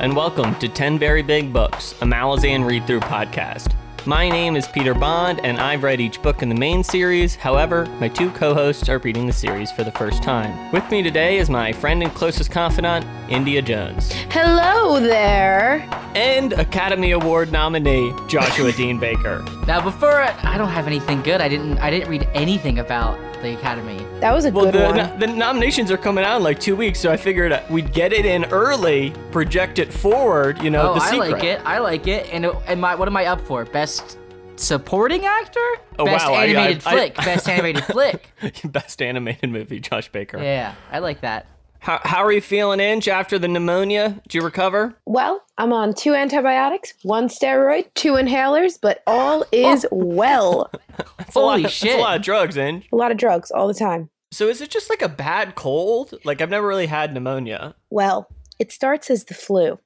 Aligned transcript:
And 0.00 0.16
welcome 0.16 0.54
to 0.60 0.66
10 0.66 0.98
Very 0.98 1.20
Big 1.20 1.52
Books, 1.52 1.92
a 2.00 2.06
Malazan 2.06 2.66
read 2.66 2.86
through 2.86 3.00
podcast. 3.00 3.74
My 4.06 4.30
name 4.30 4.56
is 4.56 4.66
Peter 4.66 4.94
Bond, 4.94 5.44
and 5.44 5.60
I've 5.60 5.82
read 5.82 6.00
each 6.00 6.22
book 6.22 6.40
in 6.40 6.48
the 6.48 6.54
main 6.54 6.82
series. 6.82 7.34
However, 7.34 7.84
my 8.00 8.08
two 8.08 8.30
co 8.30 8.54
hosts 8.54 8.88
are 8.88 8.96
reading 8.96 9.26
the 9.26 9.32
series 9.34 9.70
for 9.70 9.84
the 9.84 9.92
first 9.92 10.22
time. 10.22 10.72
With 10.72 10.90
me 10.90 11.02
today 11.02 11.36
is 11.36 11.50
my 11.50 11.70
friend 11.70 12.02
and 12.02 12.14
closest 12.14 12.50
confidant, 12.50 13.04
India 13.28 13.60
Jones, 13.60 14.10
Hello 14.30 15.00
there. 15.00 15.86
And 16.14 16.52
Academy 16.54 17.12
Award 17.12 17.52
nominee, 17.52 18.12
Joshua 18.28 18.72
Dean 18.72 18.98
Baker. 18.98 19.44
Now, 19.66 19.80
before 19.80 20.22
I 20.22 20.56
don't 20.58 20.68
have 20.68 20.86
anything 20.86 21.22
good. 21.22 21.40
I 21.40 21.48
didn't. 21.48 21.78
I 21.78 21.90
didn't 21.90 22.08
read 22.08 22.28
anything 22.34 22.78
about 22.78 23.18
the 23.42 23.54
Academy. 23.56 24.04
That 24.20 24.32
was 24.32 24.44
a 24.44 24.50
Well, 24.50 24.66
good 24.66 24.74
the, 24.74 24.84
one. 24.84 24.96
no- 24.96 25.16
the 25.18 25.26
nominations 25.28 25.90
are 25.90 25.96
coming 25.96 26.24
out 26.24 26.36
in 26.36 26.42
like 26.42 26.60
two 26.60 26.76
weeks, 26.76 27.00
so 27.00 27.10
I 27.10 27.16
figured 27.16 27.58
we'd 27.70 27.92
get 27.92 28.12
it 28.12 28.26
in 28.26 28.44
early, 28.46 29.12
project 29.30 29.78
it 29.78 29.92
forward, 29.92 30.60
you 30.62 30.68
know, 30.70 30.90
oh, 30.90 30.94
the 30.94 31.00
secret. 31.00 31.22
I 31.22 31.28
like 31.32 31.44
it. 31.44 31.60
I 31.64 31.78
like 31.78 32.06
it. 32.06 32.28
And 32.32 32.46
and 32.66 32.80
my 32.80 32.94
what 32.94 33.08
am 33.08 33.16
I 33.16 33.26
up 33.26 33.40
for? 33.40 33.64
Best 33.64 34.18
supporting 34.56 35.24
actor? 35.24 35.60
Oh, 35.98 36.04
Best 36.04 36.26
wow, 36.26 36.34
I- 36.34 36.44
animated 36.46 36.82
I- 36.84 36.90
I- 36.90 36.94
flick. 36.94 37.16
Best 37.16 37.48
animated 37.48 37.84
flick. 37.84 38.30
Best 38.64 39.00
animated 39.00 39.48
movie, 39.50 39.80
Josh 39.80 40.10
Baker. 40.10 40.36
Yeah, 40.42 40.74
I 40.92 40.98
like 40.98 41.22
that. 41.22 41.46
How, 41.80 41.98
how 42.04 42.22
are 42.24 42.30
you 42.32 42.40
feeling, 42.42 42.78
Inge, 42.78 43.08
after 43.08 43.38
the 43.38 43.48
pneumonia? 43.48 44.20
Did 44.24 44.34
you 44.34 44.42
recover? 44.42 44.94
well, 45.06 45.42
I'm 45.58 45.72
on 45.72 45.94
two 45.94 46.14
antibiotics, 46.14 46.94
one 47.02 47.28
steroid, 47.28 47.86
two 47.94 48.12
inhalers, 48.12 48.78
but 48.80 49.02
all 49.06 49.44
is 49.52 49.86
well. 49.90 50.70
That's 51.18 51.34
a 51.34 51.40
lot, 51.40 51.50
Holy 51.52 51.62
That's 51.62 51.74
shit. 51.74 51.98
a 51.98 52.00
lot 52.02 52.16
of 52.16 52.22
drugs, 52.22 52.56
Inge. 52.56 52.86
A 52.92 52.96
lot 52.96 53.10
of 53.10 53.16
drugs 53.16 53.50
all 53.50 53.66
the 53.68 53.74
time. 53.74 54.10
So 54.30 54.48
is 54.48 54.60
it 54.60 54.70
just 54.70 54.88
like 54.90 55.02
a 55.02 55.08
bad 55.08 55.54
cold? 55.54 56.14
Like 56.24 56.40
I've 56.40 56.50
never 56.50 56.66
really 56.66 56.86
had 56.86 57.12
pneumonia. 57.12 57.74
Well, 57.90 58.28
it 58.58 58.70
starts 58.72 59.10
as 59.10 59.24
the 59.24 59.34
flu, 59.34 59.78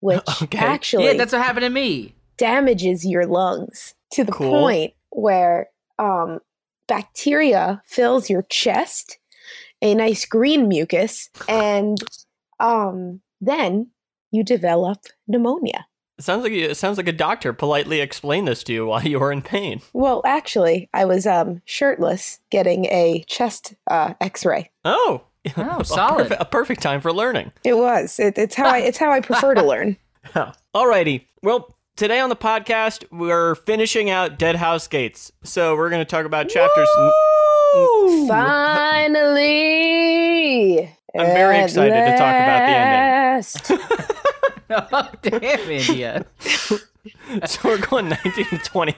which 0.00 0.20
Okay. 0.42 0.58
actually 0.58 1.04
Yeah, 1.06 1.12
that's 1.14 1.32
what 1.32 1.42
happened 1.42 1.64
to 1.64 1.70
me. 1.70 2.14
damages 2.36 3.06
your 3.06 3.26
lungs 3.26 3.94
to 4.12 4.24
the 4.24 4.32
Cool. 4.32 4.50
point 4.50 4.94
where 5.10 5.68
um, 5.98 6.40
bacteria 6.88 7.82
fills 7.86 8.28
your 8.30 8.42
chest, 8.42 9.18
a 9.82 9.94
nice 9.94 10.24
green 10.24 10.68
mucus, 10.68 11.28
and 11.48 11.98
um, 12.58 13.20
then 13.40 13.90
you 14.30 14.42
develop 14.42 14.98
pneumonia. 15.28 15.86
It 16.18 16.24
sounds 16.24 16.44
like 16.44 16.52
you, 16.52 16.66
it 16.68 16.76
sounds 16.76 16.96
like 16.98 17.08
a 17.08 17.12
doctor 17.12 17.52
politely 17.52 18.00
explained 18.00 18.46
this 18.48 18.62
to 18.64 18.72
you 18.72 18.86
while 18.86 19.02
you 19.02 19.18
were 19.18 19.32
in 19.32 19.42
pain. 19.42 19.80
Well, 19.92 20.22
actually, 20.24 20.88
I 20.94 21.04
was 21.04 21.26
um, 21.26 21.60
shirtless 21.64 22.38
getting 22.50 22.84
a 22.86 23.24
chest 23.26 23.74
uh, 23.90 24.14
X-ray. 24.20 24.70
Oh, 24.84 25.22
Oh, 25.56 25.78
a 25.80 25.84
solid. 25.84 26.28
perfe- 26.28 26.36
a 26.40 26.44
perfect 26.44 26.80
time 26.82 27.00
for 27.00 27.12
learning. 27.12 27.50
It 27.64 27.76
was. 27.76 28.20
It, 28.20 28.38
it's 28.38 28.54
how 28.54 28.68
I. 28.68 28.78
It's 28.78 28.98
how 28.98 29.10
I 29.10 29.18
prefer 29.20 29.54
to 29.54 29.62
learn. 29.66 29.96
Alrighty. 30.72 31.26
Well, 31.42 31.76
today 31.96 32.20
on 32.20 32.28
the 32.28 32.36
podcast 32.36 33.04
we're 33.10 33.56
finishing 33.56 34.08
out 34.08 34.38
Dead 34.38 34.54
House 34.54 34.86
Gates. 34.86 35.32
So 35.42 35.74
we're 35.74 35.90
going 35.90 36.00
to 36.00 36.08
talk 36.08 36.26
about 36.26 36.48
chapters. 36.48 36.88
Finally, 38.28 39.22
I'm 41.16 41.26
very 41.26 41.58
at 41.58 41.64
excited 41.64 41.94
to 41.94 42.16
talk 42.18 42.34
about 42.34 42.66
the 42.66 42.72
ending. 42.72 43.12
last. 43.32 43.72
oh, 44.70 45.08
damn, 45.22 45.70
India. 45.70 46.26
so 47.46 47.60
we're 47.64 47.78
going 47.78 48.08
19 48.10 48.44
to 48.44 48.58
20. 48.58 48.94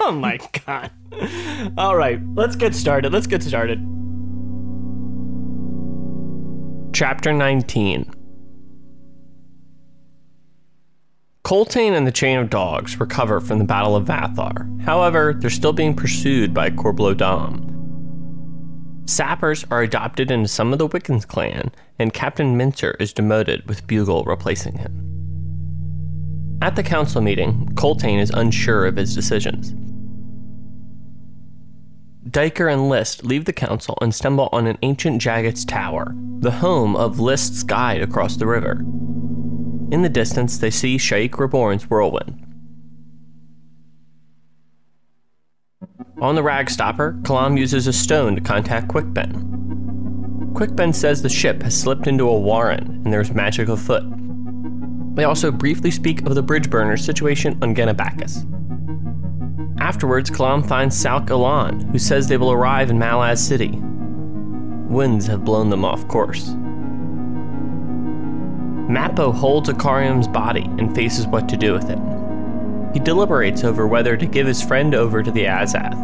oh 0.00 0.12
my 0.12 0.38
god. 0.66 0.90
All 1.78 1.96
right, 1.96 2.20
let's 2.34 2.56
get 2.56 2.74
started. 2.74 3.12
Let's 3.12 3.26
get 3.26 3.42
started. 3.42 3.78
Chapter 6.92 7.32
19 7.32 8.15
Coltaine 11.46 11.94
and 11.94 12.04
the 12.04 12.10
Chain 12.10 12.38
of 12.40 12.50
Dogs 12.50 12.98
recover 12.98 13.40
from 13.40 13.60
the 13.60 13.64
Battle 13.64 13.94
of 13.94 14.06
Vathar. 14.06 14.82
However, 14.82 15.32
they're 15.32 15.48
still 15.48 15.72
being 15.72 15.94
pursued 15.94 16.52
by 16.52 16.70
Korbolo 16.70 17.16
Dom. 17.16 19.04
Sappers 19.06 19.64
are 19.70 19.82
adopted 19.82 20.32
into 20.32 20.48
some 20.48 20.72
of 20.72 20.80
the 20.80 20.88
Wickans 20.88 21.24
clan, 21.24 21.70
and 22.00 22.12
Captain 22.12 22.56
Mincer 22.56 22.96
is 22.98 23.12
demoted 23.12 23.64
with 23.68 23.86
Bugle 23.86 24.24
replacing 24.24 24.76
him. 24.76 26.58
At 26.62 26.74
the 26.74 26.82
council 26.82 27.20
meeting, 27.20 27.72
Coltaine 27.76 28.18
is 28.18 28.30
unsure 28.30 28.84
of 28.84 28.96
his 28.96 29.14
decisions. 29.14 29.72
Duiker 32.28 32.72
and 32.72 32.88
List 32.88 33.24
leave 33.24 33.44
the 33.44 33.52
council 33.52 33.96
and 34.02 34.12
stumble 34.12 34.48
on 34.50 34.66
an 34.66 34.78
ancient 34.82 35.22
Jaghut's 35.22 35.64
tower, 35.64 36.12
the 36.40 36.50
home 36.50 36.96
of 36.96 37.20
List's 37.20 37.62
guide 37.62 38.02
across 38.02 38.34
the 38.34 38.48
river. 38.48 38.84
In 39.90 40.02
the 40.02 40.08
distance, 40.08 40.58
they 40.58 40.70
see 40.70 40.96
Sha'ik 40.96 41.38
Reborn's 41.38 41.88
whirlwind. 41.88 42.42
On 46.20 46.34
the 46.34 46.42
Ragstopper, 46.42 47.22
Kalam 47.22 47.58
uses 47.58 47.86
a 47.86 47.92
stone 47.92 48.34
to 48.34 48.40
contact 48.40 48.88
Quick 48.88 49.12
Ben. 49.12 49.32
Quickben 50.54 50.94
says 50.94 51.20
the 51.20 51.28
ship 51.28 51.62
has 51.62 51.78
slipped 51.78 52.06
into 52.06 52.28
a 52.28 52.38
warren 52.38 53.02
and 53.04 53.12
there's 53.12 53.32
magic 53.32 53.68
afoot. 53.68 54.02
They 55.14 55.24
also 55.24 55.52
briefly 55.52 55.90
speak 55.90 56.22
of 56.22 56.34
the 56.34 56.42
bridge 56.42 56.70
burner 56.70 56.96
situation 56.96 57.58
on 57.62 57.74
Genabackis. 57.74 58.50
Afterwards, 59.78 60.30
Kalam 60.30 60.66
finds 60.66 60.96
Salk 60.96 61.28
Elan, 61.30 61.80
who 61.92 61.98
says 61.98 62.26
they 62.26 62.38
will 62.38 62.52
arrive 62.52 62.90
in 62.90 62.98
Malaz 62.98 63.38
City. 63.38 63.78
Winds 64.88 65.26
have 65.26 65.44
blown 65.44 65.68
them 65.68 65.84
off 65.84 66.08
course. 66.08 66.56
Mappo 68.88 69.34
holds 69.34 69.68
Icarium's 69.68 70.28
body 70.28 70.64
and 70.78 70.94
faces 70.94 71.26
what 71.26 71.48
to 71.48 71.56
do 71.56 71.72
with 71.72 71.90
it. 71.90 71.98
He 72.94 73.00
deliberates 73.00 73.64
over 73.64 73.86
whether 73.86 74.16
to 74.16 74.26
give 74.26 74.46
his 74.46 74.62
friend 74.62 74.94
over 74.94 75.24
to 75.24 75.30
the 75.32 75.44
Azath, 75.44 75.96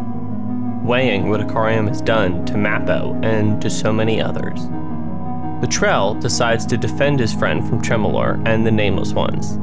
weighing 0.82 1.31
what 1.31 1.41
Icarium 1.41 1.87
has 1.87 2.03
done 2.03 2.44
to 2.47 2.54
Mappo 2.54 3.25
and 3.25 3.62
to 3.62 3.70
so 3.70 3.93
many 3.93 4.20
others. 4.20 4.65
The 5.60 5.69
Trell 5.69 6.20
decides 6.20 6.66
to 6.66 6.76
defend 6.76 7.20
his 7.20 7.32
friend 7.32 7.66
from 7.66 7.81
Tremorlor 7.81 8.43
and 8.47 8.66
the 8.66 8.72
Nameless 8.72 9.12
Ones. 9.12 9.59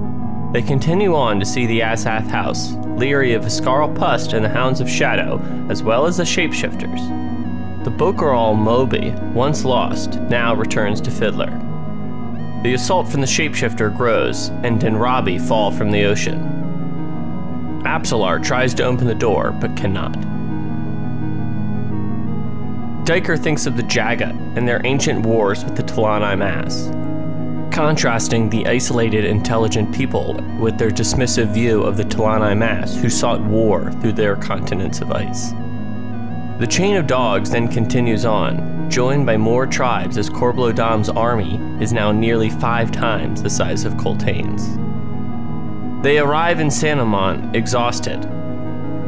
They 0.53 0.61
continue 0.61 1.13
on 1.13 1.41
to 1.41 1.45
see 1.45 1.65
the 1.65 1.81
Azath 1.81 2.27
house, 2.27 2.71
leery 2.97 3.33
of 3.33 3.43
Iskaral 3.43 3.93
Pust 3.95 4.31
and 4.31 4.45
the 4.45 4.49
Hounds 4.49 4.79
of 4.79 4.89
Shadow, 4.89 5.41
as 5.69 5.83
well 5.83 6.05
as 6.05 6.15
the 6.15 6.23
Shapeshifters. 6.23 7.83
The 7.83 7.91
bhok'aral 7.91 8.57
Moby, 8.57 9.11
once 9.33 9.65
lost, 9.65 10.15
now 10.21 10.55
returns 10.55 11.01
to 11.01 11.11
Fiddler. 11.11 11.68
The 12.63 12.73
assault 12.73 13.07
from 13.07 13.21
the 13.21 13.27
Shapeshifter 13.27 13.95
grows, 13.95 14.49
and 14.63 14.81
Dhenrabi 14.81 15.39
fall 15.39 15.71
from 15.71 15.91
the 15.91 16.03
ocean. 16.03 17.81
Apsalar 17.85 18.43
tries 18.43 18.73
to 18.73 18.83
open 18.83 19.07
the 19.07 19.15
door, 19.15 19.51
but 19.51 19.77
cannot. 19.77 20.11
Duiker 23.05 23.39
thinks 23.39 23.65
of 23.65 23.77
the 23.77 23.83
Jaghut 23.83 24.35
and 24.57 24.67
their 24.67 24.85
ancient 24.85 25.25
wars 25.25 25.63
with 25.63 25.77
the 25.77 25.83
T'lan 25.83 26.21
Imass, 26.21 26.91
contrasting 27.71 28.49
the 28.49 28.67
isolated, 28.67 29.23
intelligent 29.23 29.95
people 29.95 30.33
with 30.59 30.77
their 30.77 30.91
dismissive 30.91 31.53
view 31.53 31.81
of 31.81 31.95
the 31.95 32.03
T'lan 32.03 32.41
Imass 32.41 32.99
who 32.99 33.09
sought 33.09 33.41
war 33.41 33.91
through 33.93 34.13
their 34.13 34.35
continents 34.35 34.99
of 34.99 35.13
ice. 35.13 35.53
The 36.59 36.67
chain 36.67 36.97
of 36.97 37.07
dogs 37.07 37.51
then 37.51 37.69
continues 37.69 38.25
on, 38.25 38.89
joined 38.89 39.25
by 39.25 39.37
more 39.37 39.65
tribes 39.65 40.17
as 40.17 40.29
Korbolo 40.29 40.75
Dom's 40.75 41.07
army 41.07 41.55
is 41.81 41.93
now 41.93 42.11
nearly 42.11 42.49
five 42.49 42.91
times 42.91 43.41
the 43.41 43.49
size 43.49 43.85
of 43.85 43.95
Coltaine's. 43.95 44.75
They 46.03 46.19
arrive 46.19 46.59
in 46.59 46.67
Sanimon 46.67 47.55
exhausted. 47.55 48.29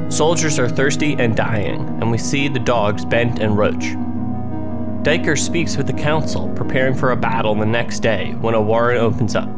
Soldiers 0.07 0.59
are 0.59 0.69
thirsty 0.69 1.15
and 1.19 1.35
dying, 1.35 1.81
and 1.99 2.09
we 2.09 2.17
see 2.17 2.47
the 2.47 2.57
dogs 2.57 3.03
Bent 3.03 3.39
and 3.39 3.57
Roach. 3.57 3.97
Duiker 5.03 5.37
speaks 5.37 5.75
with 5.75 5.87
the 5.87 5.93
council, 5.93 6.47
preparing 6.55 6.93
for 6.93 7.11
a 7.11 7.17
battle 7.17 7.55
the 7.55 7.65
next 7.65 7.99
day 7.99 8.31
when 8.39 8.53
a 8.53 8.61
warren 8.61 8.97
opens 8.97 9.35
up. 9.35 9.49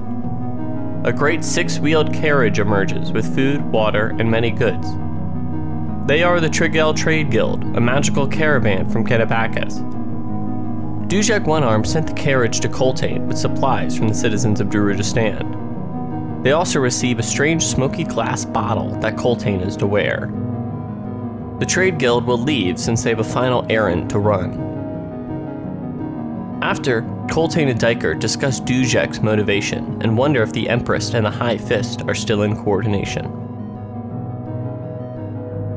A 1.06 1.14
great 1.14 1.44
six 1.44 1.78
wheeled 1.78 2.12
carriage 2.12 2.58
emerges 2.58 3.12
with 3.12 3.36
food, 3.36 3.64
water, 3.72 4.16
and 4.18 4.32
many 4.32 4.50
goods. 4.50 4.88
They 6.06 6.22
are 6.22 6.42
the 6.42 6.50
Trygalle 6.50 6.98
Trade 6.98 7.32
Guild, 7.32 7.64
a 7.78 7.80
magical 7.80 8.28
caravan 8.28 8.90
from 8.90 9.06
Genabackis. 9.08 9.80
Dujek 11.08 11.46
One 11.46 11.64
Arm 11.64 11.86
sent 11.86 12.08
the 12.08 12.14
carriage 12.14 12.60
to 12.60 12.68
Coltaine 12.68 13.26
with 13.26 13.38
supplies 13.38 13.98
from 13.98 14.10
the 14.10 14.14
citizens 14.14 14.60
of 14.60 14.68
Darujhistan. 14.68 16.44
They 16.44 16.52
also 16.52 16.82
receive 16.82 17.20
a 17.20 17.24
strange 17.24 17.64
smoky 17.64 18.04
glass 18.04 18.44
bottle 18.44 18.90
that 19.00 19.16
Coltaine 19.16 19.62
is 19.62 19.78
to 19.78 19.88
wear. 19.88 20.30
The 21.60 21.66
Trade 21.66 22.00
Guild 22.00 22.26
will 22.26 22.38
leave 22.38 22.78
since 22.78 23.02
they 23.02 23.12
have 23.12 23.20
a 23.20 23.24
final 23.24 23.66
errand 23.70 24.10
to 24.10 24.20
run. 24.20 24.60
After, 26.62 27.04
Coltaine 27.32 27.70
and 27.70 27.80
Duiker 27.80 28.20
discuss 28.20 28.60
Dujek's 28.60 29.22
motivation 29.22 30.02
and 30.02 30.18
wonder 30.18 30.44
if 30.44 30.52
the 30.52 30.68
Empress 30.68 31.14
and 31.14 31.26
the 31.26 31.32
High 31.32 31.58
Fist 31.58 32.02
are 32.10 32.16
still 32.16 32.42
in 32.42 32.62
coordination. 32.62 33.43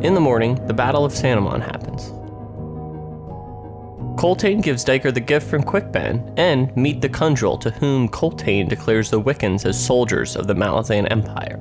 In 0.06 0.14
the 0.14 0.20
morning, 0.20 0.54
the 0.68 0.72
Battle 0.72 1.04
of 1.04 1.12
Sanimon 1.12 1.60
happens. 1.60 2.12
Coltaine 4.16 4.60
gives 4.60 4.84
Duiker 4.84 5.12
the 5.12 5.18
gift 5.18 5.50
from 5.50 5.64
Quick 5.64 5.90
Ben 5.90 6.32
and 6.36 6.74
Meet 6.76 7.00
the 7.00 7.08
Khundryl, 7.08 7.60
to 7.62 7.72
whom 7.72 8.06
Coltaine 8.06 8.68
declares 8.68 9.10
the 9.10 9.20
Wickans 9.20 9.66
as 9.66 9.84
soldiers 9.84 10.36
of 10.36 10.46
the 10.46 10.54
Malazan 10.54 11.10
Empire. 11.10 11.58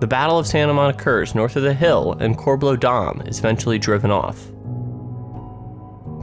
The 0.00 0.06
Battle 0.06 0.38
of 0.38 0.44
Sanimon 0.44 0.90
occurs 0.90 1.34
north 1.34 1.56
of 1.56 1.62
the 1.62 1.72
hill, 1.72 2.12
and 2.20 2.36
Korbolo 2.36 2.78
Dom 2.78 3.22
is 3.22 3.38
eventually 3.38 3.78
driven 3.78 4.10
off. 4.10 4.38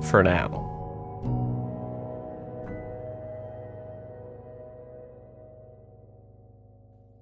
For 0.08 0.22
now. 0.22 0.66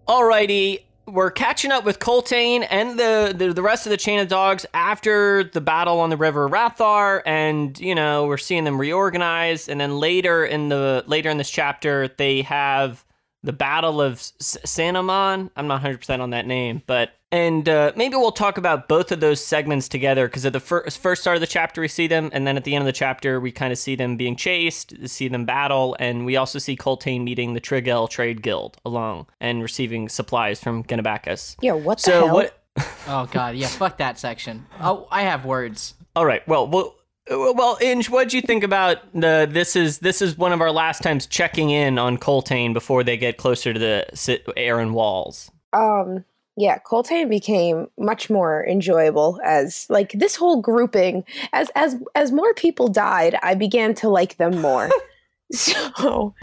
Alrighty, 0.06 0.82
we're 1.16 1.32
catching 1.32 1.72
up 1.72 1.86
with 1.86 2.00
Coltaine 2.00 2.64
and 2.64 3.00
the, 3.00 3.34
the 3.36 3.54
the 3.54 3.62
rest 3.62 3.86
of 3.86 3.90
the 3.90 3.98
chain 3.98 4.20
of 4.20 4.28
dogs 4.28 4.66
after 4.74 5.46
the 5.46 5.62
battle 5.62 6.00
on 6.00 6.10
the 6.10 6.18
river 6.18 6.50
Vathar, 6.50 7.22
and 7.26 7.80
you 7.80 7.96
know 7.96 8.26
we're 8.26 8.38
seeing 8.38 8.66
them 8.66 8.80
reorganize. 8.80 9.70
And 9.70 9.80
then 9.80 9.98
later 9.98 10.46
in 10.46 10.70
the 10.70 11.04
later 11.08 11.30
in 11.30 11.38
this 11.38 11.50
chapter, 11.50 12.10
they 12.18 12.42
have 12.44 13.06
the 13.44 13.54
Battle 13.54 14.02
of 14.02 14.16
S- 14.16 14.58
Sanimon. 14.66 15.50
I'm 15.56 15.68
not 15.68 15.76
100 15.76 16.00
percent 16.00 16.22
on 16.22 16.32
that 16.32 16.46
name, 16.46 16.84
but 16.86 17.12
and 17.32 17.68
uh, 17.68 17.92
maybe 17.96 18.16
we'll 18.16 18.32
talk 18.32 18.58
about 18.58 18.88
both 18.88 19.12
of 19.12 19.20
those 19.20 19.44
segments 19.44 19.88
together 19.90 20.28
because 20.28 20.46
at 20.46 20.54
the 20.54 20.60
first 20.60 20.98
first 21.00 21.22
start 21.22 21.36
of 21.38 21.42
the 21.42 21.48
chapter 21.48 21.82
we 21.82 21.88
see 21.88 22.08
them, 22.08 22.30
and 22.34 22.46
then 22.48 22.58
at 22.58 22.64
the 22.64 22.76
end 22.76 22.82
of 22.82 22.86
the 22.86 22.92
chapter 22.94 23.40
we 23.40 23.52
kind 23.52 23.72
of 23.72 23.78
see 23.80 23.96
them 23.96 24.16
being 24.18 24.36
chased, 24.36 24.94
see 25.10 25.28
them 25.28 25.46
battle, 25.46 25.96
and 26.00 26.26
we 26.26 26.36
also 26.38 26.60
see 26.60 26.76
Coltaine 26.76 27.24
meeting 27.24 27.54
the 27.54 27.62
Trygalle 27.62 28.10
Trade 28.10 28.42
Guild 28.42 28.78
along 28.86 29.28
and 29.42 29.62
receiving 29.62 30.08
supplies 30.10 30.62
from 30.62 30.84
Genabackis. 30.84 31.56
Yeah, 31.62 31.74
what 31.74 31.98
the 31.98 32.04
So 32.04 32.26
hell? 32.28 32.36
what? 32.36 32.62
Oh 33.08 33.28
god, 33.32 33.56
yeah, 33.56 33.68
fuck 33.68 33.98
that 33.98 34.18
section. 34.20 34.66
Oh, 34.82 35.08
I 35.12 35.22
have 35.24 35.46
words. 35.46 35.94
All 36.16 36.26
right. 36.26 36.46
Well, 36.48 36.68
well, 36.68 36.96
well. 37.30 37.78
Inge, 37.82 38.10
what'd 38.10 38.34
you 38.34 38.42
think 38.42 38.64
about 38.64 38.98
the? 39.14 39.48
This 39.50 39.76
is 39.76 40.00
this 40.00 40.22
is 40.22 40.38
one 40.38 40.52
of 40.52 40.60
our 40.62 40.72
last 40.72 41.02
times 41.02 41.26
checking 41.26 41.70
in 41.70 41.98
on 41.98 42.18
Coltaine 42.18 42.74
before 42.74 43.04
they 43.04 43.16
get 43.18 43.38
closer 43.38 43.74
to 43.74 43.80
the 43.80 44.06
sit, 44.14 44.46
Aren 44.58 44.94
walls. 44.94 45.52
um 45.74 46.26
yeah 46.58 46.78
coltane 46.80 47.28
became 47.30 47.88
much 47.98 48.30
more 48.30 48.66
enjoyable 48.68 49.40
as 49.44 49.86
like 49.90 50.12
this 50.14 50.36
whole 50.36 50.62
grouping 50.62 51.24
as 51.54 51.70
as 51.76 51.96
as 52.16 52.32
more 52.32 52.54
people 52.54 52.88
died 52.88 53.38
i 53.44 53.54
began 53.54 53.94
to 53.94 54.08
like 54.10 54.38
them 54.38 54.62
more 54.62 54.90
so 55.52 56.34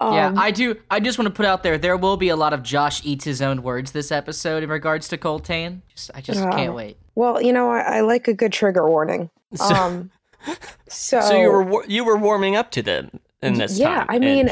um, 0.00 0.14
yeah, 0.14 0.32
I 0.36 0.50
do. 0.50 0.76
I 0.90 1.00
just 1.00 1.18
want 1.18 1.26
to 1.26 1.32
put 1.34 1.46
out 1.46 1.62
there 1.64 1.78
there 1.78 1.96
will 1.96 2.16
be 2.16 2.28
a 2.28 2.36
lot 2.36 2.52
of 2.52 2.62
Josh 2.62 3.04
eats 3.04 3.24
his 3.24 3.40
own 3.42 3.62
words 3.62 3.90
this 3.92 4.12
episode 4.12 4.62
in 4.62 4.68
regards 4.68 5.08
to 5.08 5.16
Coltaine. 5.18 5.82
Just, 5.94 6.10
I 6.14 6.20
just 6.20 6.40
Oh. 6.40 6.50
can't 6.50 6.74
wait. 6.74 6.96
well 7.16 7.40
you 7.42 7.52
know 7.52 7.70
I, 7.70 7.98
I 7.98 8.00
like 8.02 8.28
a 8.28 8.34
good 8.34 8.52
trigger 8.52 8.88
warning 8.88 9.30
So, 9.54 9.64
um 9.74 10.10
so, 10.88 11.20
so 11.28 11.40
you 11.40 11.50
were 11.50 11.84
you 11.86 12.04
were 12.04 12.16
warming 12.16 12.54
up 12.56 12.70
to 12.72 12.82
them 12.82 13.10
in 13.42 13.54
this 13.54 13.78
Yeah, 13.78 13.98
time. 13.98 14.06
I 14.08 14.18
mean. 14.18 14.50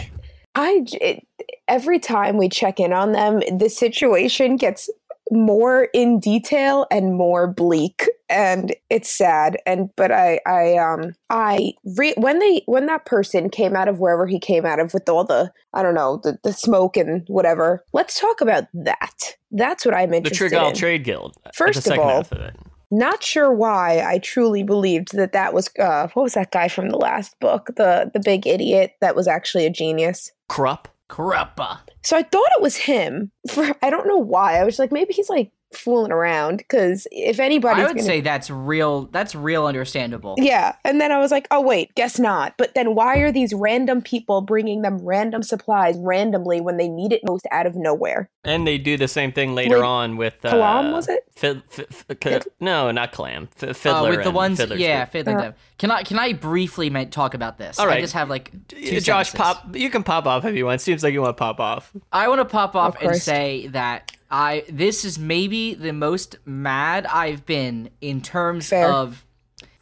I 0.55 0.85
it, 1.01 1.27
every 1.69 1.99
time 1.99 2.37
we 2.37 2.49
check 2.49 2.79
in 2.81 2.93
on 2.93 3.13
them, 3.13 3.41
the 3.59 3.69
situation 3.69 4.57
gets 4.57 4.89
more 5.31 5.89
in 5.95 6.21
detail 6.21 6.87
and 6.91 7.15
more 7.15 7.47
bleak, 7.47 8.09
and 8.29 8.75
it's 8.91 9.11
sad. 9.11 9.57
And 9.67 9.89
but 9.97 10.13
I 10.13 10.39
I 10.47 10.77
um 10.77 11.15
I 11.31 11.73
re- 11.97 12.15
when 12.17 12.39
they 12.41 12.63
when 12.67 12.87
that 12.87 13.07
person 13.07 13.49
came 13.51 13.75
out 13.75 13.89
of 13.89 13.99
wherever 14.01 14.27
he 14.27 14.39
came 14.39 14.67
out 14.67 14.81
of 14.81 14.93
with 14.95 15.09
all 15.09 15.25
the 15.25 15.51
I 15.73 15.83
don't 15.83 15.95
know 15.95 16.21
the 16.23 16.39
the 16.45 16.53
smoke 16.53 16.97
and 16.97 17.25
whatever. 17.29 17.85
Let's 17.93 18.21
talk 18.21 18.41
about 18.41 18.65
that. 18.75 19.37
That's 19.51 19.85
what 19.87 19.95
I'm 19.95 20.11
the 20.11 20.19
interested 20.19 20.53
Trygalle 20.53 20.71
in. 20.71 20.75
Trade 20.75 21.05
Guild. 21.05 21.37
uh, 21.47 21.51
First 21.55 21.87
of 21.87 21.99
all- 21.99 22.09
half 22.09 22.31
of 22.33 22.41
it. 22.41 22.55
Not 22.95 23.25
sure 23.25 23.53
why 23.53 24.05
I 24.07 24.19
truly 24.19 24.63
believed 24.63 25.17
that 25.17 25.33
that 25.33 25.53
was 25.53 25.69
uh 25.81 26.07
what 26.15 26.23
was 26.23 26.35
that 26.35 26.53
guy 26.53 26.69
from 26.69 26.91
the 26.91 26.97
last 26.97 27.39
book 27.41 27.71
the 27.77 28.09
the 28.15 28.21
big 28.21 28.47
idiot 28.47 28.93
that 29.01 29.17
was 29.17 29.27
actually 29.27 29.67
a 29.67 29.71
genius. 29.71 30.31
Kruppe. 30.49 30.87
Kruppa. 31.11 31.81
So 32.03 32.17
I 32.17 32.23
thought 32.23 32.49
it 32.57 32.63
was 32.63 32.77
him. 32.77 33.33
For 33.51 33.75
I 33.83 33.91
don't 33.91 34.07
know 34.07 34.19
why. 34.19 34.61
I 34.61 34.65
was 34.65 34.79
like, 34.79 34.93
maybe 34.93 35.13
he's 35.13 35.29
like 35.29 35.51
fooling 35.77 36.13
around 36.13 36.59
because 36.59 37.07
if 37.13 37.39
anybody, 37.41 37.81
I 37.83 37.85
would 37.87 37.97
gonna, 37.97 38.03
say 38.07 38.21
that's 38.21 38.51
real. 38.51 39.07
That's 39.07 39.35
real 39.35 39.67
understandable. 39.67 40.35
yeah. 40.39 40.77
And 40.85 41.01
then 41.01 41.13
I 41.13 41.19
was 41.19 41.31
like, 41.31 41.47
oh 41.51 41.61
wait, 41.61 41.95
guess 41.95 42.19
not. 42.19 42.55
But 42.57 42.75
then 42.75 42.95
why 42.95 43.19
are 43.19 43.33
these 43.33 43.53
random 43.55 44.03
people 44.03 44.41
bringing 44.41 44.83
them 44.83 44.99
random 45.05 45.43
supplies 45.43 45.97
randomly 45.99 46.61
when 46.61 46.77
they 46.77 46.89
need 46.89 47.13
it 47.13 47.21
most 47.25 47.47
out 47.51 47.67
of 47.67 47.75
nowhere? 47.77 48.29
And 48.45 48.67
they 48.67 48.77
do 48.79 48.97
the 48.97 49.09
same 49.09 49.33
thing 49.33 49.55
later 49.55 49.77
Wait, 49.77 49.85
on 49.85 50.17
with 50.17 50.35
uh, 50.45 50.53
Kalam 50.53 50.93
was 50.93 51.09
it? 51.09 51.25
Fid- 51.35 51.63
F- 51.79 52.05
F- 52.11 52.21
K- 52.21 52.41
no, 52.61 52.91
not 52.91 53.13
Clam. 53.13 53.49
F- 53.63 53.77
Fiddler 53.77 54.09
Uh, 54.09 54.17
with 54.17 54.25
the 54.25 54.31
ones, 54.31 54.59
Fiddler's 54.59 54.81
yeah. 54.81 55.05
Fiddler. 55.07 55.39
Uh, 55.39 55.41
them. 55.43 55.55
Can 55.79 55.91
I 55.91 56.03
can 56.03 56.19
I 56.19 56.33
briefly 56.35 56.91
ma- 56.91 57.05
talk 57.05 57.35
about 57.35 57.59
this? 57.59 57.79
All 57.79 57.89
I 57.89 58.01
just 58.01 58.13
have 58.15 58.29
like 58.29 58.51
two 58.69 58.77
Uh, 58.77 59.01
Josh, 59.01 59.31
sentences. 59.31 59.35
pop. 59.63 59.75
You 59.77 59.91
can 59.91 60.03
pop 60.03 60.27
off 60.27 60.45
if 60.45 60.55
you 60.55 60.67
want. 60.67 60.81
Seems 60.83 61.03
like 61.03 61.13
you 61.15 61.23
want 61.23 61.37
to 61.37 61.41
pop 61.41 61.59
off. 61.59 61.93
I 62.13 62.29
want 62.29 62.41
to 62.41 62.45
pop 62.45 62.77
off 62.77 62.97
and 63.03 63.17
say 63.17 63.69
that 63.69 64.13
I 64.31 64.65
this 64.69 65.05
is 65.05 65.19
maybe 65.19 65.75
the 65.75 65.93
most 65.93 66.37
mad 66.45 67.07
I've 67.07 67.47
been 67.47 67.91
in 68.01 68.21
terms 68.21 68.69
Fair. 68.69 68.89
of 68.89 69.25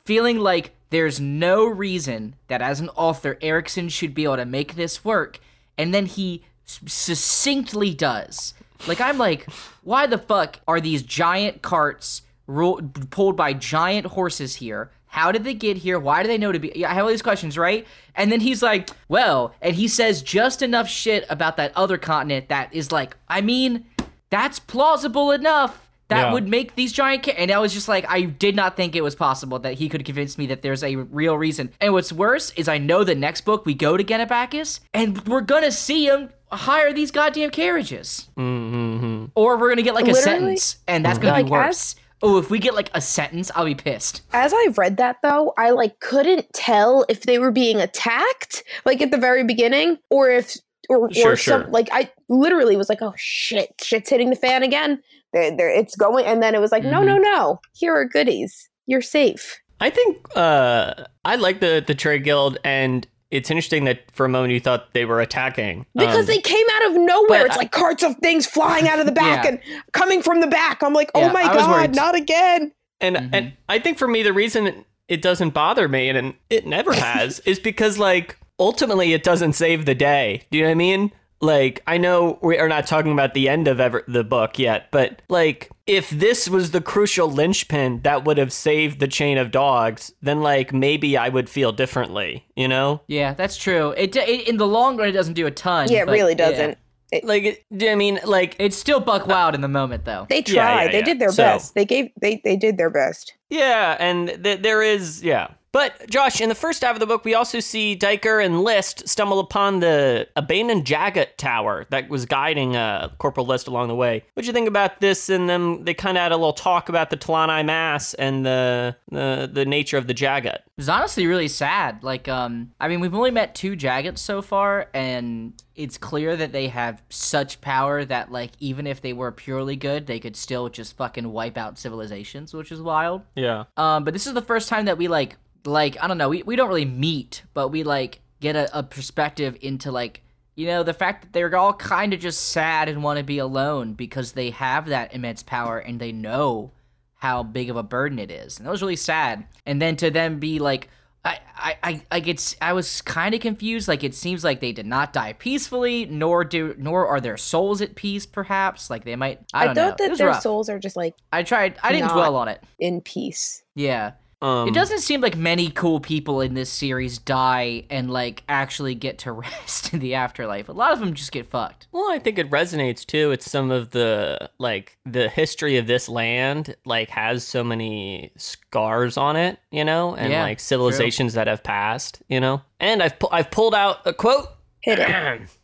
feeling 0.05 0.39
like 0.39 0.75
there's 0.91 1.21
no 1.21 1.65
reason 1.65 2.35
that 2.49 2.61
as 2.61 2.81
an 2.81 2.89
author 2.91 3.39
Erikson 3.41 3.89
should 3.89 4.15
be 4.15 4.25
able 4.25 4.37
to 4.37 4.45
make 4.45 4.75
this 4.75 5.05
work 5.05 5.41
and 5.79 5.95
then 5.95 6.07
he 6.07 6.45
succinctly 6.67 7.95
does. 7.95 8.55
Like 8.87 9.01
I'm 9.01 9.19
like 9.19 9.47
why 9.83 10.07
the 10.07 10.19
fuck 10.19 10.61
are 10.69 10.81
these 10.81 11.03
giant 11.03 11.63
carts 11.63 12.23
ro- 12.47 12.81
pulled 13.11 13.37
by 13.37 13.53
giant 13.53 14.07
horses 14.07 14.57
here? 14.57 14.91
How 15.07 15.31
did 15.31 15.45
they 15.45 15.53
get 15.53 15.77
here? 15.77 15.99
Why 15.99 16.23
do 16.23 16.29
they 16.29 16.39
know 16.39 16.53
to 16.53 16.59
be? 16.59 16.73
Yeah, 16.75 16.91
I 16.91 16.95
have 16.95 17.05
all 17.05 17.11
these 17.11 17.21
questions, 17.21 17.59
right? 17.59 17.87
And 18.15 18.33
then 18.33 18.41
he's 18.41 18.63
like, 18.63 18.89
well, 19.09 19.55
and 19.61 19.77
he 19.77 19.87
says 19.87 20.23
just 20.23 20.63
enough 20.63 20.89
shit 20.89 21.27
about 21.29 21.59
that 21.59 21.71
other 21.77 21.99
continent 21.99 22.49
that 22.49 22.73
is 22.73 22.91
like, 22.91 23.15
I 23.29 23.43
mean, 23.43 23.85
that's 24.33 24.59
plausible 24.59 25.31
enough. 25.31 25.79
That 26.09 26.27
Yeah. 26.27 26.33
would 26.33 26.49
make 26.49 26.75
these 26.75 26.93
giant. 26.93 27.23
Ca-. 27.23 27.33
And 27.39 27.51
I 27.51 27.59
was 27.59 27.73
just 27.73 27.87
like, 27.89 28.05
I 28.09 28.23
did 28.23 28.55
not 28.57 28.77
think 28.77 28.97
it 28.97 29.03
was 29.03 29.15
possible 29.15 29.59
that 29.61 29.75
he 29.75 29.89
could 29.89 30.05
convince 30.05 30.37
me 30.37 30.47
that 30.47 30.61
there's 30.63 30.83
a 30.83 30.97
real 30.97 31.39
reason. 31.39 31.71
And 31.81 31.93
what's 31.95 32.13
worse 32.13 32.51
is 32.57 32.69
I 32.69 32.77
know 32.79 33.05
the 33.05 33.15
next 33.15 33.43
book 33.43 33.65
we 33.65 33.73
go 33.75 33.97
to 33.97 34.05
Genabackis, 34.05 34.81
and 34.93 35.27
we're 35.29 35.41
gonna 35.43 35.71
see 35.73 36.07
him 36.09 36.31
hire 36.51 36.93
these 36.93 37.11
goddamn 37.11 37.51
carriages, 37.51 38.29
Mm-hmm. 38.39 39.27
or 39.35 39.57
we're 39.57 39.69
gonna 39.71 39.83
get 39.83 39.95
like 39.95 40.05
a 40.09 40.13
Literally? 40.13 40.39
sentence, 40.57 40.77
and 40.89 41.05
that's 41.05 41.19
gonna 41.19 41.43
be 41.45 41.51
Like, 41.51 41.67
as- 41.69 41.69
worse. 41.69 41.97
Oh, 42.25 42.39
if 42.39 42.51
we 42.51 42.59
get 42.61 42.75
like 42.75 42.89
a 42.95 43.01
sentence, 43.01 43.51
I'll 43.55 43.65
be 43.65 43.75
pissed. 43.75 44.23
As 44.33 44.53
I 44.55 44.69
read 44.77 44.97
that 44.99 45.17
though, 45.23 45.55
I 45.59 45.71
like 45.71 45.99
couldn't 46.01 46.53
tell 46.53 47.05
if 47.09 47.23
they 47.23 47.39
were 47.39 47.51
being 47.51 47.81
attacked, 47.81 48.63
like 48.85 49.01
at 49.03 49.11
the 49.11 49.17
very 49.19 49.43
beginning, 49.45 49.99
or 50.11 50.31
if 50.31 50.57
or, 50.89 51.13
Sure, 51.13 51.33
or 51.33 51.37
sure. 51.37 51.63
some 51.63 51.71
like 51.71 51.89
I 51.93 52.11
literally 52.29 52.77
was 52.77 52.89
like, 52.89 53.03
oh 53.03 53.15
shit, 53.17 53.69
shit's 53.83 54.11
hitting 54.11 54.31
the 54.31 54.37
fan 54.37 54.63
again. 54.63 55.03
There, 55.33 55.57
there, 55.57 55.71
it's 55.71 55.97
going, 55.97 56.27
and 56.27 56.43
then 56.43 56.55
it 56.55 56.61
was 56.61 56.73
like, 56.73 56.85
no, 56.85 57.01
Mhm. 57.01 57.07
no, 57.07 57.17
no, 57.19 57.61
here 57.75 57.95
are 57.95 58.05
goodies. 58.05 58.69
You're 58.87 59.01
safe. 59.01 59.61
I 59.81 59.89
think 59.91 60.19
uh, 60.37 60.95
I 61.25 61.37
like 61.37 61.61
the 61.61 61.83
the 61.87 61.95
trade 61.95 62.25
guild, 62.25 62.59
and 62.65 63.07
it's 63.31 63.51
interesting 63.51 63.85
that 63.87 64.01
for 64.13 64.27
a 64.27 64.29
moment 64.29 64.53
you 64.53 64.61
thought 64.61 64.93
they 64.93 65.07
were 65.07 65.19
attacking 65.21 65.87
Because 65.95 66.21
Um, 66.21 66.27
they 66.27 66.39
came 66.39 66.67
out 66.75 66.91
of 66.91 66.97
nowhere. 67.01 67.47
It's 67.47 67.57
I- 67.57 67.61
like 67.61 67.73
carts 67.73 68.03
of 68.03 68.17
things 68.19 68.47
flying 68.47 68.89
out 68.89 68.99
of 69.01 69.07
the 69.07 69.13
back 69.25 69.45
Yeah. 69.45 69.53
and 69.53 69.61
coming 69.93 70.23
from 70.23 70.41
the 70.43 70.47
back. 70.49 70.83
I'm 70.83 70.93
like, 70.93 71.11
oh 71.15 71.21
Yeah, 71.21 71.33
my 71.33 71.43
god, 71.45 71.71
worried. 71.71 71.95
not 71.95 72.15
again. 72.15 72.73
and 73.01 73.17
Mhm. 73.17 73.31
and 73.33 73.53
I 73.71 73.79
think 73.79 73.97
for 73.99 74.07
me 74.07 74.23
the 74.23 74.33
reason 74.35 74.85
it 75.09 75.23
doesn't 75.23 75.51
bother 75.55 75.89
me 75.89 76.09
and 76.11 76.35
it 76.51 76.67
never 76.67 76.93
has 76.93 77.41
is 77.41 77.59
because 77.59 77.99
like 77.99 78.37
ultimately 78.59 79.13
it 79.13 79.23
doesn't 79.23 79.55
save 79.55 79.85
the 79.85 79.95
day. 79.95 80.43
Do 80.51 80.59
you 80.59 80.65
know 80.65 80.69
what 80.71 80.73
I 80.73 80.75
mean? 80.77 81.13
Like 81.41 81.83
I 81.89 81.99
know 81.99 82.39
we 82.41 82.57
are 82.59 82.69
not 82.69 82.87
talking 82.87 83.11
about 83.13 83.35
the 83.35 83.49
end 83.49 83.67
of 83.67 83.81
ever 83.81 84.05
the 84.07 84.23
book 84.23 84.61
yet, 84.61 84.87
but 84.93 85.23
like 85.29 85.71
if 85.89 86.09
this 86.11 86.49
was 86.49 86.71
the 86.71 86.81
crucial 86.81 87.29
linchpin 87.29 88.03
that 88.03 88.25
would 88.25 88.39
have 88.39 88.53
saved 88.53 89.01
the 89.01 89.09
chain 89.09 89.39
of 89.39 89.51
dogs, 89.51 90.13
then 90.23 90.41
like 90.41 90.73
maybe 90.73 91.17
I 91.17 91.29
would 91.29 91.51
feel 91.51 91.73
differently, 91.73 92.47
you 92.55 92.69
know? 92.69 93.01
Yeah, 93.09 93.35
that's 93.35 93.57
true. 93.57 93.91
It, 93.97 94.15
it 94.15 94.47
in 94.49 94.57
the 94.57 94.69
long 94.69 94.97
run, 94.97 95.09
it 95.09 95.13
doesn't 95.13 95.35
do 95.35 95.47
a 95.47 95.51
ton. 95.51 95.89
Yeah, 95.91 96.03
it 96.03 96.07
but 96.07 96.13
really 96.13 96.37
doesn't. 96.37 96.79
It- 97.11 97.25
Like 97.25 97.43
do 97.43 97.49
you 97.49 97.57
know 97.81 97.87
what 97.87 97.93
I 97.93 97.95
mean 97.97 98.21
like 98.25 98.57
It's 98.61 98.77
still 98.77 99.01
buck 99.01 99.27
wild 99.27 99.55
in 99.57 99.61
the 99.63 99.69
moment, 99.69 100.05
though. 100.05 100.27
they 100.31 100.39
Yeah, 100.47 100.55
tried. 100.55 100.85
yeah, 100.85 100.93
they 100.93 100.99
yeah. 101.01 101.05
did 101.05 101.19
their 101.19 101.33
So- 101.33 101.43
best. 101.43 101.75
They 101.75 101.85
gave. 101.85 102.11
They 102.21 102.41
they 102.45 102.57
did 102.57 102.79
their 102.79 102.89
best. 102.89 103.35
Yeah, 103.51 103.97
and 103.99 104.39
th- 104.45 104.63
there 104.63 104.81
is, 104.81 105.23
yeah. 105.25 105.49
But 105.73 106.11
Josh, 106.11 106.41
in 106.41 106.51
the 106.51 106.55
first 106.55 106.83
half 106.83 106.95
of 106.95 107.01
the 107.01 107.07
book, 107.07 107.25
we 107.25 107.35
also 107.35 107.59
see 107.61 107.97
Duiker 107.97 108.45
and 108.45 108.63
List 108.63 109.09
stumble 109.09 109.41
upon 109.41 109.81
the 109.81 110.29
abandoned 110.37 110.85
Jaghut 110.85 111.37
Tower 111.39 111.87
that 111.91 112.11
was 112.11 112.27
guiding 112.27 112.77
uh, 112.77 113.09
Corporal 113.19 113.47
List 113.47 113.69
along 113.69 113.89
the 113.89 113.95
way. 113.95 114.23
What'd 114.35 114.47
you 114.47 114.53
think 114.53 114.69
about 114.69 115.01
this? 115.01 115.31
And 115.31 115.49
then 115.49 115.85
they 115.85 115.95
kind 115.95 116.19
of 116.19 116.23
had 116.23 116.33
a 116.33 116.37
little 116.37 116.53
talk 116.53 116.91
about 116.91 117.09
the 117.09 117.17
T'lan 117.17 117.49
Imass 117.49 118.15
and 118.19 118.45
the 118.45 118.97
the, 119.11 119.51
the 119.51 119.65
nature 119.65 119.97
of 119.97 120.07
the 120.07 120.15
Jaghut. 120.15 120.57
It 120.57 120.77
was 120.77 120.89
honestly 120.89 121.27
really 121.27 121.49
sad. 121.49 122.03
Like, 122.03 122.29
um, 122.29 122.73
I 122.79 122.89
mean, 122.89 123.01
we've 123.01 123.15
only 123.15 123.31
met 123.31 123.55
two 123.55 123.77
Jaghuts 123.77 124.19
so 124.19 124.43
far, 124.43 124.89
and 124.95 125.53
it's 125.75 125.97
clear 125.97 126.37
that 126.37 126.53
they 126.53 126.69
have 126.69 127.03
such 127.09 127.61
power 127.61 128.05
that, 128.05 128.33
like, 128.33 128.51
even 128.59 128.87
if 128.87 129.01
they 129.01 129.13
were 129.13 129.33
purely 129.33 129.77
good, 129.77 130.07
they 130.07 130.19
could 130.19 130.37
still 130.37 130.69
just 130.69 130.97
fucking 130.97 131.31
wipe 131.31 131.57
out 131.57 131.79
civilizations, 131.79 132.53
which 132.53 132.73
is 132.73 132.81
wild. 132.81 133.23
Yeah. 133.35 133.65
Um, 133.77 134.05
but 134.05 134.13
this 134.13 134.27
is 134.27 134.35
the 134.35 134.43
first 134.43 134.69
time 134.69 134.87
that 134.87 134.99
we 134.99 135.09
like 135.09 135.37
like 135.65 135.97
I 136.03 136.09
don't 136.09 136.19
know, 136.19 136.29
we, 136.29 136.43
we 136.43 136.57
don't 136.57 136.69
really 136.69 136.85
meet, 136.85 137.43
but 137.55 137.69
we 137.69 137.83
like 137.83 138.21
get 138.41 138.57
a, 138.57 138.79
a 138.79 138.83
perspective 138.83 139.57
into 139.61 139.93
like 139.93 140.23
you 140.55 140.67
know 140.67 140.83
the 140.83 140.93
fact 140.95 141.23
that 141.23 141.33
they're 141.33 141.55
all 141.57 141.73
kind 141.73 142.13
of 142.13 142.21
just 142.21 142.51
sad 142.51 142.89
and 142.89 143.03
want 143.03 143.19
to 143.19 143.25
be 143.25 143.39
alone 143.39 143.95
because 143.95 144.33
they 144.33 144.51
have 144.51 144.87
that 144.87 145.15
immense 145.15 145.43
power 145.43 145.79
and 145.79 146.01
they 146.01 146.13
know 146.13 146.73
how 147.17 147.43
big 147.43 147.71
of 147.71 147.77
a 147.77 147.83
burden 147.83 148.19
it 148.19 148.31
is, 148.31 148.59
and 148.59 148.67
that 148.67 148.71
was 148.71 148.83
really 148.83 148.97
sad. 148.97 149.47
And 149.65 149.81
then 149.81 149.97
to 149.97 150.11
them 150.11 150.39
be 150.39 150.59
like. 150.59 150.89
I, 151.25 151.39
I, 151.57 151.77
I 151.85 152.03
like 152.11 152.27
it's 152.27 152.57
I 152.61 152.73
was 152.73 153.01
kind 153.01 153.33
of 153.33 153.41
confused. 153.41 153.87
Like 153.87 154.03
it 154.03 154.13
seems 154.13 154.43
like 154.43 154.59
they 154.59 154.73
did 154.73 154.87
not 154.87 155.13
die 155.13 155.35
peacefully, 155.35 156.05
nor 156.07 156.43
do 156.43 156.75
nor 156.77 157.07
are 157.07 157.21
their 157.21 157.37
souls 157.37 157.81
at 157.81 157.95
peace. 157.95 158.27
Perhaps 158.27 158.91
like 158.91 159.05
they 159.05 159.15
might. 159.15 159.39
I 159.55 159.67
don't 159.67 159.77
thought 159.77 160.01
know. 160.01 160.09
That 160.09 160.19
their 160.19 160.27
rough. 160.27 160.43
souls 160.43 160.69
are 160.69 160.81
just 160.81 160.97
like 160.97 161.15
I 161.33 161.45
tried. 161.45 161.79
I 161.81 161.93
didn't 161.93 162.11
dwell 162.11 162.35
on 162.35 162.49
it. 162.49 162.61
in 162.81 163.03
peace. 163.03 163.63
Yeah. 163.77 164.15
Um, 164.43 164.67
It 164.69 164.75
doesn't 164.75 164.99
seem 164.99 165.21
like 165.21 165.37
many 165.37 165.71
cool 165.71 166.01
people 166.01 166.41
in 166.41 166.55
this 166.55 166.69
series 166.69 167.17
die 167.19 167.85
and 167.89 168.11
like 168.11 168.43
actually 168.49 168.95
get 168.97 169.19
to 169.19 169.33
rest 169.33 169.95
in 169.95 170.01
the 170.01 170.15
afterlife. 170.15 170.69
A 170.69 170.73
lot 170.73 170.93
of 170.93 170.99
them 171.01 171.15
just 171.15 171.31
get 171.33 171.47
fucked. 171.47 171.87
Well, 171.93 172.11
I 172.11 172.19
think 172.19 172.39
it 172.39 172.51
resonates 172.51 173.07
too. 173.07 173.31
It's 173.31 173.49
some 173.51 173.71
of 173.71 173.91
the 173.91 174.51
like 174.59 174.99
the 175.07 175.29
history 175.29 175.77
of 175.79 175.87
this 175.87 176.09
land 176.09 176.75
like 176.85 177.09
has 177.11 177.45
so 177.47 177.63
many 177.63 178.33
scars 178.37 179.17
on 179.17 179.37
it, 179.37 179.59
you 179.71 179.85
know, 179.85 180.15
and 180.17 180.33
Yeah, 180.33 180.43
like 180.43 180.59
civilizations 180.61 181.35
that 181.35 181.47
have 181.47 181.63
passed, 181.63 182.21
you 182.29 182.41
know. 182.41 182.63
And 182.81 183.03
I've 183.03 183.19
pu- 183.19 183.29
I've 183.31 183.51
pulled 183.53 183.75
out 183.75 183.99
a 184.05 184.13
quote. 184.13 184.49
Hit 184.81 184.99
it. 184.99 185.41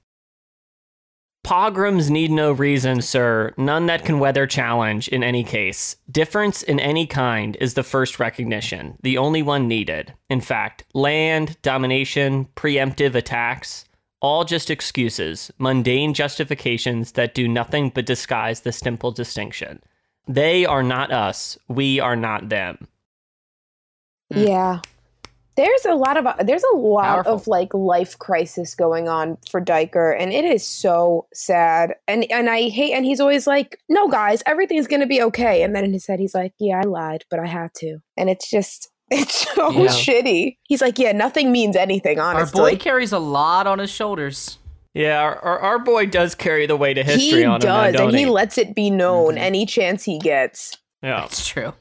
Pogroms 1.48 2.10
need 2.10 2.30
no 2.30 2.52
reason, 2.52 3.00
sir. 3.00 3.54
None 3.56 3.86
that 3.86 4.04
can 4.04 4.18
weather 4.18 4.46
challenge 4.46 5.08
in 5.08 5.24
any 5.24 5.42
case. 5.42 5.96
Difference 6.10 6.62
in 6.62 6.78
any 6.78 7.06
kind 7.06 7.56
is 7.58 7.72
the 7.72 7.82
first 7.82 8.20
recognition, 8.20 8.98
the 9.00 9.16
only 9.16 9.40
one 9.42 9.66
needed. 9.66 10.12
In 10.28 10.42
fact, 10.42 10.84
land, 10.92 11.56
domination, 11.62 12.48
preemptive 12.54 13.14
attacks, 13.14 13.86
all 14.20 14.44
just 14.44 14.68
excuses, 14.68 15.50
mundane 15.56 16.12
justifications 16.12 17.12
that 17.12 17.34
do 17.34 17.48
nothing 17.48 17.88
but 17.94 18.04
disguise 18.04 18.60
the 18.60 18.70
simple 18.70 19.10
distinction. 19.10 19.82
They 20.26 20.66
are 20.66 20.82
not 20.82 21.10
us, 21.10 21.56
we 21.66 21.98
are 21.98 22.14
not 22.14 22.50
them. 22.50 22.88
Yeah. 24.28 24.82
There's 25.58 25.84
a 25.86 25.94
lot 25.94 26.16
of 26.16 26.46
there's 26.46 26.62
a 26.72 26.76
lot 26.76 27.02
Powerful. 27.24 27.34
of 27.34 27.46
like 27.48 27.74
life 27.74 28.16
crisis 28.18 28.74
going 28.76 29.08
on 29.08 29.36
for 29.50 29.60
Duiker 29.60 30.14
and 30.18 30.32
it 30.32 30.44
is 30.44 30.64
so 30.64 31.26
sad. 31.34 31.94
And 32.06 32.30
and 32.30 32.48
I 32.48 32.68
hate 32.68 32.92
and 32.92 33.04
he's 33.04 33.18
always 33.20 33.46
like, 33.48 33.80
"No 33.88 34.06
guys, 34.08 34.40
everything's 34.46 34.86
going 34.86 35.00
to 35.00 35.06
be 35.06 35.20
okay." 35.22 35.62
And 35.64 35.74
then 35.74 35.84
in 35.84 35.92
his 35.92 36.06
head 36.06 36.20
he's 36.20 36.34
like, 36.34 36.52
"Yeah, 36.60 36.78
I 36.78 36.82
lied, 36.86 37.24
but 37.28 37.40
I 37.40 37.46
had 37.46 37.74
to." 37.78 37.98
And 38.16 38.30
it's 38.30 38.48
just 38.48 38.88
it's 39.10 39.48
so 39.52 39.70
Yeah. 39.72 39.88
shitty. 39.88 40.56
He's 40.62 40.80
like, 40.80 40.96
"Yeah, 40.98 41.10
nothing 41.12 41.50
means 41.50 41.74
anything, 41.74 42.20
Honestly, 42.20 42.60
Our 42.60 42.66
honestly." 42.66 42.76
boy 42.76 42.76
carries 42.82 43.12
a 43.12 43.18
lot 43.18 43.66
on 43.66 43.80
his 43.80 43.90
shoulders. 43.90 44.58
Yeah, 44.94 45.20
our, 45.20 45.38
our, 45.44 45.58
our 45.58 45.78
boy 45.80 46.06
does 46.06 46.34
carry 46.34 46.66
the 46.66 46.76
weight 46.76 46.98
of 46.98 47.06
history 47.06 47.40
he 47.40 47.44
on 47.44 47.60
does, 47.60 47.94
don't 47.94 48.08
and 48.10 48.16
he 48.16 48.24
he? 48.24 48.30
lets 48.30 48.58
it 48.58 48.74
be 48.74 48.90
known 48.90 49.34
Mhm. 49.34 49.38
any 49.40 49.66
chance 49.66 50.04
he 50.04 50.18
gets. 50.20 50.76
yeah. 51.02 51.20
That's 51.20 51.46
true. 51.46 51.72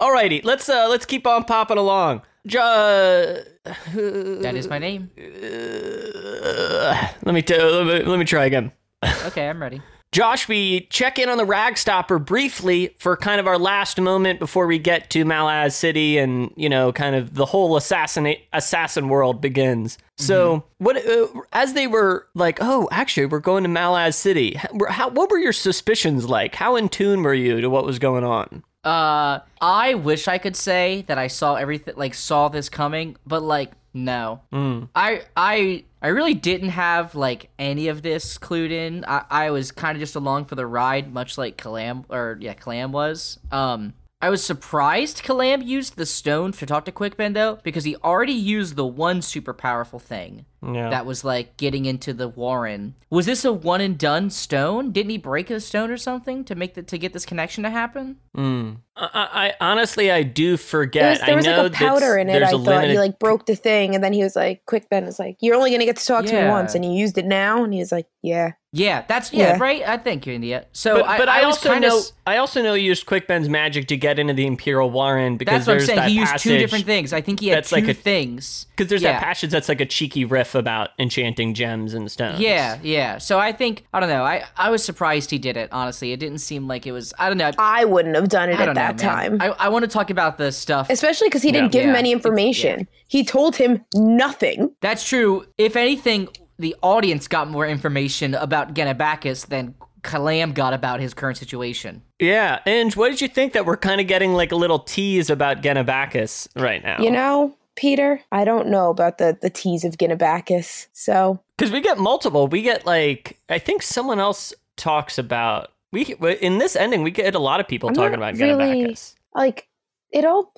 Alrighty, 0.00 0.44
let's 0.44 0.68
uh 0.68 0.86
let's 0.88 1.06
keep 1.06 1.26
on 1.26 1.44
popping 1.44 1.78
along. 1.78 2.22
Ja- 2.48 3.42
That 3.64 4.52
is 4.54 4.68
my 4.68 4.78
name. 4.78 5.10
Uh, 5.18 7.08
let 7.24 7.34
me 7.34 7.42
t- 7.42 7.58
let 7.60 7.86
me 7.86 8.02
let 8.04 8.18
me 8.18 8.24
try 8.24 8.44
again. 8.46 8.72
Okay, 9.26 9.48
I'm 9.48 9.60
ready. 9.60 9.82
Josh, 10.12 10.48
we 10.48 10.82
check 10.88 11.18
in 11.18 11.28
on 11.28 11.36
the 11.36 11.44
Ragstopper 11.44 12.24
briefly 12.24 12.94
for 12.98 13.16
kind 13.16 13.38
of 13.40 13.46
our 13.46 13.58
last 13.58 14.00
moment 14.00 14.38
before 14.38 14.66
we 14.66 14.78
get 14.78 15.10
to 15.10 15.24
Malaz 15.24 15.72
City 15.72 16.16
and, 16.16 16.50
you 16.56 16.68
know, 16.70 16.92
kind 16.92 17.14
of 17.14 17.34
the 17.34 17.44
whole 17.44 17.76
assassinate 17.76 18.44
assassin 18.52 19.08
world 19.10 19.40
begins. 19.42 19.98
So, 20.16 20.64
what 20.78 20.96
uh, 20.96 21.26
as 21.52 21.74
they 21.74 21.86
were 21.86 22.26
like, 22.34 22.58
oh, 22.62 22.88
actually, 22.90 23.26
we're 23.26 23.40
going 23.40 23.64
to 23.64 23.68
Malaz 23.68 24.14
City. 24.14 24.54
How, 24.88 25.10
what 25.10 25.28
were 25.30 25.38
your 25.38 25.52
suspicions 25.52 26.26
like? 26.28 26.54
How 26.54 26.76
in 26.76 26.88
tune 26.88 27.22
were 27.22 27.34
you 27.34 27.60
to 27.60 27.68
what 27.68 27.84
was 27.84 27.98
going 27.98 28.24
on? 28.24 28.62
Uh, 28.86 29.40
I 29.60 29.94
wish 29.94 30.28
I 30.28 30.38
could 30.38 30.54
say 30.54 31.04
that 31.08 31.18
I 31.18 31.26
saw 31.26 31.56
everything, 31.56 31.94
like 31.96 32.14
saw 32.14 32.48
this 32.48 32.68
coming, 32.68 33.16
but 33.26 33.42
like 33.42 33.72
no. 33.92 34.42
Mm. 34.52 34.88
I 34.94 35.22
I 35.36 35.84
I 36.00 36.08
really 36.08 36.34
didn't 36.34 36.68
have 36.68 37.16
like 37.16 37.50
any 37.58 37.88
of 37.88 38.02
this 38.02 38.38
clued 38.38 38.70
in. 38.70 39.04
I, 39.08 39.24
I 39.28 39.50
was 39.50 39.72
kind 39.72 39.96
of 39.96 40.00
just 40.00 40.14
along 40.14 40.44
for 40.44 40.54
the 40.54 40.66
ride, 40.66 41.12
much 41.12 41.36
like 41.36 41.56
Kalam 41.56 42.04
or 42.08 42.38
yeah, 42.40 42.54
Kalam 42.54 42.92
was. 42.92 43.40
Um, 43.50 43.94
I 44.20 44.30
was 44.30 44.44
surprised 44.44 45.24
Kalam 45.24 45.66
used 45.66 45.96
the 45.96 46.06
stone 46.06 46.52
to 46.52 46.64
talk 46.64 46.84
to 46.84 46.92
Quick 46.92 47.16
Ben 47.16 47.32
though, 47.32 47.58
because 47.64 47.82
he 47.82 47.96
already 47.96 48.32
used 48.32 48.76
the 48.76 48.86
one 48.86 49.20
super 49.20 49.52
powerful 49.52 49.98
thing 49.98 50.46
Yeah. 50.66 50.90
that 50.90 51.06
was 51.06 51.24
like 51.24 51.56
getting 51.56 51.84
into 51.84 52.12
the 52.12 52.28
Warren. 52.28 52.94
Was 53.10 53.26
this 53.26 53.44
a 53.44 53.52
one 53.52 53.80
and 53.80 53.96
done 53.96 54.30
stone? 54.30 54.92
Didn't 54.92 55.10
he 55.10 55.18
break 55.18 55.50
a 55.50 55.60
stone 55.60 55.90
or 55.90 55.96
something 55.96 56.44
to 56.44 56.54
make 56.54 56.74
the 56.74 56.82
to 56.82 56.98
get 56.98 57.12
this 57.12 57.24
connection 57.24 57.62
to 57.64 57.70
happen? 57.70 58.16
Mm. 58.36 58.78
I, 58.96 59.52
I 59.60 59.64
honestly, 59.64 60.10
I 60.10 60.22
do 60.22 60.50
There 60.50 60.56
forget. 60.58 61.10
was, 61.10 61.20
there 61.20 61.36
was 61.36 61.44
know 61.46 61.62
like 61.64 61.72
a 61.72 61.74
powder 61.74 62.16
in 62.18 62.28
it. 62.28 62.32
there's 62.32 62.48
I 62.48 62.50
a 62.50 62.58
thought 62.58 62.60
limited 62.66 62.90
he 62.92 62.98
like 62.98 63.18
broke 63.18 63.46
the 63.46 63.54
thing, 63.56 63.94
and 63.94 64.02
then 64.02 64.12
he 64.12 64.22
was 64.22 64.34
like, 64.34 64.64
"Quick, 64.66 64.88
Ben 64.90 65.04
was 65.04 65.18
like, 65.18 65.36
you're 65.40 65.54
only 65.54 65.70
gonna 65.70 65.84
get 65.84 65.96
to 65.96 66.04
talk 66.06 66.24
to 66.26 66.32
me 66.42 66.48
once," 66.48 66.74
and 66.74 66.84
you 66.84 66.90
used 66.92 67.16
it 67.18 67.26
now, 67.26 67.62
and 67.62 67.72
he 67.72 67.78
was 67.80 67.92
like, 67.92 68.06
"Yeah." 68.22 68.52
Yeah, 68.76 69.04
that's 69.08 69.32
yeah, 69.32 69.54
Yeah. 69.54 69.58
right. 69.58 69.82
I 69.88 69.96
think 69.96 70.26
India. 70.26 70.66
So 70.72 70.96
but, 70.96 71.06
I, 71.06 71.18
but 71.18 71.28
I, 71.30 71.46
was 71.46 71.56
also 71.56 71.72
kinda 71.72 71.88
know 71.88 71.98
s- 71.98 72.12
I 72.26 72.36
also 72.36 72.62
know 72.62 72.74
he 72.74 72.82
used 72.82 73.06
Quick 73.06 73.26
Ben's 73.26 73.48
magic 73.48 73.86
to 73.88 73.96
get 73.96 74.18
into 74.18 74.34
the 74.34 74.46
Imperial 74.46 74.90
Warren 74.90 75.36
because 75.38 75.64
That's 75.64 75.66
what 75.68 75.74
I'm 75.80 75.86
saying. 75.86 75.96
that 76.00 76.08
He 76.10 76.16
used 76.16 76.38
two 76.38 76.58
different 76.58 76.84
things. 76.84 77.12
I 77.14 77.20
think 77.22 77.40
he 77.40 77.48
had 77.48 77.58
that's 77.58 77.70
two 77.70 77.76
like 77.76 77.88
a- 77.88 77.94
things. 77.94 78.66
Because 78.76 78.90
there's 78.90 79.02
Yeah. 79.02 79.12
that 79.12 79.22
passage 79.22 79.50
that's 79.50 79.68
like 79.70 79.80
a 79.80 79.86
cheeky 79.86 80.24
riff 80.26 80.54
about 80.54 80.90
enchanting 80.98 81.54
gems 81.54 81.94
and 81.94 82.10
stones. 82.10 82.38
Yeah, 82.40 82.78
yeah. 82.82 83.16
So 83.18 83.38
I 83.38 83.52
think 83.52 83.84
I 83.94 84.00
don't 84.00 84.10
know. 84.10 84.24
I 84.24 84.44
I 84.56 84.68
was 84.70 84.84
surprised 84.84 85.30
he 85.30 85.38
did 85.38 85.56
it. 85.56 85.70
Honestly, 85.72 86.12
it 86.12 86.20
didn't 86.20 86.38
seem 86.38 86.68
like 86.68 86.86
it 86.86 86.92
was. 86.92 87.14
I 87.18 87.28
don't 87.28 87.38
know. 87.38 87.50
I 87.58 87.86
wouldn't 87.86 88.14
have 88.16 88.28
done 88.28 88.50
it 88.50 88.60
at 88.60 88.66
don't 88.66 88.74
that 88.74 88.98
man. 88.98 89.38
time, 89.38 89.38
I 89.40 89.46
I 89.66 89.68
want 89.70 89.84
to 89.84 89.88
talk 89.90 90.10
about 90.10 90.36
the 90.36 90.52
stuff. 90.52 90.90
especially 90.90 91.28
because 91.28 91.42
he 91.42 91.50
didn't 91.52 91.74
Yeah. 91.74 91.80
give 91.80 91.88
him 91.90 91.96
any 91.96 92.10
It's- 92.10 92.18
information. 92.18 92.86
He 93.08 93.24
told 93.24 93.56
him 93.56 93.84
nothing. 93.94 94.72
That's 94.80 95.08
true. 95.08 95.46
If 95.58 95.76
anything, 95.76 96.28
the 96.58 96.74
audience 96.82 97.28
got 97.28 97.48
more 97.48 97.66
information 97.66 98.34
about 98.34 98.74
Genabackis 98.74 99.46
than 99.48 99.74
Kalam 100.02 100.54
got 100.54 100.72
about 100.72 101.00
his 101.00 101.14
current 101.14 101.36
situation. 101.36 102.02
Yeah. 102.20 102.60
And 102.64 102.94
what 102.94 103.10
did 103.10 103.20
you 103.20 103.28
think 103.28 103.52
that 103.54 103.66
we're 103.66 103.76
kind 103.76 104.00
of 104.00 104.06
getting 104.06 104.32
like 104.34 104.52
a 104.52 104.56
little 104.56 104.78
tease 104.78 105.30
about 105.30 105.62
Genabackis 105.62 106.48
right 106.56 106.82
now? 106.82 106.98
You 107.00 107.10
know, 107.10 107.56
Peter, 107.74 108.20
I 108.32 108.44
don't 108.44 108.68
know 108.68 108.88
about 108.90 109.18
the 109.18 109.36
the 109.40 109.50
tease 109.50 109.84
of 109.84 109.98
Genabackis. 109.98 110.86
So 110.92 111.40
Because 111.58 111.72
we 111.72 111.80
get 111.80 111.98
multiple. 111.98 112.46
We 112.46 112.62
get 112.62 112.86
like, 112.86 113.38
I 113.48 113.58
think 113.58 113.82
someone 113.82 114.18
else 114.20 114.54
talks 114.76 115.18
about, 115.18 115.72
we 115.92 116.04
in 116.40 116.58
this 116.58 116.76
ending, 116.76 117.02
we 117.02 117.10
get 117.10 117.34
a 117.34 117.38
lot 117.38 117.60
of 117.60 117.66
people 117.68 117.88
I'm 117.88 117.94
talking 117.94 118.18
not 118.20 118.34
about 118.34 118.40
really- 118.40 118.84
Genabackis. 118.84 119.14
like 119.34 119.68
it 120.12 120.24
all 120.24 120.52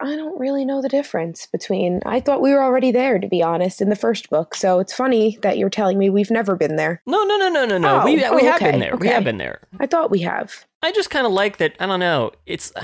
I 0.00 0.16
don't 0.16 0.38
really 0.38 0.64
know 0.64 0.82
the 0.82 0.88
difference 0.88 1.46
between 1.46 2.00
I 2.04 2.20
thought 2.20 2.42
we 2.42 2.52
were 2.52 2.62
already 2.62 2.90
there 2.90 3.18
to 3.18 3.28
be 3.28 3.42
honest 3.42 3.80
in 3.80 3.90
the 3.90 3.96
first 3.96 4.28
book. 4.28 4.54
So 4.54 4.80
it's 4.80 4.92
funny 4.92 5.38
that 5.42 5.56
you're 5.56 5.70
telling 5.70 5.98
me 5.98 6.10
we've 6.10 6.30
never 6.30 6.56
been 6.56 6.76
there. 6.76 7.00
No, 7.06 7.22
no, 7.24 7.36
no, 7.36 7.48
no, 7.48 7.64
no, 7.64 7.78
no. 7.78 8.00
Oh, 8.00 8.04
we 8.04 8.16
we 8.16 8.24
oh, 8.24 8.38
have 8.38 8.56
okay, 8.56 8.72
been 8.72 8.80
there. 8.80 8.96
We 8.96 9.08
have 9.08 9.24
been 9.24 9.38
there. 9.38 9.60
I 9.78 9.86
thought 9.86 10.10
we 10.10 10.20
have. 10.20 10.64
I 10.82 10.92
just 10.92 11.10
kind 11.10 11.26
of 11.26 11.32
like 11.32 11.58
that. 11.58 11.74
I 11.80 11.86
don't 11.86 12.00
know. 12.00 12.32
It's. 12.46 12.72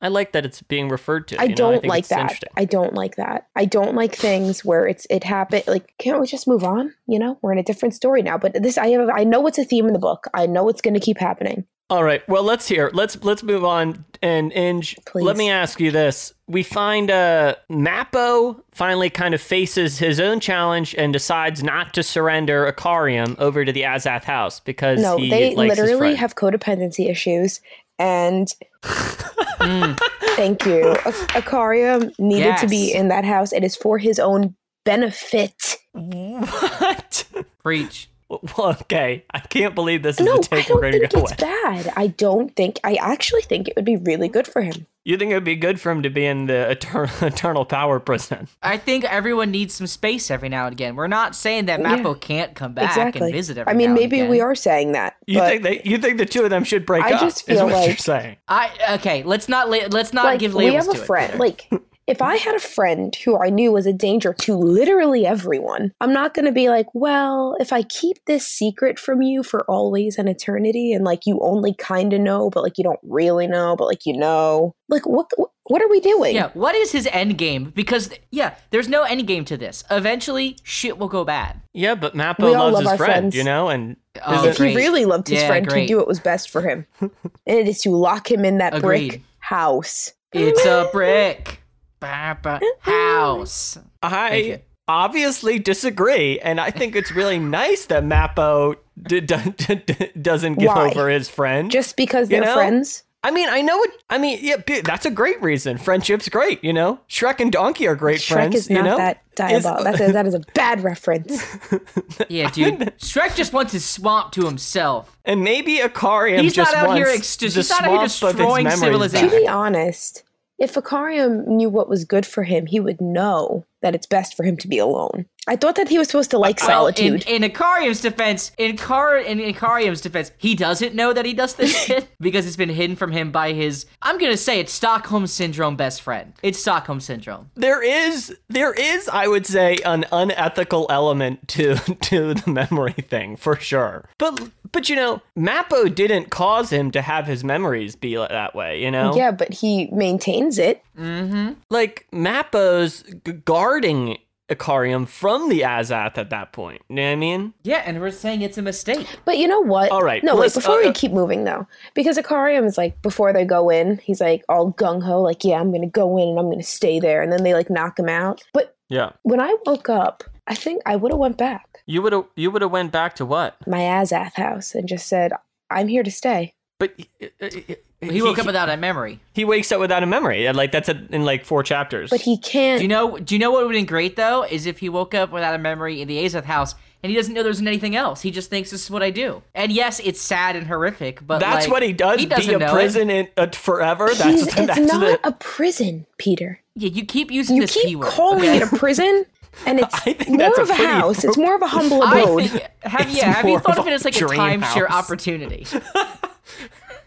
I 0.00 0.06
like 0.06 0.30
that 0.30 0.46
it's 0.46 0.62
being 0.62 0.88
referred 0.88 1.26
to. 1.26 1.40
I 1.40 1.48
don't 1.48 1.80
think 1.80 1.86
like 1.86 2.06
that. 2.06 2.44
I 2.56 2.64
don't 2.64 2.94
like 2.94 3.16
that. 3.16 3.48
I 3.56 3.64
don't 3.64 3.96
like 3.96 4.14
things 4.14 4.64
where 4.64 4.86
it's 4.86 5.08
it 5.10 5.24
happened. 5.24 5.64
Like, 5.66 5.92
can't 5.98 6.20
we 6.20 6.28
just 6.28 6.46
move 6.46 6.62
on? 6.62 6.94
You 7.08 7.18
know, 7.18 7.36
we're 7.42 7.50
in 7.50 7.58
a 7.58 7.64
different 7.64 7.94
story 7.94 8.22
now. 8.22 8.38
But 8.38 8.62
this, 8.62 8.78
I 8.78 8.90
have. 8.90 9.08
I 9.08 9.24
know 9.24 9.44
it's 9.48 9.58
a 9.58 9.64
theme 9.64 9.88
in 9.88 9.94
the 9.94 9.98
book. 9.98 10.28
I 10.32 10.46
know 10.46 10.68
it's 10.68 10.80
going 10.80 10.94
to 10.94 11.00
keep 11.00 11.18
happening. 11.18 11.64
All 11.90 12.04
right. 12.04 12.26
Well, 12.28 12.44
let's 12.44 12.68
hear. 12.68 12.92
Let's 12.94 13.22
let's 13.24 13.42
move 13.42 13.64
on. 13.64 14.04
And 14.22 14.52
Inge, 14.52 14.96
Please. 15.04 15.24
let 15.24 15.36
me 15.36 15.50
ask 15.50 15.80
you 15.80 15.90
this: 15.90 16.32
We 16.48 16.62
find 16.62 17.10
uh, 17.10 17.56
Mappo 17.70 18.60
finally 18.72 19.10
kind 19.10 19.34
of 19.34 19.40
faces 19.42 19.98
his 19.98 20.18
own 20.18 20.40
challenge 20.40 20.94
and 20.96 21.12
decides 21.12 21.62
not 21.62 21.92
to 21.94 22.02
surrender 22.02 22.66
Icarium 22.66 23.36
over 23.38 23.64
to 23.66 23.72
the 23.72 23.82
Azath 23.82 24.24
house 24.24 24.58
because 24.60 25.00
No, 25.00 25.18
he 25.18 25.28
they 25.28 25.54
likes 25.54 25.76
literally 25.78 25.98
friend. 25.98 26.16
have 26.18 26.34
codependency 26.36 27.10
issues, 27.10 27.60
and 27.98 28.48
Mm. 28.82 29.98
thank 30.36 30.64
you. 30.64 30.92
A- 30.92 31.12
Icarium 31.40 32.12
needed 32.18 32.56
to 32.58 32.66
be 32.68 32.92
in 32.94 33.08
that 33.08 33.24
house. 33.24 33.52
It 33.52 33.64
is 33.64 33.76
for 33.76 33.98
his 33.98 34.18
own 34.18 34.54
benefit. 34.84 35.76
what? 35.92 37.24
Preach. 37.62 38.08
Well, 38.58 38.76
okay, 38.82 39.24
I 39.32 39.38
can't 39.40 39.74
believe 39.74 40.02
this 40.02 40.20
is 40.20 40.26
No, 40.26 40.36
the 40.36 40.42
take 40.42 40.68
we're 40.68 40.74
don't 40.74 40.80
going 40.82 40.92
to 40.92 40.98
think 41.00 41.12
go 41.12 41.20
it's 41.20 41.30
with. 41.30 41.40
bad. 41.40 41.92
I 41.96 42.08
don't 42.08 42.54
think. 42.56 42.78
I 42.84 42.94
actually 42.96 43.40
think 43.42 43.68
it 43.68 43.76
would 43.76 43.86
be 43.86 43.96
really 43.96 44.28
good 44.28 44.46
for 44.46 44.60
him. 44.60 44.86
You 45.04 45.16
think 45.16 45.30
it 45.30 45.34
would 45.34 45.44
be 45.44 45.56
good 45.56 45.80
for 45.80 45.90
him 45.90 46.02
to 46.02 46.10
be 46.10 46.26
in 46.26 46.46
the 46.46 46.70
eternal, 46.70 47.08
eternal 47.26 47.64
power 47.64 47.98
prison? 47.98 48.46
I 48.62 48.76
think 48.76 49.04
everyone 49.04 49.50
needs 49.50 49.72
some 49.72 49.86
space 49.86 50.30
every 50.30 50.50
now 50.50 50.66
and 50.66 50.74
again. 50.74 50.94
We're 50.94 51.06
not 51.06 51.34
saying 51.34 51.64
that 51.66 51.80
Yeah. 51.80 52.12
Can't 52.20 52.54
come 52.54 52.74
back 52.74 52.90
exactly. 52.90 53.22
and 53.28 53.32
visit 53.32 53.56
every 53.56 53.72
I 53.72 53.74
mean, 53.74 53.94
now 53.94 54.00
maybe 54.00 54.22
we 54.28 54.42
are 54.42 54.54
saying 54.54 54.92
that. 54.92 55.16
You 55.26 55.40
think 55.40 55.62
they? 55.62 55.80
You 55.86 55.96
think 55.96 56.18
the 56.18 56.26
two 56.26 56.44
of 56.44 56.50
them 56.50 56.64
should 56.64 56.84
break 56.84 57.04
I 57.04 57.12
up? 57.12 57.20
just 57.22 57.48
is 57.48 57.56
feel 57.58 57.66
what 57.66 57.86
you're 57.88 57.96
saying. 57.96 58.36
I 58.48 58.70
okay. 58.96 59.22
Let's 59.22 59.48
not 59.48 59.70
la- 59.70 59.88
let's 59.90 60.12
not 60.12 60.26
like 60.26 60.40
give 60.40 60.52
we 60.52 60.66
labels 60.66 60.86
have 60.86 60.96
a 60.96 60.98
to 60.98 61.04
friend. 61.06 61.38
Like 61.40 61.70
if 62.08 62.20
I 62.22 62.36
had 62.36 62.54
a 62.56 62.58
friend 62.60 63.14
who 63.24 63.38
I 63.38 63.50
knew 63.50 63.70
was 63.70 63.86
a 63.86 63.92
danger 63.92 64.32
to 64.32 64.56
literally 64.56 65.26
everyone, 65.26 65.92
I'm 66.00 66.12
not 66.12 66.32
going 66.34 66.46
to 66.46 66.52
be 66.52 66.68
like, 66.70 66.86
well, 66.94 67.54
if 67.60 67.72
I 67.72 67.82
keep 67.82 68.16
this 68.26 68.46
secret 68.46 68.98
from 68.98 69.20
you 69.22 69.42
for 69.42 69.64
always 69.70 70.16
and 70.18 70.28
eternity, 70.28 70.92
and 70.92 71.04
like 71.04 71.20
you 71.26 71.38
only 71.42 71.74
kind 71.74 72.12
of 72.12 72.20
know, 72.20 72.48
but 72.50 72.62
like 72.62 72.78
you 72.78 72.84
don't 72.84 72.98
really 73.02 73.46
know, 73.46 73.76
but 73.76 73.84
like 73.86 74.06
you 74.06 74.16
know, 74.16 74.74
like 74.88 75.06
what 75.06 75.30
what 75.64 75.82
are 75.82 75.88
we 75.88 76.00
doing? 76.00 76.34
Yeah, 76.34 76.50
what 76.54 76.74
is 76.74 76.90
his 76.92 77.06
end 77.12 77.36
game? 77.36 77.70
Because 77.76 78.10
yeah, 78.30 78.54
there's 78.70 78.88
no 78.88 79.02
end 79.02 79.26
game 79.26 79.44
to 79.44 79.56
this. 79.58 79.84
Eventually, 79.90 80.56
shit 80.64 80.98
will 80.98 81.08
go 81.08 81.24
bad. 81.24 81.60
Yeah, 81.74 81.94
but 81.94 82.14
Mappo 82.14 82.44
We 82.46 82.54
all 82.54 82.70
loves 82.70 82.72
love 82.74 82.82
his 82.84 82.90
our 82.92 82.96
friend, 82.96 83.12
friends. 83.12 83.34
you 83.36 83.44
know, 83.44 83.68
and 83.68 83.96
Oh, 84.26 84.46
if 84.48 84.56
great. 84.56 84.70
he 84.70 84.76
really 84.76 85.04
loved 85.04 85.28
his 85.28 85.40
Yeah, 85.40 85.46
friend, 85.46 85.66
great. 85.68 85.82
he'd 85.82 85.86
do 85.88 85.98
what 85.98 86.08
was 86.08 86.18
best 86.18 86.50
for 86.50 86.62
him, 86.62 86.86
and 87.00 87.10
it 87.46 87.68
is 87.68 87.80
to 87.82 87.90
lock 87.90 88.30
him 88.30 88.44
in 88.44 88.58
that 88.58 88.80
brick 88.80 89.20
house. 89.38 90.12
It's 90.32 90.64
a 90.64 90.88
brick 90.92 91.62
ba, 92.00 92.38
ba, 92.42 92.60
house. 92.80 93.78
I 94.02 94.62
obviously 94.86 95.58
disagree, 95.58 96.38
and 96.40 96.60
I 96.60 96.70
think 96.70 96.96
it's 96.96 97.10
really 97.12 97.38
nice 97.38 97.86
that 97.86 98.04
Mappo 98.04 98.76
d- 99.02 99.20
d- 99.20 99.36
d- 99.56 99.74
d- 99.86 100.10
doesn't 100.20 100.54
give 100.58 100.68
Why? 100.68 100.90
over 100.90 101.08
his 101.08 101.28
friend. 101.28 101.70
Just 101.70 101.96
because 101.96 102.28
they're 102.28 102.44
know? 102.44 102.54
friends. 102.54 103.04
I 103.24 103.32
mean, 103.32 103.48
I 103.50 103.62
know 103.62 103.82
it. 103.82 103.90
I 104.08 104.16
mean, 104.16 104.38
yeah, 104.40 104.56
that's 104.84 105.04
a 105.04 105.10
great 105.10 105.42
reason. 105.42 105.76
Friendship's 105.76 106.28
great, 106.28 106.62
you 106.62 106.72
know. 106.72 107.00
Shrek 107.08 107.40
and 107.40 107.50
Donkey 107.50 107.88
are 107.88 107.96
great 107.96 108.20
Shrek 108.20 108.32
friends, 108.32 108.54
Shrek 108.54 108.58
is 108.58 108.70
you 108.70 108.76
not 108.76 108.84
know. 108.84 108.96
that 108.96 109.22
diabolical. 109.34 109.82
That's 109.84 110.00
a, 110.00 110.12
that 110.12 110.26
is 110.28 110.34
a 110.34 110.40
bad 110.54 110.82
reference. 110.84 111.42
Yeah, 112.28 112.50
dude. 112.50 112.78
Shrek 112.98 113.34
just 113.36 113.52
wants 113.52 113.72
his 113.72 113.84
swamp 113.84 114.32
to 114.32 114.44
himself. 114.44 115.16
and 115.24 115.42
maybe 115.42 115.78
Icarium 115.78 116.42
He's 116.42 116.52
just 116.54 116.72
not 116.72 116.82
out 116.82 116.88
wants 116.88 116.98
here 116.98 117.08
ex- 117.14 117.36
the 117.36 117.46
he's 117.46 117.70
not 117.70 117.84
out 117.84 117.98
here 118.00 118.08
swamp 118.08 118.34
of 118.34 118.38
his 118.38 118.46
destroying 118.46 118.64
memories 118.64 118.80
civilization. 118.80 119.30
to 119.30 119.36
be 119.36 119.48
honest, 119.48 120.22
if 120.58 120.76
Icarium 120.76 121.56
knew 121.56 121.68
what 121.68 121.88
was 121.88 122.04
good 122.04 122.26
for 122.26 122.42
him, 122.42 122.66
he 122.66 122.80
would 122.80 123.00
know 123.00 123.64
that 123.82 123.94
it's 123.94 124.06
best 124.06 124.36
for 124.36 124.42
him 124.44 124.56
to 124.58 124.68
be 124.68 124.78
alone. 124.78 125.26
I 125.46 125.56
thought 125.56 125.76
that 125.76 125.88
he 125.88 125.96
was 125.98 126.08
supposed 126.08 126.30
to 126.32 126.38
like 126.38 126.58
Well, 126.60 126.66
solitude. 126.68 127.22
in, 127.26 127.42
in 127.42 127.44
Icarium's 127.50 128.02
defense, 128.02 128.52
in 128.58 128.76
Car 128.76 129.16
in 129.16 129.40
Icarium's 129.40 130.02
defense, 130.02 130.30
he 130.36 130.54
doesn't 130.54 130.94
know 130.94 131.14
that 131.14 131.24
he 131.24 131.32
does 131.32 131.54
this 131.54 131.74
shit 131.84 132.06
because 132.20 132.46
it's 132.46 132.56
been 132.56 132.68
hidden 132.68 132.96
from 132.96 133.12
him 133.12 133.30
by 133.32 133.52
his. 133.54 133.86
I'm 134.02 134.18
gonna 134.18 134.36
say 134.36 134.60
it's 134.60 134.72
Stockholm 134.72 135.26
syndrome 135.26 135.74
best 135.76 136.02
friend. 136.02 136.34
It's 136.42 136.58
Stockholm 136.58 137.00
syndrome. 137.00 137.50
there 137.54 137.82
is 137.82 138.36
there 138.50 138.74
is 138.74 139.08
i 139.08 139.26
would 139.28 139.46
say 139.46 139.76
an 139.84 140.04
unethical 140.12 140.86
element 140.90 141.46
to 141.48 141.76
to 142.02 142.34
the 142.34 142.50
memory 142.50 142.92
thing 142.92 143.36
for 143.36 143.56
sure 143.56 144.04
but 144.18 144.50
but 144.72 144.88
you 144.88 144.96
know 144.96 145.22
mappo 145.36 145.92
didn't 145.94 146.30
cause 146.30 146.70
him 146.70 146.90
to 146.90 147.00
have 147.02 147.26
his 147.26 147.42
memories 147.44 147.94
be 147.96 148.18
like 148.18 148.28
that 148.30 148.54
way 148.54 148.82
you 148.82 148.90
know 148.90 149.14
yeah, 149.16 149.30
but 149.30 149.52
he 149.52 149.88
maintains 149.92 150.58
it. 150.58 150.82
Mhm. 150.98 151.56
like 151.70 152.06
mappo's 152.12 153.02
g- 153.24 153.32
guarding 153.68 154.16
Icarium 154.50 155.04
from 155.06 155.50
the 155.50 155.60
Azath 155.60 156.16
at 156.16 156.30
that 156.30 156.52
point. 156.52 156.80
You 156.88 156.96
know 156.96 157.02
what 157.02 157.08
I 157.12 157.16
mean? 157.16 157.52
Yeah, 157.64 157.82
and 157.84 158.00
we're 158.00 158.10
saying 158.10 158.40
it's 158.40 158.56
a 158.56 158.62
mistake. 158.62 159.06
But 159.26 159.36
you 159.36 159.46
know 159.46 159.60
what? 159.60 159.90
All 159.90 160.02
right, 160.02 160.24
No, 160.24 160.36
wait, 160.36 160.54
before 160.54 160.76
uh, 160.76 160.80
we 160.80 160.86
uh, 160.88 160.92
keep 160.94 161.12
moving 161.12 161.44
though, 161.44 161.66
because 161.94 162.16
Icarium 162.16 162.64
is 162.64 162.78
like, 162.78 163.00
before 163.02 163.32
they 163.34 163.44
go 163.44 163.68
in, 163.68 163.98
he's 163.98 164.22
like 164.22 164.44
all 164.48 164.72
gung 164.72 165.02
ho, 165.02 165.20
like, 165.20 165.44
yeah, 165.44 165.60
I'm 165.60 165.68
going 165.70 165.82
to 165.82 165.86
go 165.88 166.16
in 166.16 166.28
and 166.30 166.38
I'm 166.38 166.46
going 166.46 166.58
to 166.58 166.64
stay 166.64 166.98
there. 166.98 167.20
And 167.22 167.30
then 167.30 167.42
they 167.42 167.52
like 167.52 167.68
knock 167.68 167.98
him 167.98 168.08
out. 168.08 168.42
But 168.54 168.74
Yeah. 168.88 169.10
when 169.22 169.38
I 169.40 169.54
woke 169.66 169.90
up, 169.90 170.24
I 170.46 170.54
think 170.54 170.80
I 170.86 170.96
would 170.96 171.12
have 171.12 171.18
went 171.18 171.36
back 171.36 171.82
You 171.84 172.00
would 172.00 172.14
have 172.14 172.24
you 172.34 172.50
would 172.50 172.62
have 172.62 172.70
went 172.70 172.90
back 172.90 173.14
to 173.16 173.26
what? 173.26 173.56
my 173.66 173.80
Azath 173.80 174.32
house 174.34 174.74
and 174.74 174.88
just 174.88 175.06
said, 175.06 175.32
I'm 175.70 175.88
here 175.88 176.02
to 176.02 176.10
stay. 176.10 176.54
But 176.78 176.94
uh, 177.22 177.26
uh, 177.42 177.74
He 178.00 178.22
woke 178.22 178.38
up 178.38 178.46
without 178.46 178.68
a 178.68 178.76
memory. 178.76 179.18
he 179.34 179.44
wakes 179.44 179.72
up 179.72 179.80
without 179.80 180.02
a 180.04 180.06
memory. 180.06 180.50
Like 180.52 180.70
that's 180.70 180.88
a, 180.88 181.04
in 181.10 181.24
like 181.24 181.44
four 181.44 181.62
chapters. 181.64 182.10
But 182.10 182.20
he 182.20 182.38
can't. 182.38 182.78
Do 182.78 182.84
you 182.84 182.88
know? 182.88 183.18
Do 183.18 183.34
you 183.34 183.38
know 183.40 183.50
what 183.50 183.66
would 183.66 183.74
have 183.74 183.80
been 183.80 183.86
great 183.86 184.14
though? 184.14 184.44
Is 184.44 184.66
if 184.66 184.78
he 184.78 184.88
woke 184.88 185.14
up 185.14 185.32
without 185.32 185.54
a 185.54 185.58
memory 185.58 186.00
in 186.00 186.06
the 186.06 186.24
Azath 186.24 186.44
house 186.44 186.76
and 187.02 187.10
he 187.10 187.16
doesn't 187.16 187.34
know 187.34 187.42
there's 187.42 187.60
anything 187.60 187.94
else. 187.96 188.22
He 188.22 188.30
just 188.30 188.50
thinks 188.50 188.70
this 188.70 188.84
is 188.84 188.90
what 188.90 189.02
I 189.02 189.10
do. 189.10 189.42
And 189.54 189.70
yes, 189.72 190.00
it's 190.00 190.20
sad 190.20 190.54
and 190.56 190.66
horrific, 190.66 191.24
but 191.26 191.38
that's 191.40 191.66
like, 191.66 191.72
what 191.72 191.82
he 191.82 191.92
does. 191.92 192.20
He 192.20 192.26
be 192.26 192.34
doesn't 192.34 192.54
a 192.54 192.58
know 192.58 192.66
it. 192.66 192.72
prison 192.72 193.10
in, 193.10 193.28
uh, 193.36 193.46
forever. 193.48 194.06
That's 194.08 194.22
He's- 194.24 194.54
that's 194.54 194.78
it's 194.78 194.92
not 194.92 195.00
the, 195.22 195.28
a 195.28 195.32
prison, 195.32 196.06
Peter. 196.18 196.60
Yeah, 196.76 196.90
you 196.90 197.04
keep 197.04 197.30
using 197.32 197.56
You 197.56 197.62
this 197.62 197.74
p 197.74 197.82
keep 197.82 197.98
word. 197.98 198.08
calling 198.10 198.40
okay? 198.50 198.58
it 198.58 198.72
a 198.72 198.76
prison, 198.76 199.26
and 199.66 199.80
it's 199.80 199.94
I 200.06 200.12
think 200.12 200.28
more 200.28 200.38
that's 200.38 200.58
a 200.58 200.62
of 200.62 200.70
a 200.70 200.74
pretty 200.74 200.92
house. 200.92 201.24
It's 201.24 201.36
more 201.36 201.54
of 201.56 201.62
a 201.62 201.66
humble 201.66 202.02
I 202.04 202.20
abode. 202.20 202.50
think, 202.50 202.62
have 202.82 203.10
yeah, 203.10 203.32
have 203.32 203.48
you 203.48 203.58
thought 203.58 203.78
of 203.78 203.86
of 203.86 203.86
it 203.88 203.92
as 203.94 204.04
like 204.04 204.14
a 204.14 204.18
dream 204.18 204.40
timeshare 204.62 204.88
opportunity? 204.88 205.66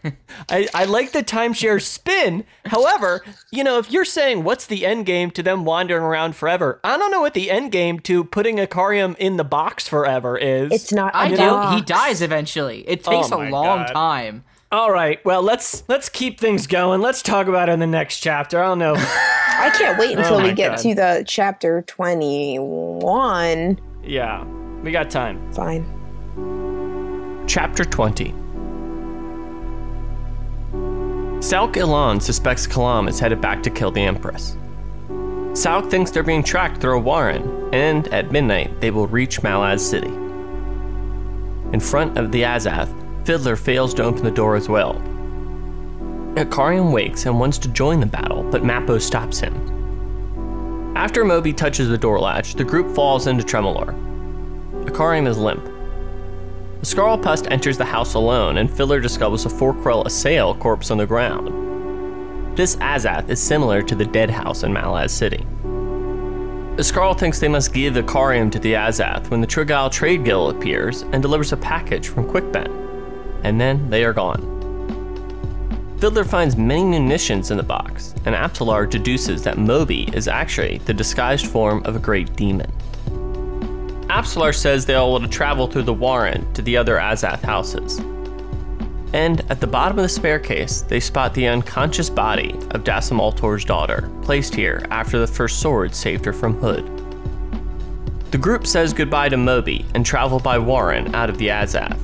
I, 0.48 0.68
I 0.74 0.84
like 0.84 1.12
the 1.12 1.22
timeshare 1.22 1.80
spin. 1.80 2.44
However, 2.66 3.22
you 3.50 3.62
know, 3.64 3.78
if 3.78 3.90
you're 3.90 4.04
saying 4.04 4.44
what's 4.44 4.66
the 4.66 4.84
end 4.86 5.06
game 5.06 5.30
to 5.32 5.42
them 5.42 5.64
wandering 5.64 6.02
around 6.02 6.34
forever, 6.36 6.80
I 6.82 6.96
don't 6.96 7.10
know 7.10 7.20
what 7.20 7.34
the 7.34 7.50
end 7.50 7.72
game 7.72 7.98
to 8.00 8.24
putting 8.24 8.56
Icarium 8.58 9.14
in 9.18 9.36
the 9.36 9.44
box 9.44 9.86
forever 9.88 10.36
is. 10.36 10.72
it's 10.72 10.92
not. 10.92 11.14
I 11.14 11.28
do. 11.30 11.36
box. 11.36 11.74
He 11.76 11.82
dies 11.82 12.22
eventually. 12.22 12.80
It 12.88 13.02
oh 13.06 13.10
takes 13.12 13.32
Oh 13.32 13.42
a 13.42 13.48
long 13.50 13.78
God. 13.86 13.92
time. 13.92 14.44
All 14.70 14.90
right. 14.90 15.22
Well, 15.24 15.42
let's 15.42 15.84
let's 15.88 16.08
keep 16.08 16.40
things 16.40 16.66
going. 16.66 17.00
Let's 17.02 17.20
talk 17.22 17.46
about 17.46 17.68
it 17.68 17.72
in 17.72 17.78
the 17.80 17.86
next 17.86 18.20
chapter. 18.20 18.62
I 18.62 18.68
don't 18.68 18.78
know. 18.78 18.94
I 18.96 19.70
can't 19.76 19.98
wait 19.98 20.16
oh 20.16 20.20
until 20.20 20.36
Oh 20.36 20.42
we 20.42 20.52
get 20.52 20.70
God. 20.70 20.78
to 20.78 20.94
the 20.94 21.24
chapter 21.28 21.82
twenty-one. 21.82 23.78
yeah, 24.02 24.44
we 24.82 24.90
got 24.90 25.10
time. 25.10 25.52
Fine. 25.52 25.84
Chapter 27.46 27.84
20 27.84 28.34
Salk 31.42 31.76
Elan 31.76 32.20
suspects 32.20 32.68
Kalam 32.68 33.08
is 33.08 33.18
headed 33.18 33.40
back 33.40 33.64
to 33.64 33.70
kill 33.70 33.90
the 33.90 34.00
Empress. 34.00 34.56
Salk 35.54 35.90
thinks 35.90 36.12
they're 36.12 36.22
being 36.22 36.44
tracked 36.44 36.80
through 36.80 36.96
a 36.96 37.00
warren, 37.00 37.68
and 37.74 38.06
at 38.14 38.30
midnight 38.30 38.80
they 38.80 38.92
will 38.92 39.08
reach 39.08 39.42
Malaz 39.42 39.80
City. 39.80 40.06
In 41.72 41.80
front 41.80 42.16
of 42.16 42.30
the 42.30 42.42
Azath, 42.42 42.94
Fiddler 43.26 43.56
fails 43.56 43.92
to 43.94 44.04
open 44.04 44.22
the 44.22 44.30
door 44.30 44.54
as 44.54 44.68
well. 44.68 44.94
Icarium 46.36 46.92
wakes 46.92 47.26
and 47.26 47.40
wants 47.40 47.58
to 47.58 47.68
join 47.68 47.98
the 47.98 48.06
battle, 48.06 48.44
but 48.44 48.62
Mappo 48.62 49.00
stops 49.00 49.40
him. 49.40 50.96
After 50.96 51.24
Moby 51.24 51.52
touches 51.52 51.88
the 51.88 51.98
door 51.98 52.20
latch, 52.20 52.54
the 52.54 52.62
group 52.62 52.94
falls 52.94 53.26
into 53.26 53.42
Tremorlor. 53.42 53.96
Icarium 54.86 55.26
is 55.26 55.38
limp. 55.38 55.71
The 56.82 56.88
Scarlpust 56.88 57.48
enters 57.48 57.78
the 57.78 57.84
house 57.84 58.14
alone, 58.14 58.58
and 58.58 58.68
Fiddler 58.68 58.98
discovers 58.98 59.46
a 59.46 59.48
Forkrul 59.48 60.04
Assail 60.04 60.52
corpse 60.56 60.90
on 60.90 60.98
the 60.98 61.06
ground. 61.06 62.56
This 62.56 62.74
Azath 62.78 63.28
is 63.28 63.40
similar 63.40 63.82
to 63.82 63.94
the 63.94 64.04
dead 64.04 64.28
house 64.28 64.64
in 64.64 64.72
Malaz 64.72 65.10
City. 65.10 65.46
Scarl 66.82 67.16
thinks 67.16 67.38
they 67.38 67.46
must 67.46 67.72
give 67.72 67.94
the 67.94 68.02
Carium 68.02 68.50
to 68.50 68.58
the 68.58 68.72
Azath 68.72 69.30
when 69.30 69.40
the 69.40 69.46
Trygalle 69.46 69.92
Trade 69.92 70.24
Guild 70.24 70.56
appears 70.56 71.02
and 71.12 71.22
delivers 71.22 71.52
a 71.52 71.56
package 71.56 72.08
from 72.08 72.28
Quick 72.28 72.50
Ben. 72.50 72.72
And 73.44 73.60
then 73.60 73.88
they 73.88 74.04
are 74.04 74.12
gone. 74.12 74.48
Fiddler 76.00 76.24
finds 76.24 76.56
many 76.56 76.82
munitions 76.82 77.52
in 77.52 77.58
the 77.58 77.62
box, 77.62 78.12
and 78.24 78.34
Apsalar 78.34 78.90
deduces 78.90 79.44
that 79.44 79.56
Moby 79.56 80.08
is 80.14 80.26
actually 80.26 80.78
the 80.78 80.94
disguised 80.94 81.46
form 81.46 81.80
of 81.84 81.94
a 81.94 82.00
great 82.00 82.34
demon. 82.34 82.72
Apsalar 84.12 84.54
says 84.54 84.84
they 84.84 84.94
all 84.94 85.12
want 85.12 85.24
to 85.24 85.30
travel 85.30 85.66
through 85.66 85.84
the 85.84 85.94
Warren 85.94 86.52
to 86.52 86.60
the 86.60 86.76
other 86.76 86.96
Azath 86.96 87.40
houses. 87.40 87.98
And 89.14 89.40
at 89.50 89.58
the 89.58 89.66
bottom 89.66 89.98
of 89.98 90.02
the 90.02 90.08
spare 90.10 90.38
case, 90.38 90.82
they 90.82 91.00
spot 91.00 91.32
the 91.32 91.48
unconscious 91.48 92.10
body 92.10 92.52
of 92.72 92.84
Dassem 92.84 93.18
Ultor's 93.18 93.64
daughter, 93.64 94.10
placed 94.20 94.54
here 94.54 94.84
after 94.90 95.18
the 95.18 95.26
first 95.26 95.60
sword 95.60 95.94
saved 95.94 96.26
her 96.26 96.34
from 96.34 96.60
Hood. 96.60 96.84
The 98.32 98.36
group 98.36 98.66
says 98.66 98.92
goodbye 98.92 99.30
to 99.30 99.38
Moby 99.38 99.86
and 99.94 100.04
travel 100.04 100.38
by 100.38 100.58
Warren 100.58 101.14
out 101.14 101.30
of 101.30 101.38
the 101.38 101.48
Azath. 101.48 101.98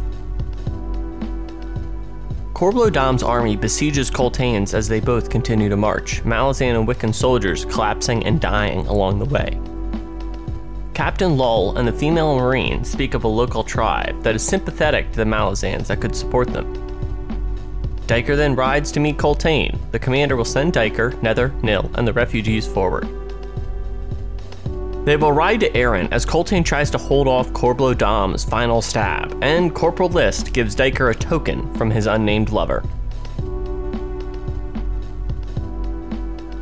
Korbolo 2.55 2.91
Dom's 2.91 3.23
army 3.23 3.55
besieges 3.55 4.09
Coltaine's 4.09 4.73
as 4.73 4.89
they 4.89 5.01
both 5.01 5.29
continue 5.29 5.69
to 5.69 5.77
march, 5.77 6.25
Malazan 6.25 6.75
and 6.75 6.89
Wickan 6.89 7.15
soldiers 7.15 7.67
collapsing 7.67 8.25
and 8.25 8.41
dying 8.41 8.87
along 8.87 9.19
the 9.19 9.27
way. 9.27 9.61
Captain 10.99 11.37
Lull 11.37 11.79
and 11.79 11.87
the 11.87 11.93
female 11.93 12.35
marine 12.35 12.83
speak 12.83 13.15
of 13.15 13.23
a 13.23 13.29
local 13.29 13.63
tribe 13.63 14.21
that 14.25 14.35
is 14.35 14.43
sympathetic 14.43 15.13
to 15.13 15.19
the 15.19 15.25
Malazans 15.25 15.87
that 15.87 16.01
could 16.01 16.13
support 16.13 16.49
them. 16.49 16.75
Duiker 18.09 18.35
then 18.35 18.57
rides 18.57 18.91
to 18.91 18.99
meet 18.99 19.17
Coltaine. 19.17 19.79
The 19.93 20.01
commander 20.01 20.35
will 20.35 20.45
send 20.45 20.73
Duiker, 20.73 21.23
Nether, 21.23 21.55
Nil, 21.63 21.89
and 21.95 22.05
the 22.05 22.13
refugees 22.13 22.67
forward. 22.67 23.07
They 25.05 25.17
will 25.17 25.31
ride 25.31 25.61
to 25.61 25.77
Aren 25.77 26.09
as 26.13 26.27
Coltaine 26.27 26.65
tries 26.65 26.91
to 26.91 26.99
hold 26.99 27.29
off 27.29 27.53
Korbolo 27.53 27.97
Dom's 27.97 28.43
final 28.43 28.83
stab, 28.83 29.39
and 29.41 29.73
Corporal 29.73 30.09
List 30.09 30.53
gives 30.53 30.75
Duiker 30.75 31.13
a 31.13 31.15
token 31.15 31.73
from 31.75 31.93
his 31.93 32.09
unnamed 32.09 32.51
lover. 32.51 32.83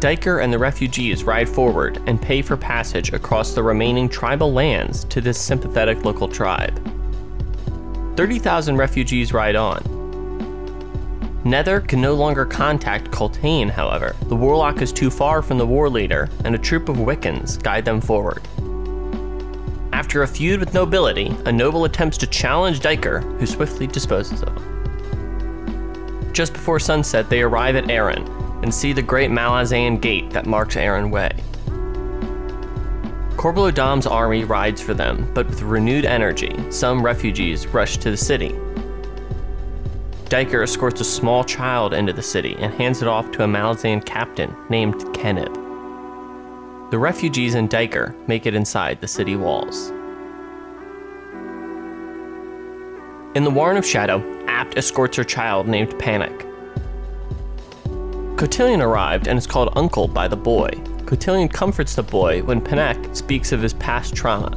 Duiker 0.07 0.41
and 0.41 0.53
the 0.53 0.59
refugees 0.61 1.25
ride 1.25 1.49
forward 1.49 2.01
and 2.07 2.23
pay 2.23 2.41
for 2.41 2.57
passage 2.57 3.13
across 3.13 3.55
the 3.55 3.63
remaining 3.65 4.09
tribal 4.09 4.53
lands 4.53 5.03
to 5.07 5.21
this 5.21 5.37
sympathetic 5.37 6.05
local 6.05 6.29
tribe. 6.29 6.81
30,000 8.17 8.77
refugees 8.77 9.33
ride 9.33 9.57
on. 9.57 9.83
Nether 11.45 11.81
can 11.81 12.01
no 12.01 12.15
longer 12.15 12.47
contact 12.47 13.11
Coltaine, 13.11 13.69
however. 13.69 14.15
The 14.29 14.37
warlock 14.37 14.81
is 14.81 14.93
too 14.93 15.11
far 15.11 15.43
from 15.43 15.59
the 15.59 15.67
war 15.67 15.91
leader, 15.91 16.29
and 16.45 16.55
a 16.55 16.59
troop 16.59 16.89
of 16.89 16.99
Wickans 16.99 17.61
guide 17.61 17.85
them 17.85 18.01
forward. 18.01 18.47
After 19.93 20.23
a 20.23 20.29
feud 20.29 20.61
with 20.61 20.73
nobility, 20.73 21.37
a 21.47 21.53
noble 21.53 21.85
attempts 21.85 22.17
to 22.19 22.29
challenge 22.29 22.79
Duiker, 22.79 23.25
who 23.41 23.47
swiftly 23.47 23.89
disposes 23.89 24.45
of 24.45 24.57
him. 24.57 26.33
Just 26.33 26.53
before 26.53 26.79
sunset, 26.79 27.29
they 27.29 27.43
arrive 27.43 27.75
at 27.75 27.91
Aren 27.91 28.25
and 28.63 28.75
see 28.75 28.93
the 28.93 29.03
great 29.03 29.31
Malazan 29.31 30.01
gate 30.01 30.31
that 30.31 30.47
marks 30.47 30.77
Aren 30.77 31.11
Way. 31.11 31.31
Korbolo 33.37 33.73
Dom's 33.73 34.07
army 34.07 34.45
rides 34.45 34.81
for 34.81 34.95
them, 34.95 35.31
but 35.35 35.47
with 35.47 35.63
renewed 35.63 36.05
energy, 36.05 36.55
some 36.71 37.05
refugees 37.05 37.67
rush 37.67 37.99
to 37.99 38.11
the 38.11 38.17
city. 38.17 38.51
Duiker 40.25 40.63
escorts 40.63 41.01
a 41.01 41.05
small 41.05 41.45
child 41.45 41.95
into 41.95 42.13
the 42.13 42.23
city 42.23 42.57
and 42.59 42.75
hands 42.75 43.03
it 43.03 43.09
off 43.09 43.31
to 43.33 43.45
a 43.45 43.47
Malazan 43.47 44.05
captain 44.05 44.57
named 44.69 44.95
Keneb. 45.15 45.55
The 46.91 46.99
refugees 46.99 47.55
and 47.55 47.71
Duiker 47.71 48.17
make 48.27 48.47
it 48.47 48.55
inside 48.55 49.01
the 49.01 49.07
city 49.07 49.37
walls. 49.37 49.91
In 53.37 53.45
the 53.45 53.51
Warren 53.51 53.77
of 53.77 53.85
Shadow, 53.85 54.23
Apt 54.49 54.79
escorts 54.79 55.17
her 55.19 55.25
child 55.25 55.69
named 55.69 55.97
Panic. 55.99 56.47
Cotillion 58.37 58.83
arrived 58.83 59.29
and 59.29 59.39
is 59.39 59.47
called 59.47 59.73
Uncle 59.77 60.07
by 60.07 60.29
the 60.29 60.37
boy. 60.37 60.69
Cotillion 61.07 61.49
comforts 61.49 61.95
the 61.95 62.03
boy 62.03 62.43
when 62.43 62.61
Panic 62.61 63.17
speaks 63.17 63.51
of 63.51 63.63
his 63.63 63.73
past 63.73 64.15
trauma. 64.15 64.51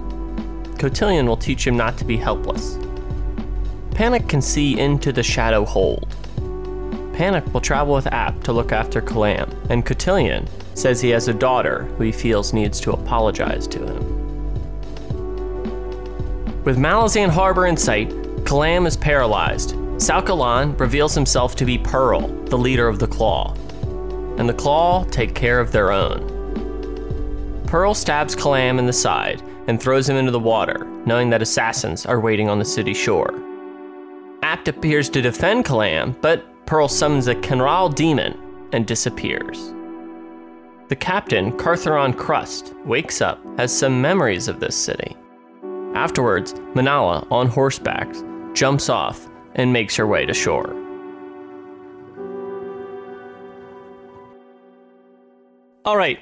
Cotillion 0.77 1.25
will 1.25 1.37
teach 1.37 1.65
him 1.65 1.77
not 1.77 1.97
to 1.97 2.03
be 2.03 2.17
helpless. 2.17 2.77
Panic 3.91 4.27
can 4.27 4.41
see 4.41 4.77
into 4.77 5.13
the 5.13 5.23
shadow 5.23 5.63
hold. 5.63 6.13
Panic 7.13 7.53
will 7.53 7.61
travel 7.61 7.93
with 7.93 8.07
App 8.07 8.43
to 8.43 8.51
look 8.51 8.73
after 8.73 9.01
Kalam, 9.01 9.49
and 9.69 9.85
Cotillion 9.85 10.45
says 10.73 10.99
he 10.99 11.11
has 11.11 11.29
a 11.29 11.33
daughter 11.33 11.83
who 11.97 12.03
he 12.03 12.11
feels 12.11 12.51
needs 12.51 12.81
to 12.81 12.91
apologize 12.91 13.65
to 13.67 13.79
him. 13.79 14.19
With 16.65 16.77
Malazan 16.77 17.29
Harbor 17.29 17.67
in 17.67 17.77
sight, 17.77 18.09
Kalam 18.43 18.85
is 18.85 18.97
paralyzed. 18.97 19.75
Salk 19.99 20.27
Elan 20.27 20.75
reveals 20.77 21.15
himself 21.15 21.55
to 21.55 21.65
be 21.65 21.77
Pearl, 21.77 22.27
the 22.45 22.57
leader 22.57 22.87
of 22.87 22.99
the 22.99 23.07
Claw, 23.07 23.53
and 24.39 24.49
the 24.49 24.53
Claw 24.53 25.03
take 25.11 25.35
care 25.35 25.59
of 25.59 25.71
their 25.71 25.91
own. 25.91 26.37
Pearl 27.67 27.93
stabs 27.93 28.35
Kalam 28.35 28.79
in 28.79 28.87
the 28.87 28.93
side 28.93 29.43
and 29.67 29.79
throws 29.79 30.09
him 30.09 30.15
into 30.15 30.31
the 30.31 30.39
water, 30.39 30.85
knowing 31.05 31.29
that 31.29 31.43
assassins 31.43 32.05
are 32.05 32.19
waiting 32.19 32.49
on 32.49 32.57
the 32.57 32.65
city 32.65 32.93
shore. 32.95 33.33
Apt 34.41 34.67
appears 34.67 35.09
to 35.09 35.21
defend 35.21 35.65
Kalam, 35.65 36.19
but 36.21 36.45
Pearl 36.65 36.87
summons 36.87 37.27
a 37.27 37.35
Kenryll'ah 37.35 37.93
demon 37.93 38.35
and 38.71 38.87
disappears. 38.87 39.73
The 40.87 40.95
captain, 40.95 41.51
Cartheron 41.51 42.17
Crust, 42.17 42.73
wakes 42.85 43.21
up, 43.21 43.39
has 43.57 43.77
some 43.77 44.01
memories 44.01 44.47
of 44.47 44.59
this 44.59 44.75
city. 44.75 45.15
Afterwards, 45.93 46.53
Minala, 46.73 47.27
on 47.29 47.47
horseback, 47.47 48.07
jumps 48.53 48.89
off 48.89 49.27
and 49.55 49.71
makes 49.73 49.95
her 49.97 50.07
way 50.07 50.25
to 50.25 50.33
shore. 50.33 50.73
All 55.85 55.97
right, 55.97 56.19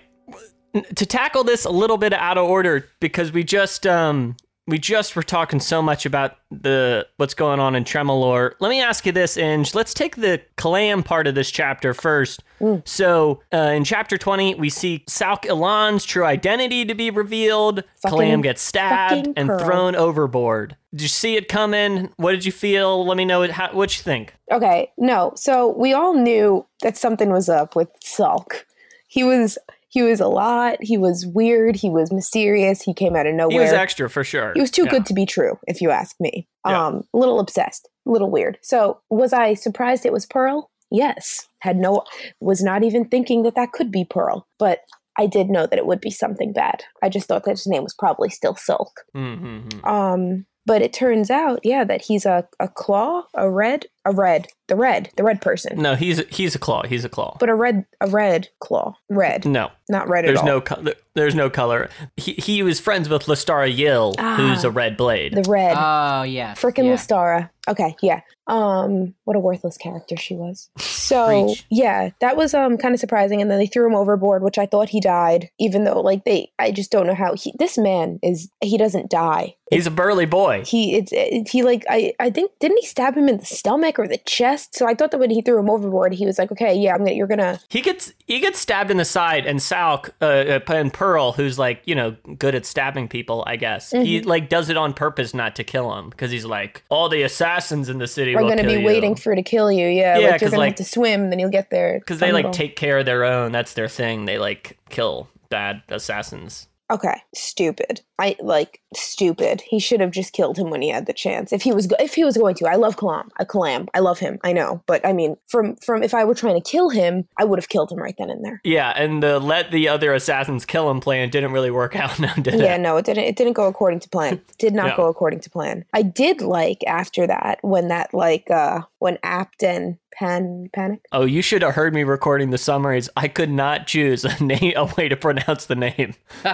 to 0.96 1.06
tackle 1.06 1.44
this 1.44 1.66
a 1.66 1.70
little 1.72 1.98
bit 1.98 2.14
out 2.14 2.38
of 2.38 2.46
order 2.48 2.88
because 3.00 3.32
we 3.32 3.44
just 3.44 3.86
um 3.88 4.36
we 4.68 4.78
just 4.78 5.16
were 5.16 5.24
talking 5.24 5.62
so 5.62 5.82
much 5.82 6.06
about 6.06 6.36
the 6.52 7.08
what's 7.16 7.34
going 7.34 7.60
on 7.60 7.74
in 7.74 7.86
Tremorlor. 7.86 8.52
Let 8.60 8.70
me 8.70 8.82
ask 8.82 9.06
you 9.06 9.14
this, 9.14 9.38
Inge. 9.38 9.74
Let's 9.74 9.94
take 9.94 10.18
the 10.18 10.42
Kalam 10.58 11.06
part 11.06 11.26
of 11.26 11.36
this 11.36 11.50
chapter 11.50 11.94
first. 11.94 12.44
So, 12.84 13.42
uh, 13.54 13.58
in 13.58 13.84
chapter 13.86 14.18
20, 14.18 14.56
we 14.56 14.70
see 14.70 15.06
Salk 15.08 15.44
Elan's 15.46 16.04
true 16.04 16.26
identity 16.26 16.84
to 16.86 16.94
be 16.96 17.12
revealed. 17.12 17.84
Fucking- 18.02 18.18
Kalam 18.20 18.44
gets 18.44 18.62
stabbed 18.62 19.30
and 19.38 19.48
Pearl. 19.48 19.60
thrown 19.60 19.96
overboard. 19.96 20.76
Did 20.92 21.04
you 21.04 21.08
see 21.08 21.36
it 21.38 21.48
coming? 21.48 22.10
What 22.18 22.32
did 22.32 22.44
you 22.44 22.52
feel? 22.52 23.06
Let 23.06 23.16
me 23.16 23.24
know 23.26 23.40
what, 23.40 23.52
how, 23.52 23.70
what 23.72 23.98
you 23.98 24.04
think. 24.04 24.34
Okay, 24.52 24.92
no. 24.98 25.32
So 25.36 25.70
we 25.78 25.94
all 25.94 26.14
knew 26.14 26.66
that 26.82 26.98
something 26.98 27.30
was 27.32 27.48
up 27.48 27.76
with 27.76 27.90
Sulk. 28.04 28.66
He 29.08 29.24
was 29.24 29.58
he 29.90 30.02
was 30.04 30.20
a 30.20 30.28
lot. 30.28 30.78
He 30.82 30.98
was 30.98 31.26
weird. 31.26 31.76
He 31.78 31.90
was 31.90 32.12
mysterious. 32.12 32.82
He 32.82 32.94
came 32.94 33.16
out 33.16 33.26
of 33.26 33.34
nowhere. 33.36 33.52
He 33.54 33.60
was 33.60 33.72
extra 33.72 34.10
for 34.10 34.24
sure. 34.24 34.52
He 34.54 34.62
was 34.62 34.70
too 34.72 34.84
Yeah. 34.84 34.92
good 34.92 35.06
to 35.08 35.14
be 35.14 35.26
true, 35.26 35.58
if 35.66 35.82
you 35.82 35.90
ask 35.92 36.16
me. 36.20 36.48
Yeah. 36.68 36.86
Um, 36.88 37.04
a 37.14 37.18
little 37.18 37.40
obsessed, 37.40 37.88
a 38.06 38.12
little 38.12 38.30
weird. 38.30 38.58
So, 38.62 39.00
was 39.10 39.32
I 39.32 39.54
surprised 39.54 40.06
it 40.06 40.12
was 40.12 40.26
Pearl? 40.26 40.70
Yes. 40.92 41.48
Had 41.60 41.78
no, 41.78 42.04
was 42.42 42.62
not 42.62 42.84
even 42.84 43.06
thinking 43.06 43.44
that 43.44 43.56
that 43.56 43.72
could 43.72 43.90
be 43.92 44.04
Pearl, 44.06 44.46
but 44.60 44.82
I 45.18 45.26
did 45.26 45.50
know 45.50 45.66
that 45.66 45.80
it 45.80 45.88
would 45.88 46.02
be 46.02 46.12
something 46.12 46.52
bad. 46.54 46.84
I 47.02 47.10
just 47.10 47.28
thought 47.28 47.46
that 47.46 47.52
his 47.52 47.66
name 47.66 47.84
was 47.84 47.94
probably 47.94 48.30
still 48.30 48.56
Silk. 48.56 49.02
Mm-hmm. 49.16 49.86
Um, 49.86 50.46
but 50.66 50.82
it 50.82 50.92
turns 50.94 51.32
out, 51.32 51.62
yeah, 51.64 51.86
that 51.86 52.02
he's 52.02 52.26
a, 52.26 52.46
a 52.60 52.68
claw, 52.68 53.24
a 53.36 53.50
red, 53.50 53.86
a 54.08 54.12
red, 54.12 54.48
the 54.68 54.76
red, 54.76 55.10
the 55.18 55.24
red 55.24 55.42
person, 55.42 55.80
No, 55.82 55.96
he's 55.96 56.26
he's 56.30 56.56
a 56.56 56.60
claw. 56.60 56.84
He's 56.84 57.06
a 57.06 57.10
claw. 57.10 57.38
but 57.40 57.50
a 57.50 57.56
red, 57.56 57.86
a 58.02 58.08
red 58.08 58.50
claw, 58.60 58.96
red, 59.10 59.46
no, 59.46 59.70
not 59.90 60.08
red 60.10 60.26
there's 60.26 60.40
at 60.40 60.48
all. 60.50 60.60
There's 60.62 60.70
no 60.70 60.92
co- 60.94 60.94
there's 61.14 61.36
no 61.36 61.50
color. 61.50 61.90
He 62.16 62.34
he 62.34 62.64
was 62.64 62.80
friends 62.80 63.10
with 63.10 63.26
Lostara 63.26 63.70
Yil, 63.76 64.16
who's 64.38 64.64
Ah. 64.66 64.68
a 64.68 64.72
red 64.72 64.98
blade. 64.98 65.34
the 65.36 65.50
red. 65.50 65.76
Oh 65.78 66.24
yeah. 66.24 66.54
Freaking 66.54 66.86
yeah. 66.86 66.94
Lostara. 66.94 67.50
Okay, 67.70 67.96
yeah. 68.02 68.22
Um, 68.48 69.14
what 69.26 69.36
a 69.36 69.40
worthless 69.40 69.76
character 69.78 70.16
she 70.16 70.36
was. 70.36 70.70
So 71.08 71.46
Preach. 71.46 71.66
yeah, 71.72 72.10
that 72.20 72.36
was 72.36 72.54
um 72.54 72.78
kind 72.78 72.94
of 72.94 73.00
surprising. 73.00 73.42
And 73.42 73.50
then 73.50 73.60
they 73.60 73.66
threw 73.66 73.88
him 73.88 73.96
overboard, 73.96 74.44
which 74.44 74.58
I 74.58 74.66
thought 74.66 74.90
he 74.90 75.00
died, 75.00 75.50
even 75.58 75.86
though 75.86 76.02
like 76.02 76.26
they, 76.26 76.52
I 76.60 76.72
just 76.74 76.92
don't 76.92 77.08
know 77.08 77.14
how 77.16 77.34
he. 77.34 77.54
This 77.58 77.78
man 77.78 78.20
is 78.22 78.50
he 78.62 78.78
doesn't 78.78 79.10
die. 79.10 79.56
he's 79.72 79.88
a 79.88 79.92
burly 79.92 80.26
boy. 80.26 80.64
He 80.66 80.96
it's 80.98 81.14
it, 81.14 81.48
he 81.48 81.64
like 81.64 81.86
I 81.90 82.12
I 82.20 82.30
think 82.30 82.52
didn't 82.60 82.80
he 82.82 82.86
stab 82.88 83.16
him 83.16 83.30
in 83.30 83.38
the 83.38 83.46
stomach 83.46 83.97
or 84.00 84.08
the 84.08 84.18
chest? 84.20 84.76
So 84.76 84.88
I 84.88 84.94
thought 84.94 85.12
that 85.12 85.20
when 85.20 85.30
he 85.30 85.42
threw 85.42 85.58
him 85.60 85.70
overboard, 85.70 86.14
he 86.14 86.26
was 86.26 86.38
like, 86.38 86.52
okay, 86.52 86.76
yeah, 86.76 86.92
I'm 86.94 87.00
gonna 87.00 87.12
you're 87.12 87.28
gonna 87.28 87.60
He 87.70 87.82
gets 87.82 88.14
he 88.26 88.40
gets 88.40 88.60
stabbed 88.60 88.92
in 88.92 88.98
the 88.98 89.06
side, 89.06 89.46
and 89.46 89.60
Salk 89.60 90.10
uh, 90.22 90.26
uh, 90.26 90.74
and 90.74 90.94
Pearl, 90.94 91.32
who's 91.34 91.58
like 91.60 91.82
you 91.86 91.96
know 91.96 92.16
good 92.38 92.56
at 92.56 92.66
stabbing 92.66 93.08
people, 93.08 93.44
I 93.48 93.56
guess 93.56 93.92
he 93.92 94.20
Mm-hmm. 94.20 94.28
like 94.30 94.50
does 94.50 94.70
it 94.70 94.78
on 94.78 94.94
purpose 94.94 95.34
not 95.34 95.56
to 95.58 95.64
kill 95.64 95.94
him 95.98 96.10
because 96.10 96.32
he's 96.32 96.46
like 96.46 96.84
all 96.90 97.10
the 97.10 97.22
assassins 97.24 97.90
in 97.90 97.98
the 97.98 98.08
city 98.08 98.36
are 98.36 98.42
will 98.42 98.50
gonna 98.50 98.64
be 98.64 98.74
you. 98.74 98.86
waiting 98.86 99.16
for 99.16 99.36
to 99.36 99.44
kill 99.44 99.72
you. 99.72 99.88
Yeah, 99.88 100.18
Yeah, 100.18 100.30
like 100.32 100.42
you're 100.42 100.50
gonna 100.50 100.60
like- 100.60 100.70
have 100.78 100.86
to 100.86 100.86
swim, 100.86 101.30
then 101.30 101.40
you'll 101.40 101.50
get 101.50 101.70
there 101.70 102.00
because 102.00 102.20
they 102.20 102.32
like 102.32 102.52
take 102.52 102.76
care 102.76 103.00
of 103.00 103.06
their 103.06 103.24
own. 103.24 103.52
That's 103.52 103.74
their 103.74 103.88
thing. 103.88 104.26
They 104.26 104.38
like 104.38 104.78
kill 104.90 105.28
bad 105.50 105.82
assassins. 105.90 106.68
Okay, 106.90 107.22
stupid. 107.36 108.02
I 108.18 108.36
like 108.40 108.80
stupid. 108.96 109.62
He 109.62 109.78
should 109.80 110.00
have 110.00 110.12
just 110.12 110.32
killed 110.34 110.58
him 110.58 110.70
when 110.70 110.82
he 110.82 110.90
had 110.90 111.06
the 111.06 111.14
chance. 111.14 111.52
If 111.52 111.62
he 111.64 111.74
was 111.74 111.86
go- 111.88 111.98
if 112.00 112.14
he 112.14 112.24
was 112.24 112.38
going 112.38 112.56
to, 112.56 112.66
I 112.68 112.76
love 112.76 112.96
Kalam. 112.96 113.28
I 113.38 113.44
Kalam. 113.44 113.88
I 113.94 114.00
love 114.00 114.20
him. 114.20 114.40
I 114.44 114.54
know, 114.54 114.82
but 114.86 115.06
I 115.06 115.12
mean, 115.12 115.36
from 115.48 115.76
from 115.78 116.02
if 116.02 116.14
I 116.14 116.24
were 116.24 116.34
trying 116.34 116.56
to 116.62 116.70
kill 116.70 116.90
him, 116.90 117.28
I 117.38 117.44
would 117.44 117.60
have 117.60 117.68
killed 117.70 117.92
him 117.92 117.98
right 118.00 118.16
then 118.18 118.30
and 118.30 118.44
there. 118.44 118.62
Yeah, 118.64 118.94
and 118.96 119.22
the 119.22 119.38
let 119.40 119.72
the 119.72 119.90
other 119.90 120.14
assassins 120.14 120.66
kill 120.66 120.90
him 120.90 121.02
plan 121.02 121.30
didn't 121.30 121.52
really 121.52 121.72
work 121.72 121.96
out 122.04 122.20
now, 122.20 122.34
did 122.36 122.54
it? 122.54 122.60
Yeah, 122.62 122.76
it? 122.76 122.80
no, 122.82 122.96
it 122.98 123.06
didn't. 123.06 123.26
It 123.26 123.36
didn't 123.36 123.54
go 123.54 123.68
according 123.68 124.00
to 124.02 124.10
plan. 124.10 124.42
Did 124.58 124.74
not 124.74 124.88
Yeah. 124.88 124.96
go 124.98 125.06
according 125.08 125.42
to 125.42 125.50
plan. 125.50 125.86
I 125.94 126.02
did 126.02 126.42
like 126.42 126.84
after 126.88 127.28
that 127.28 127.60
when 127.62 127.90
that 127.90 128.14
like 128.14 128.50
uh 128.50 128.82
when 129.00 129.20
Apt 129.24 129.62
and 129.64 129.98
Pan 130.18 130.70
Panic. 130.74 131.00
Oh, 131.12 131.26
you 131.26 131.42
should 131.42 131.62
have 131.62 131.76
heard 131.76 131.94
me 131.94 132.04
recording 132.04 132.50
the 132.50 132.58
summaries. 132.58 133.10
I 133.16 133.28
could 133.28 133.52
not 133.52 133.86
choose 133.88 134.26
a 134.26 134.44
name, 134.44 134.74
a 134.76 134.86
way 134.98 135.08
to 135.10 135.16
pronounce 135.16 135.66
the 135.66 135.76
name. 135.76 136.14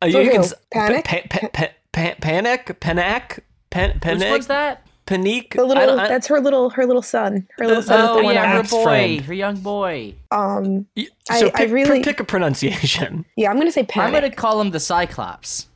Uh, 0.00 0.06
you 0.06 0.22
who? 0.22 0.30
can 0.30 0.44
Panic? 0.72 1.04
pa- 1.04 1.22
pa- 1.28 1.48
pa- 1.52 1.68
pa- 1.90 2.14
panic, 2.20 2.78
panic, 2.78 3.44
pan, 3.70 3.90
Which 3.90 4.00
panic, 4.00 4.30
one's 4.30 4.46
that? 4.46 4.86
panique. 5.08 5.54
The 5.54 5.62
I 5.62 5.64
little 5.64 5.86
don't- 5.86 5.98
I- 5.98 6.06
that's 6.06 6.28
her 6.28 6.38
little 6.40 6.70
her 6.70 6.86
little 6.86 7.02
son. 7.02 7.48
Her 7.58 7.66
little 7.66 7.82
son. 7.82 8.00
with 8.00 8.10
Oh 8.10 8.16
the 8.18 8.22
one 8.22 8.34
yeah, 8.34 8.58
her 8.58 8.62
boy, 8.62 8.82
friend. 8.84 9.20
her 9.22 9.34
young 9.34 9.56
boy. 9.56 10.14
Um. 10.30 10.86
y- 10.96 11.08
I- 11.28 11.40
so 11.40 11.48
I 11.48 11.50
pick, 11.50 11.72
really- 11.72 12.00
pick 12.04 12.20
a 12.20 12.24
pronunciation. 12.24 13.24
Yeah, 13.36 13.50
I'm 13.50 13.58
gonna 13.58 13.72
say 13.72 13.82
panic. 13.82 14.06
I'm 14.06 14.12
gonna 14.22 14.32
call 14.32 14.60
him 14.60 14.70
the 14.70 14.78
Cyclops. 14.78 15.66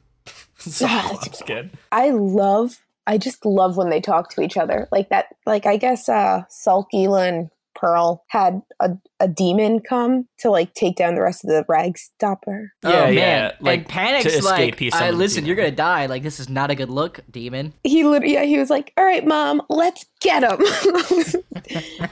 That's 0.64 1.42
good. 1.42 1.70
I 1.90 2.11
love 2.11 2.79
I 3.06 3.18
just 3.18 3.44
love 3.44 3.76
when 3.76 3.90
they 3.90 4.00
talk 4.00 4.30
to 4.30 4.40
each 4.42 4.56
other. 4.56 4.88
Like 4.90 5.08
that 5.10 5.26
like 5.44 5.66
I 5.66 5.76
guess 5.76 6.08
uh 6.08 6.42
Sulkila 6.50 7.28
and 7.28 7.50
Pearl 7.76 8.24
had 8.28 8.62
a, 8.80 8.96
a 9.20 9.28
demon 9.28 9.80
come 9.80 10.26
to 10.38 10.50
like 10.50 10.74
take 10.74 10.96
down 10.96 11.14
the 11.14 11.20
rest 11.20 11.44
of 11.44 11.50
the 11.50 11.64
Ragstopper. 11.68 12.68
Yeah, 12.82 12.90
oh, 12.90 13.08
yeah, 13.08 13.10
man. 13.10 13.52
like, 13.60 13.80
and 13.80 13.88
Panic's 13.88 14.38
to 14.38 14.44
like, 14.44 14.78
he 14.78 14.90
I, 14.92 15.10
listen, 15.10 15.44
demon. 15.44 15.46
you're 15.46 15.56
gonna 15.56 15.70
die. 15.70 16.06
Like 16.06 16.22
this 16.22 16.40
is 16.40 16.48
not 16.48 16.70
a 16.70 16.74
good 16.74 16.90
look, 16.90 17.20
demon. 17.30 17.74
He 17.84 18.04
literally 18.04 18.34
yeah, 18.34 18.44
he 18.44 18.58
was 18.58 18.70
like, 18.70 18.92
All 18.96 19.04
right, 19.04 19.24
mom, 19.24 19.62
let's 19.68 20.06
get 20.20 20.42
him. 20.42 20.58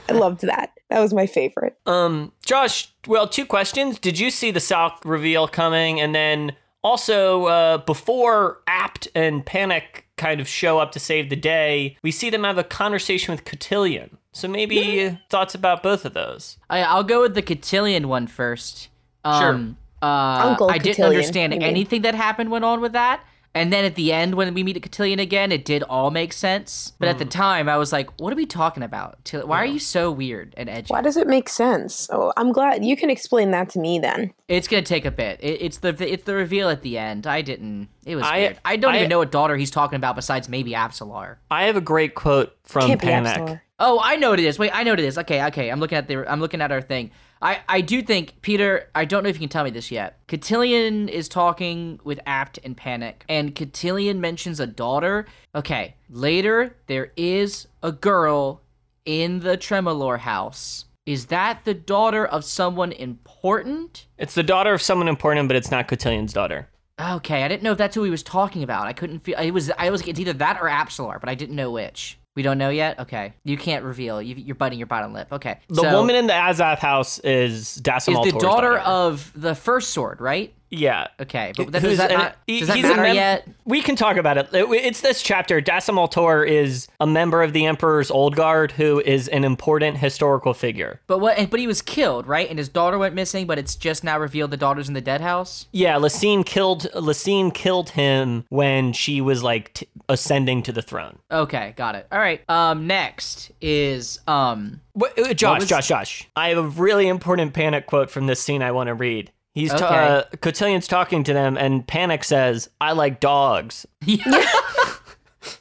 I 0.09 0.13
loved 0.13 0.41
that. 0.41 0.71
That 0.89 0.99
was 0.99 1.13
my 1.13 1.25
favorite. 1.25 1.75
Um, 1.85 2.31
Josh, 2.45 2.93
well, 3.07 3.27
two 3.27 3.45
questions. 3.45 3.99
Did 3.99 4.19
you 4.19 4.29
see 4.29 4.51
the 4.51 4.59
Salk 4.59 4.97
reveal 5.03 5.47
coming? 5.47 5.99
And 5.99 6.13
then 6.13 6.55
Also, 6.85 7.45
uh, 7.45 7.77
before 7.79 8.59
Apt 8.67 9.07
and 9.15 9.43
Panic 9.43 10.05
kind 10.17 10.39
of 10.39 10.47
show 10.47 10.77
up 10.77 10.91
to 10.91 10.99
save 10.99 11.31
the 11.31 11.35
day, 11.35 11.97
we 12.03 12.11
see 12.11 12.29
them 12.29 12.43
have 12.43 12.59
a 12.59 12.63
conversation 12.63 13.31
with 13.31 13.43
Cotillion. 13.43 14.19
So 14.33 14.47
maybe 14.47 15.17
thoughts 15.31 15.55
about 15.55 15.81
both 15.81 16.05
of 16.05 16.13
those. 16.13 16.57
I, 16.69 16.83
I'll 16.83 17.03
go 17.03 17.21
with 17.21 17.33
the 17.33 17.41
cotillion 17.41 18.07
one 18.07 18.27
first. 18.27 18.89
Um, 19.23 19.77
uh, 20.01 20.05
Uncle 20.05 20.69
I 20.69 20.77
didn't 20.77 21.05
understand 21.05 21.53
you 21.53 21.59
mean. 21.59 21.67
anything 21.67 22.03
that 22.03 22.13
happened 22.13 22.51
went 22.51 22.65
on 22.65 22.81
with 22.81 22.91
that. 22.91 23.25
And 23.55 23.71
then 23.71 23.85
at 23.85 23.95
the 23.95 24.11
end, 24.11 24.35
when 24.35 24.53
we 24.53 24.63
meet 24.63 24.75
a 24.75 24.81
cotillion 24.81 25.17
again, 25.17 25.51
it 25.53 25.63
did 25.63 25.81
all 25.83 26.11
make 26.11 26.33
sense. 26.33 26.91
But 26.99 27.05
Hmm. 27.07 27.11
at 27.11 27.17
the 27.19 27.25
time, 27.25 27.69
I 27.69 27.77
was 27.77 27.93
like, 27.93 28.09
"What 28.19 28.33
are 28.33 28.35
we 28.35 28.45
talking 28.45 28.83
about? 28.83 29.23
Till- 29.23 29.47
Why 29.47 29.59
are 29.61 29.65
you 29.65 29.79
so 29.79 30.11
weird 30.11 30.53
and 30.57 30.69
edgy?" 30.69 30.87
Why 30.89 31.01
does 31.01 31.15
it 31.15 31.25
make 31.25 31.47
sense? 31.47 32.09
Oh, 32.11 32.33
I'm 32.35 32.51
glad 32.51 32.83
you 32.83 32.97
can 32.97 33.09
explain 33.09 33.51
that 33.51 33.69
to 33.69 33.79
me 33.79 33.97
then. 33.97 34.33
It's 34.49 34.67
gonna 34.67 34.81
take 34.83 35.05
a 35.05 35.11
bit. 35.11 35.39
It, 35.41 35.61
it's 35.61 35.77
the 35.77 35.95
it's 36.11 36.25
the 36.25 36.35
reveal 36.35 36.69
at 36.69 36.81
the 36.81 36.97
end. 36.97 37.25
I 37.25 37.41
didn't. 37.41 37.87
It 38.05 38.17
was 38.17 38.25
I- 38.25 38.37
weird. 38.39 38.57
I 38.65 38.75
don't 38.75 38.93
I- 38.93 38.97
even 38.97 39.09
know 39.09 39.19
what 39.19 39.31
daughter 39.31 39.55
he's 39.55 39.71
talking 39.71 39.95
about 39.95 40.15
besides 40.17 40.49
maybe 40.49 40.71
Apsalar. 40.73 41.37
I 41.49 41.63
have 41.63 41.77
a 41.77 41.81
great 41.81 42.13
quote 42.13 42.51
from 42.65 42.87
Can't 42.87 43.01
Panic. 43.01 43.59
Oh, 43.79 43.99
I 44.03 44.15
know 44.17 44.29
what 44.31 44.39
it 44.39 44.45
is. 44.45 44.57
Wait, 44.59 44.71
I 44.73 44.83
know 44.83 44.91
what 44.91 44.99
it 44.99 45.05
is. 45.05 45.17
Okay, 45.17 45.43
okay. 45.47 45.69
I'm 45.69 45.79
looking 45.79 45.97
at 45.97 46.07
the. 46.07 46.29
I'm 46.31 46.39
looking 46.41 46.61
at 46.61 46.71
our 46.71 46.81
thing. 46.81 47.11
I 47.41 47.59
I 47.67 47.81
do 47.81 48.01
think 48.01 48.41
Peter. 48.41 48.89
I 48.95 49.05
don't 49.05 49.23
know 49.23 49.29
if 49.29 49.35
you 49.35 49.41
can 49.41 49.49
tell 49.49 49.63
me 49.63 49.69
this 49.69 49.91
yet. 49.91 50.19
Cotillion 50.27 51.09
is 51.09 51.27
talking 51.27 51.99
with 52.03 52.19
Apt 52.25 52.59
and 52.63 52.75
Panic, 52.75 53.23
and 53.29 53.55
Cotillion 53.55 54.21
mentions 54.21 54.59
a 54.59 54.67
daughter. 54.67 55.25
Okay, 55.53 55.95
later 56.09 56.75
there 56.87 57.11
is 57.15 57.67
a 57.83 57.91
girl 57.91 58.61
in 59.05 59.39
the 59.39 59.57
Tremorlor 59.57 60.19
house. 60.19 60.85
Is 61.05 61.27
that 61.27 61.65
the 61.65 61.75
daughter 61.75 62.25
of 62.25 62.43
someone 62.43 62.91
important? 62.91 64.07
It's 64.17 64.33
the 64.33 64.41
daughter 64.41 64.73
of 64.73 64.81
someone 64.81 65.07
important, 65.07 65.47
but 65.47 65.55
it's 65.55 65.69
not 65.69 65.87
Cotillion's 65.87 66.33
daughter. 66.33 66.67
Okay, 66.99 67.43
I 67.43 67.47
didn't 67.47 67.61
know 67.61 67.73
if 67.73 67.77
that's 67.77 67.93
who 67.93 68.03
he 68.03 68.09
was 68.09 68.23
talking 68.23 68.63
about. 68.63 68.87
I 68.87 68.93
couldn't 68.93 69.19
feel. 69.19 69.37
It 69.37 69.51
was. 69.51 69.69
I 69.77 69.89
was. 69.89 70.07
It's 70.07 70.19
either 70.19 70.33
that 70.33 70.57
or 70.61 70.69
Apsalar, 70.69 71.19
but 71.19 71.29
I 71.29 71.35
didn't 71.35 71.55
know 71.55 71.69
which. 71.71 72.17
We 72.35 72.41
don't 72.43 72.57
know 72.57 72.69
yet. 72.69 72.99
Okay, 72.99 73.33
you 73.43 73.57
can't 73.57 73.85
reveal. 73.85 74.21
You, 74.21 74.35
you're 74.35 74.55
biting 74.55 74.77
your 74.77 74.87
bottom 74.87 75.13
lip. 75.13 75.29
Okay, 75.31 75.59
The 75.69 75.81
so 75.81 75.91
woman 75.93 76.15
in 76.15 76.27
the 76.27 76.33
Azath 76.33 76.79
house 76.79 77.17
is 77.19 77.79
Dacimal 77.81 78.25
is 78.25 78.25
the 78.25 78.31
Tor's 78.31 78.43
daughter 78.43 78.77
of 78.77 79.31
the 79.35 79.55
first 79.55 79.91
sword, 79.91 80.19
right? 80.19 80.53
Yeah. 80.77 81.07
Okay, 81.19 81.53
but 81.55 81.65
Who's 81.75 81.81
does 81.81 81.97
that 81.99 82.11
not, 82.11 82.35
does 82.47 82.67
that 82.67 82.75
he's 82.75 82.85
a 82.85 82.89
matter 82.89 83.01
mem- 83.03 83.15
yet? 83.15 83.47
We 83.65 83.81
can 83.81 83.95
talk 83.95 84.17
about 84.17 84.37
it. 84.37 84.49
It- 84.53 84.69
It's 84.85 85.01
this 85.01 85.21
chapter. 85.21 85.61
Dassem 85.61 85.97
Ultor 85.97 86.43
is 86.43 86.87
a 86.99 87.07
member 87.07 87.41
of 87.43 87.53
the 87.53 87.65
Emperor's 87.65 88.11
Old 88.11 88.35
Guard 88.35 88.71
who 88.73 88.99
is 89.01 89.27
an 89.29 89.43
important 89.43 89.97
historical 89.97 90.53
figure. 90.53 90.99
But 91.07 91.19
what? 91.19 91.49
But 91.49 91.59
he 91.59 91.67
was 91.67 91.81
killed, 91.81 92.27
right? 92.27 92.49
And 92.49 92.59
his 92.59 92.69
daughter 92.69 92.97
went 92.97 93.15
missing. 93.15 93.47
But 93.47 93.57
it's 93.57 93.75
just 93.75 94.03
now 94.03 94.19
revealed 94.19 94.51
the 94.51 94.57
daughter's 94.57 94.87
in 94.87 94.93
the 94.93 95.01
dead 95.01 95.21
house. 95.21 95.67
Yeah, 95.71 95.95
Laseen 95.95 96.45
killed 96.45 96.87
Laseen 96.93 97.53
killed 97.53 97.89
him 97.91 98.45
when 98.49 98.93
she 98.93 99.21
was 99.21 99.43
like 99.43 99.73
t- 99.73 99.87
ascending 100.09 100.63
to 100.63 100.71
the 100.71 100.81
throne. 100.81 101.19
Okay, 101.31 101.73
got 101.77 101.95
it. 101.95 102.07
All 102.11 102.19
right. 102.19 102.41
Um, 102.49 102.87
next 102.87 103.51
is 103.61 104.19
um. 104.27 104.81
Uh, 104.99 105.33
Josh, 105.33 105.59
was- 105.61 105.69
Josh, 105.69 105.87
Josh. 105.87 106.27
I 106.35 106.49
have 106.49 106.57
a 106.57 106.63
really 106.63 107.07
important 107.07 107.53
panic 107.53 107.85
quote 107.85 108.09
from 108.09 108.27
this 108.27 108.41
scene 108.41 108.61
I 108.61 108.71
want 108.71 108.87
to 108.87 108.93
read. 108.93 109.31
He's 109.55 109.71
ta- 109.73 109.87
uh, 109.87 110.23
Cotillion's 110.37 110.85
talking 110.87 111.23
to 111.23 111.33
them, 111.33 111.57
and 111.57 111.87
Panic 111.87 112.23
says, 112.23 112.69
"I 112.79 112.91
like 112.91 113.19
dogs." 113.19 113.87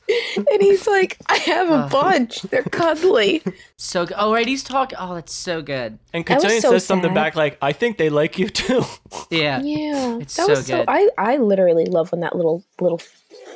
Yeah. 0.07 0.47
And 0.51 0.63
he's 0.63 0.87
like, 0.87 1.19
I 1.29 1.37
have 1.37 1.71
a 1.71 1.89
bunch. 1.91 2.43
They're 2.43 2.63
cuddly. 2.63 3.43
So 3.77 4.07
good. 4.07 4.15
Oh, 4.19 4.33
right. 4.33 4.47
He's 4.47 4.63
talking. 4.63 4.97
Oh, 5.01 5.15
that's 5.15 5.33
so 5.33 5.61
good. 5.61 5.99
And 6.13 6.25
Cotillion 6.25 6.61
so 6.63 6.71
says 6.71 6.87
something 6.87 7.13
back 7.13 7.35
like, 7.37 7.59
"I 7.61 7.73
think 7.73 7.99
they 7.99 8.09
like 8.11 8.39
you 8.39 8.49
too." 8.49 8.83
Yeah. 9.31 9.61
Yeah, 9.63 10.19
It's 10.21 10.35
that 10.37 10.47
so 10.47 10.51
was 10.53 10.67
good. 10.67 10.85
I 10.89 11.09
I 11.19 11.37
literally 11.37 11.85
love 11.87 12.13
when 12.13 12.21
that 12.21 12.35
little 12.37 12.65
little 12.81 13.01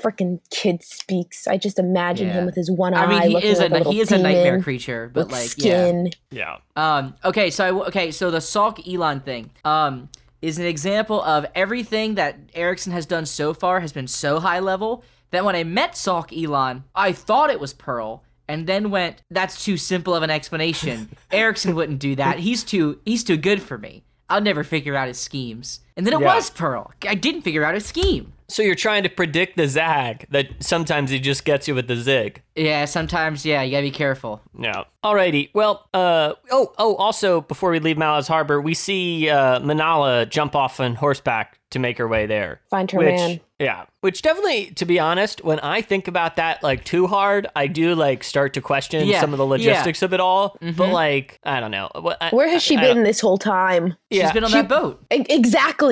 freaking 0.02 0.40
kid 0.50 0.82
speaks. 0.82 1.46
I 1.46 1.56
just 1.56 1.78
imagine 1.78 2.28
Yeah. 2.28 2.34
him 2.34 2.46
with 2.46 2.54
his 2.54 2.70
one 2.70 2.94
I 2.94 3.04
eye. 3.04 3.06
mean, 3.08 3.22
he 3.22 3.28
looking 3.34 3.50
is 3.50 3.58
like 3.60 3.70
a, 3.70 3.74
little 3.74 3.92
he 3.92 4.00
is 4.00 4.12
a 4.12 4.18
nightmare 4.18 4.62
creature, 4.62 5.10
but 5.12 5.26
with 5.28 5.32
like 5.32 5.50
yeah. 5.64 6.04
yeah. 6.30 6.56
Um. 6.76 7.14
Okay. 7.24 7.50
So 7.50 7.64
I, 7.64 7.86
okay. 7.88 8.10
So 8.10 8.30
the 8.30 8.38
Salk 8.38 8.86
Elan 8.86 9.20
thing. 9.20 9.50
Um. 9.64 10.08
Is 10.40 10.58
an 10.58 10.66
example 10.66 11.22
of 11.22 11.46
everything 11.54 12.14
that 12.14 12.38
Erikson 12.54 12.92
has 12.92 13.06
done 13.06 13.26
so 13.26 13.52
far 13.52 13.80
has 13.80 13.92
been 13.92 14.06
so 14.06 14.38
high 14.38 14.60
level 14.60 15.02
that 15.30 15.44
when 15.44 15.56
I 15.56 15.64
met 15.64 15.92
Salk 15.92 16.32
Elan, 16.32 16.84
I 16.94 17.12
thought 17.12 17.50
it 17.50 17.60
was 17.60 17.72
Pearl, 17.74 18.22
and 18.46 18.66
then 18.66 18.90
went, 18.90 19.22
"That's 19.30 19.64
too 19.64 19.76
simple 19.76 20.14
of 20.14 20.22
an 20.22 20.30
explanation. 20.30 21.10
Erikson 21.32 21.74
wouldn't 21.74 21.98
do 21.98 22.14
that. 22.16 22.38
He's 22.38 22.62
too 22.62 23.00
he's 23.04 23.24
too 23.24 23.36
good 23.36 23.62
for 23.62 23.78
me. 23.78 24.04
I'll 24.28 24.40
never 24.40 24.62
figure 24.64 24.94
out 24.94 25.08
his 25.08 25.18
schemes." 25.18 25.80
And 25.98 26.06
then 26.06 26.14
it 26.14 26.20
Yeah. 26.20 26.34
was 26.36 26.48
Pearl. 26.48 26.92
I 27.06 27.14
didn't 27.16 27.42
figure 27.42 27.64
out 27.64 27.74
a 27.74 27.80
scheme. 27.80 28.32
So 28.50 28.62
you're 28.62 28.74
trying 28.76 29.02
to 29.02 29.10
predict 29.10 29.58
the 29.58 29.68
zag 29.68 30.24
that 30.30 30.46
sometimes 30.60 31.10
he 31.10 31.18
just 31.18 31.44
gets 31.44 31.68
you 31.68 31.74
with 31.74 31.86
the 31.86 31.96
zig. 31.96 32.40
Yeah. 32.56 32.86
Sometimes. 32.86 33.44
Yeah. 33.44 33.60
You 33.62 33.72
gotta 33.72 33.82
be 33.82 33.90
careful. 33.90 34.40
Yeah. 34.58 34.84
Alrighty. 35.04 35.50
Well, 35.52 35.86
uh, 35.92 36.32
oh, 36.50 36.72
oh, 36.78 36.94
also, 36.96 37.42
before 37.42 37.70
we 37.70 37.78
leave 37.78 37.96
Malaz 37.98 38.26
Harbor, 38.26 38.60
we 38.60 38.72
see 38.74 39.28
uh, 39.28 39.60
Minala 39.60 40.28
jump 40.30 40.56
off 40.56 40.80
on 40.80 40.94
horseback 40.94 41.58
to 41.70 41.78
make 41.78 41.98
her 41.98 42.08
way 42.08 42.24
there. 42.26 42.60
Find 42.70 42.90
her 42.90 42.98
which, 42.98 43.08
man. 43.14 43.40
Yeah. 43.58 43.84
Which 44.00 44.22
definitely, 44.22 44.70
to 44.76 44.86
be 44.86 44.98
honest, 44.98 45.44
when 45.44 45.60
I 45.60 45.82
think 45.82 46.08
about 46.08 46.36
that 46.36 46.62
like 46.62 46.84
too 46.84 47.06
hard, 47.06 47.46
I 47.54 47.66
do 47.66 47.94
like 47.94 48.24
start 48.24 48.54
to 48.54 48.60
question 48.62 49.06
Yeah, 49.06 49.20
some 49.20 49.32
of 49.34 49.38
the 49.38 49.44
yeah. 49.44 49.50
logistics 49.72 50.02
of 50.02 50.14
it 50.14 50.20
all. 50.20 50.56
But 50.60 50.88
like, 50.90 51.38
I 51.44 51.60
don't 51.60 51.70
know. 51.70 51.90
I- 52.20 52.30
Where 52.30 52.48
has 52.48 52.62
she 52.62 52.76
I- 52.76 52.80
I 52.80 52.84
been 52.86 52.96
don't- 52.96 53.04
this 53.04 53.20
whole 53.20 53.36
time? 53.38 53.94
Yeah. 54.10 54.24
She's 54.24 54.32
been 54.32 54.44
on 54.44 54.50
She- 54.50 54.56
that 54.56 54.68
boat. 54.68 55.04
E- 55.12 55.26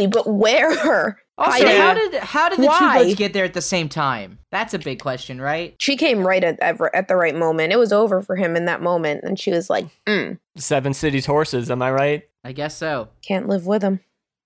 Exactly, 0.05 0.23
but 0.23 0.33
where? 0.33 1.21
Also, 1.39 1.67
Hiding. 1.67 1.81
how 1.81 1.93
did 1.95 2.15
how 2.15 2.49
did 2.49 2.59
the 2.61 2.67
Why? 2.67 2.79
two 2.79 3.05
boats 3.05 3.15
get 3.17 3.33
there 3.35 3.45
at 3.45 3.53
the 3.53 3.61
same 3.61 3.91
time? 3.91 4.39
That's 4.51 4.73
a 4.73 4.79
big 4.79 5.01
question, 5.03 5.39
right? 5.39 5.75
She 5.79 5.95
came 5.97 6.27
right 6.27 6.43
at, 6.43 6.59
at 6.61 6.81
at 6.95 7.09
the 7.09 7.17
right 7.17 7.35
moment. 7.37 7.75
It 7.75 7.79
was 7.79 7.93
over 7.93 8.23
for 8.23 8.37
him 8.37 8.57
in 8.57 8.65
that 8.65 8.81
moment, 8.81 9.21
and 9.23 9.39
she 9.39 9.51
was 9.51 9.69
like, 9.69 9.87
mm, 10.07 10.39
Seven 10.57 10.95
Cities 10.95 11.27
horses. 11.27 11.71
Am 11.71 11.83
I 11.83 11.93
right? 11.93 12.23
I 12.43 12.53
guess 12.53 12.75
so. 12.75 13.09
"Can't 13.21 13.49
live 13.49 13.67
with 13.67 13.83
him." 13.83 14.01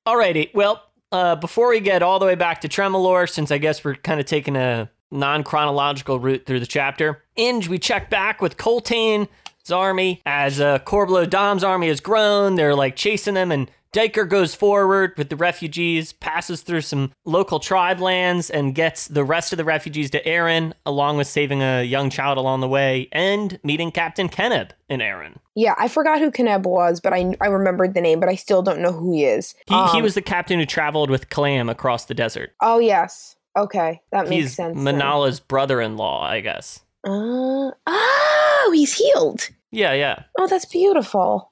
Alrighty. 0.05 0.53
Well, 0.53 0.83
uh, 1.13 1.37
before 1.37 1.69
we 1.69 1.79
get 1.79 2.03
all 2.03 2.19
the 2.19 2.27
way 2.27 2.35
back 2.35 2.61
to 2.63 2.69
Tremorlor, 2.69 3.29
since 3.29 3.53
I 3.53 3.59
guess 3.59 3.85
we're 3.85 3.95
kind 3.95 4.19
of 4.19 4.27
taking 4.27 4.57
a 4.57 4.91
non 5.13 5.45
chronological 5.45 6.19
route 6.19 6.45
through 6.45 6.59
the 6.59 6.67
chapter, 6.67 7.23
Inge, 7.37 7.69
we 7.69 7.79
check 7.79 8.11
back 8.11 8.43
with 8.43 8.57
Coltaine's 8.57 9.29
army 9.73 10.21
as 10.27 10.61
uh, 10.61 10.81
Korbolo 10.81 11.31
Dom's 11.31 11.63
army 11.63 11.87
has 11.87 12.01
grown. 12.01 12.57
They're 12.57 12.75
like 12.75 12.97
chasing 12.97 13.35
them, 13.35 13.53
and 13.53 13.71
Duiker 13.93 14.29
goes 14.29 14.55
forward 14.55 15.15
with 15.19 15.31
the 15.31 15.37
refugees, 15.37 16.13
passes 16.13 16.63
through 16.63 16.83
some 16.83 17.13
local 17.25 17.59
tribe 17.59 18.01
lands, 18.01 18.49
and 18.49 18.75
gets 18.75 19.09
the 19.09 19.25
rest 19.25 19.53
of 19.53 19.57
the 19.57 19.65
refugees 19.65 20.11
to 20.11 20.25
Aren, 20.29 20.75
along 20.87 21.17
with 21.17 21.27
saving 21.27 21.61
a 21.63 21.83
young 21.83 22.09
child 22.09 22.39
along 22.39 22.61
the 22.61 22.69
way 22.69 23.09
and 23.11 23.59
meeting 23.65 23.91
Captain 23.91 24.29
Keneb 24.29 24.71
in 24.89 25.01
Aren. 25.01 25.41
Yeah, 25.57 25.75
I 25.79 25.89
forgot 25.89 26.21
who 26.21 26.31
Keneb 26.31 26.63
was, 26.63 27.01
but 27.01 27.13
I 27.13 27.35
I 27.41 27.47
remembered 27.47 27.95
the 27.95 28.01
name, 28.01 28.21
but 28.21 28.29
I 28.29 28.37
still 28.37 28.63
don't 28.63 28.81
know 28.81 28.93
who 28.93 29.13
he 29.13 29.25
is. 29.25 29.55
He, 29.67 29.75
he 29.75 29.81
Um, 29.99 30.03
was 30.03 30.15
the 30.15 30.23
captain 30.23 30.59
who 30.61 30.67
traveled 30.67 31.11
with 31.11 31.29
Kalam 31.29 31.71
across 31.71 32.05
the 32.05 32.15
desert. 32.15 32.53
Oh 32.61 32.79
yes. 32.79 33.37
Okay, 33.57 34.01
that 34.13 34.29
makes 34.29 34.45
He's 34.45 34.55
sense. 34.55 34.79
Minala's 34.79 35.41
brother-in-law, 35.41 36.23
I 36.23 36.41
guess. 36.41 36.81
Uh, 37.05 37.73
oh, 37.87 38.71
he's 38.73 38.95
healed. 38.97 39.49
Yeah, 39.73 39.93
yeah. 39.93 40.23
Oh, 40.39 40.47
that's 40.47 40.67
beautiful. 40.67 41.50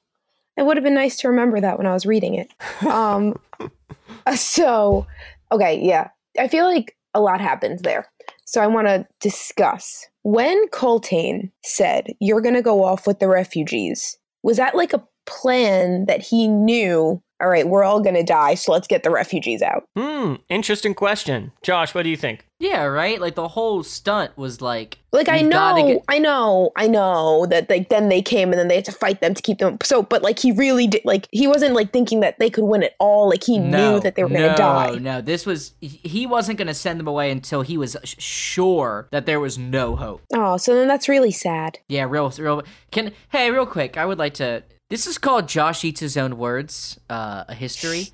It 0.59 0.66
would 0.66 0.77
have 0.77 0.85
been 0.85 0.94
nice 0.94 1.16
to 1.18 1.29
remember 1.29 1.61
that 1.61 1.79
when 1.79 1.87
I 1.87 1.92
was 1.94 2.05
reading 2.05 2.35
it. 2.35 2.51
Um, 2.85 3.38
so, 4.35 5.07
okay, 5.53 5.81
yeah. 5.81 6.09
I 6.38 6.49
feel 6.49 6.64
like 6.64 6.97
a 7.14 7.21
lot 7.21 7.40
happened 7.40 7.81
there. 7.85 8.07
So 8.44 8.61
I 8.61 8.66
want 8.66 8.88
to 8.88 9.07
discuss. 9.21 10.07
When 10.23 10.68
Coltaine 10.71 11.53
said, 11.64 12.09
You're 12.21 12.40
going 12.40 12.57
to 12.57 12.62
go 12.62 12.83
off 12.83 13.07
with 13.07 13.21
the 13.21 13.29
refugees, 13.29 14.18
was 14.42 14.57
that 14.57 14.75
like 14.75 14.92
a 14.92 15.07
plan 15.29 16.07
that 16.07 16.23
he 16.23 16.49
knew, 16.49 17.23
all 17.41 17.49
right, 17.49 17.69
we're 17.69 17.85
all 17.85 18.01
going 18.01 18.17
to 18.17 18.25
die, 18.25 18.55
so 18.55 18.73
let's 18.73 18.88
get 18.88 19.05
the 19.05 19.11
refugees 19.11 19.62
out? 19.62 19.85
Hmm, 19.97 20.35
interesting 20.49 20.95
question. 20.95 21.53
Josh, 21.62 21.95
what 21.95 22.03
do 22.03 22.09
you 22.09 22.17
think? 22.17 22.45
Yeah, 22.59 22.83
right. 22.85 23.21
Like 23.21 23.37
the 23.37 23.47
whole 23.47 23.85
stunt 23.85 24.37
was 24.37 24.61
like, 24.61 24.99
Like 25.12 25.29
I 25.29 25.43
know, 25.43 25.77
get- 25.87 26.03
I 26.09 26.19
know, 26.19 26.73
I 26.77 26.88
know 26.88 27.47
that 27.47 27.71
like 27.71 27.88
then 27.88 28.09
they 28.09 28.21
came 28.21 28.51
and 28.51 28.59
then 28.59 28.67
they 28.67 28.75
had 28.75 28.85
to 28.87 28.93
fight 28.93 29.21
them 29.21 29.35
to 29.35 29.41
keep 29.43 29.59
them. 29.59 29.79
So, 29.85 30.03
but 30.03 30.23
like 30.23 30.41
he 30.41 30.51
really 30.51 30.88
did, 30.88 31.03
like 31.05 31.29
he 31.31 31.47
wasn't 31.47 31.77
like 31.77 31.93
thinking 31.93 32.19
that 32.19 32.41
they 32.41 32.51
could 32.51 32.64
win 32.64 32.83
it 32.83 32.97
all. 32.99 33.29
Like 33.29 33.45
he 33.45 33.61
no, 33.61 33.93
knew 33.95 34.01
that 34.01 34.17
they 34.17 34.25
were 34.25 34.29
no, 34.31 34.38
going 34.41 34.51
to 34.51 34.57
die. 34.57 34.95
No, 34.97 35.21
this 35.21 35.47
was 35.47 35.75
he- 35.81 36.01
he 36.03 36.27
wasn't 36.27 36.59
gonna 36.59 36.75
send 36.75 36.99
them 36.99 37.07
away 37.07 37.31
until 37.31 37.62
he 37.62 37.79
was 37.79 37.97
sh- 38.03 38.17
sure 38.19 39.07
that 39.12 39.25
there 39.27 39.38
was 39.38 39.57
no 39.57 39.95
hope. 39.95 40.23
Oh, 40.35 40.57
so 40.57 40.75
then 40.75 40.88
that's 40.88 41.09
really 41.09 41.31
sad. 41.33 41.79
Yeah, 41.88 42.07
real, 42.09 42.29
real. 42.41 42.64
Can 42.91 43.12
hey, 43.29 43.53
real 43.53 43.67
quick, 43.67 43.97
I 43.97 44.05
would 44.05 44.19
like 44.19 44.35
to. 44.35 44.64
This 44.90 45.07
is 45.07 45.18
called 45.18 45.48
Josh 45.48 45.85
eats 45.85 46.01
his 46.01 46.16
own 46.16 46.38
words, 46.38 46.98
uh, 47.11 47.44
a 47.48 47.55
history. 47.55 48.09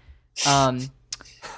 Um, 0.46 0.80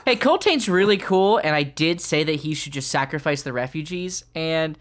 hey, 0.04 0.16
Coltaine's 0.16 0.68
really 0.68 0.98
cool, 0.98 1.38
and 1.38 1.54
I 1.56 1.62
did 1.62 2.02
say 2.02 2.22
that 2.22 2.34
he 2.34 2.54
should 2.54 2.74
just 2.74 2.90
sacrifice 2.90 3.42
the 3.42 3.52
refugees, 3.52 4.24
and 4.34 4.76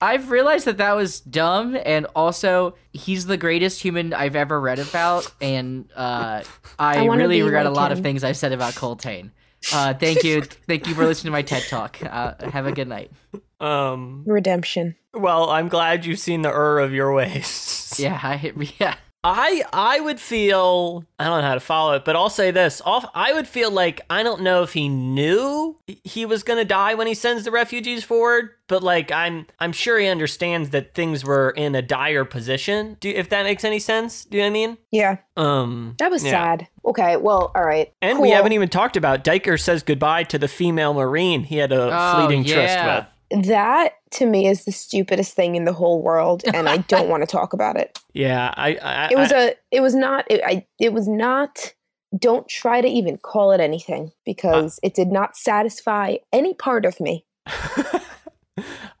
I've 0.00 0.30
realized 0.30 0.64
that 0.64 0.78
that 0.78 0.96
was 0.96 1.20
dumb, 1.20 1.76
and 1.84 2.06
also 2.16 2.74
he's 2.92 3.26
the 3.26 3.36
greatest 3.36 3.80
human 3.80 4.12
I've 4.12 4.34
ever 4.34 4.60
read 4.60 4.80
about, 4.80 5.32
and 5.40 5.88
uh, 5.94 6.42
I, 6.78 6.98
I 6.98 7.04
really 7.04 7.36
be 7.36 7.42
regret 7.42 7.66
a 7.66 7.70
like 7.70 7.76
lot 7.76 7.92
of 7.92 8.00
things 8.00 8.24
I've 8.24 8.36
said 8.36 8.52
about 8.52 8.74
Coltaine. 8.74 9.30
Uh, 9.72 9.94
thank 9.94 10.24
you, 10.24 10.40
thank 10.66 10.88
you 10.88 10.94
for 10.94 11.04
listening 11.04 11.28
to 11.28 11.32
my 11.32 11.42
TED 11.42 11.62
talk. 11.68 11.98
Uh, 12.02 12.34
have 12.50 12.66
a 12.66 12.72
good 12.72 12.88
night. 12.88 13.12
Um, 13.60 14.24
Redemption. 14.26 14.96
well, 15.14 15.48
I'm 15.48 15.68
glad 15.68 16.06
you've 16.06 16.18
seen 16.18 16.42
the 16.42 16.48
error 16.48 16.80
of 16.80 16.92
your 16.92 17.12
ways. 17.12 17.94
Yeah, 17.98 18.18
I 18.20 18.52
yeah. 18.80 18.96
I 19.22 19.62
I 19.72 20.00
would 20.00 20.18
feel 20.18 21.04
I 21.18 21.24
don't 21.26 21.42
know 21.42 21.46
how 21.48 21.54
to 21.54 21.60
follow 21.60 21.92
it, 21.94 22.04
but 22.06 22.16
I'll 22.16 22.30
say 22.30 22.50
this: 22.50 22.80
off 22.86 23.04
I 23.14 23.32
would 23.34 23.46
feel 23.46 23.70
like 23.70 24.00
I 24.08 24.22
don't 24.22 24.40
know 24.40 24.62
if 24.62 24.72
he 24.72 24.88
knew 24.88 25.76
he 26.04 26.24
was 26.24 26.42
gonna 26.42 26.64
die 26.64 26.94
when 26.94 27.06
he 27.06 27.12
sends 27.14 27.44
the 27.44 27.50
refugees 27.50 28.02
forward, 28.02 28.50
but 28.66 28.82
like 28.82 29.12
I'm 29.12 29.46
I'm 29.58 29.72
sure 29.72 29.98
he 29.98 30.06
understands 30.06 30.70
that 30.70 30.94
things 30.94 31.22
were 31.22 31.50
in 31.50 31.74
a 31.74 31.82
dire 31.82 32.24
position. 32.24 32.96
Do 33.00 33.10
if 33.10 33.28
that 33.28 33.42
makes 33.44 33.62
any 33.64 33.78
sense? 33.78 34.24
Do 34.24 34.38
you 34.38 34.42
know 34.44 34.46
what 34.46 34.50
I 34.50 34.52
mean? 34.66 34.78
Yeah, 34.90 35.16
Um, 35.36 35.96
that 35.98 36.10
was 36.10 36.24
yeah. 36.24 36.30
sad. 36.30 36.68
Okay, 36.86 37.16
well, 37.18 37.52
all 37.54 37.64
right. 37.64 37.92
And 38.00 38.20
we 38.20 38.30
haven't 38.30 38.52
even 38.52 38.70
talked 38.70 38.96
about 38.96 39.22
Duiker 39.22 39.60
says 39.60 39.82
goodbye 39.82 40.22
to 40.24 40.38
the 40.38 40.48
female 40.48 40.94
marine 40.94 41.44
he 41.44 41.56
had 41.58 41.72
a 41.72 41.90
Oh, 41.92 42.16
fleeting 42.26 42.44
tryst 42.44 42.74
yeah. 42.74 43.06
with. 43.30 43.46
That 43.46 43.94
to 44.12 44.26
me 44.26 44.46
is 44.46 44.64
the 44.64 44.72
stupidest 44.72 45.34
thing 45.34 45.54
in 45.54 45.64
the 45.64 45.72
whole 45.72 46.02
world, 46.02 46.42
and 46.52 46.68
I 46.68 46.78
don't 46.78 47.08
want 47.08 47.22
to 47.22 47.26
talk 47.38 47.52
about 47.52 47.76
it. 47.76 47.98
Yeah, 48.12 48.52
I, 48.56 48.76
I 48.82 49.08
It 49.10 49.16
was 49.16 49.32
I, 49.32 49.38
a. 49.38 49.54
It 49.70 49.80
was 49.80 49.94
not. 49.94 50.24
It, 50.28 50.40
I. 50.44 50.66
It 50.80 50.92
was 50.92 51.08
not. 51.08 51.74
Don't 52.18 52.48
try 52.48 52.80
to 52.80 52.88
even 52.88 53.18
call 53.18 53.52
it 53.52 53.60
anything 53.60 54.10
because 54.24 54.80
it 54.82 54.94
did 54.94 55.08
not 55.08 55.36
satisfy 55.36 56.16
any 56.32 56.54
part 56.54 56.84
of 56.84 56.98
me. 56.98 57.24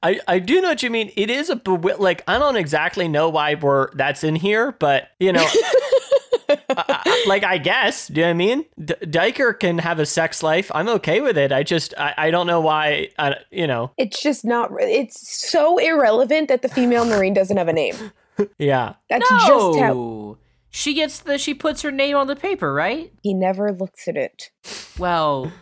I, 0.02 0.20
I 0.26 0.38
do 0.38 0.60
know 0.60 0.68
what 0.68 0.82
you 0.82 0.90
mean. 0.90 1.12
It 1.16 1.30
is 1.30 1.50
a 1.50 1.60
like 1.98 2.22
I 2.26 2.38
don't 2.38 2.56
exactly 2.56 3.08
know 3.08 3.28
why 3.28 3.54
we're 3.54 3.90
that's 3.94 4.24
in 4.24 4.36
here, 4.36 4.72
but 4.78 5.08
you 5.18 5.32
know, 5.32 5.44
I- 6.76 6.84
I- 7.06 7.24
like 7.28 7.44
I 7.44 7.58
guess. 7.58 8.08
Do 8.08 8.14
you 8.20 8.26
know 8.26 8.28
what 8.28 8.30
I 8.30 8.34
mean? 8.34 8.64
D- 8.84 8.94
Duiker 9.02 9.58
can 9.58 9.78
have 9.78 9.98
a 9.98 10.06
sex 10.06 10.42
life. 10.42 10.70
I'm 10.74 10.88
okay 10.88 11.20
with 11.20 11.36
it. 11.38 11.52
I 11.52 11.62
just 11.62 11.94
I, 11.98 12.14
I 12.16 12.30
don't 12.30 12.46
know 12.46 12.60
why. 12.60 13.08
I, 13.18 13.36
you 13.50 13.66
know, 13.66 13.92
It's 13.98 14.22
just 14.22 14.44
not. 14.44 14.70
It's 14.80 15.38
so 15.50 15.78
irrelevant 15.78 16.48
that 16.48 16.62
the 16.62 16.68
female 16.68 17.04
marine 17.04 17.34
doesn't 17.34 17.56
have 17.56 17.68
a 17.68 17.72
name. 17.72 17.96
yeah. 18.58 18.94
That's 19.08 19.28
just 19.28 19.78
how 19.78 20.38
she 20.70 20.94
gets 20.94 21.20
the 21.20 21.36
she 21.38 21.52
puts 21.54 21.82
her 21.82 21.90
name 21.90 22.16
on 22.16 22.26
the 22.28 22.36
paper, 22.36 22.72
right? 22.72 23.12
he 23.22 23.34
never 23.34 23.72
looks 23.72 24.06
at 24.08 24.16
it. 24.16 24.50
Well, 24.98 25.52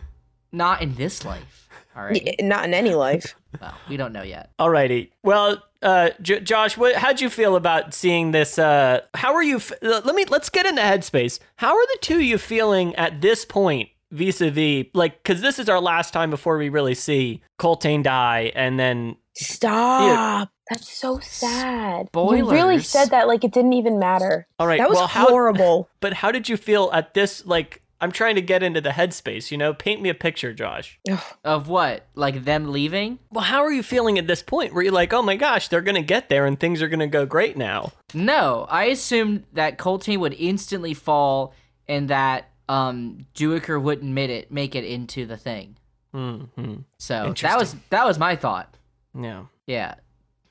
not 0.51 0.81
in 0.81 0.95
this 0.95 1.25
life. 1.25 1.67
All 1.95 2.03
right. 2.03 2.21
Y- 2.23 2.45
Not 2.47 2.65
in 2.65 2.73
any 2.73 2.93
life. 2.93 3.35
Well, 3.59 3.73
we 3.89 3.97
don't 3.97 4.13
know 4.13 4.21
yet. 4.21 4.51
Alrighty. 4.59 5.09
Well, 5.23 5.61
uh, 5.81 6.09
J- 6.21 6.41
Josh, 6.41 6.77
what, 6.77 6.95
how'd 6.95 7.21
you 7.21 7.29
feel 7.29 7.55
about 7.55 7.93
seeing 7.93 8.31
this? 8.31 8.59
Uh, 8.59 9.01
how 9.13 9.33
are 9.33 9.43
you? 9.43 9.57
F- 9.57 9.73
let 9.81 10.15
me 10.15 10.25
let's 10.25 10.49
get 10.49 10.65
into 10.65 10.81
headspace. 10.81 11.39
How 11.57 11.75
are 11.75 11.85
the 11.87 11.97
two 12.01 12.15
of 12.15 12.21
you 12.21 12.37
feeling 12.37 12.95
at 12.95 13.21
this 13.21 13.45
point, 13.45 13.89
vis-a-vis? 14.11 14.87
Like, 14.93 15.23
because 15.23 15.41
this 15.41 15.59
is 15.59 15.69
our 15.69 15.79
last 15.79 16.11
time 16.13 16.29
before 16.29 16.57
we 16.57 16.69
really 16.69 16.95
see 16.95 17.41
Coltaine 17.57 18.03
die, 18.03 18.51
and 18.55 18.79
then 18.79 19.15
Stop. 19.35 20.49
That's 20.69 20.89
so 20.89 21.19
sad. 21.19 22.09
You 22.13 22.51
really 22.51 22.79
said 22.79 23.09
that 23.11 23.27
like 23.27 23.43
it 23.43 23.51
didn't 23.51 23.73
even 23.73 23.97
matter. 23.97 24.47
all 24.59 24.67
right. 24.67 24.79
That 24.79 24.89
was 24.89 24.97
well, 24.97 25.07
how? 25.07 25.27
horrible. 25.27 25.89
But 26.01 26.13
how 26.13 26.31
did 26.31 26.47
you 26.47 26.57
feel 26.57 26.89
at 26.93 27.13
this? 27.13 27.45
Like, 27.45 27.81
I'm 28.01 28.11
trying 28.11 28.35
to 28.35 28.41
get 28.41 28.63
into 28.63 28.81
the 28.81 28.91
headspace. 28.91 29.51
You 29.51 29.57
know, 29.57 29.73
paint 29.73 30.01
me 30.01 30.09
a 30.09 30.13
picture, 30.13 30.53
Josh. 30.53 30.99
Of 31.43 31.67
what? 31.67 32.07
Like 32.15 32.45
them 32.45 32.71
leaving? 32.71 33.19
Well, 33.31 33.43
how 33.43 33.61
are 33.63 33.71
you 33.71 33.83
feeling 33.83 34.17
at 34.17 34.27
this 34.27 34.41
point? 34.41 34.73
Where 34.73 34.83
you're 34.83 34.93
like, 34.93 35.13
oh 35.13 35.21
my 35.21 35.35
gosh, 35.35 35.67
they're 35.67 35.81
gonna 35.81 36.01
get 36.01 36.29
there 36.29 36.45
and 36.45 36.59
things 36.59 36.81
are 36.81 36.87
gonna 36.87 37.07
go 37.07 37.25
great 37.25 37.57
now. 37.57 37.91
No, 38.13 38.65
I 38.69 38.85
assumed 38.85 39.43
that 39.53 39.77
Coltaine 39.77 40.19
would 40.21 40.33
instantly 40.33 40.93
fall 40.93 41.53
and 41.87 42.09
that 42.09 42.49
um 42.69 43.25
Duiker 43.35 43.81
wouldn't 43.81 44.11
make 44.11 44.29
it 44.29 44.51
make 44.51 44.75
it 44.75 44.85
into 44.85 45.25
the 45.25 45.37
thing. 45.37 45.75
hmm 46.13 46.75
So 46.97 47.33
that 47.41 47.57
was 47.57 47.75
that 47.89 48.05
was 48.05 48.17
my 48.17 48.35
thought. 48.35 48.75
Yeah. 49.19 49.45
Yeah. 49.67 49.95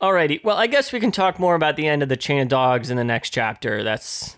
Alrighty. 0.01 0.45
Well, 0.45 0.57
I 0.57 0.67
guess 0.69 0.93
we 0.93 1.01
can 1.01 1.11
talk 1.11 1.39
more 1.41 1.55
about 1.55 1.77
the 1.77 1.87
end 1.89 2.03
of 2.03 2.09
the 2.09 2.17
Chain 2.17 2.41
of 2.43 2.49
Dogs 2.49 2.91
in 2.91 2.97
the 2.97 3.05
next 3.05 3.31
chapter. 3.31 3.83
That's 3.83 4.37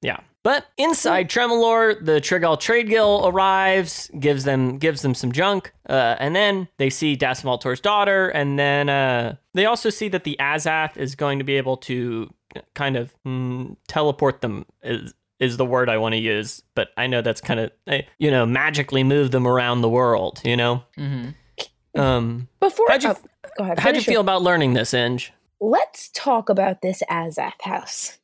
yeah. 0.00 0.20
But 0.44 0.66
inside 0.76 1.28
Tremorlor, 1.30 2.04
the 2.04 2.20
Trygalle 2.20 2.60
Trade 2.60 2.88
Guild 2.88 3.32
arrives, 3.34 4.10
gives 4.20 4.44
them 4.44 4.78
gives 4.78 5.00
them 5.02 5.14
some 5.14 5.32
junk, 5.32 5.72
uh, 5.88 6.16
and 6.18 6.36
then 6.36 6.68
they 6.76 6.90
see 6.90 7.16
Dassem 7.16 7.46
Ultor's 7.46 7.80
daughter, 7.80 8.28
and 8.28 8.58
then 8.58 8.88
uh, 8.90 9.36
they 9.54 9.64
also 9.64 9.88
see 9.90 10.08
that 10.10 10.24
the 10.24 10.36
Azath 10.38 10.96
is 10.98 11.14
going 11.14 11.38
to 11.38 11.44
be 11.44 11.56
able 11.56 11.78
to 11.78 12.32
kind 12.74 12.96
of 12.96 13.14
mm, 13.26 13.74
teleport 13.88 14.42
them. 14.42 14.66
Is 14.82 15.14
is 15.40 15.56
the 15.56 15.64
word 15.64 15.88
I 15.88 15.96
want 15.96 16.12
to 16.12 16.18
use, 16.20 16.62
but 16.74 16.88
I 16.98 17.06
know 17.06 17.22
that's 17.22 17.40
kind 17.40 17.58
of 17.60 17.70
you 18.18 18.30
know 18.30 18.44
magically 18.44 19.02
move 19.02 19.30
them 19.30 19.48
around 19.48 19.80
the 19.80 19.88
world. 19.88 20.42
You 20.44 20.58
know. 20.58 20.84
Mm-hmm. 20.98 22.00
Um, 22.00 22.48
Before 22.60 22.86
How'd 22.90 23.02
you- 23.02 23.10
oh, 23.10 23.16
go 23.56 23.64
ahead. 23.64 23.78
how'd 23.78 23.94
you 23.94 24.00
finish 24.00 24.08
it. 24.08 24.10
feel 24.10 24.20
about 24.20 24.42
learning 24.42 24.74
this, 24.74 24.92
Inge? 24.92 25.32
Let's 25.60 26.10
talk 26.12 26.48
about 26.50 26.82
this 26.82 27.02
Azath 27.10 27.62
house. 27.62 28.18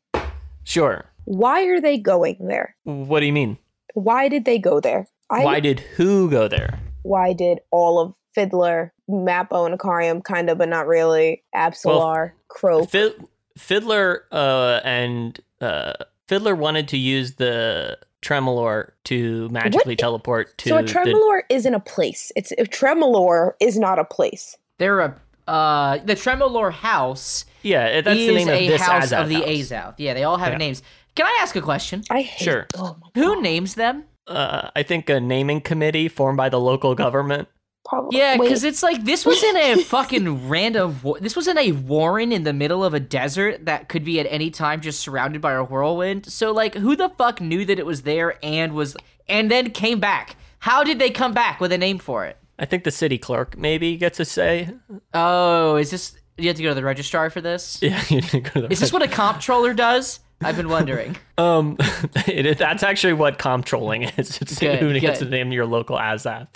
Sure. 0.64 1.06
Why 1.30 1.62
are 1.66 1.80
they 1.80 1.96
going 1.96 2.38
there? 2.40 2.74
What 2.82 3.20
do 3.20 3.26
you 3.26 3.32
mean? 3.32 3.56
Why 3.94 4.28
did 4.28 4.44
they 4.44 4.58
go 4.58 4.80
there? 4.80 5.06
I, 5.30 5.44
Why 5.44 5.60
did 5.60 5.78
who 5.78 6.28
go 6.28 6.48
there? 6.48 6.78
why 7.02 7.32
did 7.32 7.60
all 7.70 7.98
of 8.00 8.14
Fiddler, 8.34 8.92
Mappo, 9.08 9.64
and 9.64 9.74
Icarium 9.78 10.22
kind 10.22 10.50
of, 10.50 10.58
but 10.58 10.68
not 10.68 10.86
really, 10.88 11.42
Apsalar, 11.54 12.32
Croak? 12.48 12.90
Fid- 12.90 13.24
Fiddler 13.56 14.24
uh, 14.32 14.80
and 14.84 15.40
uh, 15.60 15.92
Fiddler 16.26 16.54
wanted 16.56 16.88
to 16.88 16.98
use 16.98 17.34
the 17.36 17.96
Tremorlor 18.22 18.90
to 19.04 19.48
magically 19.50 19.92
What? 19.92 19.98
teleport 19.98 20.58
to 20.58 20.68
so 20.68 20.78
a 20.78 20.82
the- 20.82 20.88
Tremorlor 20.92 21.42
isn't 21.48 21.74
a 21.74 21.80
place. 21.80 22.32
It's 22.36 22.50
a 22.52 22.64
Tremorlor 22.66 23.52
is 23.60 23.78
not 23.78 23.98
a 24.00 24.04
place. 24.04 24.56
They're 24.78 25.00
a 25.00 25.16
uh 25.48 25.98
the 26.04 26.14
Tremorlor 26.14 26.70
house 26.70 27.44
yeah, 27.62 28.00
that's 28.02 28.20
is 28.20 28.26
the 28.26 28.34
name 28.34 28.48
of 28.48 28.54
a 28.54 28.68
this 28.68 28.80
house 28.82 29.06
Azath 29.10 29.22
of 29.22 29.28
the 29.28 29.34
house. 29.36 29.44
Azath. 29.48 29.94
Yeah, 29.98 30.14
they 30.14 30.22
all 30.24 30.36
have 30.36 30.52
Yeah. 30.52 30.58
names. 30.58 30.82
Can 31.14 31.26
I 31.26 31.38
ask 31.40 31.54
a 31.56 31.60
question? 31.60 32.02
I 32.10 32.22
hate. 32.22 32.44
Sure. 32.44 32.66
Oh 32.76 32.96
my 33.00 33.08
Who 33.20 33.34
God. 33.34 33.42
names 33.42 33.74
them? 33.74 34.04
Uh, 34.26 34.70
I 34.76 34.82
think 34.82 35.08
a 35.10 35.18
naming 35.20 35.60
committee 35.60 36.08
formed 36.08 36.36
by 36.36 36.48
the 36.48 36.60
local 36.60 36.94
government. 36.94 37.48
Probably. 37.84 38.18
Yeah, 38.18 38.36
wait, 38.36 38.46
because 38.46 38.62
it's 38.62 38.82
like 38.82 39.04
this 39.04 39.24
was 39.26 39.42
in 39.42 39.56
a 39.56 39.76
fucking 39.84 40.48
random. 40.48 41.00
Wa- 41.02 41.18
this 41.20 41.34
was 41.34 41.48
in 41.48 41.58
a 41.58 41.72
warren 41.72 42.30
in 42.30 42.44
the 42.44 42.52
middle 42.52 42.84
of 42.84 42.94
a 42.94 43.00
desert 43.00 43.64
that 43.64 43.88
could 43.88 44.04
be 44.04 44.20
at 44.20 44.26
any 44.30 44.50
time 44.50 44.80
just 44.80 45.00
surrounded 45.00 45.40
by 45.40 45.52
a 45.54 45.64
whirlwind. 45.64 46.26
So 46.26 46.52
like, 46.52 46.74
who 46.74 46.94
the 46.94 47.08
fuck 47.08 47.40
knew 47.40 47.64
that 47.64 47.78
it 47.78 47.86
was 47.86 48.02
there 48.02 48.38
and 48.44 48.74
was 48.74 48.96
and 49.28 49.50
then 49.50 49.70
came 49.70 49.98
back? 49.98 50.36
How 50.60 50.84
did 50.84 50.98
they 50.98 51.10
come 51.10 51.32
back 51.32 51.58
with 51.58 51.72
a 51.72 51.78
name 51.78 51.98
for 51.98 52.26
it? 52.26 52.36
I 52.58 52.66
think 52.66 52.84
the 52.84 52.90
city 52.90 53.16
clerk 53.16 53.56
maybe 53.56 53.96
gets 53.96 54.20
a 54.20 54.24
say. 54.26 54.68
Oh, 55.14 55.76
is 55.76 55.90
this? 55.90 56.14
You 56.36 56.48
have 56.48 56.56
to 56.58 56.62
go 56.62 56.68
to 56.68 56.74
the 56.74 56.84
registrar 56.84 57.30
for 57.30 57.40
this. 57.40 57.78
Yeah, 57.82 58.00
you 58.10 58.20
can 58.22 58.42
go 58.42 58.50
to 58.50 58.60
the 58.62 58.72
Is 58.72 58.78
this 58.80 58.92
what 58.92 59.02
a 59.02 59.08
comptroller 59.08 59.72
does? 59.74 60.20
I've 60.42 60.56
been 60.56 60.68
wondering. 60.68 61.16
Um, 61.38 61.78
it 62.26 62.44
is, 62.44 62.56
that's 62.58 62.82
actually 62.82 63.14
what 63.14 63.38
comp 63.38 63.64
trolling 63.64 64.02
is. 64.02 64.42
It's 64.42 64.58
Good, 64.58 64.78
who 64.78 65.00
gets 65.00 65.20
good. 65.20 65.24
to 65.24 65.30
name 65.30 65.52
your 65.52 65.64
local 65.64 65.96
Azath. 65.96 66.48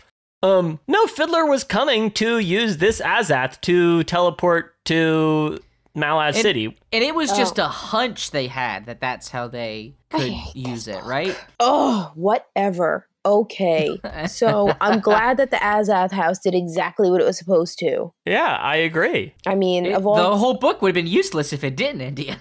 Um, 0.42 0.78
no, 0.86 1.06
Fiddler 1.06 1.46
was 1.46 1.64
coming 1.64 2.10
to 2.12 2.38
use 2.38 2.76
this 2.76 3.00
Azath 3.00 3.58
to 3.62 4.04
teleport 4.04 4.74
to 4.84 5.58
Malaz 5.96 6.26
And- 6.34 6.36
City. 6.36 6.76
And 6.92 7.02
it 7.02 7.14
was 7.14 7.32
just 7.32 7.58
Oh. 7.58 7.64
a 7.64 7.68
hunch 7.68 8.30
they 8.30 8.46
had 8.46 8.84
that 8.84 9.00
that's 9.00 9.30
how 9.30 9.48
they 9.48 9.94
could 10.10 10.34
use 10.54 10.86
it, 10.86 10.96
book. 10.96 11.06
right? 11.06 11.40
Oh, 11.60 12.12
whatever. 12.14 13.08
Okay. 13.24 13.98
So 14.26 14.70
I'm 14.82 15.00
glad 15.00 15.38
that 15.38 15.50
the 15.50 15.56
Azath 15.56 16.12
house 16.12 16.40
did 16.40 16.54
exactly 16.54 17.10
what 17.10 17.22
it 17.22 17.24
was 17.24 17.38
supposed 17.38 17.78
to. 17.78 18.12
Yeah, 18.26 18.58
I 18.60 18.76
agree. 18.76 19.32
I 19.46 19.54
mean, 19.54 19.86
It- 19.86 19.94
of 19.94 20.06
all, 20.06 20.16
the 20.16 20.36
whole 20.36 20.58
book 20.58 20.82
would 20.82 20.88
have 20.94 20.94
been 21.02 21.10
useless 21.10 21.54
if 21.54 21.64
it 21.64 21.74
didn't, 21.74 22.02
India. 22.02 22.36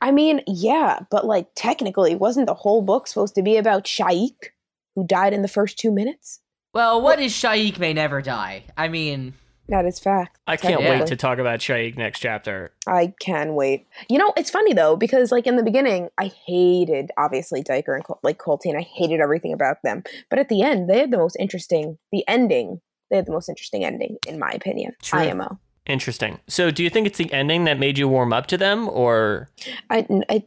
I 0.00 0.10
mean, 0.12 0.42
yeah, 0.46 1.00
but 1.10 1.24
like 1.26 1.48
technically, 1.54 2.14
wasn't 2.14 2.46
the 2.46 2.54
whole 2.54 2.82
book 2.82 3.06
supposed 3.06 3.34
to 3.36 3.42
be 3.42 3.56
about 3.56 3.84
Sha'ik, 3.84 4.50
who 4.94 5.06
died 5.06 5.32
in 5.32 5.42
the 5.42 5.48
first 5.48 5.78
two 5.78 5.90
minutes? 5.92 6.40
Well, 6.74 7.00
what 7.00 7.18
is 7.20 7.32
Sha'ik 7.32 7.78
may 7.78 7.92
never 7.92 8.20
die? 8.22 8.64
I 8.76 8.88
mean, 8.88 9.34
That 9.68 9.84
is 9.84 9.98
fact. 9.98 10.38
I 10.46 10.56
can't 10.56 10.80
Yeah. 10.80 10.90
wait 11.00 11.08
to 11.08 11.16
talk 11.16 11.38
about 11.38 11.58
Sha'ik 11.58 11.96
next 11.96 12.20
chapter. 12.20 12.70
I 12.86 13.14
can 13.20 13.54
wait. 13.56 13.86
You 14.08 14.16
know, 14.18 14.32
it's 14.36 14.48
funny 14.50 14.72
though 14.74 14.94
because 14.94 15.32
like 15.32 15.46
in 15.46 15.56
the 15.56 15.64
beginning, 15.64 16.08
I 16.18 16.26
hated 16.46 17.10
obviously 17.18 17.64
Duiker 17.64 17.94
and 17.96 18.04
Col- 18.04 18.20
like 18.22 18.38
Coltaine. 18.38 18.76
I 18.76 18.82
hated 18.82 19.18
everything 19.20 19.52
about 19.52 19.78
them, 19.82 20.04
but 20.30 20.38
at 20.38 20.48
the 20.48 20.62
end, 20.62 20.88
they 20.88 21.00
had 21.00 21.10
the 21.10 21.18
most 21.18 21.36
interesting. 21.40 21.98
The 22.12 22.22
ending, 22.28 22.80
they 23.10 23.16
had 23.16 23.26
the 23.26 23.32
most 23.32 23.48
interesting 23.48 23.84
ending, 23.84 24.18
in 24.28 24.38
my 24.38 24.50
opinion. 24.50 24.92
True. 25.02 25.18
IMO. 25.18 25.58
Interesting. 25.86 26.40
So, 26.48 26.70
do 26.70 26.82
you 26.82 26.90
think 26.90 27.06
it's 27.06 27.18
the 27.18 27.32
ending 27.32 27.64
that 27.64 27.78
made 27.78 27.96
you 27.96 28.08
warm 28.08 28.32
up 28.32 28.46
to 28.48 28.58
them, 28.58 28.88
or 28.88 29.48
I, 29.88 30.06
I, 30.28 30.44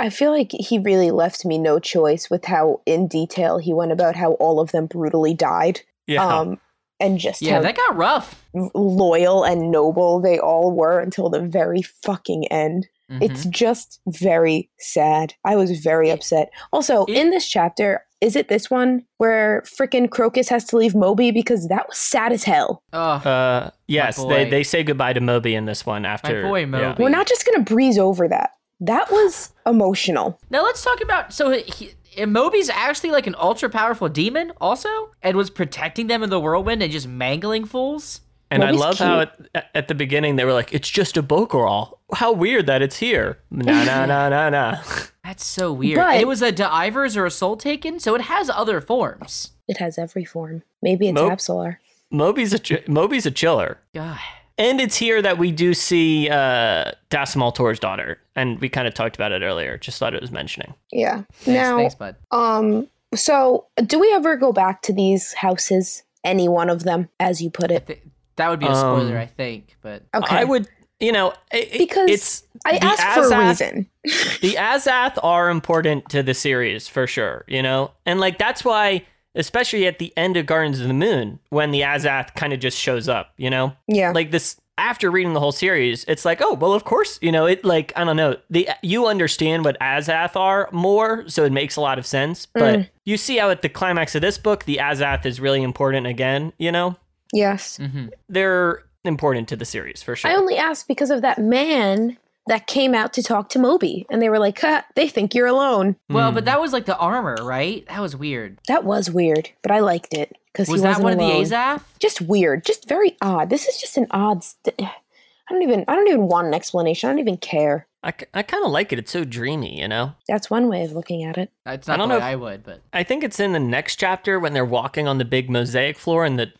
I 0.00 0.10
feel 0.10 0.32
like 0.32 0.50
he 0.52 0.78
really 0.78 1.10
left 1.12 1.44
me 1.44 1.58
no 1.58 1.78
choice 1.78 2.28
with 2.28 2.44
how 2.44 2.80
in 2.86 3.06
detail 3.06 3.58
he 3.58 3.72
went 3.72 3.92
about 3.92 4.16
how 4.16 4.32
all 4.34 4.58
of 4.60 4.72
them 4.72 4.86
brutally 4.86 5.34
died. 5.34 5.80
yeah? 6.06 6.24
Um, 6.26 6.58
and 6.98 7.18
just 7.18 7.40
Yeah, 7.40 7.54
how 7.54 7.62
that 7.62 7.76
got 7.76 7.96
rough. 7.96 8.44
loyal 8.74 9.44
and 9.44 9.70
noble 9.70 10.20
they 10.20 10.38
all 10.38 10.70
were 10.72 11.00
until 11.00 11.30
the 11.30 11.40
very 11.40 11.82
fucking 11.82 12.48
end. 12.48 12.88
It's 13.20 13.44
Mhm. 13.46 13.50
just 13.50 14.00
very 14.06 14.70
sad. 14.78 15.34
I 15.44 15.56
was 15.56 15.70
very 15.80 16.10
upset. 16.10 16.50
Also, 16.72 17.04
It- 17.06 17.16
in 17.16 17.30
this 17.30 17.46
chapter, 17.48 18.04
is 18.20 18.36
it 18.36 18.48
this 18.48 18.70
one 18.70 19.02
where 19.16 19.62
frickin' 19.66 20.08
Crokus 20.08 20.48
has 20.48 20.64
to 20.66 20.76
leave 20.76 20.94
Moby 20.94 21.30
because 21.30 21.68
that 21.68 21.88
was 21.88 21.96
sad 21.98 22.32
as 22.32 22.44
hell. 22.44 22.82
Ugh. 22.92 23.26
Uh, 23.26 23.70
yes, 23.88 24.22
they, 24.24 24.48
they 24.48 24.62
say 24.62 24.82
goodbye 24.82 25.14
to 25.14 25.20
Moby 25.20 25.54
in 25.54 25.64
this 25.64 25.84
one 25.86 26.04
after. 26.04 26.42
boy 26.42 26.60
yeah. 26.60 26.66
Moby. 26.66 27.02
We're 27.02 27.08
not 27.08 27.26
just 27.26 27.44
gonna 27.46 27.64
breeze 27.64 27.98
over 27.98 28.28
that. 28.28 28.50
That 28.80 29.10
was 29.10 29.52
emotional. 29.66 30.38
Now 30.50 30.62
let's 30.64 30.82
talk 30.84 31.00
about 31.02 31.32
so 31.32 31.50
he, 31.50 31.92
Moby's 32.26 32.68
actually 32.70 33.10
like 33.12 33.26
an 33.26 33.36
ultra 33.38 33.70
powerful 33.70 34.08
demon 34.08 34.52
also, 34.60 34.88
and 35.22 35.36
was 35.36 35.48
protecting 35.50 36.06
them 36.08 36.22
in 36.22 36.28
the 36.30 36.40
whirlwind 36.40 36.82
and 36.82 36.92
just 36.92 37.08
mangling 37.08 37.64
fools. 37.64 38.20
And 38.52 38.64
I 38.64 38.66
Moby's 38.66 38.80
love 38.80 38.98
how 38.98 39.20
at, 39.20 39.66
at 39.76 39.86
the 39.88 39.94
beginning 39.94 40.34
they 40.36 40.44
were 40.44 40.52
like, 40.52 40.74
"It's 40.74 40.88
just 40.88 41.16
a 41.16 41.22
bhok'aral. 41.22 41.98
How 42.14 42.32
weird 42.32 42.66
that 42.66 42.82
it's 42.82 42.96
here." 42.98 43.38
Nah, 43.50 43.84
nah, 43.84 44.06
nah, 44.06 44.28
nah, 44.30 44.50
nah. 44.50 44.78
That's 45.24 45.44
so 45.44 45.72
weird. 45.72 45.96
But- 45.98 46.12
And 46.14 46.20
it 46.22 46.26
was 46.28 46.42
a 46.42 46.50
D'ivers 46.52 47.16
or 47.16 47.26
a 47.26 47.28
Soletaken, 47.30 48.00
so 48.00 48.14
it 48.14 48.22
has 48.22 48.50
other 48.50 48.80
forms. 48.80 49.52
It 49.68 49.76
has 49.78 49.98
every 49.98 50.24
form. 50.24 50.62
Maybe 50.82 51.08
it's 51.08 51.14
Mo- 51.14 51.30
Apsalar. 51.30 51.76
Moby's 52.10 52.52
a 52.52 52.58
ch- 52.58 52.88
Moby's 52.88 53.24
a 53.26 53.30
chiller, 53.30 53.78
God. 53.94 54.18
and 54.58 54.80
it's 54.80 54.96
here 54.96 55.22
that 55.22 55.38
we 55.38 55.52
do 55.52 55.74
see 55.74 56.28
uh, 56.28 56.90
Dassem 57.10 57.40
Ultor's 57.40 57.78
daughter, 57.78 58.18
and 58.34 58.58
we 58.60 58.68
kind 58.68 58.88
of 58.88 58.94
talked 58.94 59.14
about 59.14 59.30
it 59.30 59.42
earlier. 59.42 59.78
Just 59.78 59.98
thought 59.98 60.12
it 60.14 60.20
was 60.20 60.32
mentioning. 60.32 60.74
Yeah. 60.90 61.22
Thanks, 61.32 61.46
now, 61.46 61.76
thanks, 61.76 61.94
bud. 61.94 62.16
um, 62.32 62.88
so 63.14 63.66
do 63.86 64.00
we 64.00 64.12
ever 64.12 64.36
go 64.36 64.52
back 64.52 64.82
to 64.82 64.92
these 64.92 65.34
houses? 65.34 66.02
Any 66.24 66.48
one 66.48 66.68
of 66.68 66.82
them, 66.82 67.08
as 67.20 67.40
you 67.40 67.48
put 67.50 67.70
I 67.70 67.76
it? 67.76 67.86
thi- 67.86 68.02
that 68.36 68.48
would 68.50 68.58
be 68.60 68.66
a 68.66 68.74
spoiler, 68.74 69.16
Um, 69.16 69.22
I 69.22 69.26
think. 69.26 69.76
But 69.82 70.02
Okay. 70.14 70.36
I 70.36 70.44
would, 70.44 70.68
you 71.00 71.12
know, 71.12 71.32
it, 71.52 71.78
Because 71.78 72.10
it's 72.10 72.42
I 72.64 72.78
the 72.78 72.84
asked 72.84 73.02
for 73.14 73.26
a 73.26 73.30
Azath- 73.30 73.48
reason. 73.48 73.86
the 74.40 74.54
Azath 74.54 75.18
are 75.22 75.50
important 75.50 76.08
to 76.10 76.22
the 76.22 76.34
series 76.34 76.88
for 76.88 77.06
sure, 77.06 77.44
you 77.48 77.62
know? 77.62 77.92
And 78.06 78.20
like 78.20 78.38
that's 78.38 78.64
why 78.64 79.04
especially 79.36 79.86
at 79.86 79.98
the 80.00 80.12
end 80.16 80.36
of 80.36 80.44
Gardens 80.44 80.80
of 80.80 80.88
the 80.88 80.94
Moon 80.94 81.38
when 81.50 81.70
the 81.70 81.82
Azath 81.82 82.34
kind 82.34 82.52
of 82.52 82.58
just 82.60 82.76
shows 82.76 83.08
up, 83.08 83.32
you 83.36 83.48
know? 83.48 83.72
Yeah. 83.86 84.10
Like 84.12 84.30
this 84.32 84.56
after 84.76 85.10
reading 85.10 85.34
the 85.34 85.40
whole 85.40 85.52
series, 85.52 86.04
it's 86.08 86.24
like, 86.24 86.40
"Oh, 86.42 86.54
well 86.54 86.72
of 86.72 86.84
course, 86.84 87.18
you 87.20 87.30
know, 87.30 87.44
it 87.46 87.64
like 87.66 87.92
I 87.96 88.04
don't 88.04 88.16
know. 88.16 88.36
The 88.48 88.68
you 88.82 89.06
understand 89.06 89.62
what 89.64 89.78
Azath 89.78 90.36
are 90.36 90.68
more, 90.72 91.28
so 91.28 91.44
it 91.44 91.52
makes 91.52 91.76
a 91.76 91.82
lot 91.82 91.98
of 91.98 92.06
sense, 92.06 92.46
but 92.46 92.88
you 93.04 93.16
see 93.18 93.36
how 93.36 93.50
at 93.50 93.60
the 93.62 93.68
climax 93.68 94.14
of 94.14 94.22
this 94.22 94.38
book 94.38 94.64
the 94.64 94.78
Azath 94.78 95.26
is 95.26 95.38
really 95.38 95.62
important 95.62 96.06
again, 96.06 96.52
you 96.58 96.72
know? 96.72 96.96
yes. 97.32 97.78
mhm. 97.78 98.10
They're 98.28 98.82
important 99.04 99.48
to 99.48 99.56
the 99.56 99.64
series 99.64 100.02
for 100.02 100.14
sure. 100.16 100.30
I 100.30 100.34
only 100.34 100.56
asked 100.56 100.88
because 100.88 101.10
of 101.10 101.22
that 101.22 101.38
man 101.38 102.16
that 102.46 102.66
came 102.66 102.94
out 102.94 103.12
to 103.12 103.22
talk 103.22 103.48
to 103.50 103.58
Moby, 103.58 104.06
and 104.10 104.20
they 104.20 104.28
were 104.28 104.38
like, 104.38 104.60
huh, 104.60 104.82
"They 104.96 105.08
think 105.08 105.34
you're 105.34 105.46
alone." 105.46 105.96
well, 106.08 106.30
Hmm. 106.30 106.34
but 106.34 106.44
that 106.46 106.60
was 106.60 106.72
like 106.72 106.86
the 106.86 106.96
armor, 106.96 107.36
right? 107.42 107.86
That 107.88 108.00
was 108.00 108.16
weird. 108.16 108.58
That 108.68 108.84
was 108.84 109.10
weird, 109.10 109.50
but 109.62 109.70
I 109.70 109.80
liked 109.80 110.14
it 110.14 110.36
because 110.52 110.66
he 110.68 110.72
Was 110.72 110.82
that 110.82 111.00
one 111.00 111.14
alone. 111.18 111.42
of 111.42 111.48
the 111.48 111.54
Azath? 111.54 111.82
Just 112.00 112.20
weird, 112.20 112.64
just 112.64 112.88
very 112.88 113.16
odd. 113.22 113.50
This 113.50 113.66
is 113.68 113.80
just 113.80 113.96
an 113.96 114.06
odd. 114.10 114.42
St- 114.44 114.74
I 114.80 115.52
don't 115.52 115.62
even. 115.62 115.84
I 115.88 115.94
don't 115.96 116.08
even 116.08 116.28
want 116.28 116.46
an 116.46 116.54
explanation. 116.54 117.08
I 117.08 117.12
don't 117.12 117.18
even 117.20 117.36
care. 117.36 117.86
I, 118.02 118.14
I 118.32 118.42
kind 118.42 118.64
of 118.64 118.70
like 118.70 118.92
it. 118.94 118.98
It's 118.98 119.10
so 119.10 119.24
dreamy, 119.24 119.78
you 119.78 119.86
know? 119.86 120.14
That's 120.26 120.48
one 120.48 120.68
way 120.68 120.84
of 120.84 120.92
looking 120.92 121.22
at 121.22 121.36
it. 121.36 121.50
It's 121.66 121.86
I 121.86 121.92
not 121.92 121.98
don't 121.98 122.08
the 122.08 122.14
know 122.14 122.18
if- 122.18 122.22
I 122.22 122.34
would, 122.36 122.64
but 122.64 122.80
I 122.94 123.02
think 123.02 123.22
it's 123.22 123.38
in 123.38 123.52
the 123.52 123.58
next 123.60 123.96
chapter 123.96 124.40
when 124.40 124.54
they're 124.54 124.64
walking 124.64 125.06
on 125.06 125.18
the 125.18 125.24
big 125.26 125.50
mosaic 125.50 125.98
floor 125.98 126.24
and 126.24 126.38
the 126.38 126.44
in 126.44 126.50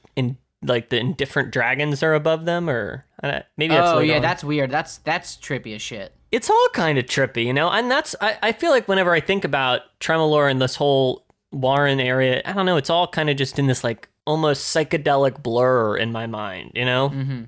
like 0.63 0.91
the 0.91 0.99
indifferent 0.99 1.51
dragons 1.51 2.03
are 2.03 2.15
above 2.15 2.45
them, 2.45 2.69
or 2.69 3.07
uh, 3.23 3.41
maybe 3.57 3.75
that's 3.75 3.91
oh 3.91 4.01
yeah, 4.01 4.17
on. 4.17 4.23
that's 4.23 4.45
weird. 4.45 4.71
That's 4.71 4.99
that's 4.99 5.37
trippy 5.37 5.75
as 5.75 5.83
shit. 5.83 6.13
it's 6.31 6.51
all 6.51 6.69
kind 6.75 6.99
of 6.99 7.07
trippy, 7.07 7.45
you 7.45 7.53
know. 7.53 7.71
And 7.71 7.91
that's 7.91 8.15
I, 8.21 8.39
I 8.43 8.53
feel 8.53 8.71
like 8.71 8.89
whenever 8.89 9.13
I 9.13 9.21
think 9.21 9.45
about 9.45 9.83
Tremorlor 10.01 10.51
and 10.51 10.61
this 10.61 10.77
whole 10.77 11.25
Warren 11.53 12.01
area, 12.01 12.43
I 12.45 12.53
don't 12.53 12.67
know, 12.67 12.77
it's 12.77 12.91
all 12.91 13.09
kind 13.09 13.31
of 13.31 13.37
just 13.37 13.59
in 13.59 13.67
this 13.67 13.83
like 13.83 14.09
almost 14.27 14.75
psychedelic 14.75 15.43
blur 15.43 15.97
in 15.97 16.13
my 16.13 16.27
mind, 16.27 16.73
you 16.75 16.85
know. 16.85 17.11
Mm-hmm. 17.11 17.43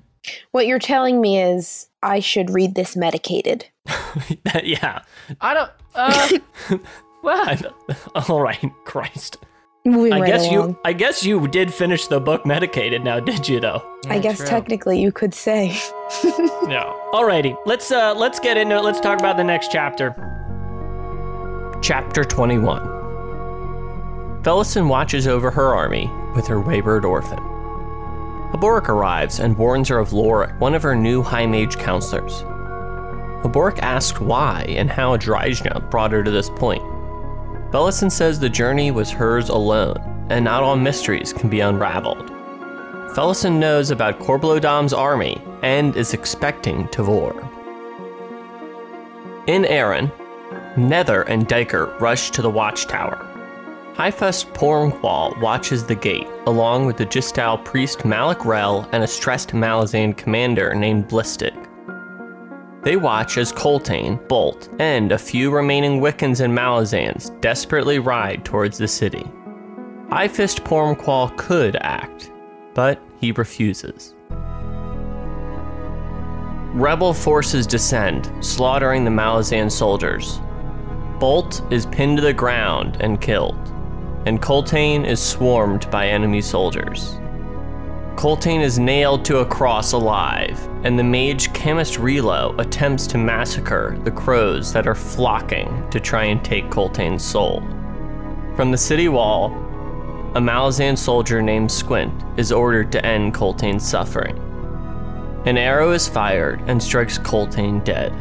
What 0.51 0.67
you're 0.67 0.79
telling 0.79 1.21
me 1.21 1.41
is 1.41 1.87
I 2.01 2.19
should 2.19 2.49
read 2.49 2.75
this 2.75 2.95
medicated. 2.95 3.65
yeah. 4.63 5.01
I 5.41 5.53
don't. 5.53 5.71
Uh, 5.95 6.29
well, 7.23 7.49
I, 7.49 7.61
all 8.27 8.41
right, 8.41 8.71
Christ. 8.85 9.37
Moving 9.85 10.13
I 10.13 10.21
right 10.21 10.27
guess 10.27 10.47
along. 10.47 10.69
you 10.69 10.79
I 10.85 10.93
guess 10.93 11.25
you 11.25 11.45
did 11.47 11.73
finish 11.73 12.07
the 12.07 12.19
book 12.21 12.45
medicated 12.45 13.03
now, 13.03 13.19
did 13.31 13.47
you 13.49 13.59
though? 13.59 13.83
I 14.07 14.19
guess 14.19 14.37
true. 14.37 14.47
technically 14.47 15.01
you 15.01 15.11
could 15.11 15.33
say. 15.33 15.77
No. 16.63 16.97
Alrighty, 17.11 17.57
let's 17.65 17.91
uh 17.91 18.13
let's 18.15 18.39
get 18.39 18.55
into 18.55 18.77
it. 18.77 18.81
Let's 18.83 18.99
talk 19.01 19.19
about 19.19 19.35
the 19.35 19.43
next 19.43 19.71
chapter. 19.71 20.15
Chapter 21.81 22.23
21 22.23 22.81
Felisin 24.43 24.87
watches 24.87 25.27
over 25.27 25.51
her 25.51 25.73
army 25.75 26.09
with 26.35 26.47
her 26.47 26.61
wayward 26.61 27.03
orphan. 27.03 27.39
Heboric 28.53 28.87
arrives 28.87 29.39
and 29.39 29.57
warns 29.57 29.89
her 29.89 29.97
of 29.97 30.13
L'oric, 30.13 30.57
one 30.61 30.73
of 30.75 30.83
her 30.83 30.95
new 30.95 31.21
High 31.21 31.45
Mage 31.47 31.77
counselors. 31.77 32.43
Heboric 33.43 33.79
asks 33.79 34.21
why 34.21 34.63
and 34.69 34.89
how 34.89 35.17
Dryjhna 35.17 35.89
brought 35.91 36.11
her 36.13 36.23
to 36.23 36.31
this 36.31 36.49
point. 36.51 36.83
Felisin 37.73 38.11
says 38.11 38.39
the 38.39 38.47
journey 38.47 38.91
was 38.91 39.09
hers 39.09 39.49
alone, 39.49 40.27
and 40.29 40.45
not 40.45 40.61
all 40.61 40.75
mysteries 40.75 41.33
can 41.33 41.49
be 41.49 41.59
unraveled. 41.61 42.29
Felisin 43.15 43.57
knows 43.57 43.89
about 43.89 44.19
Korbolo 44.19 44.61
Dom's 44.61 44.93
army 44.93 45.41
and 45.63 45.95
is 45.95 46.13
expecting 46.13 46.87
Tavor. 46.89 47.33
In 49.47 49.65
Aren, 49.65 50.11
Nether 50.77 51.23
and 51.23 51.47
Duiker 51.47 51.99
rush 51.99 52.29
to 52.29 52.43
the 52.43 52.49
watchtower. 52.49 53.17
Highfist 53.95 54.53
Pormqual 54.53 55.41
watches 55.41 55.83
the 55.83 55.95
gate, 55.95 56.27
along 56.45 56.85
with 56.85 56.97
the 56.97 57.07
Jhistal 57.07 57.65
priest 57.65 58.01
Mallick 58.01 58.45
Rel 58.45 58.87
and 58.91 59.03
a 59.03 59.07
stressed 59.07 59.49
Malazan 59.49 60.15
commander 60.15 60.75
named 60.75 61.07
Blistig. 61.07 61.62
They 62.83 62.97
watch 62.97 63.37
as 63.37 63.53
Coltaine, 63.53 64.19
Bolt, 64.27 64.67
and 64.77 65.13
a 65.13 65.17
few 65.17 65.51
remaining 65.51 66.01
Wickans 66.01 66.41
and 66.41 66.53
Malazans 66.53 67.39
desperately 67.39 67.97
ride 67.97 68.43
towards 68.43 68.77
the 68.77 68.89
city. 68.89 69.23
Highfist 70.09 70.65
Pormqual 70.65 71.35
could 71.37 71.77
act, 71.77 72.29
but 72.73 73.01
he 73.21 73.31
refuses. 73.31 74.15
Rebel 76.73 77.13
forces 77.13 77.65
descend, 77.65 78.29
slaughtering 78.41 79.05
the 79.05 79.11
Malazan 79.11 79.71
soldiers. 79.71 80.41
Bolt 81.19 81.61
is 81.71 81.85
pinned 81.85 82.17
to 82.17 82.23
the 82.23 82.33
ground 82.33 82.97
and 82.99 83.21
killed, 83.21 83.73
and 84.25 84.41
Coltaine 84.41 85.05
is 85.05 85.21
swarmed 85.21 85.89
by 85.89 86.07
enemy 86.07 86.41
soldiers. 86.41 87.17
Coltaine 88.15 88.61
is 88.61 88.77
nailed 88.77 89.25
to 89.25 89.39
a 89.39 89.45
cross 89.45 89.93
alive, 89.93 90.59
and 90.83 90.97
the 90.97 91.03
mage 91.03 91.51
Kamist 91.51 91.97
Reloe 91.97 92.55
attempts 92.59 93.07
to 93.07 93.17
massacre 93.17 93.97
the 94.03 94.11
crows 94.11 94.71
that 94.71 94.87
are 94.87 94.95
flocking 94.95 95.89
to 95.89 95.99
try 95.99 96.25
and 96.25 96.43
take 96.45 96.69
Coltaine's 96.69 97.23
soul. 97.23 97.61
From 98.55 98.71
the 98.71 98.77
city 98.77 99.09
wall, 99.09 99.47
a 100.35 100.39
Malazan 100.39 100.97
soldier 100.97 101.41
named 101.41 101.71
Squint 101.71 102.13
is 102.37 102.51
ordered 102.51 102.91
to 102.91 103.05
end 103.05 103.33
Coltaine's 103.33 103.85
suffering. 103.85 104.37
An 105.45 105.57
arrow 105.57 105.91
is 105.91 106.07
fired 106.07 106.61
and 106.67 106.81
strikes 106.81 107.17
Coltaine 107.17 107.79
dead. 107.79 108.13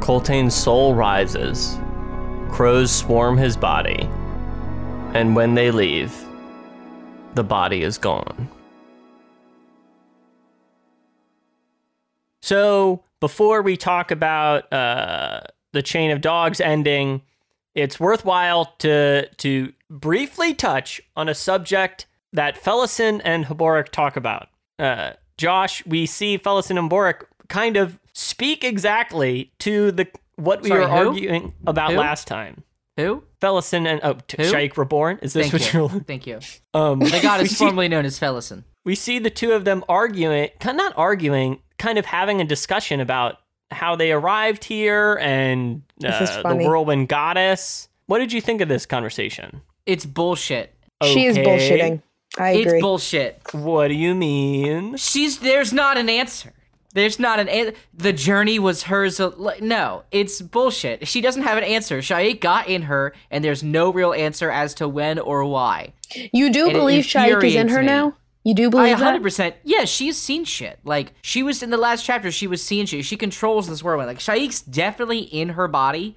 Coltaine's 0.00 0.54
soul 0.54 0.94
rises, 0.94 1.78
crows 2.50 2.90
swarm 2.90 3.36
his 3.36 3.56
body, 3.56 4.08
and 5.12 5.34
when 5.34 5.54
they 5.54 5.70
leave, 5.70 6.27
the 7.38 7.44
body 7.44 7.84
is 7.84 7.98
gone. 7.98 8.48
So, 12.42 13.04
before 13.20 13.62
we 13.62 13.76
talk 13.76 14.10
about 14.10 14.72
uh, 14.72 15.42
the 15.70 15.80
chain 15.80 16.10
of 16.10 16.20
dogs 16.20 16.60
ending, 16.60 17.22
it's 17.76 18.00
worthwhile 18.00 18.74
to 18.80 19.28
to 19.28 19.72
briefly 19.88 20.52
touch 20.52 21.00
on 21.16 21.28
a 21.28 21.34
subject 21.34 22.06
that 22.32 22.56
Felisin 22.56 23.20
and 23.24 23.44
Heboric 23.44 23.90
talk 23.90 24.16
about. 24.16 24.48
Uh, 24.76 25.12
Josh, 25.36 25.86
we 25.86 26.06
see 26.06 26.38
Felisin 26.38 26.76
and 26.76 26.90
Heboric 26.90 27.22
kind 27.48 27.76
of 27.76 28.00
speak 28.14 28.64
exactly 28.64 29.52
to 29.60 29.92
the 29.92 30.08
what 30.34 30.62
we 30.62 30.70
Sorry, 30.70 30.80
were 30.80 30.88
who? 30.88 31.08
arguing 31.10 31.54
about 31.68 31.92
Who? 31.92 31.98
last 31.98 32.26
time. 32.26 32.64
Who? 32.98 33.22
Felisin 33.40 33.86
and 33.86 34.00
oh, 34.02 34.14
t- 34.26 34.42
Who? 34.42 34.50
Sha'ik 34.52 34.76
Reborn. 34.76 35.20
Is 35.22 35.32
this 35.32 35.50
Thank 35.50 35.52
what 35.62 35.72
you. 35.72 35.80
you're? 35.80 35.88
Thank 36.06 36.26
you. 36.26 36.40
Um, 36.74 36.98
The 36.98 37.20
god 37.22 37.38
we 37.40 37.44
is 37.46 37.56
see- 37.56 37.64
formerly 37.64 37.88
known 37.88 38.04
as 38.04 38.18
Felisin. 38.18 38.64
we 38.84 38.94
see 38.94 39.18
the 39.18 39.30
two 39.30 39.52
of 39.52 39.64
them 39.64 39.84
arguing, 39.88 40.50
kind 40.60 40.78
of 40.78 40.84
not 40.84 40.92
arguing, 40.96 41.60
kind 41.78 41.98
of 41.98 42.04
having 42.06 42.40
a 42.40 42.44
discussion 42.44 43.00
about 43.00 43.36
how 43.70 43.94
they 43.96 44.10
arrived 44.12 44.64
here 44.64 45.18
and 45.20 45.82
uh, 46.04 46.42
the 46.42 46.56
whirlwind 46.56 47.08
goddess. 47.08 47.88
What 48.06 48.18
did 48.18 48.32
you 48.32 48.40
think 48.40 48.60
of 48.60 48.68
this 48.68 48.84
conversation? 48.86 49.60
It's 49.86 50.04
bullshit. 50.06 50.74
She 51.04 51.26
is 51.26 51.36
bullshitting. 51.38 52.02
I 52.38 52.50
agree. 52.50 52.72
It's 52.74 52.82
bullshit. 52.82 53.40
What 53.52 53.88
do 53.88 53.94
you 53.94 54.14
mean? 54.14 54.96
She's 54.96 55.38
there's 55.38 55.72
not 55.72 55.96
an 55.98 56.08
answer. 56.08 56.52
There's 56.94 57.18
not 57.18 57.38
an 57.38 57.48
an- 57.48 57.74
the 57.92 58.12
journey 58.12 58.58
was 58.58 58.84
hers. 58.84 59.20
No, 59.60 60.04
it's 60.10 60.40
bullshit. 60.40 61.06
She 61.06 61.20
doesn't 61.20 61.42
have 61.42 61.58
an 61.58 61.64
answer. 61.64 61.98
Sha'ik 61.98 62.40
got 62.40 62.66
in 62.68 62.82
her, 62.82 63.14
and 63.30 63.44
there's 63.44 63.62
no 63.62 63.92
real 63.92 64.12
answer 64.14 64.50
as 64.50 64.74
to 64.74 64.88
when 64.88 65.18
or 65.18 65.44
why. 65.44 65.92
you 66.32 66.50
do 66.50 66.64
and 66.64 66.72
believe 66.72 67.04
Sha'ik 67.04 67.42
is 67.44 67.54
in 67.54 67.68
her 67.68 67.80
me. 67.80 67.86
now? 67.86 68.14
You 68.44 68.54
do 68.54 68.70
believe 68.70 68.94
I 68.96 68.98
believe 68.98 69.00
100 69.00 69.18
that? 69.18 69.22
percent. 69.22 69.54
Yeah, 69.64 69.84
she's 69.84 70.16
seen 70.16 70.44
shit. 70.44 70.78
Like 70.82 71.12
she 71.20 71.42
was 71.42 71.62
in 71.62 71.68
the 71.70 71.76
last 71.76 72.04
chapter. 72.06 72.30
She 72.30 72.46
was 72.46 72.62
seeing 72.62 72.86
shit. 72.86 73.04
She 73.04 73.16
controls 73.16 73.68
this 73.68 73.82
world. 73.82 74.06
Like 74.06 74.18
Sha'ik's 74.18 74.62
definitely 74.62 75.18
in 75.20 75.50
her 75.50 75.68
body, 75.68 76.16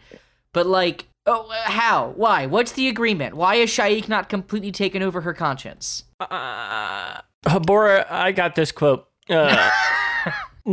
but 0.53 0.65
like, 0.65 1.07
oh, 1.25 1.49
uh, 1.49 1.69
how? 1.69 2.13
Why? 2.15 2.45
What's 2.45 2.71
the 2.71 2.87
agreement? 2.87 3.35
Why 3.35 3.55
is 3.55 3.69
Sha'ik 3.69 4.07
not 4.07 4.29
completely 4.29 4.71
taken 4.71 5.01
over 5.03 5.21
her 5.21 5.33
conscience? 5.33 6.05
Uh, 6.21 7.19
Habora, 7.45 8.05
I 8.09 8.31
got 8.31 8.55
this 8.55 8.71
quote. 8.71 9.07
Uh, 9.29 9.69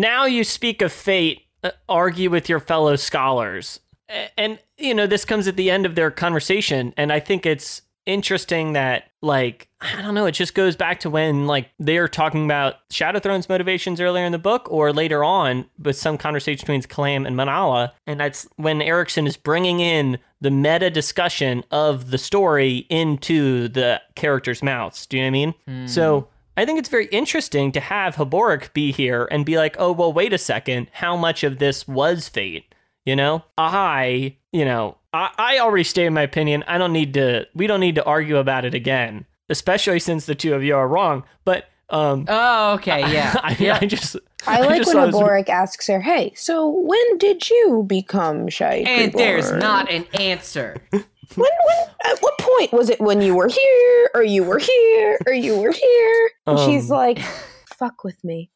now 0.01 0.25
you 0.25 0.45
speak 0.45 0.83
of 0.83 0.93
fate, 0.93 1.43
uh, 1.63 1.71
argue 1.89 2.31
with 2.31 2.49
your 2.49 2.61
fellow 2.61 2.97
scholars. 2.97 3.81
And, 4.39 4.59
you 4.79 4.95
know, 4.95 5.07
this 5.07 5.25
comes 5.27 5.47
at 5.49 5.57
the 5.57 5.71
end 5.71 5.85
of 5.85 5.95
their 5.95 6.11
conversation. 6.11 6.95
And 6.97 7.13
I 7.13 7.21
think 7.21 7.45
it's 7.45 7.83
interesting 8.07 8.73
that, 8.73 9.05
like, 9.21 9.69
I 9.83 10.01
don't 10.01 10.15
know, 10.15 10.25
it 10.25 10.33
just 10.33 10.55
goes 10.55 10.77
back 10.77 11.01
to 11.01 11.11
when, 11.11 11.47
like, 11.47 11.69
they're 11.79 12.09
talking 12.09 12.47
about 12.47 12.77
Shadow 12.91 13.19
Throne's 13.19 13.51
motivations 13.51 14.01
earlier 14.01 14.25
in 14.25 14.33
the 14.33 14.39
book 14.39 14.67
or 14.71 14.95
later 14.95 15.23
on 15.23 15.67
with 15.79 15.97
some 15.97 16.17
conversation 16.17 16.63
between 16.63 16.81
Kalam 16.83 17.27
and 17.27 17.37
Minala. 17.37 17.93
And 18.07 18.19
that's 18.19 18.49
when 18.57 18.81
Erikson 18.81 19.27
is 19.27 19.37
bringing 19.37 19.81
in 19.81 20.19
the 20.41 20.51
meta 20.51 20.89
discussion 20.89 21.65
of 21.71 22.11
the 22.11 22.19
story 22.19 22.87
into 22.89 23.69
the 23.69 24.01
characters' 24.15 24.63
mouths. 24.63 25.05
Do 25.05 25.19
you 25.19 25.25
know 25.25 25.27
what 25.27 25.29
I 25.29 25.33
mean? 25.33 25.55
So 25.89 26.29
I 26.59 26.65
think 26.65 26.81
it's 26.81 26.89
very 26.89 27.07
interesting 27.07 27.71
to 27.71 27.79
have 27.79 28.17
Haborik 28.17 28.73
be 28.73 28.91
here 28.91 29.29
and 29.31 29.47
be 29.47 29.57
like, 29.57 29.77
oh, 29.79 29.93
well, 29.93 30.13
wait 30.13 30.33
a 30.33 30.39
second. 30.39 30.89
How 30.91 31.17
much 31.17 31.45
of 31.45 31.61
this 31.61 31.87
was 31.87 32.29
fate? 32.29 32.75
You 33.05 33.15
know, 33.15 33.45
I, 33.57 34.35
you 34.53 34.65
know, 34.65 34.97
I, 35.13 35.31
I 35.39 35.59
already 35.61 35.85
stated 35.85 36.11
my 36.11 36.23
opinion. 36.23 36.65
I 36.67 36.77
don't 36.77 36.93
need 36.93 37.15
to, 37.15 37.47
we 37.55 37.69
don't 37.69 37.79
need 37.79 37.95
to 37.95 38.05
argue 38.05 38.39
about 38.39 38.65
it 38.65 38.75
again, 38.75 39.25
especially 39.49 40.01
since 40.01 40.27
the 40.27 40.35
two 40.35 40.53
of 40.53 40.65
you 40.65 40.75
are 40.75 40.89
wrong. 40.89 41.23
But, 41.45 41.67
um, 41.91 42.25
Oh, 42.29 42.73
okay, 42.75 43.01
yeah, 43.13 43.37
I, 43.41 43.57
yeah. 43.61 43.79
I 43.81 43.87
just, 43.87 44.17
I 44.45 44.61
like 44.63 44.79
just 44.79 44.93
when 44.93 45.13
thought 45.13 45.23
it 45.39 45.47
was- 45.47 45.49
asks 45.49 45.87
her, 45.87 46.01
"Hey, 46.01 46.33
so 46.35 46.69
when 46.69 47.19
did 47.19 47.49
you 47.49 47.85
become 47.87 48.49
Sha'ik?" 48.49 48.85
and 48.85 49.13
there's 49.13 49.53
not 49.53 49.91
an 49.93 50.07
answer. 50.15 50.77
When, 51.35 51.51
when, 51.67 51.89
at 52.13 52.19
what 52.21 52.39
point 52.39 52.73
was 52.73 52.89
it 52.91 53.01
when 53.01 53.21
you 53.21 53.35
were 53.35 53.49
here, 53.49 54.11
or 54.15 54.23
you 54.23 54.45
were 54.45 54.59
here, 54.59 55.19
or 55.27 55.33
you 55.33 55.59
were 55.61 55.73
here? 55.73 56.31
And 56.47 56.59
she's 56.61 56.91
Um. 56.91 56.97
like, 56.97 57.19
"Fuck 57.77 58.03
with 58.05 58.23
me," 58.25 58.51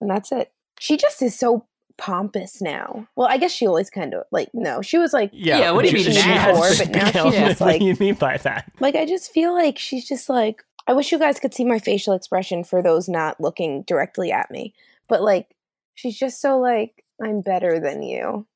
and 0.00 0.10
that's 0.10 0.30
it. 0.32 0.52
She 0.78 0.96
just 0.96 1.22
is 1.22 1.38
so 1.38 1.66
pompous 1.98 2.60
now. 2.60 3.06
Well, 3.16 3.26
I 3.28 3.38
guess 3.38 3.50
she 3.52 3.66
always 3.66 3.88
kind 3.88 4.12
of 4.12 4.24
like 4.30 4.50
no. 4.52 4.82
She 4.82 4.98
was 4.98 5.12
like, 5.14 5.30
yeah. 5.32 5.58
Yeah, 5.58 5.70
what 5.70 5.84
do 5.86 5.90
you 5.90 5.98
she 5.98 6.10
mean 6.10 6.20
has 6.20 6.58
now? 6.78 6.84
to 6.84 6.90
But 6.92 7.14
now 7.14 7.24
be- 7.24 7.30
she's 7.30 7.40
just 7.40 7.60
what 7.60 7.66
like- 7.68 7.80
do 7.80 7.86
you 7.86 7.96
mean 7.98 8.14
by 8.14 8.36
that? 8.38 8.70
like 8.80 8.94
I 8.94 9.06
just 9.06 9.30
feel 9.32 9.54
like 9.54 9.78
she's 9.78 10.06
just 10.06 10.28
like. 10.28 10.62
I 10.88 10.92
wish 10.92 11.10
you 11.10 11.18
guys 11.18 11.40
could 11.40 11.52
see 11.52 11.64
my 11.64 11.80
facial 11.80 12.12
expression 12.14 12.62
for 12.62 12.80
those 12.80 13.08
not 13.08 13.40
looking 13.40 13.82
directly 13.88 14.30
at 14.30 14.50
me, 14.52 14.72
but 15.08 15.20
like 15.22 15.48
she's 15.94 16.16
just 16.16 16.40
so 16.40 16.60
like 16.60 17.02
I'm 17.24 17.40
better 17.40 17.80
than 17.80 18.02
you 18.04 18.46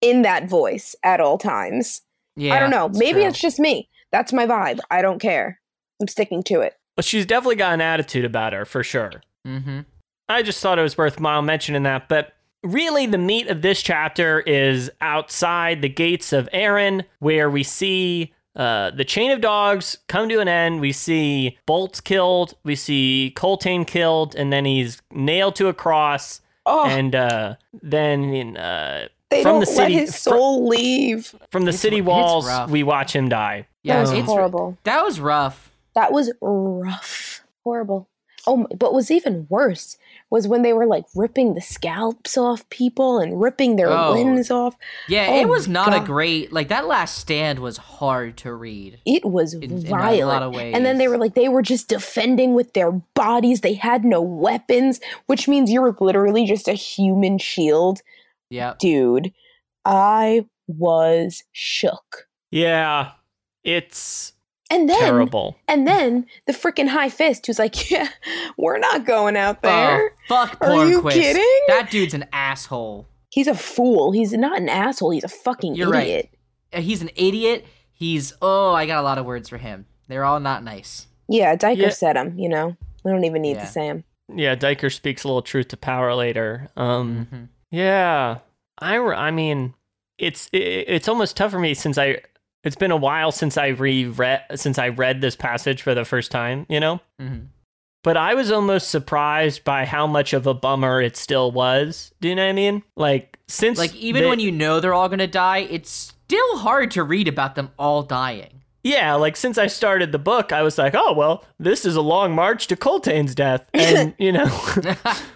in 0.00 0.22
that 0.22 0.48
voice 0.48 0.96
at 1.04 1.20
all 1.20 1.38
times. 1.38 2.00
Yeah, 2.36 2.54
I 2.54 2.60
don't 2.60 2.70
know. 2.70 2.88
Maybe 2.88 3.20
true. 3.20 3.28
it's 3.28 3.40
just 3.40 3.58
me. 3.58 3.88
That's 4.12 4.32
my 4.32 4.46
vibe. 4.46 4.80
I 4.90 5.02
don't 5.02 5.18
care. 5.20 5.60
I'm 6.00 6.08
sticking 6.08 6.42
to 6.44 6.60
it. 6.60 6.74
But 6.94 7.04
she's 7.04 7.26
definitely 7.26 7.56
got 7.56 7.74
an 7.74 7.80
attitude 7.80 8.24
about 8.24 8.52
her 8.52 8.64
for 8.64 8.82
sure. 8.82 9.22
Mm-hmm. 9.46 9.80
I 10.28 10.42
just 10.42 10.60
thought 10.60 10.78
it 10.78 10.82
was 10.82 10.98
worthwhile 10.98 11.42
mentioning 11.42 11.82
that. 11.84 12.08
But 12.08 12.32
really, 12.62 13.06
the 13.06 13.18
meat 13.18 13.48
of 13.48 13.62
this 13.62 13.82
chapter 13.82 14.40
is 14.40 14.90
outside 15.00 15.82
the 15.82 15.88
gates 15.88 16.32
of 16.32 16.48
Aren, 16.52 17.04
where 17.18 17.48
we 17.50 17.62
see 17.62 18.32
uh, 18.54 18.90
the 18.90 19.04
chain 19.04 19.30
of 19.30 19.40
dogs 19.40 19.98
come 20.08 20.28
to 20.28 20.40
an 20.40 20.48
end. 20.48 20.80
We 20.80 20.92
see 20.92 21.58
Bolt 21.66 22.00
killed. 22.04 22.54
We 22.64 22.74
see 22.74 23.32
Coltaine 23.36 23.84
killed, 23.84 24.34
and 24.34 24.52
then 24.52 24.64
he's 24.64 25.00
nailed 25.12 25.56
to 25.56 25.68
a 25.68 25.74
cross. 25.74 26.40
Oh, 26.64 26.86
And 26.86 27.14
uh, 27.14 27.56
then 27.82 28.24
in, 28.24 28.56
uh, 28.56 29.08
they 29.30 29.42
from 29.42 29.52
don't 29.52 29.60
the 29.60 29.66
city- 29.66 29.94
let 29.94 30.02
his 30.02 30.14
soul 30.16 30.66
leave. 30.68 31.34
from 31.50 31.64
the 31.64 31.70
It's- 31.70 31.80
city 31.80 32.00
walls, 32.00 32.48
we 32.70 32.82
watch 32.82 33.14
him 33.14 33.28
die. 33.28 33.66
Yeah, 33.82 33.96
that 33.96 34.00
was 34.02 34.10
it's- 34.12 34.26
horrible. 34.26 34.76
That 34.84 35.04
was 35.04 35.20
rough. 35.20 35.70
That 35.94 36.12
was 36.12 36.30
rough. 36.40 37.42
Horrible. 37.64 38.08
Oh, 38.48 38.58
my- 38.58 38.66
but 38.78 38.94
was 38.94 39.10
even 39.10 39.46
worse 39.48 39.96
was 40.30 40.46
when 40.46 40.62
they 40.62 40.72
were 40.72 40.86
like 40.86 41.04
ripping 41.16 41.54
the 41.54 41.60
scalps 41.60 42.36
off 42.36 42.68
people 42.68 43.18
and 43.18 43.40
ripping 43.40 43.74
their 43.76 43.90
Oh. 43.90 44.12
limbs 44.12 44.50
off. 44.52 44.76
Yeah, 45.08 45.26
Oh 45.30 45.40
it 45.40 45.48
was 45.48 45.66
my 45.66 45.72
not 45.74 45.94
a 45.96 46.00
great 46.04 46.52
like 46.52 46.68
that 46.68 46.86
last 46.86 47.16
stand 47.18 47.58
was 47.60 47.76
hard 47.76 48.36
to 48.38 48.52
read. 48.54 48.98
It 49.04 49.24
was 49.24 49.54
In- 49.54 49.62
in 49.64 49.72
a 49.86 49.88
violent. 49.88 50.28
lot 50.28 50.42
of 50.42 50.54
ways. 50.54 50.74
And 50.76 50.84
then 50.86 50.98
they 50.98 51.08
were 51.08 51.18
like, 51.18 51.34
they 51.34 51.48
were 51.48 51.62
just 51.62 51.88
defending 51.88 52.54
with 52.54 52.72
their 52.74 52.92
bodies. 53.14 53.62
They 53.62 53.74
had 53.74 54.04
no 54.04 54.20
weapons, 54.20 55.00
which 55.26 55.48
means 55.48 55.72
you're 55.72 55.96
literally 56.00 56.44
just 56.44 56.68
a 56.68 56.72
human 56.74 57.38
shield. 57.38 58.02
Yep. 58.50 58.78
Dude, 58.78 59.32
I 59.84 60.46
was 60.68 61.42
shook. 61.52 62.26
Yeah, 62.50 63.12
it's 63.64 64.32
And 64.70 64.88
then, 64.88 64.98
terrible. 64.98 65.56
and 65.68 65.86
then 65.86 66.26
the 66.46 66.52
freaking 66.52 66.88
high 66.88 67.08
fist 67.08 67.46
who's 67.46 67.58
like, 67.58 67.90
yeah, 67.90 68.08
we're 68.56 68.78
not 68.78 69.04
going 69.06 69.36
out 69.36 69.62
there. 69.62 70.10
Oh, 70.30 70.46
fuck 70.46 70.58
Are 70.60 70.86
you 70.86 71.02
Pornquist. 71.02 71.12
kidding? 71.12 71.60
That 71.68 71.90
dude's 71.90 72.14
an 72.14 72.26
asshole. 72.32 73.08
He's 73.30 73.46
a 73.48 73.54
fool. 73.54 74.12
He's 74.12 74.32
not 74.32 74.58
an 74.58 74.68
asshole. 74.68 75.10
He's 75.10 75.24
a 75.24 75.28
fucking 75.28 75.74
You're 75.74 75.94
idiot. 75.94 76.30
Uh, 76.72 76.80
He's 76.80 77.02
an 77.02 77.10
idiot. 77.16 77.66
He's 77.92 78.32
oh, 78.42 78.72
I 78.72 78.86
got 78.86 78.98
a 79.00 79.02
lot 79.02 79.18
of 79.18 79.26
words 79.26 79.48
for 79.48 79.58
him. 79.58 79.86
They're 80.08 80.24
all 80.24 80.40
not 80.40 80.62
nice. 80.62 81.06
Yeah, 81.28 81.56
Duiker 81.56 81.76
Yeah. 81.76 81.88
said 81.90 82.16
him, 82.16 82.38
you 82.38 82.48
know. 82.48 82.76
We 83.04 83.10
don't 83.12 83.24
even 83.24 83.42
need 83.42 83.56
Yeah. 83.56 83.64
to 83.64 83.66
say 83.66 83.86
him. 83.86 84.04
Yeah, 84.34 84.54
Duiker 84.56 84.92
speaks 84.92 85.24
a 85.24 85.28
little 85.28 85.42
truth 85.42 85.68
to 85.68 85.76
power 85.76 86.14
later. 86.14 86.68
Um, 86.76 87.28
Mhm. 87.32 87.48
Yeah, 87.70 88.38
I, 88.78 88.98
I 88.98 89.30
mean, 89.30 89.74
it's 90.18 90.48
it, 90.52 90.58
it's 90.88 91.08
almost 91.08 91.36
tough 91.36 91.50
for 91.50 91.58
me 91.58 91.74
since 91.74 91.98
I 91.98 92.20
it's 92.64 92.76
been 92.76 92.90
a 92.90 92.96
while 92.96 93.32
since 93.32 93.56
I 93.56 93.68
reread 93.68 94.42
since 94.54 94.78
I 94.78 94.88
read 94.88 95.20
this 95.20 95.36
passage 95.36 95.82
for 95.82 95.94
the 95.94 96.04
first 96.04 96.30
time, 96.30 96.66
you 96.68 96.80
know. 96.80 97.00
Mhm. 97.20 97.46
But 98.04 98.16
I 98.16 98.34
was 98.34 98.52
almost 98.52 98.88
surprised 98.88 99.64
by 99.64 99.84
how 99.84 100.06
much 100.06 100.32
of 100.32 100.46
a 100.46 100.54
bummer 100.54 101.02
it 101.02 101.16
still 101.16 101.50
was. 101.50 102.12
Do 102.20 102.28
you 102.28 102.36
know 102.36 102.44
what 102.44 102.50
I 102.50 102.52
mean? 102.52 102.82
Like 102.96 103.38
since 103.48 103.78
Like 103.78 103.94
even 103.96 104.22
the- 104.22 104.28
when 104.28 104.40
you 104.40 104.52
know 104.52 104.78
they're 104.80 104.94
all 104.94 105.08
gonna 105.08 105.26
die, 105.26 105.58
it's 105.68 105.90
still 105.90 106.58
hard 106.58 106.90
to 106.92 107.02
read 107.02 107.26
about 107.28 107.56
them 107.56 107.70
all 107.78 108.02
dying. 108.04 108.62
yeah, 108.84 109.14
like 109.14 109.36
since 109.36 109.58
I 109.58 109.66
started 109.66 110.12
the 110.12 110.18
book, 110.20 110.52
I 110.52 110.62
was 110.62 110.78
like, 110.78 110.94
oh 110.96 111.12
well, 111.12 111.44
this 111.58 111.84
is 111.84 111.96
a 111.96 112.00
long 112.00 112.32
march 112.34 112.68
to 112.68 112.76
Coltaine's 112.76 113.34
death, 113.34 113.68
and 113.74 114.14
you 114.18 114.30
know. 114.32 114.46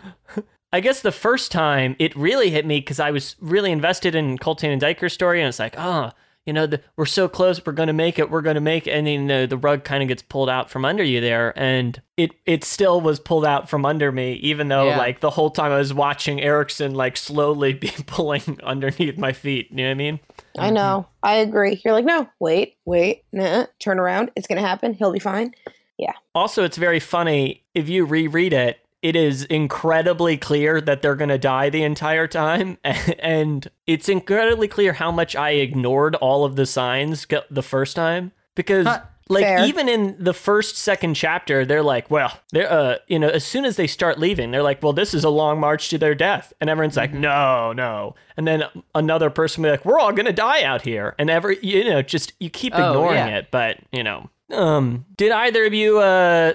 I 0.72 0.80
guess 0.80 1.00
the 1.02 1.12
first 1.12 1.50
time 1.50 1.96
it 1.98 2.14
really 2.16 2.50
hit 2.50 2.64
me 2.66 2.78
because 2.80 3.00
I 3.00 3.10
was 3.10 3.36
really 3.40 3.72
invested 3.72 4.14
in 4.14 4.38
Coltaine 4.38 4.70
and 4.70 4.80
Duiker's 4.80 5.12
story, 5.12 5.40
and 5.40 5.48
it's 5.48 5.58
like, 5.58 5.74
oh, 5.78 6.10
you 6.46 6.52
know, 6.54 6.66
the, 6.66 6.80
we're 6.96 7.06
so 7.06 7.28
close, 7.28 7.64
we're 7.64 7.72
gonna 7.72 7.92
make 7.92 8.18
it, 8.18 8.30
we're 8.30 8.40
gonna 8.40 8.60
make 8.60 8.86
it, 8.86 8.92
and 8.92 9.06
then 9.06 9.26
the, 9.26 9.46
the 9.48 9.56
rug 9.58 9.84
kind 9.84 10.02
of 10.02 10.08
gets 10.08 10.22
pulled 10.22 10.48
out 10.48 10.70
from 10.70 10.84
under 10.84 11.02
you 11.04 11.20
there, 11.20 11.52
and 11.56 12.00
it 12.16 12.30
it 12.46 12.64
still 12.64 13.00
was 13.00 13.20
pulled 13.20 13.44
out 13.44 13.68
from 13.68 13.84
under 13.84 14.10
me, 14.10 14.34
even 14.34 14.68
though 14.68 14.88
Yeah. 14.88 14.98
like 14.98 15.20
the 15.20 15.30
whole 15.30 15.50
time 15.50 15.70
I 15.72 15.78
was 15.78 15.92
watching 15.92 16.40
Erikson 16.40 16.94
like 16.94 17.16
slowly 17.16 17.72
be 17.74 17.92
pulling 18.06 18.58
underneath 18.62 19.18
my 19.18 19.32
feet. 19.32 19.68
You 19.70 19.76
know 19.78 19.84
what 19.84 19.90
I 19.90 19.94
mean? 19.94 20.20
I 20.58 20.70
know. 20.70 21.06
I 21.22 21.34
agree. 21.36 21.80
You're 21.84 21.94
like, 21.94 22.04
no, 22.06 22.28
wait, 22.40 22.76
wait, 22.84 23.24
nah, 23.32 23.66
turn 23.78 23.98
around. 24.00 24.30
It's 24.34 24.46
going 24.48 24.60
to 24.60 24.66
happen. 24.66 24.94
He'll 24.94 25.12
be 25.12 25.20
fine. 25.20 25.52
Yeah. 25.96 26.12
Also, 26.34 26.64
it's 26.64 26.76
very 26.76 26.98
funny 26.98 27.62
if 27.74 27.88
you 27.88 28.04
reread 28.04 28.52
it. 28.52 28.78
It 29.02 29.16
is 29.16 29.44
incredibly 29.44 30.36
clear 30.36 30.78
that 30.80 31.00
they're 31.00 31.14
going 31.14 31.30
to 31.30 31.38
die 31.38 31.70
the 31.70 31.82
entire 31.82 32.26
time, 32.26 32.76
and 32.84 33.66
it's 33.86 34.08
incredibly 34.08 34.68
clear 34.68 34.92
how 34.92 35.10
much 35.10 35.34
I 35.34 35.50
ignored 35.52 36.16
all 36.16 36.44
of 36.44 36.56
the 36.56 36.66
signs 36.66 37.26
the 37.50 37.62
first 37.62 37.96
time 37.96 38.32
because. 38.54 38.86
Huh. 38.86 39.02
Like 39.28 39.44
Fair. 39.44 39.64
even 39.64 39.88
in 39.88 40.16
the 40.18 40.34
first 40.34 40.76
second 40.76 41.14
chapter, 41.14 41.64
they're 41.64 41.84
like, 41.84 42.10
well, 42.10 42.36
they're 42.50 42.68
uh, 42.68 42.96
you 43.06 43.16
know, 43.16 43.28
as 43.28 43.44
soon 43.44 43.64
as 43.64 43.76
they 43.76 43.86
start 43.86 44.18
leaving, 44.18 44.50
they're 44.50 44.60
like, 44.64 44.82
well, 44.82 44.92
this 44.92 45.14
is 45.14 45.22
a 45.22 45.30
long 45.30 45.60
march 45.60 45.88
to 45.90 45.98
their 45.98 46.16
death, 46.16 46.52
and 46.60 46.68
everyone's 46.68 46.96
like, 46.96 47.12
no, 47.12 47.72
no, 47.72 48.16
and 48.36 48.44
then 48.44 48.64
another 48.92 49.30
person 49.30 49.62
will 49.62 49.68
be 49.68 49.70
like, 49.70 49.84
we're 49.84 50.00
all 50.00 50.10
gonna 50.12 50.32
die 50.32 50.64
out 50.64 50.82
here, 50.82 51.14
and 51.16 51.30
every 51.30 51.64
you 51.64 51.84
know, 51.84 52.02
just 52.02 52.32
you 52.40 52.50
keep 52.50 52.72
Oh, 52.74 52.88
ignoring 52.90 53.18
yeah. 53.18 53.38
it, 53.38 53.52
but 53.52 53.78
you 53.92 54.02
know, 54.02 54.28
um, 54.50 55.04
did 55.16 55.30
either 55.30 55.64
of 55.64 55.74
you 55.74 56.00
uh, 56.00 56.54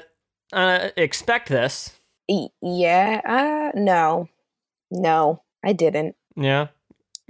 uh 0.51 0.89
expect 0.97 1.47
this? 1.47 1.94
Y- 2.30 2.47
yeah. 2.61 3.21
Uh, 3.26 3.80
no. 3.80 4.28
No, 4.91 5.41
I 5.63 5.73
didn't. 5.73 6.15
Yeah, 6.36 6.67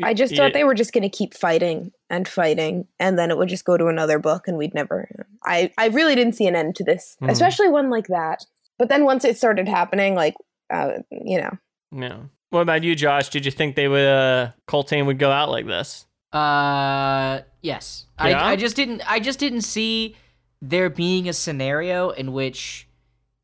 I 0.04 0.14
just 0.14 0.34
Yeah. 0.34 0.38
thought 0.43 0.54
they 0.54 0.64
were 0.66 0.74
just 0.74 0.91
going 0.93 1.04
to 1.04 1.10
keep 1.10 1.34
fighting 1.34 1.91
and 2.10 2.28
fighting, 2.28 2.88
and 3.00 3.18
then 3.18 3.32
it 3.32 3.38
would 3.38 3.50
just 3.50 3.66
go 3.66 3.78
to 3.78 3.88
another 3.88 4.20
book, 4.20 4.48
and 4.48 4.58
we'd 4.58 4.74
never. 4.74 5.08
I 5.43 5.72
I 5.78 5.88
really 5.88 6.16
didn't 6.16 6.34
see 6.34 6.48
an 6.48 6.56
end 6.56 6.76
to 6.78 6.84
this, 6.84 7.16
Hmm. 7.20 7.30
especially 7.30 7.70
one 7.70 7.89
like 7.89 8.08
that. 8.08 8.46
But 8.78 8.89
then 8.89 9.06
once 9.06 9.24
it 9.24 9.38
started 9.38 9.68
happening, 9.68 10.16
like 10.16 10.36
uh, 10.70 11.00
you 11.12 11.39
know, 11.39 11.52
Yeah. 11.91 12.18
What 12.50 12.62
about 12.62 12.84
you, 12.84 12.96
Josh? 12.96 13.30
Did 13.30 13.46
you 13.46 13.52
think 13.52 13.76
they 13.76 13.88
would, 13.88 14.06
uh, 14.08 14.52
Coltaine 14.68 15.06
would 15.08 15.20
go 15.20 15.32
out 15.32 15.50
like 15.50 15.66
this? 15.68 16.06
Uh, 16.34 17.41
yes. 17.62 18.06
Yeah? 18.20 18.41
I, 18.43 18.52
I 18.52 18.56
just 18.56 18.76
didn't. 18.76 19.02
I 19.10 19.20
just 19.20 19.39
didn't 19.39 19.62
see 19.62 20.16
there 20.62 20.89
being 20.89 21.30
a 21.30 21.34
scenario 21.34 22.10
in 22.10 22.34
which 22.34 22.88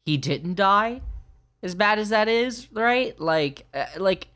he 0.06 0.18
didn't 0.18 0.56
die, 0.56 1.02
as 1.64 1.76
bad 1.76 1.99
as 1.99 2.09
that 2.09 2.28
is, 2.28 2.68
right? 2.72 3.20
Like, 3.20 3.66
uh, 3.74 3.86
like, 3.97 4.28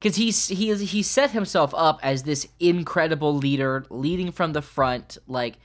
because 0.00 0.16
he's 0.16 0.48
he 0.48 0.70
is 0.70 0.80
he 0.90 1.02
set 1.02 1.30
himself 1.30 1.72
up 1.76 2.00
as 2.02 2.24
this 2.24 2.48
incredible 2.58 3.36
leader, 3.36 3.86
leading 3.88 4.32
from 4.32 4.52
the 4.52 4.62
front, 4.62 5.18
like 5.26 5.58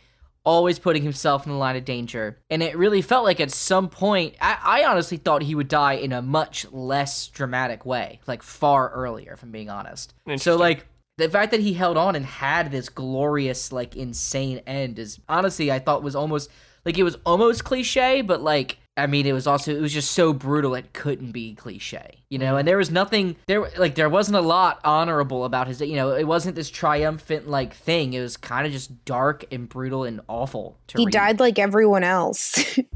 always 0.48 0.80
putting 0.80 1.04
himself 1.04 1.46
in 1.46 1.52
the 1.52 1.58
line 1.58 1.76
of 1.76 1.84
danger. 1.84 2.38
And 2.50 2.64
it 2.64 2.78
really 2.78 3.02
felt 3.02 3.26
like 3.26 3.42
at 3.42 3.52
some 3.52 3.90
point, 3.90 4.36
I, 4.40 4.58
I 4.64 4.86
honestly 4.86 5.18
thought 5.18 5.42
he 5.42 5.56
would 5.56 5.68
die 5.68 5.94
in 5.94 6.14
a 6.14 6.22
much 6.22 6.66
less 6.72 7.28
dramatic 7.28 7.86
way, 7.86 8.22
like 8.28 8.42
far 8.42 8.90
earlier, 8.92 9.34
if 9.34 9.44
I'm 9.44 9.52
being 9.52 9.70
honest. 9.70 10.14
So 10.38 10.56
like 10.56 10.86
the 11.18 11.30
fact 11.30 11.52
that 11.52 11.60
he 11.60 11.74
held 11.74 11.98
on 11.98 12.16
and 12.16 12.26
had 12.26 12.72
this 12.72 12.88
glorious, 12.88 13.74
like 13.74 13.98
insane 13.98 14.62
end 14.66 15.00
is 15.00 15.20
honestly 15.28 15.70
I 15.70 15.80
thought 15.80 16.02
was 16.02 16.16
almost 16.16 16.50
like 16.86 16.98
it 16.98 17.04
was 17.04 17.18
almost 17.26 17.66
cliche, 17.66 18.22
but 18.22 18.42
like 18.42 18.78
I 18.98 19.08
mean 19.08 19.26
it 19.26 19.34
was 19.34 19.48
also 19.48 19.76
it 19.76 19.82
was 19.82 19.94
just 19.94 20.12
so 20.12 20.34
brutal 20.34 20.76
it 20.76 20.92
couldn't 20.94 21.32
be 21.32 21.54
cliche, 21.54 22.24
you 22.30 22.40
know. 22.40 22.48
Mm-hmm. 22.48 22.58
And 22.58 22.68
there 22.68 22.78
was 22.78 22.92
nothing 22.92 23.36
there 23.46 23.70
like 23.78 23.96
there 23.96 24.10
wasn't 24.10 24.38
a 24.38 24.42
lot 24.42 24.80
honorable 24.84 25.46
about 25.46 25.68
his, 25.68 25.80
you 25.80 25.96
know. 25.96 26.12
It 26.12 26.26
wasn't 26.26 26.56
this 26.56 26.70
triumphant 26.70 27.48
like 27.48 27.76
thing. 27.76 28.14
It 28.14 28.22
was 28.22 28.36
kind 28.36 28.66
of 28.66 28.74
just 28.74 29.06
dark 29.06 29.46
and 29.52 29.70
brutal 29.70 30.04
and 30.04 30.22
awful. 30.28 30.78
To 30.88 30.98
he 30.98 31.06
read. 31.06 31.14
died 31.14 31.40
like 31.40 31.60
everyone 31.60 32.04
else. 32.04 32.80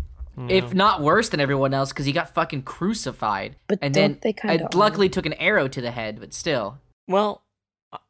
if 0.50 0.74
not 0.74 1.02
worse 1.02 1.30
than 1.30 1.40
everyone 1.40 1.74
else, 1.74 1.90
because 1.90 2.06
he 2.06 2.12
got 2.12 2.34
fucking 2.34 2.64
crucified. 2.64 3.56
But 3.68 3.80
and 3.82 3.94
then 3.94 4.20
they 4.22 4.34
kinda 4.34 4.66
and 4.66 4.74
luckily 4.74 5.10
took 5.10 5.26
an 5.26 5.34
arrow 5.34 5.68
to 5.68 5.82
the 5.82 5.92
head, 5.92 6.20
but 6.20 6.34
still. 6.34 6.80
Well, 7.08 7.44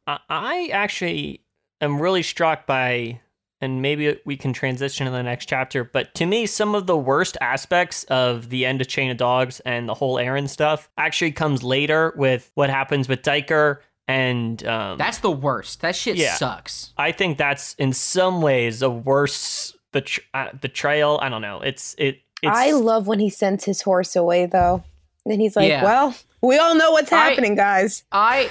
I, 0.07 0.19
I 0.29 0.69
actually 0.71 1.41
am 1.79 2.01
really 2.01 2.23
struck 2.23 2.65
by, 2.65 3.19
and 3.61 3.81
maybe 3.81 4.19
we 4.25 4.35
can 4.35 4.51
transition 4.53 5.05
to 5.05 5.11
the 5.11 5.23
next 5.23 5.45
chapter, 5.47 5.83
but 5.83 6.13
to 6.15 6.25
me, 6.25 6.45
some 6.45 6.73
of 6.75 6.87
the 6.87 6.97
worst 6.97 7.37
aspects 7.39 8.03
of 8.05 8.49
the 8.49 8.65
end 8.65 8.81
of 8.81 8.87
Chain 8.87 9.11
of 9.11 9.17
Dogs 9.17 9.59
and 9.61 9.87
the 9.87 9.93
whole 9.93 10.17
Aren 10.17 10.47
stuff 10.47 10.89
actually 10.97 11.31
comes 11.31 11.63
later 11.63 12.13
with 12.17 12.51
what 12.55 12.69
happens 12.69 13.07
with 13.07 13.21
Duiker. 13.21 13.77
And 14.07 14.65
um, 14.67 14.97
That's 14.97 15.19
the 15.19 15.31
worst. 15.31 15.81
That 15.81 15.95
shit 15.95 16.17
Yeah. 16.17 16.35
sucks. 16.35 16.91
I 16.97 17.11
think 17.13 17.37
that's 17.37 17.75
in 17.75 17.93
some 17.93 18.41
ways 18.41 18.81
a 18.81 18.89
worse 18.89 19.77
betr- 19.93 20.19
uh, 20.33 20.49
betrayal. 20.59 21.19
I 21.21 21.29
don't 21.29 21.41
know. 21.41 21.61
It's 21.61 21.95
it. 21.97 22.19
It's, 22.43 22.57
I 22.57 22.71
love 22.71 23.07
when 23.07 23.19
he 23.19 23.29
sends 23.29 23.63
his 23.65 23.83
horse 23.83 24.15
away, 24.15 24.47
though. 24.47 24.83
And 25.25 25.39
he's 25.39 25.55
like, 25.55 25.69
Yeah. 25.69 25.83
"Well, 25.83 26.15
we 26.41 26.57
all 26.57 26.73
know 26.75 26.91
what's 26.91 27.11
I- 27.11 27.29
happening, 27.29 27.53
guys." 27.55 28.03
I 28.11 28.49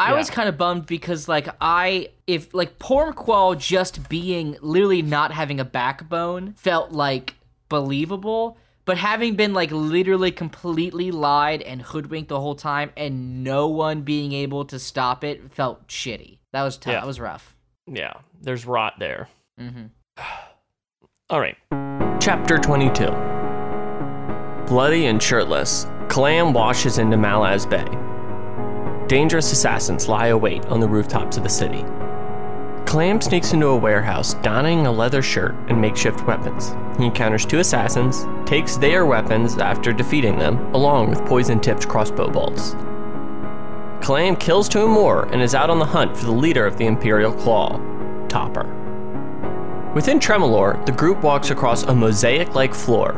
I 0.00 0.10
Yeah. 0.12 0.16
was 0.16 0.30
kind 0.30 0.48
of 0.48 0.56
bummed 0.56 0.86
because 0.86 1.28
like 1.28 1.48
I 1.60 2.08
if 2.26 2.54
like 2.54 2.78
Pormqual 2.78 3.58
just 3.58 4.08
being 4.08 4.56
literally 4.62 5.02
not 5.02 5.30
having 5.32 5.60
a 5.60 5.64
backbone 5.64 6.54
felt 6.54 6.90
like 6.92 7.34
believable, 7.68 8.56
but 8.86 8.96
having 8.96 9.34
been 9.36 9.52
like 9.52 9.70
literally 9.70 10.30
completely 10.30 11.10
lied 11.10 11.60
and 11.62 11.82
hoodwinked 11.82 12.28
the 12.30 12.40
whole 12.40 12.54
time 12.54 12.90
and 12.96 13.44
no 13.44 13.68
one 13.68 14.02
being 14.02 14.32
able 14.32 14.64
to 14.64 14.78
stop 14.78 15.22
it 15.22 15.52
felt 15.52 15.86
shitty. 15.86 16.38
That 16.52 16.62
was 16.62 16.76
tough. 16.78 16.92
Yeah. 16.94 17.00
That 17.00 17.06
was 17.06 17.20
rough. 17.20 17.54
yeah. 17.86 18.14
There's 18.42 18.64
rot 18.64 18.94
there. 18.98 19.28
Mm-hmm. 19.60 19.86
All 21.30 21.40
right. 21.40 21.56
Chapter 22.20 22.56
22. 22.58 23.04
Bloody 24.66 25.06
and 25.06 25.22
shirtless, 25.22 25.84
Kalam 26.08 26.52
washes 26.54 26.98
into 26.98 27.16
Malaz 27.16 27.68
Bay. 27.68 27.84
Dangerous 29.10 29.50
assassins 29.50 30.06
lie 30.06 30.28
await 30.28 30.64
on 30.66 30.78
the 30.78 30.86
rooftops 30.86 31.36
of 31.36 31.42
the 31.42 31.48
city. 31.48 31.82
Kalam 32.84 33.20
sneaks 33.20 33.52
into 33.52 33.66
a 33.66 33.76
warehouse 33.76 34.34
donning 34.34 34.86
a 34.86 34.92
leather 34.92 35.20
shirt 35.20 35.56
and 35.66 35.80
makeshift 35.80 36.24
weapons. 36.28 36.76
He 36.96 37.06
encounters 37.06 37.44
two 37.44 37.58
assassins, 37.58 38.24
takes 38.48 38.76
their 38.76 39.06
weapons 39.06 39.58
after 39.58 39.92
defeating 39.92 40.38
them, 40.38 40.58
along 40.76 41.10
with 41.10 41.26
poison 41.26 41.58
tipped 41.58 41.88
crossbow 41.88 42.30
bolts. 42.30 42.76
Kalam 43.98 44.38
kills 44.38 44.68
two 44.68 44.86
more 44.86 45.24
and 45.32 45.42
is 45.42 45.56
out 45.56 45.70
on 45.70 45.80
the 45.80 45.84
hunt 45.84 46.16
for 46.16 46.26
the 46.26 46.30
leader 46.30 46.64
of 46.64 46.76
the 46.76 46.86
Imperial 46.86 47.32
Claw, 47.32 47.80
Topper. 48.28 48.62
Within 49.92 50.20
Tremorlor, 50.20 50.86
the 50.86 50.92
group 50.92 51.24
walks 51.24 51.50
across 51.50 51.82
a 51.82 51.92
mosaic 51.92 52.54
like 52.54 52.72
floor. 52.72 53.14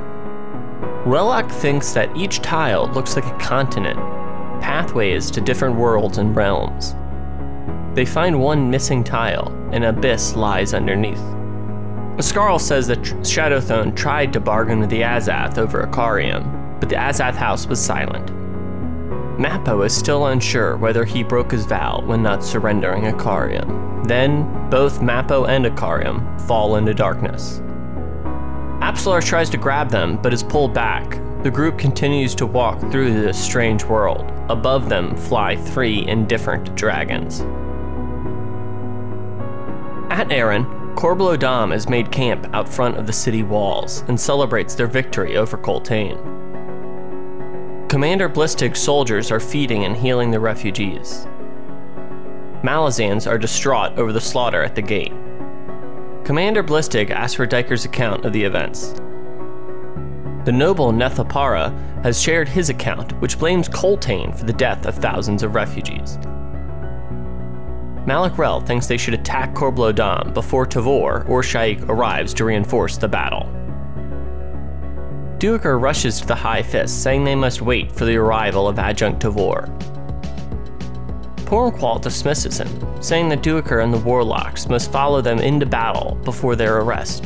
Relak 1.04 1.52
thinks 1.52 1.92
that 1.92 2.16
each 2.16 2.40
tile 2.40 2.90
looks 2.94 3.14
like 3.14 3.26
a 3.26 3.38
continent, 3.38 4.00
pathways 4.62 5.30
to 5.32 5.40
different 5.40 5.76
worlds 5.76 6.18
and 6.18 6.34
realms. 6.34 6.94
They 7.94 8.06
find 8.06 8.40
one 8.40 8.70
missing 8.70 9.04
tile, 9.04 9.48
an 9.72 9.82
abyss 9.82 10.36
lies 10.36 10.72
underneath. 10.72 11.20
Iskaral 12.16 12.60
says 12.60 12.86
that 12.86 13.02
Shadowthrone 13.02 13.94
tried 13.96 14.32
to 14.32 14.40
bargain 14.40 14.80
with 14.80 14.88
the 14.88 15.02
Azath 15.02 15.58
over 15.58 15.82
Icarium, 15.82 16.78
but 16.78 16.88
the 16.88 16.94
Azath 16.94 17.34
house 17.34 17.66
was 17.66 17.80
silent. 17.80 18.26
Mappo 19.38 19.84
is 19.84 19.94
still 19.94 20.26
unsure 20.26 20.76
whether 20.76 21.04
he 21.04 21.22
broke 21.22 21.50
his 21.50 21.66
vow 21.66 22.02
when 22.04 22.22
not 22.22 22.44
surrendering 22.44 23.04
Icarium. 23.04 24.04
Then, 24.04 24.68
both 24.70 25.00
Mappo 25.00 25.48
and 25.48 25.64
Icarium 25.64 26.40
fall 26.42 26.76
into 26.76 26.94
darkness. 26.94 27.60
Apsalar 28.80 29.24
tries 29.24 29.50
to 29.50 29.56
grab 29.56 29.90
them, 29.90 30.18
but 30.22 30.32
is 30.32 30.42
pulled 30.42 30.74
back. 30.74 31.18
The 31.42 31.50
group 31.50 31.76
continues 31.76 32.36
to 32.36 32.46
walk 32.46 32.78
through 32.92 33.20
this 33.20 33.36
strange 33.36 33.82
world. 33.82 34.32
Above 34.48 34.88
them 34.88 35.16
fly 35.16 35.56
three 35.56 36.06
indifferent 36.06 36.72
dragons. 36.76 37.40
At 40.12 40.30
Aren, 40.30 40.64
Korbolo 40.94 41.36
Dom 41.36 41.72
has 41.72 41.88
made 41.88 42.12
camp 42.12 42.48
out 42.52 42.68
front 42.68 42.96
of 42.96 43.08
the 43.08 43.12
city 43.12 43.42
walls 43.42 44.04
and 44.06 44.20
celebrates 44.20 44.76
their 44.76 44.86
victory 44.86 45.36
over 45.36 45.56
Coltaine. 45.56 46.18
Commander 47.88 48.28
Blistig's 48.28 48.78
soldiers 48.78 49.32
are 49.32 49.40
feeding 49.40 49.84
and 49.84 49.96
healing 49.96 50.30
the 50.30 50.38
refugees. 50.38 51.26
Malazans 52.62 53.26
are 53.26 53.36
distraught 53.36 53.98
over 53.98 54.12
the 54.12 54.20
slaughter 54.20 54.62
at 54.62 54.76
the 54.76 54.82
gate. 54.82 55.12
Commander 56.22 56.62
Blistig 56.62 57.10
asks 57.10 57.34
for 57.34 57.48
Duiker's 57.48 57.84
account 57.84 58.24
of 58.24 58.32
the 58.32 58.44
events. 58.44 58.94
The 60.44 60.52
noble 60.52 60.92
Nethpara 60.92 62.02
has 62.02 62.20
shared 62.20 62.48
his 62.48 62.68
account, 62.68 63.12
which 63.20 63.38
blames 63.38 63.68
Coltaine 63.68 64.32
for 64.32 64.44
the 64.44 64.52
death 64.52 64.86
of 64.86 64.96
thousands 64.96 65.44
of 65.44 65.54
refugees. 65.54 66.18
Mallick 68.06 68.36
Rel 68.36 68.60
thinks 68.60 68.88
they 68.88 68.96
should 68.96 69.14
attack 69.14 69.54
Korbolo 69.54 69.94
Dom 69.94 70.32
before 70.32 70.66
Tavor 70.66 71.28
or 71.28 71.42
Sha'ik 71.42 71.88
arrives 71.88 72.34
to 72.34 72.44
reinforce 72.44 72.96
the 72.96 73.06
battle. 73.06 73.48
Duiker 75.38 75.80
rushes 75.80 76.20
to 76.20 76.26
the 76.26 76.34
High 76.34 76.62
Fist, 76.62 77.04
saying 77.04 77.22
they 77.22 77.36
must 77.36 77.62
wait 77.62 77.92
for 77.92 78.04
the 78.04 78.16
arrival 78.16 78.66
of 78.66 78.80
Adjunct 78.80 79.22
Tavor. 79.22 79.68
Pormqual 81.44 82.00
dismisses 82.00 82.58
him, 82.58 83.02
saying 83.02 83.28
that 83.28 83.42
Duiker 83.42 83.84
and 83.84 83.94
the 83.94 83.98
Warlocks 83.98 84.68
must 84.68 84.90
follow 84.90 85.20
them 85.20 85.38
into 85.38 85.66
battle 85.66 86.16
before 86.24 86.56
their 86.56 86.78
arrest. 86.78 87.22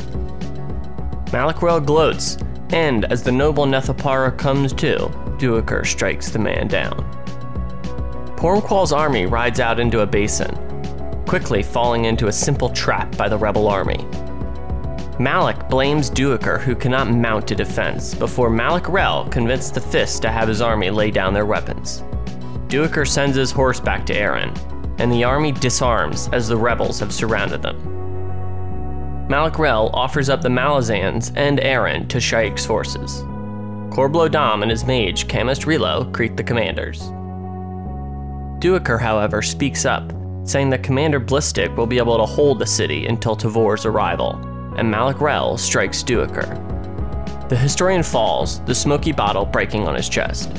Mallick 1.31 1.61
Rel 1.63 1.79
gloats, 1.79 2.37
and 2.71 3.05
as 3.05 3.23
the 3.23 3.31
noble 3.31 3.65
Nethpara 3.65 4.37
comes 4.37 4.73
to, 4.73 4.97
Duiker 5.37 5.85
strikes 5.85 6.29
the 6.29 6.39
man 6.39 6.67
down. 6.67 7.05
Pormqual's 8.35 8.91
army 8.91 9.25
rides 9.25 9.59
out 9.59 9.79
into 9.79 10.01
a 10.01 10.05
basin, 10.05 10.55
quickly 11.25 11.63
falling 11.63 12.05
into 12.05 12.27
a 12.27 12.31
simple 12.31 12.69
trap 12.69 13.15
by 13.17 13.27
the 13.27 13.37
rebel 13.37 13.67
army. 13.67 14.05
Mallick 15.19 15.67
blames 15.69 16.11
Duiker, 16.11 16.59
who 16.59 16.75
cannot 16.75 17.09
mount 17.09 17.49
a 17.49 17.55
defense, 17.55 18.13
before 18.13 18.51
Mallick 18.51 18.87
Rel 18.87 19.27
convinced 19.29 19.73
the 19.73 19.81
Fist 19.81 20.21
to 20.21 20.29
have 20.29 20.47
his 20.47 20.61
army 20.61 20.91
lay 20.91 21.09
down 21.09 21.33
their 21.33 21.45
weapons. 21.45 22.03
Duiker 22.67 23.07
sends 23.07 23.35
his 23.35 23.51
horse 23.51 23.79
back 23.79 24.05
to 24.05 24.13
Aren, 24.13 24.53
and 24.99 25.11
the 25.11 25.23
army 25.23 25.51
disarms 25.51 26.29
as 26.33 26.47
the 26.47 26.57
rebels 26.57 26.99
have 26.99 27.11
surrounded 27.13 27.63
them. 27.63 27.96
Mallick 29.27 29.59
Rel 29.59 29.89
offers 29.93 30.29
up 30.29 30.41
the 30.41 30.47
Malazans 30.47 31.33
and 31.35 31.59
Aren 31.59 32.07
to 32.07 32.17
Sha'ik's 32.17 32.65
forces. 32.65 33.23
Korbolo 33.93 34.31
Dom 34.31 34.61
and 34.61 34.71
his 34.71 34.85
mage, 34.85 35.27
Kamist 35.27 35.65
Reloe, 35.65 36.05
greet 36.05 36.37
the 36.37 36.43
commanders. 36.43 37.01
Duiker, 38.59 38.97
however, 38.97 39.41
speaks 39.41 39.83
up, 39.83 40.13
saying 40.45 40.69
that 40.69 40.81
Commander 40.81 41.19
Blistig 41.19 41.75
will 41.75 41.85
be 41.85 41.97
able 41.97 42.17
to 42.17 42.25
hold 42.25 42.57
the 42.57 42.65
city 42.65 43.05
until 43.07 43.35
Tavor's 43.35 43.85
arrival, 43.85 44.35
and 44.77 44.89
Mallick 44.89 45.19
Rel 45.19 45.57
strikes 45.57 46.03
Duiker. 46.03 46.47
The 47.49 47.57
historian 47.57 48.03
falls, 48.03 48.61
the 48.61 48.75
smoky 48.75 49.11
bottle 49.11 49.45
breaking 49.45 49.89
on 49.89 49.95
his 49.95 50.07
chest. 50.07 50.53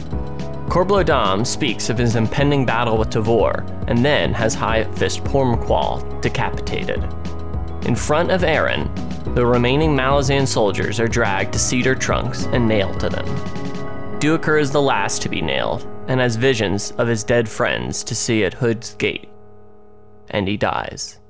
Korbolo 0.68 1.06
Dom 1.06 1.46
speaks 1.46 1.88
of 1.88 1.96
his 1.96 2.16
impending 2.16 2.66
battle 2.66 2.98
with 2.98 3.08
Tavor, 3.08 3.66
and 3.88 4.04
then 4.04 4.34
has 4.34 4.54
High 4.54 4.84
Fist 4.92 5.24
Pormqual 5.24 6.20
decapitated. 6.20 7.02
In 7.82 7.94
front 7.94 8.30
of 8.30 8.44
Aren, 8.44 8.90
the 9.34 9.46
remaining 9.46 9.96
Malazan 9.96 10.46
soldiers 10.46 10.98
are 11.00 11.08
dragged 11.08 11.52
to 11.52 11.58
cedar 11.58 11.94
trunks 11.94 12.44
and 12.46 12.66
nailed 12.66 13.00
to 13.00 13.08
them. 13.08 13.26
Duiker 14.18 14.60
is 14.60 14.72
the 14.72 14.82
last 14.82 15.22
to 15.22 15.28
be 15.28 15.40
nailed, 15.40 15.86
and 16.08 16.20
has 16.20 16.36
visions 16.36 16.90
of 16.92 17.06
his 17.06 17.22
dead 17.22 17.48
friends 17.48 18.02
to 18.02 18.14
see 18.14 18.44
at 18.44 18.54
Hood's 18.54 18.94
gate. 18.94 19.28
And 20.30 20.48
he 20.48 20.56
dies. 20.56 21.20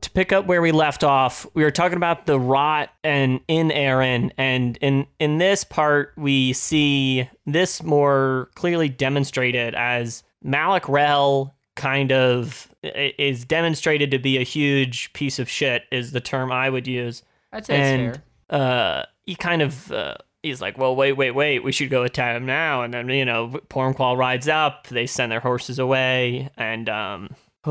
To 0.00 0.10
pick 0.10 0.32
up 0.32 0.46
where 0.46 0.62
we 0.62 0.72
left 0.72 1.04
off, 1.04 1.46
we 1.54 1.62
were 1.62 1.70
talking 1.70 1.96
about 1.96 2.26
the 2.26 2.38
rot 2.38 2.90
and 3.02 3.40
in 3.48 3.70
Aren, 3.70 4.32
and 4.38 4.76
in 4.78 5.06
in 5.18 5.38
this 5.38 5.64
part 5.64 6.12
we 6.16 6.52
see 6.52 7.28
this 7.46 7.82
more 7.82 8.50
clearly 8.54 8.88
demonstrated 8.88 9.74
as 9.74 10.22
Mallick 10.44 10.88
Rel 10.88 11.53
kind 11.76 12.12
of 12.12 12.68
is 12.82 13.44
demonstrated 13.44 14.10
to 14.12 14.18
be 14.18 14.38
a 14.38 14.42
huge 14.42 15.12
piece 15.12 15.38
of 15.38 15.48
shit 15.48 15.84
is 15.90 16.12
the 16.12 16.20
term 16.20 16.52
I 16.52 16.70
would 16.70 16.86
use 16.86 17.22
I'd 17.52 17.66
say 17.66 17.74
and 17.76 18.02
it's 18.10 18.18
fair. 18.50 18.60
uh, 18.60 19.02
he 19.26 19.34
kind 19.34 19.62
of 19.62 19.90
uh, 19.90 20.14
he's 20.42 20.60
like, 20.60 20.76
well, 20.78 20.94
wait, 20.94 21.12
wait, 21.12 21.30
wait, 21.32 21.64
we 21.64 21.72
should 21.72 21.88
go 21.90 22.02
attack 22.02 22.36
him 22.36 22.44
now. 22.46 22.82
And 22.82 22.92
then 22.92 23.08
you 23.08 23.24
know, 23.24 23.48
Pormqual 23.70 24.16
rides 24.18 24.48
up. 24.48 24.86
They 24.88 25.06
send 25.06 25.32
their 25.32 25.40
horses 25.40 25.78
away, 25.78 26.50
and 26.56 26.88
um, 26.88 27.30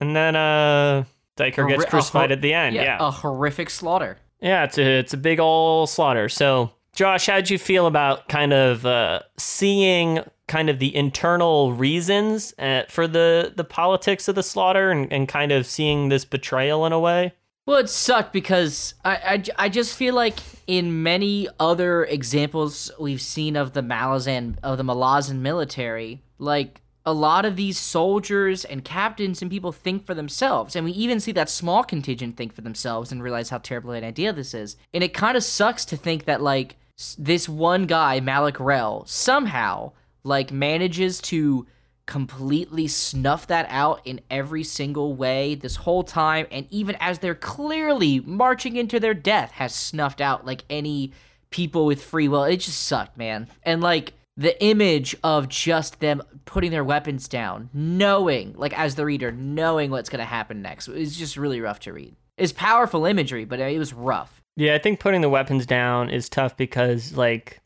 and 0.00 0.14
then 0.16 0.36
uh, 0.36 1.04
Duiker 1.36 1.68
gets 1.68 1.84
crucified 1.86 2.30
hor- 2.30 2.34
at 2.36 2.42
the 2.42 2.52
end. 2.54 2.74
Yeah, 2.76 2.82
Yeah, 2.82 2.98
a 3.00 3.10
horrific 3.10 3.70
slaughter. 3.70 4.18
yeah, 4.40 4.64
it's 4.64 4.78
a 4.78 4.98
it's 4.98 5.14
a 5.14 5.16
big 5.18 5.40
old 5.40 5.88
slaughter. 5.90 6.28
So, 6.28 6.70
Josh, 6.94 7.26
how'd 7.26 7.50
you 7.50 7.58
feel 7.58 7.86
about 7.86 8.28
kind 8.28 8.52
of 8.52 8.84
uh, 8.86 9.20
seeing 9.38 10.20
kind 10.50 10.68
of 10.68 10.80
the 10.80 10.94
internal 10.94 11.72
reasons 11.72 12.52
uh, 12.58 12.82
for 12.88 13.06
the 13.06 13.52
the 13.56 13.64
politics 13.64 14.28
of 14.28 14.34
the 14.34 14.42
slaughter, 14.42 14.90
and, 14.90 15.10
and 15.12 15.28
kind 15.28 15.52
of 15.52 15.64
seeing 15.64 16.08
this 16.08 16.24
betrayal 16.24 16.84
in 16.84 16.92
a 16.92 17.00
way? 17.00 17.32
Well, 17.66 17.78
it 17.78 17.88
sucked 17.88 18.32
because 18.32 18.94
I, 19.04 19.14
I, 19.14 19.66
I 19.66 19.68
just 19.68 19.96
feel 19.96 20.14
like 20.14 20.38
in 20.66 21.04
many 21.04 21.46
other 21.60 22.04
examples 22.04 22.90
we've 22.98 23.20
seen 23.20 23.54
of 23.54 23.74
the 23.74 23.82
Malazan 23.82 24.56
of 24.62 24.76
the 24.76 24.82
Malazan 24.82 25.38
military, 25.38 26.20
like 26.38 26.82
a 27.06 27.12
lot 27.12 27.44
of 27.44 27.54
these 27.54 27.78
soldiers 27.78 28.64
and 28.64 28.84
captains 28.84 29.40
and 29.40 29.50
people 29.50 29.70
think 29.70 30.04
for 30.04 30.14
themselves, 30.14 30.74
and 30.74 30.84
we 30.84 30.90
even 30.92 31.20
see 31.20 31.32
that 31.32 31.48
small 31.48 31.84
contingent 31.84 32.36
think 32.36 32.52
for 32.52 32.62
themselves 32.62 33.12
and 33.12 33.22
realize 33.22 33.50
how 33.50 33.58
terrible 33.58 33.92
an 33.92 34.02
idea 34.02 34.32
this 34.32 34.52
is. 34.52 34.76
And 34.92 35.04
it 35.04 35.14
kind 35.14 35.36
of 35.36 35.44
sucks 35.44 35.84
to 35.86 35.96
think 35.96 36.24
that 36.24 36.42
like 36.42 36.76
this 37.18 37.48
one 37.48 37.86
guy 37.86 38.20
Mallick 38.20 38.58
Rel 38.58 39.04
somehow 39.06 39.92
like 40.24 40.52
manages 40.52 41.20
to 41.20 41.66
completely 42.06 42.88
snuff 42.88 43.46
that 43.46 43.66
out 43.68 44.00
in 44.04 44.20
every 44.30 44.64
single 44.64 45.14
way 45.14 45.54
this 45.54 45.76
whole 45.76 46.02
time 46.02 46.44
and 46.50 46.66
even 46.68 46.96
as 46.98 47.20
they're 47.20 47.36
clearly 47.36 48.18
marching 48.20 48.74
into 48.74 48.98
their 48.98 49.14
death 49.14 49.52
has 49.52 49.72
snuffed 49.72 50.20
out 50.20 50.44
like 50.44 50.64
any 50.68 51.12
people 51.50 51.86
with 51.86 52.02
free 52.02 52.26
will. 52.26 52.44
It 52.44 52.56
just 52.56 52.82
sucked 52.82 53.16
man. 53.16 53.48
And 53.62 53.80
like 53.80 54.14
the 54.36 54.60
image 54.64 55.14
of 55.22 55.48
just 55.48 56.00
them 56.00 56.20
putting 56.46 56.72
their 56.72 56.82
weapons 56.82 57.28
down 57.28 57.68
knowing 57.72 58.54
like 58.56 58.76
as 58.76 58.94
the 58.94 59.04
reader 59.04 59.30
knowing 59.30 59.90
what's 59.90 60.08
going 60.08 60.18
to 60.18 60.24
happen 60.24 60.62
next 60.62 60.88
is 60.88 61.16
just 61.16 61.36
really 61.36 61.60
rough 61.60 61.78
to 61.80 61.92
read. 61.92 62.16
It's 62.36 62.52
powerful 62.52 63.04
imagery 63.04 63.44
but 63.44 63.60
it 63.60 63.78
was 63.78 63.92
rough. 63.92 64.40
Yeah, 64.56 64.74
I 64.74 64.78
think 64.78 65.00
putting 65.00 65.20
the 65.20 65.28
weapons 65.28 65.64
down 65.64 66.10
is 66.10 66.28
tough 66.28 66.56
because, 66.56 67.16
like, 67.16 67.60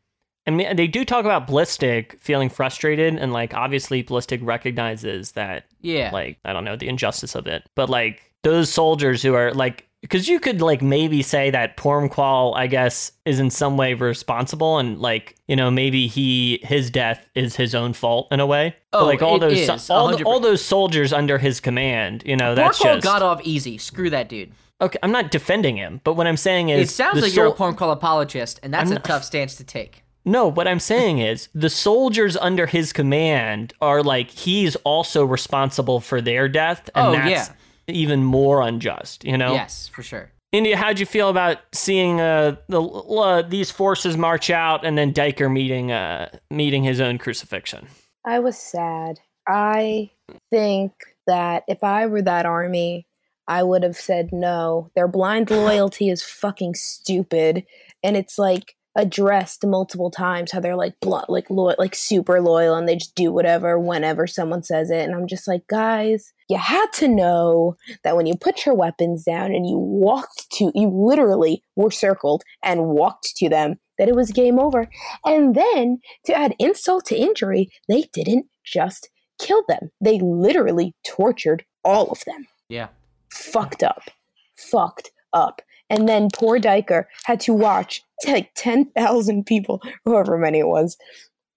I 0.47 0.51
mean, 0.51 0.77
they 0.77 0.87
do 0.87 1.05
talk 1.05 1.25
about 1.25 1.47
Blistig 1.49 2.19
feeling 2.21 2.51
frustrated, 2.51 3.15
and, 3.17 3.33
like, 3.33 3.55
obviously, 3.55 4.05
Blistig 4.05 4.41
recognizes 4.43 5.33
that, 5.33 5.65
yeah 5.81 6.11
like, 6.13 6.39
I 6.45 6.53
don't 6.53 6.65
know, 6.65 6.77
the 6.77 6.89
injustice 6.89 7.35
of 7.35 7.47
it. 7.47 7.63
But, 7.75 7.89
like, 7.89 8.31
those 8.43 8.71
soldiers 8.71 9.23
who 9.23 9.35
are, 9.35 9.53
like, 9.53 9.87
because 10.03 10.29
you 10.29 10.39
could, 10.39 10.61
like, 10.61 10.83
maybe 10.83 11.23
say 11.23 11.49
that 11.49 11.79
Pormqual, 11.79 12.55
I 12.57 12.67
guess, 12.67 13.13
is 13.25 13.41
in 13.41 13.49
some 13.49 13.79
way 13.79 13.95
responsible, 13.95 14.77
and, 14.79 14.99
like, 15.01 15.35
you 15.49 15.57
know, 15.57 15.71
maybe 15.71 16.09
he, 16.09 16.61
his 16.63 16.91
death 16.91 17.27
is 17.35 17.57
his 17.57 17.75
own 17.75 17.95
fault 17.95 18.29
in 18.31 18.39
a 18.41 18.47
way. 18.47 18.77
But, 18.93 19.01
Oh, 19.01 19.07
like, 19.07 19.23
all 19.23 19.39
those, 19.39 19.59
is, 19.59 19.91
all, 19.91 20.23
all 20.25 20.41
those 20.41 20.63
soldiers 20.63 21.15
under 21.15 21.39
his 21.39 21.59
command, 21.61 22.23
you 22.27 22.37
know, 22.37 22.55
that's 22.55 22.79
Pormqual 22.81 22.95
just. 22.97 23.05
got 23.05 23.23
off 23.23 23.41
easy 23.45 23.79
screw 23.79 24.11
that 24.11 24.29
dude 24.29 24.53
okay, 24.81 24.99
I'm 25.03 25.13
not 25.13 25.31
defending 25.31 25.77
him, 25.77 26.01
but 26.05 26.15
what 26.15 26.27
I'm 26.27 26.37
saying 26.37 26.69
is. 26.69 26.91
it 26.91 26.93
sounds 26.93 27.23
like 27.23 27.35
you're 27.35 27.47
a 27.47 27.53
Pormqual 27.53 27.93
apologist 27.93 28.61
and 28.63 28.75
that's 28.75 28.91
I'm 28.91 28.93
a 28.93 28.95
not- 28.97 29.05
tough 29.05 29.25
stance 29.25 29.55
to 29.57 29.65
take 29.65 30.03
No, 30.25 30.49
what 30.49 30.67
I'm 30.67 30.81
saying 30.81 31.19
is 31.19 31.49
the 31.55 31.69
soldiers 31.71 32.37
under 32.37 32.67
his 32.67 32.93
command 32.93 33.75
are 33.81 34.03
like 34.03 34.31
he's 34.31 34.75
also 34.77 35.25
responsible 35.25 36.01
for 36.01 36.21
their 36.21 36.49
death, 36.49 36.89
and 36.95 37.09
Oh, 37.09 37.13
that's 37.13 37.49
yeah. 37.49 37.55
even 37.95 38.25
more 38.25 38.63
unjust. 38.63 39.25
You 39.25 39.37
know, 39.37 39.53
yes 39.53 39.89
for 39.89 40.03
sure 40.03 40.31
India, 40.53 40.77
how'd 40.77 41.01
you 41.01 41.07
feel 41.07 41.31
about 41.31 41.59
seeing 41.73 42.21
uh, 42.21 42.55
the 42.69 42.81
uh, 42.81 43.43
these 43.43 43.73
forces 43.73 44.17
march 44.17 44.51
out 44.51 44.85
and 44.87 44.97
then 44.97 45.13
Duiker 45.13 45.53
meeting 45.53 45.91
uh, 45.91 46.29
meeting 46.51 46.85
his 46.85 47.01
own 47.01 47.19
crucifixion? 47.19 47.89
I 48.25 48.39
was 48.39 48.57
sad. 48.57 49.19
I 49.49 50.11
think 50.51 50.93
that 51.27 51.65
if 51.69 51.83
I 51.83 52.07
were 52.07 52.23
that 52.23 52.47
army, 52.47 53.07
I 53.49 53.63
would 53.65 53.83
have 53.83 53.97
said 53.97 54.31
no. 54.33 54.91
Their 54.95 55.09
blind 55.09 55.51
loyalty 55.51 56.09
is 56.09 56.23
fucking 56.23 56.77
stupid, 56.77 57.65
and 58.05 58.17
it's 58.17 58.39
like 58.39 58.77
addressed 58.97 59.67
multiple 59.67 60.11
times 60.11 60.53
how 60.53 60.61
they're 60.61 60.77
like 60.77 60.95
blunt, 61.01 61.29
like 61.29 61.51
loyal, 61.51 61.77
like 61.79 61.95
super 61.95 62.41
loyal, 62.41 62.77
and 62.77 62.89
they 62.89 62.97
just 62.97 63.15
do 63.15 63.33
whatever 63.33 63.79
whenever 63.79 64.27
someone 64.27 64.63
says 64.63 64.91
it. 64.91 65.05
And 65.05 65.15
I'm 65.15 65.27
just 65.27 65.49
like, 65.49 65.67
guys, 65.67 66.33
you 66.49 66.59
had 66.59 66.87
to 66.95 67.09
know 67.09 67.77
that 68.03 68.17
when 68.17 68.27
you 68.27 68.37
put 68.37 68.65
your 68.65 68.75
weapons 68.75 69.25
down 69.25 69.55
and 69.55 69.67
you 69.67 69.79
walked 69.79 70.51
to, 70.53 70.71
you 70.75 70.89
literally 70.89 71.63
were 71.77 71.91
circled 71.91 72.43
and 72.63 72.89
walked 72.89 73.37
to 73.37 73.49
them, 73.49 73.77
that 73.99 74.09
it 74.09 74.15
was 74.15 74.31
game 74.31 74.59
over. 74.59 74.89
And 75.25 75.55
then 75.55 75.99
to 76.27 76.35
add 76.35 76.55
insult 76.59 77.07
to 77.07 77.17
injury, 77.17 77.71
they 77.89 78.05
didn't 78.13 78.47
just 78.65 79.11
kill 79.39 79.65
them. 79.69 79.91
They 80.01 80.21
literally 80.21 80.95
tortured 81.07 81.65
all 81.85 82.11
of 82.11 82.23
them. 82.27 82.47
yeah 82.69 82.89
Fucked 83.31 83.83
up. 83.83 84.11
Fucked 84.57 85.11
up. 85.33 85.61
And 85.95 86.09
then 86.09 86.29
poor 86.35 86.59
Duiker 86.59 87.05
had 87.25 87.39
to 87.41 87.55
watch 87.55 88.03
like 88.27 88.51
10,000 88.57 89.47
people, 89.47 89.81
however 90.05 90.37
many 90.37 90.59
it 90.59 90.67
was, 90.67 90.97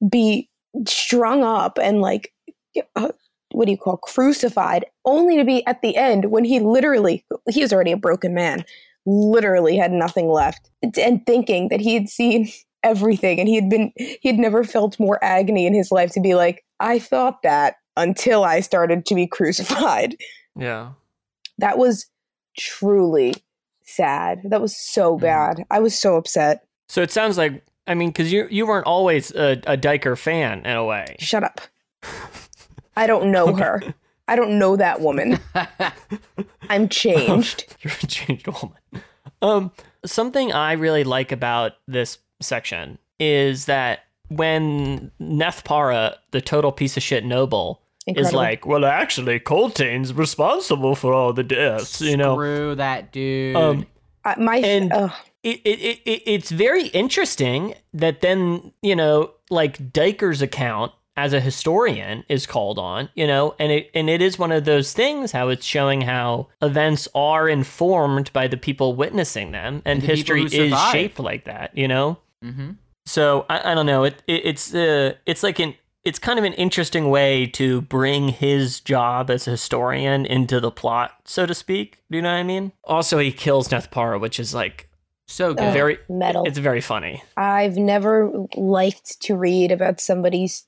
be 0.07 0.47
strung 0.87 1.43
up 1.43 1.79
and 1.81 2.01
like, 2.01 2.31
uh, 2.95 3.09
what 3.51 3.65
do 3.65 3.71
you 3.71 3.77
call 3.77 3.97
crucified, 3.97 4.85
only 5.05 5.37
to 5.37 5.43
be 5.43 5.65
at 5.65 5.81
the 5.81 5.95
end 5.95 6.25
when 6.25 6.43
he 6.43 6.59
literally, 6.59 7.25
he 7.49 7.61
was 7.61 7.73
already 7.73 7.91
a 7.91 7.97
broken 7.97 8.35
man, 8.35 8.63
literally 9.07 9.75
had 9.75 9.91
nothing 9.91 10.27
left. 10.27 10.69
And 10.83 11.25
thinking 11.25 11.69
that 11.69 11.81
he 11.81 11.95
had 11.95 12.07
seen 12.07 12.51
everything 12.83 13.39
and 13.39 13.49
he 13.49 13.55
had 13.55 13.71
been, 13.71 13.91
he 13.97 14.19
had 14.23 14.37
never 14.37 14.63
felt 14.63 14.99
more 14.99 15.17
agony 15.23 15.65
in 15.65 15.73
his 15.73 15.91
life 15.91 16.11
to 16.11 16.21
be 16.21 16.35
like, 16.35 16.63
I 16.79 16.99
thought 16.99 17.41
that 17.41 17.77
until 17.95 18.43
I 18.43 18.59
started 18.59 19.07
to 19.07 19.15
be 19.15 19.25
crucified. 19.25 20.15
Yeah. 20.55 20.91
That 21.57 21.79
was 21.79 22.05
truly 22.55 23.33
sad. 23.87 24.41
That 24.45 24.61
was 24.61 24.77
so 24.77 25.17
bad. 25.17 25.65
I 25.71 25.79
was 25.79 25.97
so 25.97 26.15
upset. 26.15 26.65
So 26.87 27.01
it 27.01 27.11
sounds 27.11 27.37
like 27.37 27.63
I 27.87 27.93
mean, 27.93 28.09
because 28.09 28.31
you 28.31 28.47
you 28.51 28.67
weren't 28.67 28.85
always 28.85 29.31
a, 29.31 29.53
a 29.65 29.77
Duiker 29.77 30.17
fan 30.17 30.65
in 30.65 30.75
a 30.75 30.85
way. 30.85 31.15
Shut 31.19 31.43
up. 31.43 31.61
I 32.95 33.07
don't 33.07 33.31
know 33.31 33.53
her. 33.55 33.81
I 34.27 34.35
don't 34.35 34.59
know 34.59 34.75
that 34.75 34.99
woman. 34.99 35.39
I'm 36.69 36.89
changed. 36.89 37.75
You're 37.81 37.93
a 38.03 38.07
changed 38.07 38.47
woman. 38.47 38.77
Um, 39.41 39.71
something 40.05 40.51
I 40.51 40.73
really 40.73 41.03
like 41.03 41.31
about 41.31 41.73
this 41.87 42.17
section 42.41 42.97
is 43.19 43.65
that 43.65 43.99
when 44.27 45.11
Nethpara, 45.21 46.15
the 46.31 46.41
total 46.41 46.71
piece 46.71 46.97
of 46.97 47.03
shit 47.03 47.23
noble, 47.23 47.81
is 48.15 48.33
like, 48.33 48.65
well, 48.65 48.85
actually, 48.85 49.39
Coltaine's 49.39 50.13
responsible 50.13 50.95
for 50.95 51.13
all 51.13 51.33
the 51.33 51.43
deaths, 51.43 52.01
you 52.01 52.15
know. 52.17 52.35
screw 52.35 52.75
that 52.75 53.11
dude 53.11 53.55
Um, 53.55 53.85
I, 54.23 54.35
my 54.39 54.57
and- 54.57 54.91
ugh. 54.93 55.11
it, 55.43 55.61
it, 55.65 55.79
it, 55.79 55.99
it, 56.05 56.21
it's 56.25 56.51
very 56.51 56.87
interesting 56.87 57.73
that 57.93 58.21
then, 58.21 58.71
you 58.81 58.95
know, 58.95 59.31
like 59.49 59.77
Duiker's 59.93 60.41
account 60.41 60.91
as 61.15 61.33
a 61.33 61.39
historian 61.39 62.23
is 62.29 62.45
called 62.45 62.77
on, 62.77 63.09
you 63.15 63.25
know, 63.25 63.55
and 63.57 63.71
it 63.71 63.89
and 63.95 64.07
it 64.09 64.21
is 64.21 64.37
one 64.37 64.51
of 64.51 64.65
those 64.65 64.93
things 64.93 65.31
how 65.31 65.49
it's 65.49 65.65
showing 65.65 66.01
how 66.01 66.47
events 66.61 67.07
are 67.15 67.49
informed 67.49 68.31
by 68.33 68.47
the 68.47 68.57
people 68.57 68.93
witnessing 68.95 69.51
them 69.51 69.81
and 69.83 69.99
The 70.01 70.05
history 70.07 70.43
is 70.43 70.73
shaped 70.91 71.19
like 71.19 71.45
that, 71.45 71.75
you 71.75 71.87
know? 71.87 72.19
mm-hmm. 72.45 72.71
So 73.07 73.45
I, 73.49 73.71
I 73.71 73.73
don't 73.73 73.85
know. 73.87 74.03
It, 74.03 74.21
it 74.27 74.41
it's 74.45 74.75
uh 74.75 75.13
it's 75.25 75.41
like 75.41 75.57
an 75.59 75.73
it's 76.07 76.19
kind 76.19 76.39
of 76.39 76.45
an 76.45 76.53
interesting 76.53 77.09
way 77.09 77.45
to 77.47 77.81
bring 77.81 78.29
his 78.29 78.79
job 78.79 79.29
as 79.29 79.45
a 79.45 79.51
historian 79.51 80.25
into 80.25 80.61
the 80.61 80.71
plot, 80.71 81.11
so 81.25 81.45
to 81.45 81.53
speak. 81.53 81.97
Do 82.09 82.15
you 82.15 82.21
know 82.21 82.31
what 82.31 82.39
I 82.39 82.43
mean? 82.43 82.71
Also, 82.85 83.19
he 83.19 83.33
kills 83.33 83.67
Nethpara, 83.67 84.17
which 84.17 84.39
is 84.39 84.53
like 84.53 84.89
So 85.27 85.53
good. 85.53 85.65
Ugh. 85.65 85.73
Very 85.73 85.97
metal. 86.09 86.45
It's 86.45 86.59
very 86.59 86.79
funny. 86.79 87.21
I've 87.35 87.75
never 87.75 88.31
liked 88.55 89.21
to 89.23 89.35
read 89.35 89.73
about 89.73 89.99
somebody's 89.99 90.65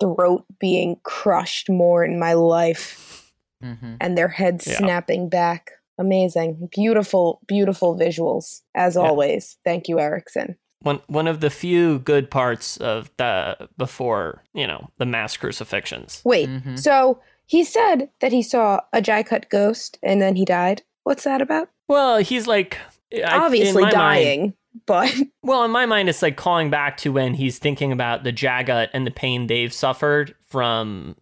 throat 0.00 0.44
being 0.58 0.96
crushed 1.04 1.70
more 1.70 2.04
in 2.04 2.18
my 2.18 2.32
life 2.32 3.32
mm-hmm. 3.62 3.94
and 4.00 4.18
their 4.18 4.26
head 4.28 4.60
Yeah. 4.66 4.78
snapping 4.78 5.28
back. 5.28 5.70
Amazing. 5.96 6.68
Beautiful, 6.72 7.40
beautiful 7.46 7.96
visuals, 7.96 8.62
as 8.74 8.96
Yeah. 8.96 9.02
always. 9.02 9.58
Thank 9.64 9.88
you, 9.88 10.00
Erikson. 10.00 10.56
One 10.82 11.00
one 11.06 11.26
of 11.28 11.40
the 11.40 11.50
few 11.50 11.98
good 12.00 12.30
parts 12.30 12.76
of 12.78 13.10
the 13.16 13.68
before 13.78 14.42
you 14.54 14.66
know 14.66 14.90
the 14.98 15.06
mass 15.06 15.36
crucifixions. 15.36 16.20
Wait, 16.24 16.48
Mhm. 16.48 16.78
so 16.78 17.20
he 17.46 17.64
said 17.64 18.08
that 18.20 18.32
he 18.32 18.42
saw 18.42 18.80
a 18.92 19.00
Jaghut 19.00 19.48
ghost 19.48 19.98
and 20.02 20.20
then 20.20 20.36
he 20.36 20.44
died. 20.44 20.82
What's 21.04 21.24
that 21.24 21.40
about? 21.42 21.68
Well, 21.88 22.18
he's 22.18 22.46
like 22.46 22.78
I- 23.12 23.16
in 23.16 23.24
Obviously 23.24 23.82
my 23.82 23.92
mind- 23.92 23.94
dying, 23.94 24.54
but 24.86 25.14
well, 25.42 25.64
in 25.64 25.70
my 25.70 25.84
mind, 25.86 26.08
it's 26.08 26.22
like 26.22 26.36
calling 26.36 26.70
back 26.70 26.96
to 26.98 27.12
when 27.12 27.34
he's 27.34 27.58
thinking 27.58 27.92
about 27.92 28.24
the 28.24 28.32
Jaghut 28.32 28.88
and 28.92 29.06
the 29.06 29.10
pain 29.10 29.46
they've 29.48 29.72
suffered 29.72 30.34
from 30.48 31.16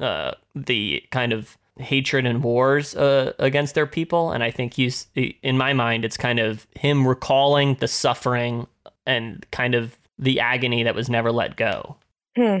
uh, 0.00 0.32
the 0.54 1.02
kind 1.10 1.32
of 1.32 1.56
hatred 1.78 2.26
and 2.26 2.42
wars 2.42 2.94
uh, 2.96 3.32
against 3.38 3.74
their 3.74 3.86
people. 3.86 4.32
And 4.32 4.42
I 4.42 4.50
think 4.50 4.74
he's, 4.74 5.06
in 5.14 5.56
my 5.56 5.72
mind, 5.72 6.04
it's 6.04 6.16
kind 6.16 6.38
of 6.38 6.66
him 6.74 7.06
recalling 7.06 7.74
the 7.76 7.86
suffering 7.88 8.66
and 9.06 9.46
kind 9.50 9.74
of 9.74 9.96
the 10.18 10.40
agony 10.40 10.82
that 10.82 10.94
was 10.94 11.08
never 11.10 11.30
let 11.32 11.56
go. 11.56 11.96
hmm, 12.36 12.58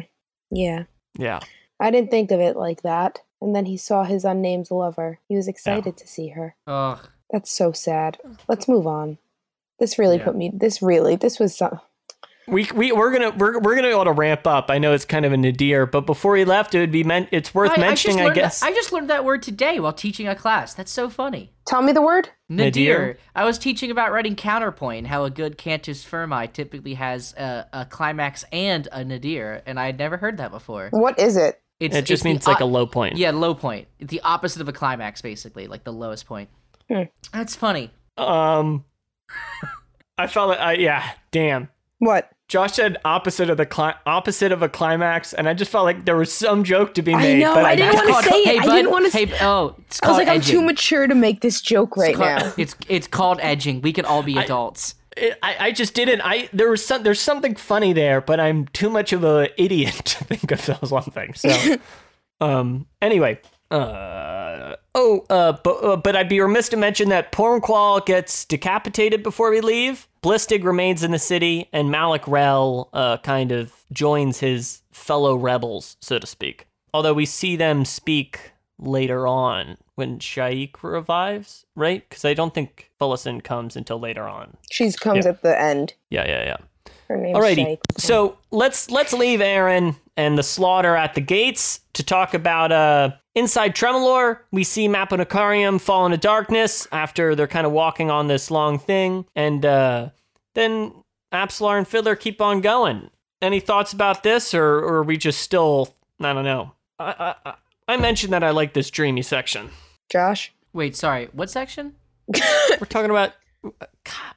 yeah. 0.50 0.84
Yeah. 1.18 1.40
I 1.80 1.90
didn't 1.90 2.10
think 2.10 2.30
of 2.30 2.40
it 2.40 2.56
like 2.56 2.82
that. 2.82 3.20
And 3.40 3.54
then 3.54 3.66
he 3.66 3.76
saw 3.76 4.04
his 4.04 4.24
unnamed 4.24 4.70
lover. 4.70 5.18
He 5.28 5.36
was 5.36 5.48
excited 5.48 5.96
to 5.98 6.06
see 6.06 6.28
her. 6.28 6.54
Ugh. 6.66 6.98
That's 7.30 7.50
so 7.50 7.72
sad. 7.72 8.18
Let's 8.48 8.68
move 8.68 8.86
on. 8.86 9.18
This 9.78 9.98
really 9.98 10.16
Yeah. 10.18 10.24
put 10.24 10.36
me. 10.36 10.50
This 10.54 10.80
really. 10.80 11.16
This 11.16 11.38
was 11.38 11.56
some. 11.56 11.80
We, 12.48 12.68
we 12.74 12.92
we're 12.92 13.12
gonna 13.12 13.30
we're, 13.30 13.58
we're 13.58 13.74
gonna 13.74 13.90
go 13.90 14.04
to 14.04 14.12
ramp 14.12 14.46
up. 14.46 14.70
I 14.70 14.78
know 14.78 14.92
it's 14.92 15.04
kind 15.04 15.24
of 15.24 15.32
a 15.32 15.36
nadir, 15.36 15.84
but 15.84 16.06
before 16.06 16.36
he 16.36 16.44
left, 16.44 16.74
it 16.76 16.78
would 16.78 16.92
be 16.92 17.02
meant. 17.02 17.28
It's 17.32 17.52
worth 17.52 17.72
I, 17.76 17.80
mentioning, 17.80 18.20
I, 18.20 18.26
I, 18.26 18.26
just 18.26 18.26
learned 18.26 18.34
guess. 18.36 18.60
That, 18.60 18.66
I 18.66 18.72
just 18.72 18.92
learned 18.92 19.10
that 19.10 19.24
word 19.24 19.42
today 19.42 19.80
while 19.80 19.92
teaching 19.92 20.28
a 20.28 20.36
class. 20.36 20.72
That's 20.72 20.92
so 20.92 21.10
funny. 21.10 21.52
Tell 21.66 21.82
me 21.82 21.92
the 21.92 22.02
word. 22.02 22.30
Nadir. 22.48 22.98
Nadir? 22.98 23.18
I 23.34 23.44
was 23.44 23.58
teaching 23.58 23.90
about 23.90 24.12
writing 24.12 24.36
counterpoint 24.36 24.98
and 24.98 25.06
how 25.08 25.24
a 25.24 25.30
good 25.30 25.58
cantus 25.58 26.04
firmi 26.04 26.52
typically 26.52 26.94
has 26.94 27.32
a, 27.34 27.66
a 27.72 27.84
climax 27.86 28.44
and 28.52 28.86
a 28.92 29.04
nadir, 29.04 29.62
and 29.66 29.80
I 29.80 29.86
had 29.86 29.98
never 29.98 30.16
heard 30.16 30.36
that 30.36 30.52
before. 30.52 30.90
What 30.92 31.18
is 31.18 31.36
it? 31.36 31.60
It's, 31.80 31.96
it 31.96 32.02
just 32.02 32.10
it's 32.10 32.22
the 32.22 32.28
means 32.28 32.46
like 32.46 32.60
a 32.60 32.64
low 32.64 32.86
point. 32.86 33.16
yeah 33.16 33.32
low 33.32 33.54
point. 33.54 33.88
It's 33.98 34.10
the 34.10 34.20
opposite 34.22 34.62
of 34.62 34.68
a 34.68 34.72
climax, 34.72 35.20
basically, 35.20 35.66
like 35.66 35.84
the 35.84 35.92
lowest 35.92 36.26
point. 36.26 36.48
Hmm. 36.88 37.02
That's 37.32 37.56
funny. 37.56 37.90
Um, 38.16 38.84
I 40.18 40.28
felt 40.28 40.50
like 40.50 40.60
I 40.60 40.74
yeah, 40.74 41.10
damn. 41.32 41.68
What? 41.98 42.30
Josh 42.48 42.74
said 42.74 42.96
opposite 43.04 43.50
of 43.50 43.56
the 43.56 43.66
cli- 43.66 43.94
opposite 44.06 44.52
of 44.52 44.62
a 44.62 44.68
climax, 44.68 45.32
and 45.32 45.48
I 45.48 45.54
just 45.54 45.70
felt 45.70 45.84
like 45.84 46.04
there 46.04 46.16
was 46.16 46.32
some 46.32 46.62
joke 46.62 46.94
to 46.94 47.02
be 47.02 47.12
I 47.12 47.18
made. 47.18 47.38
know, 47.40 47.54
but 47.56 47.64
I 47.64 47.70
I, 47.72 47.76
didn't 47.76 47.96
wanna 47.96 48.22
say 48.22 48.36
it. 48.38 48.46
Hey, 48.46 48.58
I 48.58 48.62
didn't 48.76 48.90
wanna 48.92 49.06
s- 49.08 49.12
Hey, 49.14 49.32
oh, 49.40 49.74
it's 49.78 50.00
I 50.02 50.06
was 50.06 50.16
called 50.16 50.18
like, 50.18 50.28
I'm 50.28 50.40
too 50.40 50.62
mature 50.62 51.06
to 51.08 51.14
make 51.16 51.40
this 51.40 51.60
joke 51.60 51.96
right 51.96 52.10
It's 52.10 52.18
called- 52.18 52.40
now. 52.40 52.52
It's 52.56 52.76
it's 52.88 53.06
called 53.08 53.38
edging. 53.42 53.80
We 53.82 53.92
can 53.92 54.04
all 54.04 54.22
be 54.22 54.36
adults. 54.38 54.94
it, 55.16 55.36
I 55.42 55.56
I 55.58 55.72
just 55.72 55.94
didn't. 55.94 56.20
I 56.22 56.48
there 56.52 56.70
was 56.70 56.86
some 56.86 57.02
there's 57.02 57.20
something 57.20 57.56
funny 57.56 57.92
there, 57.92 58.20
but 58.20 58.38
I'm 58.38 58.66
too 58.68 58.90
much 58.90 59.12
of 59.12 59.24
a 59.24 59.48
idiot 59.60 59.94
to 60.04 60.24
think 60.24 60.52
of 60.52 60.64
those 60.66 60.92
one 60.92 61.02
thing. 61.02 61.34
So, 61.34 61.76
um. 62.40 62.86
Anyway. 63.02 63.40
Uh 63.68 64.45
oh. 64.96 65.24
Uh. 65.30 65.52
But 65.62 65.84
uh, 65.84 65.96
but 65.96 66.16
I'd 66.16 66.28
be 66.28 66.40
remiss 66.40 66.68
to 66.70 66.76
mention 66.76 67.08
that 67.10 67.30
Pormqual 67.30 68.04
gets 68.04 68.44
decapitated 68.44 69.22
before 69.22 69.50
we 69.50 69.60
leave. 69.60 70.08
Blistig 70.24 70.64
remains 70.64 71.04
in 71.04 71.12
the 71.12 71.18
city, 71.20 71.68
and 71.72 71.88
Mallick 71.88 72.26
Rel 72.26 72.88
uh 72.92 73.18
kind 73.18 73.52
of 73.52 73.72
joins 73.92 74.40
his 74.40 74.82
fellow 74.90 75.36
rebels, 75.36 75.96
so 76.00 76.18
to 76.18 76.26
speak. 76.26 76.66
Although 76.92 77.14
we 77.14 77.26
see 77.26 77.54
them 77.54 77.84
speak 77.84 78.50
later 78.78 79.26
on 79.26 79.76
when 79.94 80.18
Sha'ik 80.18 80.82
revives, 80.82 81.64
right? 81.74 82.06
Because 82.08 82.24
I 82.24 82.34
don't 82.34 82.52
think 82.52 82.90
Felisin 83.00 83.42
comes 83.42 83.76
until 83.76 83.98
later 83.98 84.24
on. 84.28 84.56
She 84.70 84.90
comes 84.92 85.24
Yeah. 85.24 85.30
at 85.32 85.42
the 85.42 85.58
end. 85.60 85.94
Yeah, 86.10 86.26
yeah, 86.26 86.44
yeah. 86.44 86.56
Her 87.08 87.16
name's 87.16 87.38
Alrighty. 87.38 87.78
So 87.98 88.36
let's 88.50 88.90
let's 88.90 89.12
leave 89.12 89.40
Aren 89.40 89.96
and 90.16 90.36
the 90.36 90.42
slaughter 90.42 90.96
at 90.96 91.14
the 91.14 91.20
gates 91.20 91.80
to 91.94 92.02
talk 92.02 92.34
about 92.34 92.72
uh 92.72 93.10
inside 93.36 93.76
Tremorlor. 93.76 94.38
We 94.50 94.64
see 94.64 94.88
Mappo 94.88 95.12
and 95.12 95.22
Icarium 95.22 95.80
fall 95.80 96.04
into 96.06 96.18
darkness 96.18 96.88
after 96.90 97.36
they're 97.36 97.46
kind 97.46 97.66
of 97.66 97.72
walking 97.72 98.10
on 98.10 98.26
this 98.26 98.50
long 98.50 98.80
thing, 98.80 99.24
and 99.36 99.64
uh 99.64 100.08
then 100.54 100.92
Apsalar 101.32 101.78
and 101.78 101.86
Fiddler 101.86 102.16
keep 102.16 102.40
on 102.40 102.60
going. 102.60 103.10
Any 103.42 103.60
thoughts 103.60 103.92
about 103.92 104.22
this, 104.22 104.54
or, 104.54 104.78
or 104.78 104.96
are 104.96 105.02
we 105.04 105.16
just 105.18 105.40
still? 105.40 105.94
I 106.20 106.32
don't 106.32 106.44
know. 106.44 106.72
I 106.98 107.04
I, 107.44 107.50
I- 107.50 107.54
I 107.88 107.96
mentioned 107.96 108.32
that 108.32 108.42
I 108.42 108.50
like 108.50 108.72
this 108.72 108.90
dreamy 108.90 109.22
section. 109.22 109.70
Josh. 110.10 110.52
Wait, 110.72 110.96
sorry. 110.96 111.28
What 111.32 111.48
section? 111.50 111.94
We're 112.80 112.86
talking 112.88 113.10
about 113.10 113.34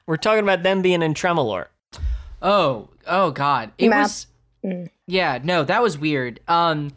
we're 0.06 0.16
talking 0.16 0.44
about 0.44 0.62
them 0.62 0.82
being 0.82 1.02
in 1.02 1.14
Tremorlor. 1.14 1.66
Oh, 2.42 2.88
oh 3.08 3.30
God! 3.32 3.72
It 3.78 3.88
Map. 3.88 4.02
was. 4.04 4.26
Mm. 4.64 4.88
Yeah, 5.08 5.38
no, 5.42 5.64
that 5.64 5.82
was 5.82 5.98
weird. 5.98 6.38
Um, 6.48 6.92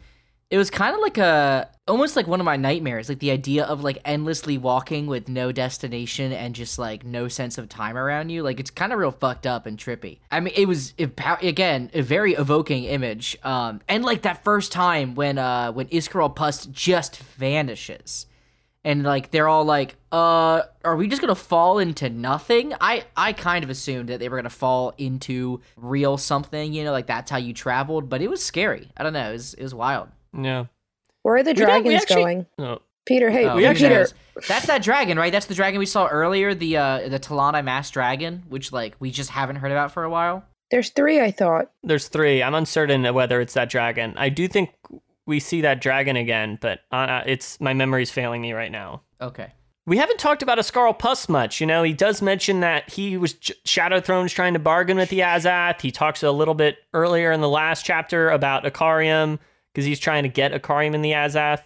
it 0.54 0.56
was 0.56 0.70
kind 0.70 0.94
of 0.94 1.00
like 1.00 1.18
a 1.18 1.68
almost 1.88 2.14
like 2.14 2.28
one 2.28 2.38
of 2.38 2.44
my 2.44 2.56
nightmares, 2.56 3.08
like 3.08 3.18
the 3.18 3.32
idea 3.32 3.64
of 3.64 3.82
like 3.82 3.98
endlessly 4.04 4.56
walking 4.56 5.08
with 5.08 5.28
no 5.28 5.50
destination 5.50 6.32
and 6.32 6.54
just 6.54 6.78
like 6.78 7.04
no 7.04 7.26
sense 7.26 7.58
of 7.58 7.68
time 7.68 7.96
around 7.96 8.28
you. 8.28 8.44
Like 8.44 8.60
it's 8.60 8.70
kind 8.70 8.92
of 8.92 9.00
real 9.00 9.10
fucked 9.10 9.48
up 9.48 9.66
and 9.66 9.76
trippy. 9.76 10.20
I 10.30 10.38
mean, 10.38 10.54
it 10.56 10.68
was 10.68 10.94
again 10.96 11.90
a 11.92 12.02
very 12.02 12.34
evoking 12.34 12.84
image. 12.84 13.36
Um, 13.42 13.80
and 13.88 14.04
like 14.04 14.22
that 14.22 14.44
first 14.44 14.70
time 14.70 15.16
when 15.16 15.38
uh 15.38 15.72
when 15.72 15.88
Iskaral 15.88 16.32
Pust 16.32 16.70
just 16.70 17.18
vanishes 17.18 18.26
and 18.84 19.02
like 19.02 19.32
they're 19.32 19.48
all 19.48 19.64
like 19.64 19.96
uh 20.12 20.62
are 20.84 20.94
we 20.94 21.08
just 21.08 21.20
gonna 21.20 21.34
fall 21.34 21.78
into 21.78 22.10
nothing 22.10 22.74
i 22.80 23.02
i 23.16 23.32
kind 23.32 23.64
of 23.64 23.70
assumed 23.70 24.10
that 24.10 24.20
they 24.20 24.28
were 24.28 24.36
gonna 24.36 24.50
fall 24.50 24.92
into 24.98 25.60
real 25.76 26.18
something 26.18 26.74
you 26.74 26.84
know 26.84 26.92
like 26.92 27.06
that's 27.06 27.30
how 27.30 27.38
you 27.38 27.54
traveled 27.54 28.10
but 28.10 28.20
it 28.20 28.28
was 28.28 28.44
scary 28.44 28.88
i 28.96 29.02
don't 29.02 29.14
know 29.14 29.30
it 29.30 29.32
was, 29.32 29.54
it 29.54 29.62
was 29.62 29.74
wild 29.74 30.08
Yeah. 30.36 30.66
Where 31.22 31.36
are 31.36 31.42
the 31.42 31.50
We 31.52 31.60
we 31.60 31.64
dragons 31.64 31.94
actually- 32.02 32.22
going? 32.22 32.46
No. 32.58 32.80
Peter, 33.06 33.30
hey, 33.30 33.46
Oh, 33.46 33.56
we 33.56 33.64
who 33.64 33.68
actually- 33.68 33.88
Peter. 33.90 34.08
that's 34.48 34.66
that 34.66 34.82
dragon 34.82 35.18
right 35.18 35.30
that's 35.30 35.46
the 35.46 35.54
dragon 35.54 35.78
we 35.78 35.86
saw 35.86 36.06
earlier 36.08 36.54
the 36.54 36.76
uh 36.76 37.08
the 37.08 37.20
T'lan 37.20 37.52
Imass 37.54 37.92
dragon 37.92 38.42
which 38.48 38.72
like 38.72 38.96
we 38.98 39.10
just 39.10 39.30
haven't 39.30 39.56
heard 39.56 39.70
about 39.72 39.92
for 39.92 40.02
a 40.04 40.10
while 40.10 40.42
There's 40.70 40.88
three, 40.90 41.20
I 41.20 41.30
thought. 41.30 41.70
There's 41.84 42.08
three. 42.08 42.42
I'm 42.42 42.54
uncertain 42.54 43.04
whether 43.14 43.40
it's 43.40 43.54
that 43.54 43.68
dragon. 43.70 44.14
I 44.16 44.28
do 44.30 44.48
think 44.48 44.70
we 45.26 45.38
see 45.38 45.60
that 45.60 45.80
dragon 45.80 46.16
again, 46.16 46.58
but 46.60 46.80
uh, 46.90 47.22
it's 47.26 47.60
my 47.60 47.74
memory's 47.74 48.10
failing 48.10 48.40
me 48.42 48.52
right 48.54 48.72
now. 48.72 49.02
okay 49.20 49.52
We 49.86 49.98
haven't 49.98 50.18
talked 50.18 50.42
about 50.42 50.58
Iskaral 50.58 50.98
Pust 50.98 51.28
much. 51.28 51.60
You 51.60 51.66
know, 51.66 51.82
he 51.82 51.92
does 51.92 52.22
mention 52.22 52.60
that 52.60 52.90
he 52.90 53.16
was 53.18 53.34
J- 53.34 53.54
Shadow 53.66 54.00
Throne's 54.00 54.32
trying 54.32 54.54
to 54.54 54.58
bargain 54.58 54.96
with 54.96 55.10
the 55.10 55.20
Azath. 55.20 55.80
He 55.82 55.90
talks 55.92 56.22
a 56.22 56.30
little 56.32 56.54
bit 56.54 56.78
earlier 56.94 57.30
in 57.32 57.40
the 57.42 57.48
last 57.50 57.84
chapter 57.84 58.30
about 58.30 58.64
Icarium 58.64 59.38
because 59.74 59.84
he's 59.84 59.98
trying 59.98 60.22
to 60.22 60.28
get 60.28 60.52
Icarium 60.52 60.94
in 60.94 61.02
the 61.02 61.10
Azath. 61.12 61.62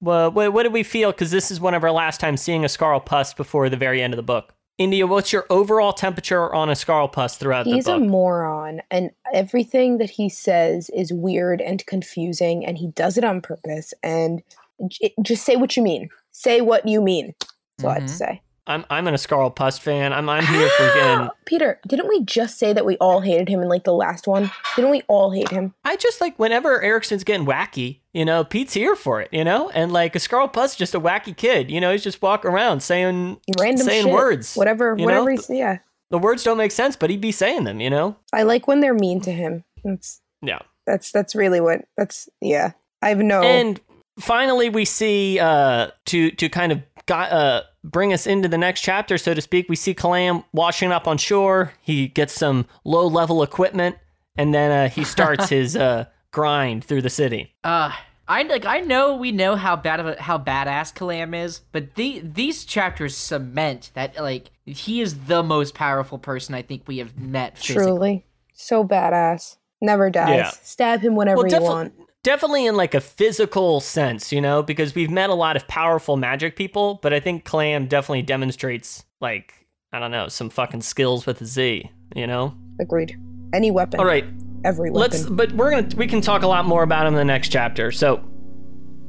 Well, 0.00 0.30
what, 0.30 0.54
what 0.54 0.62
did 0.62 0.72
we 0.72 0.82
feel? 0.82 1.12
Because 1.12 1.30
this 1.30 1.50
is 1.50 1.60
one 1.60 1.74
of 1.74 1.84
our 1.84 1.92
last 1.92 2.20
times 2.20 2.40
seeing 2.40 2.64
a 2.64 2.68
Iskaral 2.68 3.04
Pust 3.04 3.36
before 3.36 3.68
the 3.68 3.76
very 3.76 4.02
end 4.02 4.14
of 4.14 4.16
the 4.16 4.22
book. 4.22 4.54
India, 4.78 5.06
what's 5.06 5.30
your 5.30 5.44
overall 5.50 5.92
temperature 5.92 6.54
on 6.54 6.70
a 6.70 6.72
Iskaral 6.72 7.12
Pust 7.12 7.38
throughout 7.38 7.66
He's 7.66 7.84
the 7.84 7.90
book? 7.92 8.00
He's 8.00 8.08
a 8.08 8.10
moron, 8.10 8.80
and 8.90 9.10
everything 9.34 9.98
that 9.98 10.08
he 10.08 10.30
says 10.30 10.88
is 10.94 11.12
weird 11.12 11.60
and 11.60 11.84
confusing, 11.84 12.64
and 12.64 12.78
he 12.78 12.88
does 12.88 13.18
it 13.18 13.24
on 13.24 13.42
purpose. 13.42 13.92
And 14.02 14.42
j- 14.88 15.12
just 15.20 15.44
say 15.44 15.56
what 15.56 15.76
you 15.76 15.82
mean. 15.82 16.08
Say 16.30 16.62
what 16.62 16.88
you 16.88 17.02
mean. 17.02 17.34
That's 17.76 17.84
all 17.84 17.90
I 17.90 17.94
have 17.94 18.06
to 18.06 18.12
Mhm. 18.14 18.16
say. 18.16 18.42
I'm 18.70 18.84
I'm 18.88 19.06
an 19.08 19.14
Iskaral 19.14 19.54
Pust 19.54 19.82
fan. 19.82 20.12
I'm 20.12 20.28
I'm 20.28 20.44
here 20.46 20.68
for 20.70 20.84
getting. 20.94 21.28
Peter, 21.44 21.80
didn't 21.86 22.08
we 22.08 22.24
just 22.24 22.58
say 22.58 22.72
that 22.72 22.86
we 22.86 22.96
all 22.98 23.20
hated 23.20 23.48
him 23.48 23.60
in 23.62 23.68
like 23.68 23.84
the 23.84 23.92
last 23.92 24.26
one? 24.26 24.50
Didn't 24.76 24.90
we 24.92 25.02
all 25.08 25.30
hate 25.32 25.50
him? 25.50 25.74
I 25.84 25.96
just 25.96 26.20
like 26.20 26.38
whenever 26.38 26.80
Erikson's 26.80 27.24
getting 27.24 27.46
wacky, 27.46 27.98
you 28.14 28.24
know, 28.24 28.44
Pete's 28.44 28.72
here 28.74 28.94
for 28.94 29.20
it, 29.20 29.28
you 29.32 29.44
know, 29.44 29.70
and 29.70 29.92
like 29.92 30.14
Iskaral 30.14 30.52
Pust, 30.52 30.78
just 30.78 30.94
a 30.94 31.00
wacky 31.00 31.36
kid, 31.36 31.70
you 31.70 31.80
know, 31.80 31.90
he's 31.92 32.04
just 32.04 32.22
walking 32.22 32.50
around 32.50 32.80
saying 32.82 33.40
Random 33.58 33.84
saying 33.86 34.04
shit. 34.04 34.12
words, 34.14 34.54
Whatever, 34.54 34.94
whatever. 34.94 35.32
know? 35.34 35.42
Yeah, 35.48 35.78
the 36.10 36.18
words 36.18 36.44
don't 36.44 36.56
make 36.58 36.72
sense, 36.72 36.94
but 36.96 37.10
he'd 37.10 37.20
be 37.20 37.32
saying 37.32 37.64
them, 37.64 37.80
you 37.80 37.90
know. 37.90 38.16
I 38.32 38.44
like 38.44 38.68
when 38.68 38.80
they're 38.80 38.94
mean 38.94 39.20
to 39.22 39.32
him. 39.32 39.64
That's 39.84 40.20
Yeah. 40.42 40.60
that's 40.86 41.10
that's 41.10 41.34
really 41.34 41.60
what. 41.60 41.82
That's 41.96 42.28
yeah. 42.40 42.72
I 43.02 43.08
have 43.08 43.18
no. 43.18 43.42
And 43.42 43.80
finally, 44.18 44.68
we 44.68 44.84
see 44.84 45.38
uh 45.40 45.88
to 46.06 46.30
to 46.32 46.48
kind 46.48 46.70
of 46.72 46.82
got 47.06 47.32
uh 47.32 47.62
bring 47.82 48.12
us 48.12 48.26
into 48.26 48.48
the 48.48 48.58
next 48.58 48.80
chapter, 48.82 49.18
so 49.18 49.34
to 49.34 49.40
speak. 49.40 49.68
We 49.68 49.76
see 49.76 49.94
Kalam 49.94 50.44
washing 50.52 50.92
up 50.92 51.06
on 51.08 51.18
shore. 51.18 51.72
He 51.80 52.08
gets 52.08 52.32
some 52.34 52.66
low 52.84 53.06
level 53.06 53.42
equipment, 53.42 53.96
and 54.36 54.54
then 54.54 54.70
uh, 54.70 54.88
he 54.88 55.04
starts 55.04 55.48
his 55.50 55.76
uh 55.76 56.06
grind 56.30 56.84
through 56.84 57.02
the 57.02 57.10
city. 57.10 57.54
Uh, 57.64 57.92
I 58.28 58.42
like 58.42 58.64
I 58.64 58.80
know 58.80 59.16
we 59.16 59.32
know 59.32 59.56
how 59.56 59.74
bad 59.74 59.98
of 59.98 60.06
a, 60.06 60.22
how 60.22 60.38
badass 60.38 60.94
Kalam 60.94 61.34
is, 61.34 61.62
but 61.72 61.96
the 61.96 62.20
these 62.24 62.64
chapters 62.64 63.16
cement 63.16 63.90
that 63.94 64.16
like 64.16 64.50
he 64.64 65.00
is 65.00 65.24
the 65.24 65.42
most 65.42 65.74
powerful 65.74 66.18
person 66.18 66.54
I 66.54 66.62
think 66.62 66.86
we 66.86 66.98
have 66.98 67.18
met. 67.18 67.58
Physically. 67.58 67.84
Truly. 67.84 68.24
So 68.54 68.84
badass. 68.84 69.56
Never 69.82 70.10
dies. 70.10 70.28
Yeah. 70.36 70.50
Stab 70.62 71.00
him 71.00 71.16
whenever 71.16 71.38
Well, 71.38 71.46
you 71.46 71.50
defi- 71.50 71.64
want. 71.64 71.94
Definitely 72.22 72.66
in 72.66 72.76
like 72.76 72.94
a 72.94 73.00
physical 73.00 73.80
sense, 73.80 74.30
you 74.30 74.40
know, 74.42 74.62
because 74.62 74.94
we've 74.94 75.10
met 75.10 75.30
a 75.30 75.34
lot 75.34 75.56
of 75.56 75.66
powerful 75.68 76.16
magic 76.18 76.54
people, 76.54 76.98
but 77.02 77.14
I 77.14 77.20
think 77.20 77.44
Kalam 77.44 77.88
definitely 77.88 78.22
demonstrates 78.22 79.04
like 79.20 79.54
I 79.92 79.98
don't 79.98 80.10
know 80.10 80.28
some 80.28 80.50
fucking 80.50 80.82
skills 80.82 81.24
with 81.24 81.40
a 81.40 81.46
Z, 81.46 81.90
you 82.14 82.26
know. 82.26 82.54
Agreed. 82.78 83.16
Any 83.54 83.70
weapon. 83.70 84.00
All 84.00 84.06
right, 84.06 84.24
Every 84.64 84.90
weapon. 84.90 85.00
let's. 85.18 85.26
But 85.26 85.52
we're 85.52 85.70
gonna 85.70 85.88
we 85.96 86.06
can 86.06 86.20
talk 86.20 86.42
a 86.42 86.46
lot 86.46 86.66
more 86.66 86.82
about 86.82 87.06
him 87.06 87.14
in 87.14 87.18
the 87.18 87.24
next 87.24 87.48
chapter. 87.48 87.90
So, 87.90 88.22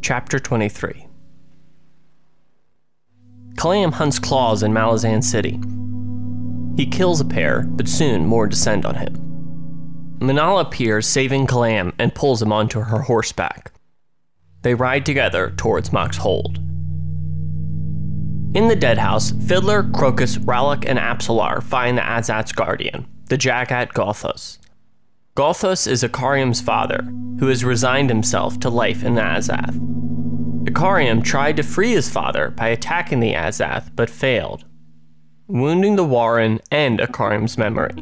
chapter 0.02 0.40
twenty 0.40 0.70
three. 0.70 1.06
Kalam 3.56 3.92
hunts 3.92 4.20
claws 4.20 4.64
in 4.64 4.72
Malazan 4.72 5.22
City. 5.22 5.60
He 6.82 6.90
kills 6.90 7.20
a 7.20 7.26
pair, 7.26 7.64
but 7.64 7.90
soon 7.90 8.26
more 8.26 8.48
descend 8.48 8.86
on 8.86 8.96
him. 8.96 9.31
Minala 10.22 10.62
appears, 10.62 11.08
saving 11.08 11.48
Kalam, 11.48 11.94
and 11.98 12.14
pulls 12.14 12.42
him 12.42 12.54
onto 12.54 12.80
her 12.80 13.00
horseback. 13.00 13.72
They 14.62 14.76
ride 14.76 15.04
together 15.04 15.52
towards 15.58 15.92
Mock's 15.92 16.18
hold. 16.18 16.58
In 18.54 18.68
the 18.68 18.76
deadhouse, 18.76 19.32
Fiddler, 19.48 19.82
Crokus, 19.82 20.38
Rallick, 20.38 20.86
and 20.88 21.00
Apsalar 21.00 21.64
find 21.64 21.98
the 21.98 22.04
Azath's 22.04 22.52
guardian, 22.52 23.08
the 23.30 23.38
Jaghut 23.38 23.94
Gothos. 23.94 24.60
Gothos 25.36 25.88
is 25.88 26.04
Icarium's 26.04 26.62
father, 26.62 27.02
who 27.40 27.48
has 27.48 27.64
resigned 27.64 28.10
himself 28.10 28.60
to 28.60 28.70
life 28.70 29.04
in 29.04 29.16
the 29.16 29.22
Azath. 29.22 29.76
Icarium 30.68 31.24
tried 31.24 31.58
to 31.58 31.64
free 31.64 31.94
his 31.94 32.10
father 32.10 32.52
by 32.52 32.68
attacking 32.68 33.22
the 33.22 33.34
Azath, 33.34 33.90
but 33.96 34.10
failed, 34.10 34.66
wounding 35.48 35.96
the 35.96 36.04
Warren 36.04 36.60
and 36.70 37.02
Icarium's 37.02 37.58
memory. 37.58 37.96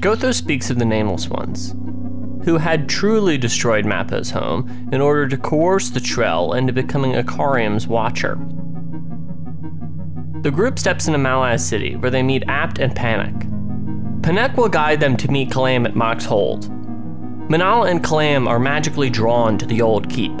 Gothos 0.00 0.36
speaks 0.36 0.70
of 0.70 0.78
the 0.78 0.84
Nameless 0.84 1.28
Ones, 1.28 1.74
who 2.44 2.56
had 2.56 2.88
truly 2.88 3.36
destroyed 3.36 3.84
Mappo's 3.84 4.30
home 4.30 4.88
in 4.92 5.00
order 5.00 5.26
to 5.26 5.36
coerce 5.36 5.90
the 5.90 5.98
Trell 5.98 6.56
into 6.56 6.72
becoming 6.72 7.16
Icarium's 7.16 7.88
watcher. 7.88 8.36
The 10.42 10.52
group 10.52 10.78
steps 10.78 11.08
into 11.08 11.18
Malaz 11.18 11.60
City, 11.60 11.96
where 11.96 12.12
they 12.12 12.22
meet 12.22 12.44
Apt 12.46 12.78
and 12.78 12.94
Panic. 12.94 13.34
Panek 14.20 14.56
will 14.56 14.68
guide 14.68 15.00
them 15.00 15.16
to 15.16 15.32
meet 15.32 15.50
Kalam 15.50 15.84
at 15.84 15.96
Mock's 15.96 16.24
Hold. 16.24 16.70
Minala 17.50 17.90
and 17.90 18.04
Kalam 18.04 18.48
are 18.48 18.60
magically 18.60 19.10
drawn 19.10 19.58
to 19.58 19.66
the 19.66 19.82
old 19.82 20.08
keep. 20.08 20.38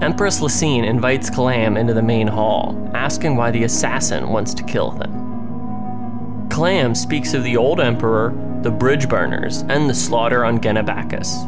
Empress 0.00 0.40
Laseen 0.40 0.84
invites 0.84 1.28
Kalam 1.28 1.76
into 1.76 1.92
the 1.92 2.02
main 2.02 2.28
hall, 2.28 2.88
asking 2.94 3.34
why 3.34 3.50
the 3.50 3.64
assassin 3.64 4.28
wants 4.28 4.54
to 4.54 4.62
kill 4.62 4.92
them. 4.92 5.13
Kalam 6.54 6.96
speaks 6.96 7.34
of 7.34 7.42
the 7.42 7.56
old 7.56 7.80
emperor, 7.80 8.32
the 8.62 8.70
bridge 8.70 9.08
burners, 9.08 9.62
and 9.62 9.90
the 9.90 9.94
slaughter 9.94 10.44
on 10.44 10.60
Genabackis. 10.60 11.44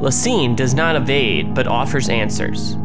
Laseen 0.00 0.54
does 0.54 0.74
not 0.74 0.94
evade, 0.94 1.56
but 1.56 1.66
offers 1.66 2.08
answers. 2.08 2.76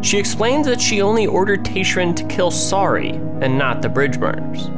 She 0.00 0.18
explains 0.18 0.66
that 0.66 0.80
she 0.80 1.00
only 1.00 1.28
ordered 1.28 1.64
Tayschrenn 1.64 2.16
to 2.16 2.24
kill 2.24 2.50
Sari 2.50 3.10
and 3.40 3.56
not 3.56 3.82
the 3.82 3.88
bridge 3.88 4.18
burners. 4.18 4.68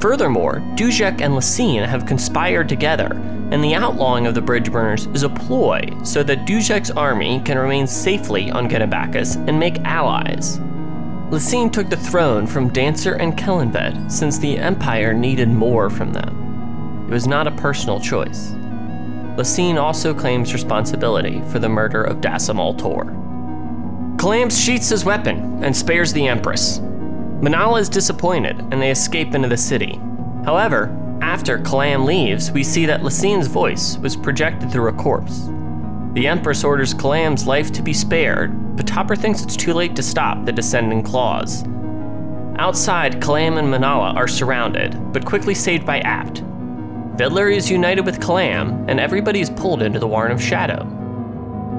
Furthermore, 0.00 0.62
Dujek 0.76 1.20
and 1.20 1.34
Laseen 1.34 1.86
have 1.86 2.06
conspired 2.06 2.66
together, 2.66 3.10
and 3.50 3.62
the 3.62 3.74
outlawing 3.74 4.26
of 4.26 4.34
the 4.34 4.40
bridge 4.40 4.72
burners 4.72 5.08
is 5.08 5.24
a 5.24 5.28
ploy 5.28 5.82
so 6.02 6.22
that 6.22 6.46
Dujek's 6.46 6.90
army 6.90 7.42
can 7.44 7.58
remain 7.58 7.86
safely 7.86 8.50
on 8.50 8.70
Genabackis 8.70 9.46
and 9.46 9.60
make 9.60 9.78
allies. 9.80 10.58
Laseen 11.34 11.72
took 11.72 11.90
the 11.90 11.96
throne 11.96 12.46
from 12.46 12.68
Dancer 12.68 13.14
and 13.14 13.36
Kellanved 13.36 14.12
since 14.12 14.38
the 14.38 14.56
Empire 14.56 15.12
needed 15.12 15.48
more 15.48 15.90
from 15.90 16.12
them. 16.12 17.08
It 17.08 17.12
was 17.12 17.26
not 17.26 17.48
a 17.48 17.56
personal 17.56 17.98
choice. 17.98 18.52
Laseen 19.36 19.76
also 19.76 20.14
claims 20.14 20.52
responsibility 20.52 21.42
for 21.50 21.58
the 21.58 21.68
murder 21.68 22.04
of 22.04 22.20
Dassem 22.20 22.60
Ultor. 22.60 23.06
Kalam 24.16 24.48
sheaths 24.48 24.90
his 24.90 25.04
weapon 25.04 25.58
and 25.64 25.76
spares 25.76 26.12
the 26.12 26.28
Empress. 26.28 26.78
Minala 27.40 27.80
is 27.80 27.88
disappointed 27.88 28.56
and 28.70 28.80
they 28.80 28.92
escape 28.92 29.34
into 29.34 29.48
the 29.48 29.56
city. 29.56 30.00
However, 30.44 30.96
after 31.20 31.58
Kalam 31.58 32.04
leaves, 32.04 32.52
we 32.52 32.62
see 32.62 32.86
that 32.86 33.00
Laseen's 33.00 33.48
voice 33.48 33.98
was 33.98 34.14
projected 34.14 34.70
through 34.70 34.86
a 34.86 34.92
corpse. 34.92 35.48
The 36.14 36.28
Empress 36.28 36.62
orders 36.62 36.94
Kalam's 36.94 37.44
life 37.44 37.72
to 37.72 37.82
be 37.82 37.92
spared, 37.92 38.76
but 38.76 38.86
Topper 38.86 39.16
thinks 39.16 39.42
it's 39.42 39.56
too 39.56 39.74
late 39.74 39.96
to 39.96 40.02
stop 40.02 40.44
the 40.44 40.52
descending 40.52 41.02
claws. 41.02 41.64
Outside, 42.56 43.20
Kalam 43.20 43.58
and 43.58 43.66
Minala 43.66 44.14
are 44.14 44.28
surrounded, 44.28 45.12
but 45.12 45.24
quickly 45.24 45.54
saved 45.54 45.84
by 45.84 45.98
Apt. 46.00 46.44
Fiddler 47.18 47.48
is 47.48 47.68
united 47.68 48.06
with 48.06 48.20
Kalam, 48.20 48.84
and 48.88 49.00
everybody 49.00 49.40
is 49.40 49.50
pulled 49.50 49.82
into 49.82 49.98
the 49.98 50.06
Warren 50.06 50.30
of 50.30 50.40
Shadow. 50.40 50.86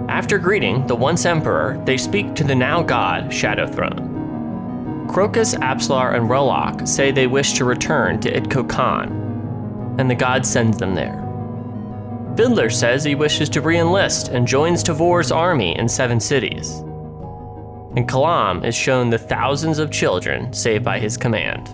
After 0.10 0.38
greeting 0.38 0.86
the 0.86 0.96
once 0.96 1.26
Emperor, 1.26 1.82
they 1.86 1.96
speak 1.96 2.36
to 2.36 2.44
the 2.44 2.56
now 2.56 2.84
God 2.84 3.34
Shadow 3.34 3.66
Throne. 3.66 5.08
Crokus, 5.08 5.56
Apsalar, 5.60 6.14
and 6.14 6.30
Rallick 6.30 6.86
say 6.86 7.10
they 7.10 7.28
wish 7.28 7.54
to 7.54 7.64
return 7.64 8.20
to 8.20 8.32
Itko 8.32 8.70
Kan, 8.70 9.96
and 9.98 10.12
the 10.12 10.16
god 10.16 10.46
sends 10.46 10.78
them 10.78 10.94
there. 10.94 11.25
Fiddler 12.36 12.70
says 12.70 13.04
he 13.04 13.16
wishes 13.16 13.50
to 13.50 13.62
re 13.62 13.78
enlist 13.80 14.28
and 14.28 14.46
joins 14.46 14.84
Tavore's 14.84 15.32
army 15.32 15.78
in 15.78 15.88
seven 15.88 16.20
cities. 16.20 16.70
And 17.96 18.10
Kalam 18.10 18.66
is 18.66 18.76
shown 18.76 19.10
the 19.10 19.18
thousands 19.18 19.80
of 19.80 19.90
children 19.90 20.52
saved 20.52 20.84
by 20.84 21.00
his 21.00 21.16
command. 21.16 21.68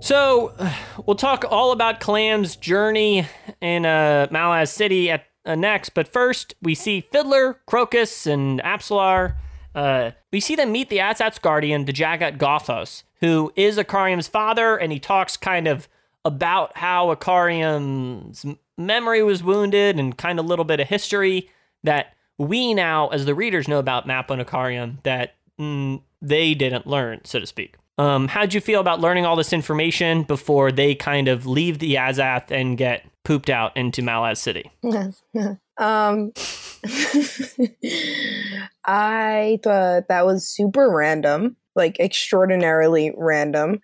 So, 0.00 0.54
we'll 1.06 1.16
talk 1.16 1.44
all 1.50 1.72
about 1.72 2.00
Kalam's 2.00 2.56
journey 2.56 3.26
in 3.60 3.84
uh, 3.84 4.28
Malaz 4.30 4.68
City 4.68 5.10
at 5.10 5.26
uh, 5.44 5.54
next, 5.54 5.90
but 5.90 6.08
first 6.08 6.54
we 6.62 6.74
see 6.74 7.02
Fiddler, 7.12 7.60
Crokus, 7.68 8.26
and 8.26 8.60
Apsalar. 8.62 9.36
Uh, 9.74 10.10
we 10.32 10.40
see 10.40 10.54
them 10.54 10.72
meet 10.72 10.88
the 10.88 10.98
Azath's 10.98 11.38
guardian, 11.38 11.84
the 11.84 11.92
Jaghut 11.92 12.38
Gothos, 12.38 13.04
who 13.20 13.52
is 13.56 13.78
Icarium's 13.78 14.28
father, 14.28 14.76
and 14.76 14.92
he 14.92 14.98
talks 14.98 15.36
kind 15.36 15.68
of 15.68 15.88
about 16.24 16.76
how 16.76 17.10
Icarium's 17.10 18.44
memory 18.76 19.22
was 19.22 19.42
wounded 19.42 19.98
and 19.98 20.16
kind 20.16 20.38
of 20.38 20.44
a 20.44 20.48
little 20.48 20.64
bit 20.64 20.80
of 20.80 20.88
history 20.88 21.48
that 21.84 22.14
we 22.38 22.74
now, 22.74 23.08
as 23.08 23.26
the 23.26 23.34
readers, 23.34 23.68
know 23.68 23.78
about 23.78 24.06
Mappo 24.06 24.30
and 24.30 24.40
Icarium 24.40 24.98
that 25.02 25.34
mm, 25.58 26.00
they 26.22 26.54
didn't 26.54 26.86
learn, 26.86 27.20
so 27.24 27.38
to 27.38 27.46
speak. 27.46 27.76
Um, 27.98 28.28
how'd 28.28 28.54
you 28.54 28.62
feel 28.62 28.80
about 28.80 29.00
learning 29.00 29.26
all 29.26 29.36
this 29.36 29.52
information 29.52 30.22
before 30.22 30.72
they 30.72 30.94
kind 30.94 31.28
of 31.28 31.46
leave 31.46 31.80
the 31.80 31.96
Azath 31.96 32.50
and 32.50 32.78
get 32.78 33.04
pooped 33.24 33.50
out 33.50 33.76
into 33.76 34.00
Malaz 34.00 34.38
City? 34.38 34.70
um 35.76 36.32
I 38.86 39.58
thought 39.62 40.08
that 40.08 40.24
was 40.24 40.48
super 40.48 40.90
random, 40.90 41.56
like 41.80 41.98
extraordinarily 41.98 43.12
random. 43.16 43.80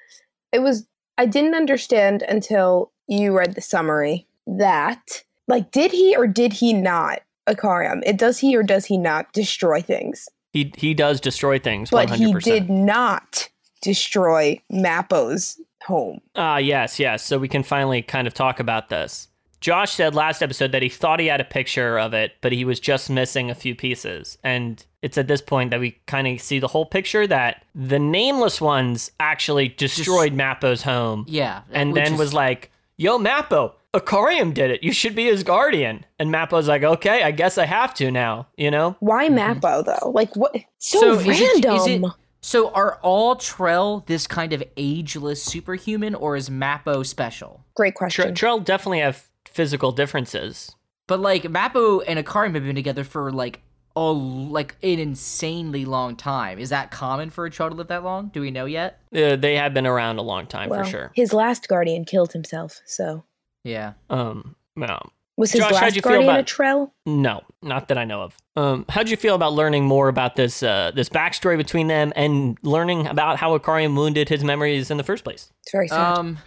It 0.52 0.60
was 0.60 0.86
I 1.18 1.26
didn't 1.26 1.54
understand 1.54 2.22
until 2.22 2.92
you 3.08 3.36
read 3.36 3.54
the 3.54 3.60
summary 3.60 4.26
that 4.46 5.24
like 5.48 5.70
did 5.72 5.90
he 5.90 6.14
or 6.16 6.26
did 6.26 6.52
he 6.52 6.72
not 6.72 7.20
Icarium? 7.48 8.02
It 8.04 8.16
does 8.18 8.38
he 8.38 8.56
or 8.56 8.62
does 8.62 8.84
he 8.86 8.98
not 8.98 9.32
destroy 9.32 9.80
things? 9.80 10.28
He 10.52 10.72
he 10.76 10.94
does 10.94 11.20
destroy 11.20 11.58
things, 11.58 11.90
But 11.90 12.08
100%. 12.08 12.16
he 12.16 12.32
did 12.34 12.70
not 12.70 13.48
destroy 13.82 14.60
Mappo's 14.70 15.60
home. 15.82 16.20
Ah, 16.34 16.58
yes, 16.58 16.98
yes. 16.98 17.22
So 17.22 17.38
we 17.38 17.48
can 17.48 17.62
finally 17.62 18.02
kind 18.02 18.26
of 18.26 18.34
talk 18.34 18.58
about 18.60 18.88
this. 18.88 19.28
Josh 19.60 19.92
said 19.94 20.14
last 20.14 20.42
episode 20.42 20.72
that 20.72 20.82
he 20.82 20.88
thought 20.88 21.18
he 21.20 21.26
had 21.26 21.40
a 21.40 21.44
picture 21.44 21.98
of 21.98 22.12
it, 22.14 22.32
but 22.40 22.52
he 22.52 22.64
was 22.64 22.78
just 22.78 23.08
missing 23.10 23.50
a 23.50 23.54
few 23.54 23.74
pieces. 23.74 24.38
And 24.44 24.84
it's 25.02 25.16
at 25.18 25.28
this 25.28 25.40
point 25.40 25.70
that 25.70 25.80
we 25.80 25.98
kind 26.06 26.26
of 26.28 26.40
see 26.40 26.58
the 26.58 26.68
whole 26.68 26.86
picture 26.86 27.26
that 27.26 27.64
the 27.74 27.98
nameless 27.98 28.60
ones 28.60 29.10
actually 29.18 29.68
destroyed 29.68 30.34
Mappo's 30.34 30.82
home. 30.82 31.24
Yeah, 31.28 31.62
And 31.72 31.96
then 31.96 32.12
is- 32.14 32.18
was 32.18 32.34
like, 32.34 32.70
yo, 32.96 33.18
Mappo, 33.18 33.72
Icarium 33.94 34.52
did 34.52 34.70
it. 34.70 34.82
You 34.82 34.92
should 34.92 35.14
be 35.14 35.24
his 35.24 35.42
guardian. 35.42 36.04
And 36.18 36.30
Mappo's 36.30 36.68
like, 36.68 36.82
okay, 36.82 37.22
I 37.22 37.30
guess 37.30 37.56
I 37.56 37.64
have 37.64 37.94
to 37.94 38.10
now, 38.10 38.48
you 38.56 38.70
know? 38.70 38.96
Why 39.00 39.28
Mappo 39.30 39.84
though? 39.84 40.10
Like 40.10 40.36
what? 40.36 40.54
So, 40.78 41.00
So 41.00 41.28
random. 41.30 41.76
is 41.76 41.86
it- 41.86 42.02
So 42.42 42.70
are 42.72 42.98
all 43.02 43.36
Trell 43.36 44.04
this 44.06 44.26
kind 44.26 44.52
of 44.52 44.62
ageless 44.76 45.42
superhuman, 45.42 46.14
or 46.14 46.36
is 46.36 46.50
Mappo 46.50 47.04
special? 47.06 47.64
Great 47.74 47.94
Tr- 47.94 47.98
question. 47.98 48.34
Trell 48.34 48.62
definitely 48.62 49.00
have 49.00 49.24
physical 49.56 49.90
differences. 49.90 50.74
But 51.08 51.20
like 51.20 51.42
Mappo 51.44 52.02
and 52.06 52.18
Akari 52.18 52.52
have 52.54 52.62
been 52.64 52.74
together 52.76 53.04
for 53.04 53.32
like 53.32 53.62
a 53.96 54.00
like 54.02 54.76
an 54.82 54.98
insanely 54.98 55.84
long 55.86 56.16
time. 56.16 56.58
Is 56.58 56.68
that 56.68 56.90
common 56.90 57.30
for 57.30 57.46
a 57.46 57.50
child 57.50 57.72
to 57.72 57.76
live 57.78 57.88
that 57.88 58.04
long? 58.04 58.28
Do 58.28 58.40
we 58.42 58.50
know 58.50 58.66
yet? 58.66 59.00
Uh, 59.14 59.36
they 59.36 59.56
have 59.56 59.72
been 59.72 59.86
around 59.86 60.18
a 60.18 60.22
long 60.22 60.46
time 60.46 60.68
Well, 60.68 60.84
for 60.84 60.90
sure. 60.90 61.12
his 61.14 61.32
last 61.32 61.66
guardian 61.68 62.04
killed 62.04 62.32
himself, 62.32 62.82
so 62.84 63.24
Yeah. 63.64 63.94
Um, 64.10 64.54
no, 64.76 64.98
was 65.38 65.52
his 65.52 65.60
Josh, 65.62 65.72
last 65.72 65.96
you 65.96 66.02
guardian 66.02 66.24
about- 66.28 66.40
a 66.40 66.42
Trell? 66.44 66.90
no, 67.06 67.40
not 67.62 67.88
that 67.88 67.96
I 67.98 68.04
know 68.04 68.20
of. 68.22 68.36
Um, 68.56 68.84
how'd 68.90 69.08
you 69.08 69.16
feel 69.16 69.34
about 69.34 69.54
learning 69.54 69.84
more 69.84 70.08
about 70.08 70.36
this 70.36 70.62
uh, 70.62 70.90
this 70.94 71.08
backstory 71.08 71.56
between 71.56 71.86
them 71.88 72.12
and 72.16 72.58
learning 72.62 73.06
about 73.06 73.38
how 73.38 73.56
Icarium 73.56 73.94
wounded 73.96 74.28
his 74.28 74.44
memories 74.44 74.90
in 74.90 74.98
the 74.98 75.04
first 75.04 75.24
place? 75.24 75.52
It's 75.62 75.72
very 75.72 75.88
sad. 75.88 76.18
Um, 76.18 76.38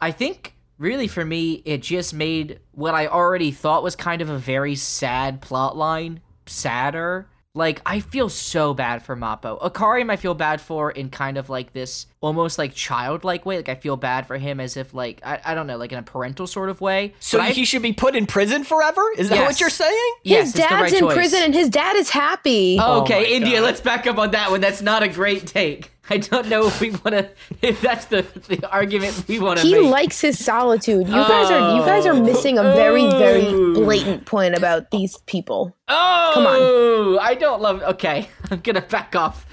I 0.00 0.10
think 0.10 0.54
really 0.78 1.08
for 1.08 1.24
me, 1.24 1.62
it 1.64 1.82
just 1.82 2.14
made 2.14 2.60
what 2.72 2.94
I 2.94 3.06
already 3.08 3.50
thought 3.50 3.82
was 3.82 3.96
kind 3.96 4.22
of 4.22 4.30
a 4.30 4.38
very 4.38 4.74
sad 4.76 5.40
plot 5.40 5.76
line 5.76 6.20
sadder. 6.46 7.28
Like 7.54 7.80
I 7.84 7.98
feel 8.00 8.28
so 8.28 8.72
bad 8.72 9.02
for 9.02 9.16
Mappo. 9.16 9.60
Icarium 9.60 10.10
I 10.10 10.16
feel 10.16 10.34
bad 10.34 10.60
for 10.60 10.92
in 10.92 11.10
kind 11.10 11.36
of 11.38 11.48
like 11.50 11.72
this 11.72 12.06
almost 12.20 12.56
like 12.56 12.72
childlike 12.72 13.44
way. 13.46 13.56
Like 13.56 13.68
I 13.68 13.74
feel 13.74 13.96
bad 13.96 14.26
for 14.28 14.36
him 14.38 14.60
as 14.60 14.76
if 14.76 14.94
like 14.94 15.20
I, 15.24 15.40
I 15.44 15.54
don't 15.54 15.66
know, 15.66 15.76
like 15.76 15.90
in 15.90 15.98
a 15.98 16.02
parental 16.02 16.46
sort 16.46 16.68
of 16.70 16.80
way. 16.80 17.14
So 17.18 17.38
But 17.38 17.48
I- 17.48 17.50
he 17.50 17.64
should 17.64 17.82
be 17.82 17.92
put 17.92 18.14
in 18.14 18.26
prison 18.26 18.62
forever? 18.62 19.02
Is 19.16 19.28
that 19.30 19.36
Yes. 19.36 19.48
what 19.48 19.60
you're 19.60 19.70
saying? 19.70 20.12
yes, 20.22 20.40
his 20.46 20.50
it's 20.54 20.68
dad's 20.68 20.82
right 20.82 20.92
in 20.92 21.00
choice. 21.00 21.14
prison 21.14 21.42
and 21.42 21.54
his 21.54 21.68
dad 21.68 21.96
is 21.96 22.10
happy. 22.10 22.78
Oh 22.80 23.00
Okay, 23.02 23.22
my 23.22 23.26
India, 23.28 23.58
God. 23.58 23.64
let's 23.64 23.80
back 23.80 24.06
up 24.06 24.18
on 24.18 24.30
that 24.32 24.52
one. 24.52 24.60
That's 24.60 24.82
not 24.82 25.02
a 25.02 25.08
great 25.08 25.44
take. 25.46 25.90
I 26.10 26.18
don't 26.18 26.48
know 26.48 26.66
if 26.66 26.80
we 26.80 26.90
want 26.90 27.10
to. 27.10 27.30
If 27.62 27.80
that's 27.80 28.06
the 28.06 28.22
the 28.48 28.66
argument 28.70 29.24
we 29.28 29.38
want 29.38 29.60
to 29.60 29.66
make. 29.66 29.74
he 29.74 29.82
make. 29.82 29.90
likes 29.90 30.20
his 30.20 30.42
solitude. 30.42 31.06
You 31.06 31.14
guys 31.14 31.50
are 31.50 31.76
you 31.76 31.82
guys 31.84 32.06
are 32.06 32.14
oh. 32.14 32.22
missing 32.22 32.58
a 32.58 32.62
very 32.62 33.06
very 33.08 33.52
blatant 33.74 34.26
point 34.26 34.56
about 34.56 34.90
these 34.90 35.18
people. 35.26 35.76
Oh, 35.88 36.30
Come 36.34 36.46
on. 36.46 36.56
Oh, 36.58 37.18
I 37.20 37.34
don't 37.34 37.60
love. 37.60 37.82
Okay, 37.82 38.28
I'm 38.50 38.60
gonna 38.60 38.80
back 38.80 39.14
off. 39.14 39.46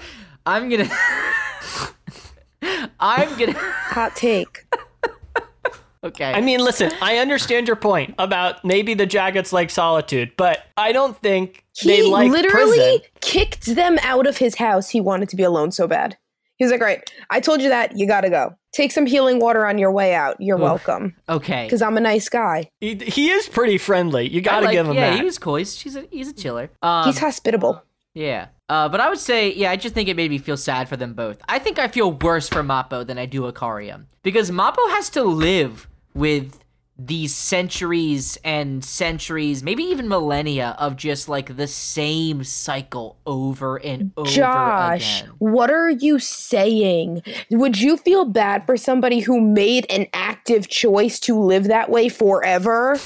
I'm 0.46 0.68
gonna. 0.68 0.88
I'm 3.00 3.38
gonna. 3.38 3.52
Hot 3.56 4.16
take. 4.16 4.66
Okay. 6.04 6.32
I 6.32 6.40
mean, 6.40 6.60
listen, 6.60 6.92
I 7.02 7.18
understand 7.18 7.66
your 7.66 7.76
point 7.76 8.14
about 8.18 8.64
maybe 8.64 8.94
the 8.94 9.06
Jaghuts 9.06 9.52
like 9.52 9.70
solitude, 9.70 10.32
but 10.36 10.66
I 10.76 10.92
don't 10.92 11.20
think 11.20 11.64
they 11.84 11.96
He 11.96 12.10
like 12.10 12.30
literally 12.30 12.78
prison. 12.78 13.00
kicked 13.20 13.66
them 13.66 13.98
out 14.02 14.26
of 14.28 14.36
his 14.38 14.54
house. 14.56 14.90
He 14.90 15.00
wanted 15.00 15.28
to 15.30 15.36
be 15.36 15.42
alone 15.42 15.72
so 15.72 15.88
bad. 15.88 16.16
He 16.56 16.64
was 16.64 16.70
like, 16.72 16.80
"All 16.80 16.86
right, 16.86 17.08
I 17.30 17.40
told 17.40 17.60
you 17.60 17.68
that. 17.68 17.96
You 17.98 18.06
gotta 18.06 18.30
go. 18.30 18.54
Take 18.72 18.92
some 18.92 19.06
healing 19.06 19.38
water 19.40 19.66
on 19.66 19.78
your 19.78 19.90
way 19.90 20.14
out. 20.14 20.36
You're 20.38 20.58
welcome. 20.58 21.14
okay. 21.28 21.64
Because 21.64 21.80
I'm 21.80 21.96
a 21.96 22.00
nice 22.00 22.28
guy. 22.28 22.70
He, 22.80 22.94
he 22.96 23.30
is 23.30 23.48
pretty 23.48 23.78
friendly. 23.78 24.28
You 24.28 24.42
got 24.42 24.60
to 24.60 24.66
like- 24.66 24.72
give 24.74 24.86
him 24.86 24.94
yeah, 24.94 25.10
that. 25.10 25.18
he 25.18 25.24
was 25.24 25.38
cool. 25.38 25.54
He's, 25.56 25.80
he's 25.80 25.96
a 25.96 26.06
he's 26.10 26.28
a 26.28 26.34
chiller. 26.34 26.70
Um, 26.82 27.06
He's 27.06 27.18
hospitable. 27.18 27.82
yeah. 28.14 28.48
Uh, 28.68 28.88
but 28.88 29.00
I 29.00 29.08
would 29.08 29.18
say, 29.20 29.52
yeah, 29.54 29.70
I 29.70 29.76
just 29.76 29.94
think 29.94 30.08
it 30.08 30.16
made 30.16 30.28
me 30.30 30.38
feel 30.38 30.56
sad 30.56 30.88
for 30.88 30.96
them 30.96 31.14
both. 31.14 31.38
I 31.48 31.60
think 31.60 31.78
I 31.78 31.86
feel 31.86 32.10
worse 32.12 32.48
for 32.48 32.62
Mappo 32.64 33.06
than 33.06 33.16
I 33.16 33.24
do 33.24 33.46
Icarium 33.46 34.08
because 34.24 34.50
Mappo 34.50 34.84
has 34.90 35.08
to 35.10 35.22
live 35.22 35.88
with 36.14 36.58
these 36.98 37.34
centuries 37.34 38.38
and 38.42 38.82
centuries, 38.84 39.62
maybe 39.62 39.82
even 39.84 40.08
millennia 40.08 40.74
of 40.78 40.96
just 40.96 41.28
like 41.28 41.56
the 41.56 41.66
same 41.66 42.42
cycle 42.42 43.18
over 43.26 43.76
and 43.76 44.12
over 44.16 44.30
Josh, 44.30 45.20
again. 45.22 45.32
what 45.38 45.70
are 45.70 45.90
you 45.90 46.18
saying? 46.18 47.22
Would 47.50 47.80
you 47.80 47.96
feel 47.98 48.24
bad 48.24 48.64
for 48.64 48.76
somebody 48.78 49.20
who 49.20 49.40
made 49.40 49.86
an 49.90 50.06
active 50.14 50.68
choice 50.68 51.20
to 51.20 51.38
live 51.38 51.64
that 51.64 51.90
way 51.90 52.08
forever? 52.08 52.98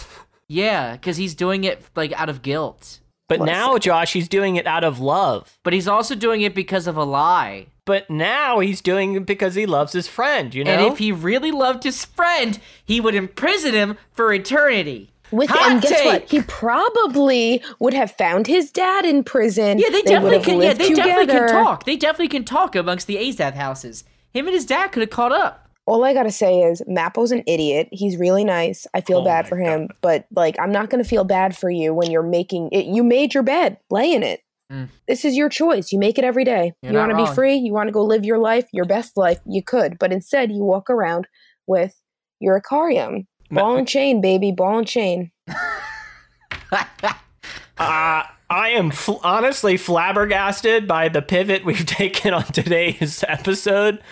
Yeah, 0.49 0.93
because 0.93 1.17
he's 1.17 1.35
doing 1.35 1.65
it 1.65 1.83
like 1.97 2.13
out 2.13 2.29
of 2.29 2.43
guilt, 2.43 3.01
but 3.29 3.41
Listen. 3.41 3.53
now, 3.55 3.79
Josh, 3.79 4.13
he's 4.13 4.29
doing 4.29 4.57
it 4.57 4.67
out 4.67 4.85
of 4.85 5.01
love. 5.01 5.59
but 5.65 5.73
he's 5.73 5.89
also 5.89 6.15
doing 6.15 6.43
it 6.43 6.55
because 6.55 6.87
of 6.87 6.97
a 6.97 7.05
lie. 7.05 7.67
But 7.91 8.09
now 8.09 8.61
he's 8.61 8.81
doing 8.81 9.17
it 9.17 9.27
because 9.27 9.57
he 9.57 9.67
loves 9.67 9.95
his 9.95 10.07
friend, 10.07 10.55
you 10.55 10.63
know? 10.63 10.71
And 10.71 10.93
if 10.93 10.99
he 10.99 11.11
really 11.11 11.51
loved 11.51 11.83
his 11.83 12.05
friend, 12.05 12.57
he 12.85 13.01
would 13.01 13.17
imprison 13.17 13.75
him 13.75 13.99
for 14.13 14.33
eternity. 14.33 15.11
With 15.33 15.51
Hot 15.51 15.73
and 15.73 15.83
guess 15.83 15.91
take. 15.91 16.05
what? 16.05 16.31
He 16.31 16.41
probably 16.43 17.61
would 17.81 17.93
have 17.93 18.13
found 18.13 18.47
his 18.47 18.71
dad 18.71 19.05
in 19.05 19.25
prison. 19.25 19.81
Yeah, 19.81 19.89
they 19.89 19.97
would 19.97 20.05
definitely 20.05 20.39
can. 20.39 20.61
Yeah, 20.61 20.69
lived 20.69 20.81
they 20.83 20.95
definitely 20.95 21.27
can 21.27 21.49
talk. 21.49 21.85
They 21.85 21.97
definitely 21.97 22.29
can 22.29 22.45
talk 22.45 22.77
amongst 22.77 23.09
the 23.09 23.17
Azath 23.17 23.55
houses. 23.55 24.05
Him 24.33 24.47
and 24.47 24.55
his 24.55 24.67
dad 24.67 24.93
could 24.93 25.01
have 25.01 25.11
caught 25.11 25.33
up. 25.33 25.69
All 25.87 26.05
I 26.05 26.15
gotta 26.15 26.31
say 26.31 26.61
is 26.61 26.81
Mappo's 26.87 27.33
an 27.33 27.43
idiot. 27.49 27.89
He's 27.91 28.17
really 28.17 28.45
nice. 28.45 28.87
I 28.95 29.01
feel 29.01 29.19
Oh 29.19 29.25
bad 29.25 29.49
for 29.49 29.57
him, 29.57 29.89
but 30.01 30.27
like 30.37 30.57
I'm 30.61 30.71
not 30.71 30.91
gonna 30.91 31.03
feel 31.03 31.25
bad 31.25 31.57
for 31.57 31.71
you 31.71 31.93
when 31.93 32.13
you're 32.13 32.23
making 32.23 32.69
it. 32.71 32.85
You 32.85 33.03
made 33.03 33.35
your 33.35 33.43
bed, 33.43 33.79
lay 33.91 34.13
in 34.13 34.23
it. 34.23 34.45
Mm. 34.71 34.89
This 35.09 35.25
is 35.25 35.37
your 35.37 35.49
choice. 35.49 35.93
You 35.93 35.99
make 35.99 36.19
it 36.19 36.25
every 36.25 36.45
day. 36.45 36.73
You're 36.83 36.93
you 36.93 36.99
want 36.99 37.11
to 37.11 37.17
be 37.17 37.27
free. 37.35 37.57
You 37.57 37.73
want 37.73 37.89
to 37.89 37.93
go 37.93 38.05
live 38.05 38.25
your 38.25 38.39
life, 38.39 38.67
your 38.73 38.85
best 38.85 39.17
life. 39.17 39.39
You 39.45 39.63
could, 39.63 39.99
but 39.99 40.13
instead 40.13 40.53
you 40.53 40.63
walk 40.63 40.89
around 40.89 41.27
with 41.67 42.01
your 42.39 42.61
Icarium, 42.61 43.27
Ma- 43.51 43.63
ball 43.63 43.77
and 43.77 43.89
chain, 43.89 44.21
baby, 44.21 44.53
ball 44.53 44.79
and 44.79 44.87
chain. 44.87 45.33
Uh, 47.81 48.25
I 48.51 48.69
am 48.71 48.91
fl- 48.91 49.25
honestly 49.25 49.79
flabbergasted 49.79 50.87
by 50.87 51.09
the 51.09 51.23
pivot 51.23 51.65
we've 51.65 51.87
taken 51.87 52.35
on 52.35 52.45
today's 52.45 53.25
episode, 53.27 54.03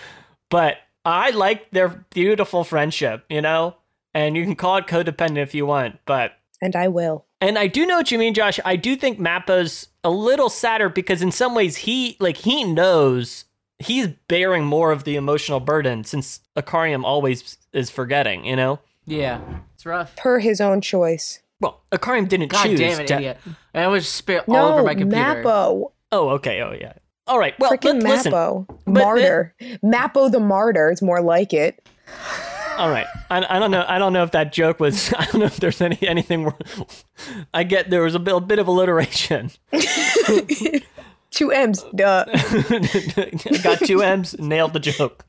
but 0.49 0.77
I 1.05 1.29
like 1.29 1.69
their 1.69 1.89
beautiful 2.09 2.63
friendship, 2.63 3.25
you 3.29 3.41
know? 3.41 3.75
And 4.15 4.35
you 4.35 4.43
can 4.43 4.55
call 4.55 4.77
it 4.77 4.87
codependent 4.87 5.37
if 5.37 5.53
you 5.53 5.67
want, 5.67 5.99
but. 6.05 6.31
And 6.63 6.75
I 6.75 6.87
will. 6.87 7.25
And 7.39 7.59
I 7.59 7.67
do 7.67 7.85
know 7.85 7.97
what 7.97 8.11
you 8.11 8.17
mean, 8.17 8.33
Josh. 8.33 8.59
I 8.65 8.75
do 8.75 8.95
think 8.95 9.19
Mappo's 9.19 9.88
a 10.03 10.09
little 10.09 10.49
sadder 10.49 10.89
because 10.89 11.21
in 11.21 11.31
some 11.31 11.53
ways 11.55 11.77
he, 11.77 12.17
like, 12.19 12.37
he 12.37 12.63
knows 12.63 13.45
he's 13.79 14.07
bearing 14.27 14.63
more 14.65 14.91
of 14.91 15.03
the 15.03 15.15
emotional 15.15 15.59
burden 15.59 16.03
since 16.03 16.41
Icarium 16.57 17.05
always 17.05 17.57
is 17.73 17.89
forgetting, 17.89 18.45
you 18.45 18.55
know? 18.55 18.79
yeah, 19.05 19.41
it's 19.73 19.85
rough. 19.85 20.15
Per 20.15 20.39
his 20.39 20.59
own 20.61 20.81
choice. 20.81 21.39
Well, 21.61 21.81
Icarium 21.91 22.27
didn't 22.27 22.49
God 22.49 22.63
choose 22.65 22.79
damn 22.79 22.99
it, 23.01 23.07
to- 23.07 23.15
idiot! 23.15 23.37
And 23.73 23.83
I 23.83 23.87
was 23.87 24.07
spit 24.07 24.43
all 24.47 24.55
over 24.73 24.83
my 24.83 24.95
computer. 24.95 25.43
Mappo. 25.43 25.91
Oh, 26.11 26.29
okay. 26.29 26.61
Oh, 26.61 26.73
yeah. 26.79 26.93
All 27.27 27.37
right. 27.39 27.53
Well, 27.59 27.71
Freaking 27.71 28.01
let- 28.01 28.03
listen. 28.03 28.31
Mappo. 28.31 28.65
But 28.85 29.01
Martyr. 29.03 29.55
Mappo 29.83 30.31
the 30.31 30.39
martyr 30.39 30.89
is 30.91 31.01
more 31.01 31.21
like 31.21 31.53
it. 31.53 31.85
All 32.79 32.89
right. 32.89 33.07
I, 33.29 33.45
I 33.57 33.59
don't 33.59 33.71
know. 33.71 33.83
I 33.85 33.99
don't 33.99 34.13
know 34.13 34.23
if 34.23 34.31
that 34.31 34.53
joke 34.53 34.79
was. 34.79 35.13
I 35.17 35.25
don't 35.25 35.41
know 35.41 35.45
if 35.47 35.57
there's 35.57 35.81
any 35.81 35.97
anything. 36.01 36.51
I 37.53 37.63
get 37.63 37.89
there 37.89 38.03
was 38.03 38.15
a 38.15 38.19
bit, 38.19 38.33
a 38.33 38.39
bit 38.39 38.57
of 38.57 38.67
alliteration. 38.67 39.51
Two 41.31 41.51
M's. 41.51 41.83
Duh. 41.93 42.25
Got 43.63 43.79
two 43.79 44.01
M's. 44.01 44.39
Nailed 44.39 44.73
the 44.73 44.79
joke. 44.79 45.25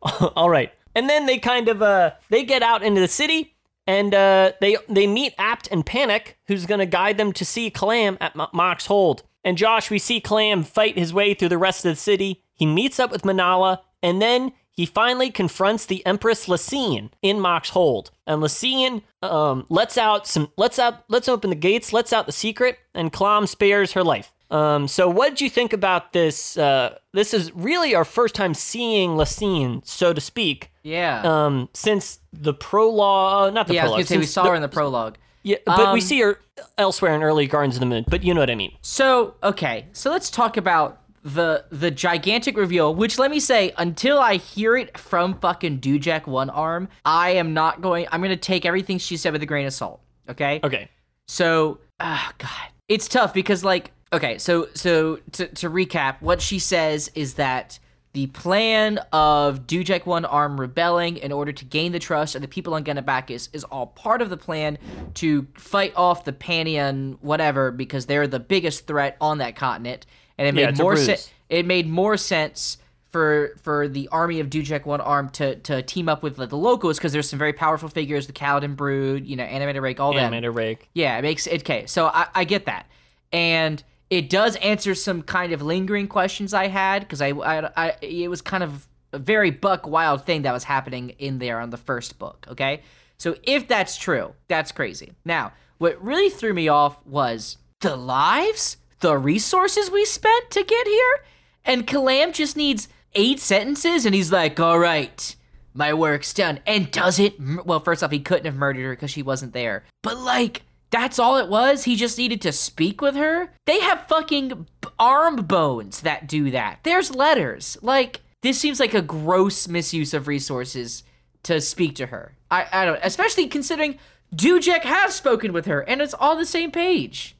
All 0.00 0.48
right. 0.48 0.72
And 0.94 1.10
then 1.10 1.26
they 1.26 1.38
kind 1.38 1.68
of 1.68 1.82
uh 1.82 2.12
they 2.30 2.44
get 2.44 2.62
out 2.62 2.82
into 2.82 3.00
the 3.00 3.08
city 3.08 3.54
and 3.86 4.14
uh 4.14 4.52
they 4.60 4.76
they 4.88 5.06
meet 5.06 5.34
Apt 5.38 5.68
and 5.70 5.84
Panek, 5.84 6.34
who's 6.46 6.64
gonna 6.64 6.86
guide 6.86 7.18
them 7.18 7.32
to 7.34 7.44
see 7.44 7.70
Kalam 7.70 8.16
at 8.20 8.38
M- 8.38 8.46
Mock's 8.54 8.86
Hold. 8.86 9.24
And 9.44 9.58
Josh, 9.58 9.90
we 9.90 9.98
see 9.98 10.20
Kalam 10.20 10.64
fight 10.64 10.96
his 10.96 11.12
way 11.12 11.34
through 11.34 11.50
the 11.50 11.58
rest 11.58 11.84
of 11.84 11.92
the 11.92 11.96
city. 12.00 12.42
He 12.54 12.64
meets 12.66 12.98
up 12.98 13.10
with 13.10 13.22
Minala, 13.22 13.80
and 14.02 14.22
then 14.22 14.52
he 14.76 14.84
finally 14.86 15.30
confronts 15.30 15.86
the 15.86 16.04
Empress 16.06 16.46
Laseen 16.46 17.10
in 17.22 17.40
Mock's 17.40 17.70
Hold. 17.70 18.10
And 18.26 18.42
Laseen 18.42 19.02
um, 19.22 19.64
lets 19.68 19.96
out 19.96 20.26
some 20.26 20.50
let's 20.56 20.78
out 20.78 21.04
let's 21.08 21.28
open 21.28 21.50
the 21.50 21.56
gates, 21.56 21.92
lets 21.92 22.12
out 22.12 22.26
the 22.26 22.32
secret, 22.32 22.78
and 22.94 23.12
Kalam 23.12 23.48
spares 23.48 23.92
her 23.92 24.04
life. 24.04 24.32
Um, 24.50 24.86
so 24.86 25.08
what 25.08 25.30
did 25.30 25.40
you 25.40 25.50
think 25.50 25.72
about 25.72 26.12
this? 26.12 26.56
Uh, 26.56 26.98
this 27.12 27.34
is 27.34 27.52
really 27.56 27.94
our 27.96 28.04
first 28.04 28.34
time 28.36 28.54
seeing 28.54 29.10
Laseen, 29.16 29.84
so 29.84 30.12
to 30.12 30.20
speak, 30.20 30.70
Yeah. 30.84 31.22
um, 31.24 31.68
since 31.74 32.20
the 32.32 32.54
prologue, 32.54 33.54
not 33.54 33.66
the 33.66 33.74
yeah, 33.74 33.82
prologue. 33.86 34.04
say 34.06 34.18
we 34.18 34.26
saw 34.26 34.44
the- 34.44 34.50
her 34.50 34.54
in 34.54 34.62
the 34.62 34.68
prologue. 34.68 35.16
Yeah, 35.42 35.56
but 35.64 35.78
we 35.92 36.00
Um, 36.00 36.00
see 36.00 36.20
her 36.20 36.40
elsewhere 36.78 37.14
in 37.14 37.22
early 37.22 37.46
Gardens 37.46 37.76
of 37.76 37.80
the 37.80 37.86
Moon. 37.86 38.04
But 38.08 38.22
you 38.24 38.34
know 38.34 38.40
what 38.40 38.50
I 38.50 38.54
mean. 38.56 38.72
So 38.82 39.34
okay, 39.42 39.86
so 39.92 40.10
let's 40.10 40.28
talk 40.30 40.56
about 40.56 40.98
the 41.26 41.64
the 41.70 41.90
gigantic 41.90 42.56
reveal. 42.56 42.94
Which 42.94 43.18
let 43.18 43.30
me 43.30 43.40
say, 43.40 43.74
until 43.78 44.18
I 44.18 44.36
hear 44.36 44.76
it 44.76 44.96
from 44.96 45.38
fucking 45.40 45.80
Dujek 45.80 46.26
One 46.26 46.50
Arm, 46.50 46.88
I 47.04 47.30
am 47.30 47.52
not 47.52 47.82
going. 47.82 48.06
I'm 48.12 48.22
gonna 48.22 48.36
take 48.36 48.64
everything 48.64 48.98
she 48.98 49.16
said 49.16 49.32
with 49.32 49.42
a 49.42 49.46
grain 49.46 49.66
of 49.66 49.72
salt. 49.72 50.00
Okay. 50.28 50.60
Okay. 50.62 50.88
So, 51.26 51.78
ah, 51.98 52.32
God, 52.38 52.70
it's 52.88 53.08
tough 53.08 53.34
because 53.34 53.64
like, 53.64 53.90
okay, 54.12 54.38
so 54.38 54.68
so 54.74 55.18
to 55.32 55.48
to 55.48 55.68
recap, 55.68 56.22
what 56.22 56.40
she 56.40 56.60
says 56.60 57.10
is 57.16 57.34
that 57.34 57.80
the 58.12 58.28
plan 58.28 58.98
of 59.12 59.66
Dujek 59.66 60.06
One 60.06 60.24
Arm 60.24 60.60
rebelling 60.60 61.16
in 61.16 61.32
order 61.32 61.52
to 61.52 61.64
gain 61.64 61.90
the 61.90 61.98
trust 61.98 62.36
of 62.36 62.40
the 62.40 62.48
people 62.48 62.72
on 62.74 62.84
Genabak 62.84 63.30
is 63.30 63.48
is 63.52 63.64
all 63.64 63.88
part 63.88 64.22
of 64.22 64.30
the 64.30 64.36
plan 64.36 64.78
to 65.14 65.44
fight 65.54 65.92
off 65.96 66.24
the 66.24 66.32
Pannion 66.32 67.18
whatever 67.20 67.72
because 67.72 68.06
they're 68.06 68.28
the 68.28 68.38
biggest 68.40 68.86
threat 68.86 69.16
on 69.20 69.38
that 69.38 69.56
continent, 69.56 70.06
and 70.38 70.48
it 70.48 70.60
Yeah, 70.60 70.66
made 70.66 70.78
more 70.78 70.96
sense. 70.96 71.30
It 71.48 71.66
made 71.66 71.88
more 71.88 72.16
sense. 72.16 72.78
For, 73.12 73.56
for 73.62 73.88
the 73.88 74.10
army 74.12 74.40
of 74.40 74.50
Dujek 74.50 74.84
One 74.84 75.00
Arm 75.00 75.30
to, 75.30 75.54
to 75.54 75.80
team 75.80 76.06
up 76.06 76.22
with 76.22 76.36
like, 76.38 76.50
the 76.50 76.58
locals 76.58 76.98
because 76.98 77.14
there's 77.14 77.26
some 77.26 77.38
very 77.38 77.54
powerful 77.54 77.88
figures, 77.88 78.26
the 78.26 78.34
Caladan 78.34 78.76
Brood, 78.76 79.26
you 79.26 79.36
know, 79.36 79.44
Anomander 79.44 79.80
Rake, 79.80 79.98
all 80.00 80.12
that. 80.12 80.30
Anomander 80.30 80.54
Rake. 80.54 80.90
Yeah, 80.92 81.16
it 81.16 81.22
makes 81.22 81.46
it 81.46 81.62
okay. 81.62 81.86
So 81.86 82.08
I, 82.08 82.26
I 82.34 82.44
get 82.44 82.66
that, 82.66 82.86
and 83.32 83.82
it 84.10 84.28
does 84.28 84.56
answer 84.56 84.94
some 84.94 85.22
kind 85.22 85.54
of 85.54 85.62
lingering 85.62 86.08
questions 86.08 86.52
I 86.52 86.66
had 86.66 87.02
because 87.02 87.22
I, 87.22 87.28
I, 87.28 87.70
I, 87.74 87.94
it 88.02 88.28
was 88.28 88.42
kind 88.42 88.62
of 88.62 88.86
a 89.14 89.18
very 89.18 89.50
buck 89.50 89.86
wild 89.86 90.26
thing 90.26 90.42
that 90.42 90.52
was 90.52 90.64
happening 90.64 91.14
in 91.18 91.38
there 91.38 91.58
on 91.58 91.70
the 91.70 91.78
first 91.78 92.18
book. 92.18 92.46
Okay, 92.50 92.82
so 93.16 93.34
if 93.44 93.66
that's 93.66 93.96
true, 93.96 94.34
that's 94.48 94.72
crazy. 94.72 95.12
Now, 95.24 95.54
what 95.78 96.02
really 96.04 96.28
threw 96.28 96.52
me 96.52 96.68
off 96.68 96.98
was 97.06 97.56
the 97.80 97.96
lives, 97.96 98.76
the 99.00 99.16
resources 99.16 99.90
we 99.90 100.04
spent 100.04 100.50
to 100.50 100.64
get 100.64 100.86
here, 100.86 101.24
and 101.64 101.86
Kalam 101.86 102.32
just 102.32 102.56
needs 102.56 102.88
eight 103.14 103.40
sentences, 103.40 104.06
and 104.06 104.14
he's 104.14 104.32
like, 104.32 104.58
"All 104.60 104.78
right." 104.78 105.34
My 105.74 105.92
work's 105.92 106.32
done, 106.32 106.60
and 106.66 106.90
does 106.90 107.18
it? 107.18 107.34
Well, 107.38 107.80
first 107.80 108.02
off, 108.02 108.10
he 108.10 108.20
couldn't 108.20 108.46
have 108.46 108.54
murdered 108.54 108.82
her 108.82 108.94
because 108.94 109.10
she 109.10 109.22
wasn't 109.22 109.52
there. 109.52 109.84
But 110.02 110.16
like, 110.16 110.62
that's 110.90 111.18
all 111.18 111.36
it 111.36 111.48
was. 111.48 111.84
He 111.84 111.96
just 111.96 112.16
needed 112.16 112.40
to 112.42 112.52
speak 112.52 113.02
with 113.02 113.14
her. 113.14 113.50
They 113.66 113.80
have 113.80 114.06
fucking 114.08 114.66
arm 114.98 115.36
bones 115.36 116.00
that 116.00 116.26
do 116.26 116.50
that. 116.50 116.80
There's 116.82 117.14
letters. 117.14 117.76
Like 117.82 118.22
this 118.42 118.58
seems 118.58 118.80
like 118.80 118.94
a 118.94 119.02
gross 119.02 119.68
misuse 119.68 120.14
of 120.14 120.28
resources 120.28 121.02
to 121.42 121.60
speak 121.60 121.94
to 121.96 122.06
her. 122.06 122.32
I 122.50 122.66
I 122.72 122.84
don't, 122.84 123.00
especially 123.02 123.48
considering 123.48 123.98
Dujek 124.34 124.82
has 124.82 125.14
spoken 125.14 125.52
with 125.52 125.66
her 125.66 125.80
and 125.80 126.00
it's 126.00 126.14
on 126.14 126.38
the 126.38 126.46
same 126.46 126.70
page. 126.70 127.35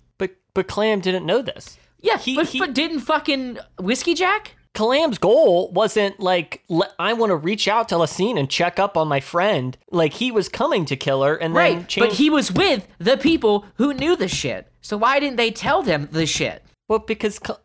But 0.57 0.69
Kalam 0.69 1.03
didn't 1.03 1.27
know 1.27 1.43
this. 1.43 1.79
Yeah, 2.01 2.17
He- 2.19 2.35
but, 2.35 2.47
he- 2.49 2.59
but 2.59 2.73
didn't 2.75 3.01
fucking 3.01 3.59
Whiskeyjack? 3.79 4.49
Kalam's 4.75 5.19
goal 5.19 5.71
wasn't 5.73 6.19
like 6.21 6.63
I 6.99 7.13
want 7.15 7.31
to 7.31 7.37
reach 7.37 7.67
out 7.69 7.89
to 7.91 7.95
Laseen 7.95 8.39
and 8.39 8.49
check 8.51 8.79
up 8.79 8.97
on 8.97 9.07
my 9.09 9.21
friend. 9.21 9.77
Like 9.91 10.15
he 10.15 10.31
was 10.31 10.49
coming 10.51 10.85
to 10.87 10.97
kill 10.97 11.23
her, 11.23 11.35
and 11.35 11.55
then 11.57 11.77
Right, 11.79 11.95
but 11.99 12.13
he 12.15 12.29
was 12.29 12.53
with 12.53 12.87
the 12.99 13.17
people 13.17 13.65
who 13.77 13.95
knew 13.95 14.17
the 14.17 14.29
shit. 14.29 14.67
So 14.83 14.97
why 14.99 15.19
didn't 15.21 15.37
they 15.37 15.51
tell 15.51 15.83
them 15.83 16.09
the 16.13 16.27
shit? 16.27 16.63
well 16.89 16.99
because 17.01 17.39
Cl- 17.45 17.61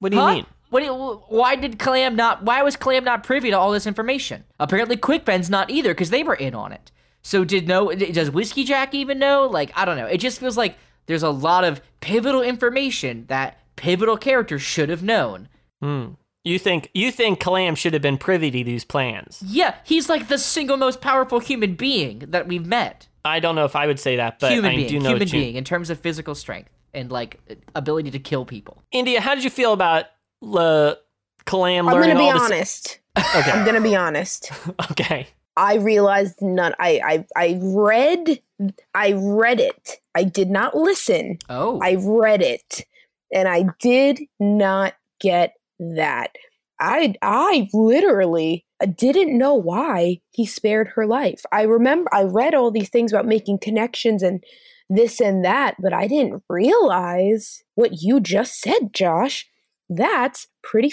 what 0.00 0.10
do 0.12 0.16
you 0.16 0.22
Huh? 0.22 0.34
mean? 0.34 0.46
What? 0.70 0.80
do 0.80 0.86
you- 0.86 1.22
Why 1.28 1.56
did 1.56 1.78
Kalam 1.78 2.14
not? 2.14 2.42
Why 2.42 2.62
was 2.62 2.76
Kalam 2.76 3.04
not 3.04 3.22
privy 3.24 3.50
to 3.50 3.58
all 3.58 3.72
this 3.72 3.86
information? 3.86 4.44
Apparently, 4.60 4.96
Quick 4.96 5.24
Ben's 5.24 5.50
not 5.50 5.70
either 5.70 5.90
because 5.92 6.10
they 6.10 6.22
were 6.22 6.34
in 6.36 6.54
on 6.54 6.72
it. 6.72 6.90
So 7.22 7.42
did 7.44 7.66
no? 7.68 7.90
Does 7.92 8.30
Whiskeyjack 8.30 8.92
even 8.94 9.18
know? 9.18 9.46
Like 9.46 9.72
I 9.76 9.84
don't 9.86 9.96
know. 9.96 10.06
It 10.06 10.18
just 10.18 10.38
feels 10.40 10.56
like 10.58 10.76
there's 11.10 11.22
a 11.24 11.30
lot 11.30 11.64
of 11.64 11.80
pivotal 12.00 12.40
information 12.40 13.24
that 13.26 13.58
pivotal 13.76 14.16
characters 14.16 14.62
should 14.62 14.88
have 14.88 15.02
known. 15.02 15.48
Hmm. 15.82 16.10
You 16.44 16.58
think 16.58 16.88
you 16.94 17.10
think 17.10 17.38
Kalam 17.40 17.76
should 17.76 17.92
have 17.92 18.00
been 18.02 18.16
privy 18.16 18.50
to 18.50 18.64
these 18.64 18.84
plans? 18.84 19.42
Yeah, 19.44 19.74
he's 19.84 20.08
like 20.08 20.28
the 20.28 20.38
single 20.38 20.76
most 20.78 21.00
powerful 21.00 21.38
human 21.40 21.74
being 21.74 22.20
that 22.28 22.46
we've 22.48 22.64
met. 22.64 23.08
I 23.24 23.40
don't 23.40 23.54
know 23.54 23.66
if 23.66 23.76
I 23.76 23.86
would 23.86 24.00
say 24.00 24.16
that, 24.16 24.38
but 24.38 24.52
human 24.52 24.70
I 24.70 24.76
being, 24.76 24.88
do 24.88 24.98
know 25.00 25.08
human 25.10 25.18
what 25.20 25.32
you- 25.32 25.40
being 25.40 25.56
in 25.56 25.64
terms 25.64 25.90
of 25.90 26.00
physical 26.00 26.34
strength 26.34 26.70
and 26.94 27.10
like 27.12 27.38
ability 27.74 28.10
to 28.12 28.18
kill 28.18 28.46
people. 28.46 28.82
India, 28.92 29.20
how 29.20 29.34
did 29.34 29.44
you 29.44 29.50
feel 29.50 29.72
about 29.74 30.06
Le- 30.40 30.96
Kalam 31.44 31.80
I'm 31.80 32.00
gonna 32.00 32.14
be 32.16 32.22
all 32.22 32.32
this? 32.32 32.42
honest. 32.42 32.96
Okay, 33.36 33.50
I'm 33.50 33.66
gonna 33.66 33.80
be 33.82 33.96
honest. 33.96 34.50
okay. 34.92 35.26
I 35.56 35.74
realized 35.74 36.40
none. 36.40 36.74
I 36.78 37.00
I 37.04 37.26
I 37.36 37.58
read. 37.60 38.40
I 38.94 39.12
read 39.16 39.60
it. 39.60 39.98
I 40.14 40.24
did 40.24 40.50
not 40.50 40.76
listen. 40.76 41.38
Oh, 41.48 41.80
I 41.82 41.96
read 41.98 42.42
it, 42.42 42.84
and 43.32 43.48
I 43.48 43.64
did 43.80 44.20
not 44.38 44.94
get 45.20 45.54
that. 45.78 46.30
I 46.78 47.14
I 47.22 47.68
literally 47.72 48.64
didn't 48.96 49.36
know 49.36 49.54
why 49.54 50.20
he 50.30 50.46
spared 50.46 50.88
her 50.94 51.06
life. 51.06 51.42
I 51.52 51.62
remember 51.62 52.08
I 52.12 52.22
read 52.22 52.54
all 52.54 52.70
these 52.70 52.88
things 52.88 53.12
about 53.12 53.26
making 53.26 53.58
connections 53.58 54.22
and 54.22 54.42
this 54.88 55.20
and 55.20 55.44
that, 55.44 55.76
but 55.78 55.92
I 55.92 56.06
didn't 56.08 56.42
realize 56.48 57.62
what 57.74 58.02
you 58.02 58.20
just 58.20 58.60
said, 58.60 58.92
Josh. 58.92 59.46
That's 59.88 60.48
pretty 60.62 60.92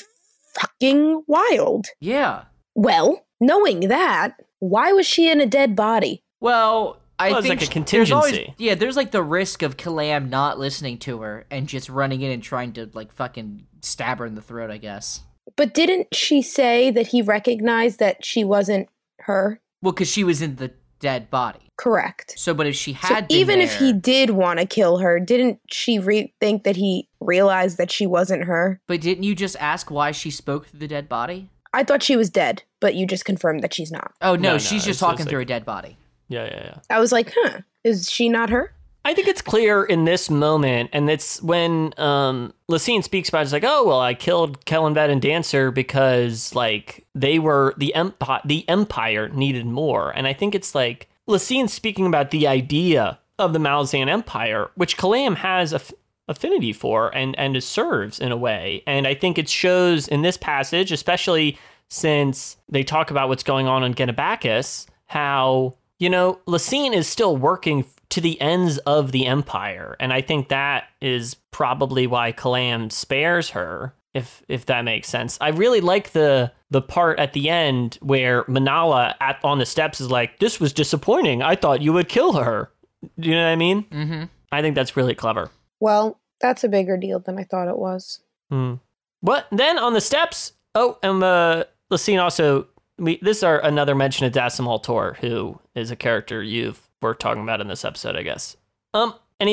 fucking 0.59 1.23
wild. 1.27 1.87
yeah. 1.99 2.43
Well, 2.75 3.25
knowing 3.39 3.87
that, 3.87 4.35
why 4.59 4.91
was 4.91 5.07
she 5.07 5.31
in 5.31 5.41
a 5.41 5.47
dead 5.47 5.75
body? 5.75 6.23
Well, 6.39 6.97
I 7.19 7.29
Well, 7.29 7.39
it's 7.39 7.47
think 7.47 7.61
like 7.61 7.69
a 7.75 7.81
sh- 7.87 7.91
there's 7.91 8.11
always- 8.11 8.31
contingency. 8.31 8.63
yeah, 8.63 8.75
there's 8.75 8.95
like 8.95 9.11
the 9.11 9.23
risk 9.23 9.63
of 9.63 9.75
Kalam 9.77 10.29
not 10.29 10.59
listening 10.59 10.97
to 10.99 11.21
her 11.21 11.45
and 11.49 11.67
just 11.67 11.89
running 11.89 12.21
in 12.21 12.31
and 12.31 12.43
trying 12.43 12.73
to 12.73 12.89
like 12.93 13.11
fucking 13.11 13.65
stab 13.81 14.19
her 14.19 14.25
in 14.25 14.35
the 14.35 14.41
throat. 14.41 14.69
I 14.69 14.77
guess. 14.77 15.21
But 15.55 15.73
didn't 15.73 16.13
she 16.13 16.41
say 16.41 16.91
that 16.91 17.07
he 17.07 17.21
recognized 17.21 17.99
that 17.99 18.23
she 18.23 18.43
wasn't 18.43 18.89
her? 19.21 19.59
Well, 19.81 19.93
because 19.93 20.11
she 20.11 20.23
was 20.23 20.41
in 20.41 20.57
the 20.57 20.71
dead 20.99 21.29
body. 21.31 21.59
Correct. 21.77 22.33
So, 22.37 22.53
but 22.53 22.65
if 22.67 22.75
she 22.75 22.93
So 22.93 22.99
had 23.13 23.27
been 23.27 23.37
even 23.37 23.61
if 23.61 23.75
he 23.77 23.93
did 23.93 24.31
want 24.31 24.59
to 24.59 24.65
kill 24.65 24.97
her, 24.97 25.19
didn't 25.19 25.59
she 25.69 25.99
re- 25.99 26.33
think 26.41 26.63
that 26.63 26.75
he 26.75 27.07
realized 27.19 27.77
that 27.77 27.91
she 27.91 28.05
wasn't 28.07 28.43
her? 28.45 28.81
but 28.87 29.01
didn't 29.01 29.23
you 29.23 29.35
just 29.35 29.55
ask 29.59 29.89
why 29.91 30.11
she 30.11 30.29
spoke 30.31 30.67
through 30.67 30.79
the 30.79 30.87
dead 30.87 31.07
body? 31.07 31.49
I 31.73 31.83
thought 31.83 32.01
she 32.01 32.15
was 32.15 32.29
dead, 32.31 32.63
but 32.79 32.95
you 32.95 33.05
just 33.05 33.25
confirmed 33.25 33.61
that 33.63 33.73
she's 33.73 33.91
not. 33.91 34.11
Oh 34.21 34.35
no, 34.35 34.41
No, 34.41 34.51
no, 34.53 34.57
she's 34.57 34.83
just 34.85 34.87
it's- 34.87 34.99
talking 34.99 35.21
it's 35.21 35.29
through 35.29 35.41
a 35.41 35.45
dead 35.45 35.65
body. 35.65 35.97
Yeah, 36.27 36.45
yeah, 36.45 36.63
yeah. 36.63 36.77
I 36.89 36.99
was 36.99 37.11
like, 37.11 37.33
huh, 37.35 37.59
is 37.83 38.09
she 38.09 38.29
not 38.29 38.49
her? 38.49 38.73
I 39.05 39.13
think 39.13 39.29
it's 39.29 39.41
clear 39.41 39.85
in 39.85 40.03
this 40.03 40.29
moment, 40.29 40.89
and 40.91 41.09
it's 41.09 41.41
when 41.41 41.93
um, 41.97 42.53
Laseen 42.69 43.03
speaks 43.03 43.29
about 43.29 43.39
it, 43.39 43.43
it's 43.43 43.53
like, 43.53 43.63
oh, 43.65 43.85
well, 43.85 44.01
I 44.01 44.13
killed 44.13 44.65
Kellanved 44.65 44.97
and 44.97 45.21
Dancer 45.21 45.71
because, 45.71 46.53
like, 46.53 47.05
they 47.15 47.39
were, 47.39 47.73
the, 47.77 47.93
empi- 47.95 48.41
the 48.43 48.67
Empire 48.67 49.29
needed 49.29 49.65
more. 49.65 50.11
And 50.11 50.27
I 50.27 50.33
think 50.33 50.53
it's 50.53 50.75
like 50.75 51.07
Laseen 51.25 51.69
speaking 51.69 52.05
about 52.05 52.31
the 52.31 52.47
idea 52.47 53.17
of 53.39 53.53
the 53.53 53.59
Malazan 53.59 54.09
Empire, 54.09 54.71
which 54.75 54.97
Kalam 54.97 55.37
has 55.37 55.71
a 55.71 55.79
affinity 56.27 56.73
for 56.73 57.15
and, 57.15 57.37
and 57.39 57.63
serves 57.63 58.19
in 58.19 58.31
a 58.31 58.37
way. 58.37 58.83
And 58.85 59.07
I 59.07 59.13
think 59.13 59.37
it 59.37 59.47
shows 59.47 60.07
in 60.07 60.21
this 60.21 60.37
passage, 60.37 60.91
especially 60.91 61.57
since 61.89 62.57
they 62.67 62.83
talk 62.83 63.11
about 63.11 63.29
what's 63.29 63.43
going 63.43 63.67
on 63.67 63.83
in 63.83 63.93
Genabackis, 63.93 64.87
how, 65.05 65.75
you 65.99 66.09
know, 66.09 66.39
Laseen 66.47 66.93
is 66.93 67.07
still 67.07 67.35
working 67.35 67.85
to 68.09 68.21
the 68.21 68.39
ends 68.39 68.77
of 68.79 69.11
the 69.11 69.25
empire. 69.25 69.95
And 69.99 70.13
I 70.13 70.21
think 70.21 70.49
that 70.49 70.85
is 71.01 71.35
probably 71.51 72.07
why 72.07 72.31
Kalam 72.31 72.91
spares 72.91 73.49
her, 73.51 73.93
if 74.13 74.43
if 74.47 74.65
that 74.67 74.83
makes 74.83 75.09
sense. 75.09 75.37
I 75.41 75.49
really 75.49 75.81
like 75.81 76.11
the 76.11 76.51
the 76.69 76.81
part 76.81 77.19
at 77.19 77.33
the 77.33 77.49
end 77.49 77.97
where 78.01 78.43
Minala 78.45 79.15
at 79.21 79.39
on 79.43 79.59
the 79.59 79.65
steps 79.65 80.01
is 80.01 80.09
like, 80.09 80.39
This 80.39 80.59
was 80.59 80.73
disappointing. 80.73 81.41
I 81.41 81.55
thought 81.55 81.81
you 81.81 81.93
would 81.93 82.09
kill 82.09 82.33
her. 82.33 82.71
Do 83.19 83.29
you 83.29 83.35
know 83.35 83.43
what 83.43 83.51
I 83.51 83.55
mean? 83.55 83.83
Mm-hmm. 83.83 84.23
I 84.51 84.61
think 84.61 84.75
that's 84.75 84.97
really 84.97 85.15
clever. 85.15 85.49
Well, 85.79 86.19
that's 86.41 86.63
a 86.63 86.69
bigger 86.69 86.97
deal 86.97 87.19
than 87.19 87.37
I 87.37 87.43
thought 87.43 87.67
it 87.67 87.77
was. 87.77 88.21
Hmm. 88.49 88.75
What 89.21 89.47
then 89.51 89.77
on 89.77 89.93
the 89.93 90.01
steps? 90.01 90.53
Oh, 90.75 90.97
and 91.03 91.23
uh, 91.23 91.65
Laseen 91.91 92.21
also. 92.21 92.67
We, 92.97 93.17
this 93.21 93.37
is 93.37 93.43
another 93.43 93.95
mention 93.95 94.25
of 94.25 94.33
Dassem 94.33 94.67
Ultor, 94.67 95.17
who 95.19 95.59
is 95.75 95.91
a 95.91 95.95
character 95.95 96.41
you've 96.41 96.87
we're 97.01 97.13
talking 97.13 97.43
about 97.43 97.61
in 97.61 97.67
this 97.67 97.85
episode, 97.85 98.15
I 98.15 98.23
guess. 98.23 98.57
Um, 98.93 99.13
and 99.39 99.49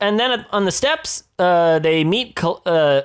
and 0.00 0.20
then 0.20 0.46
on 0.52 0.64
the 0.64 0.72
steps, 0.72 1.24
uh, 1.38 1.78
they 1.80 2.04
meet. 2.04 2.42
Uh, 2.42 3.02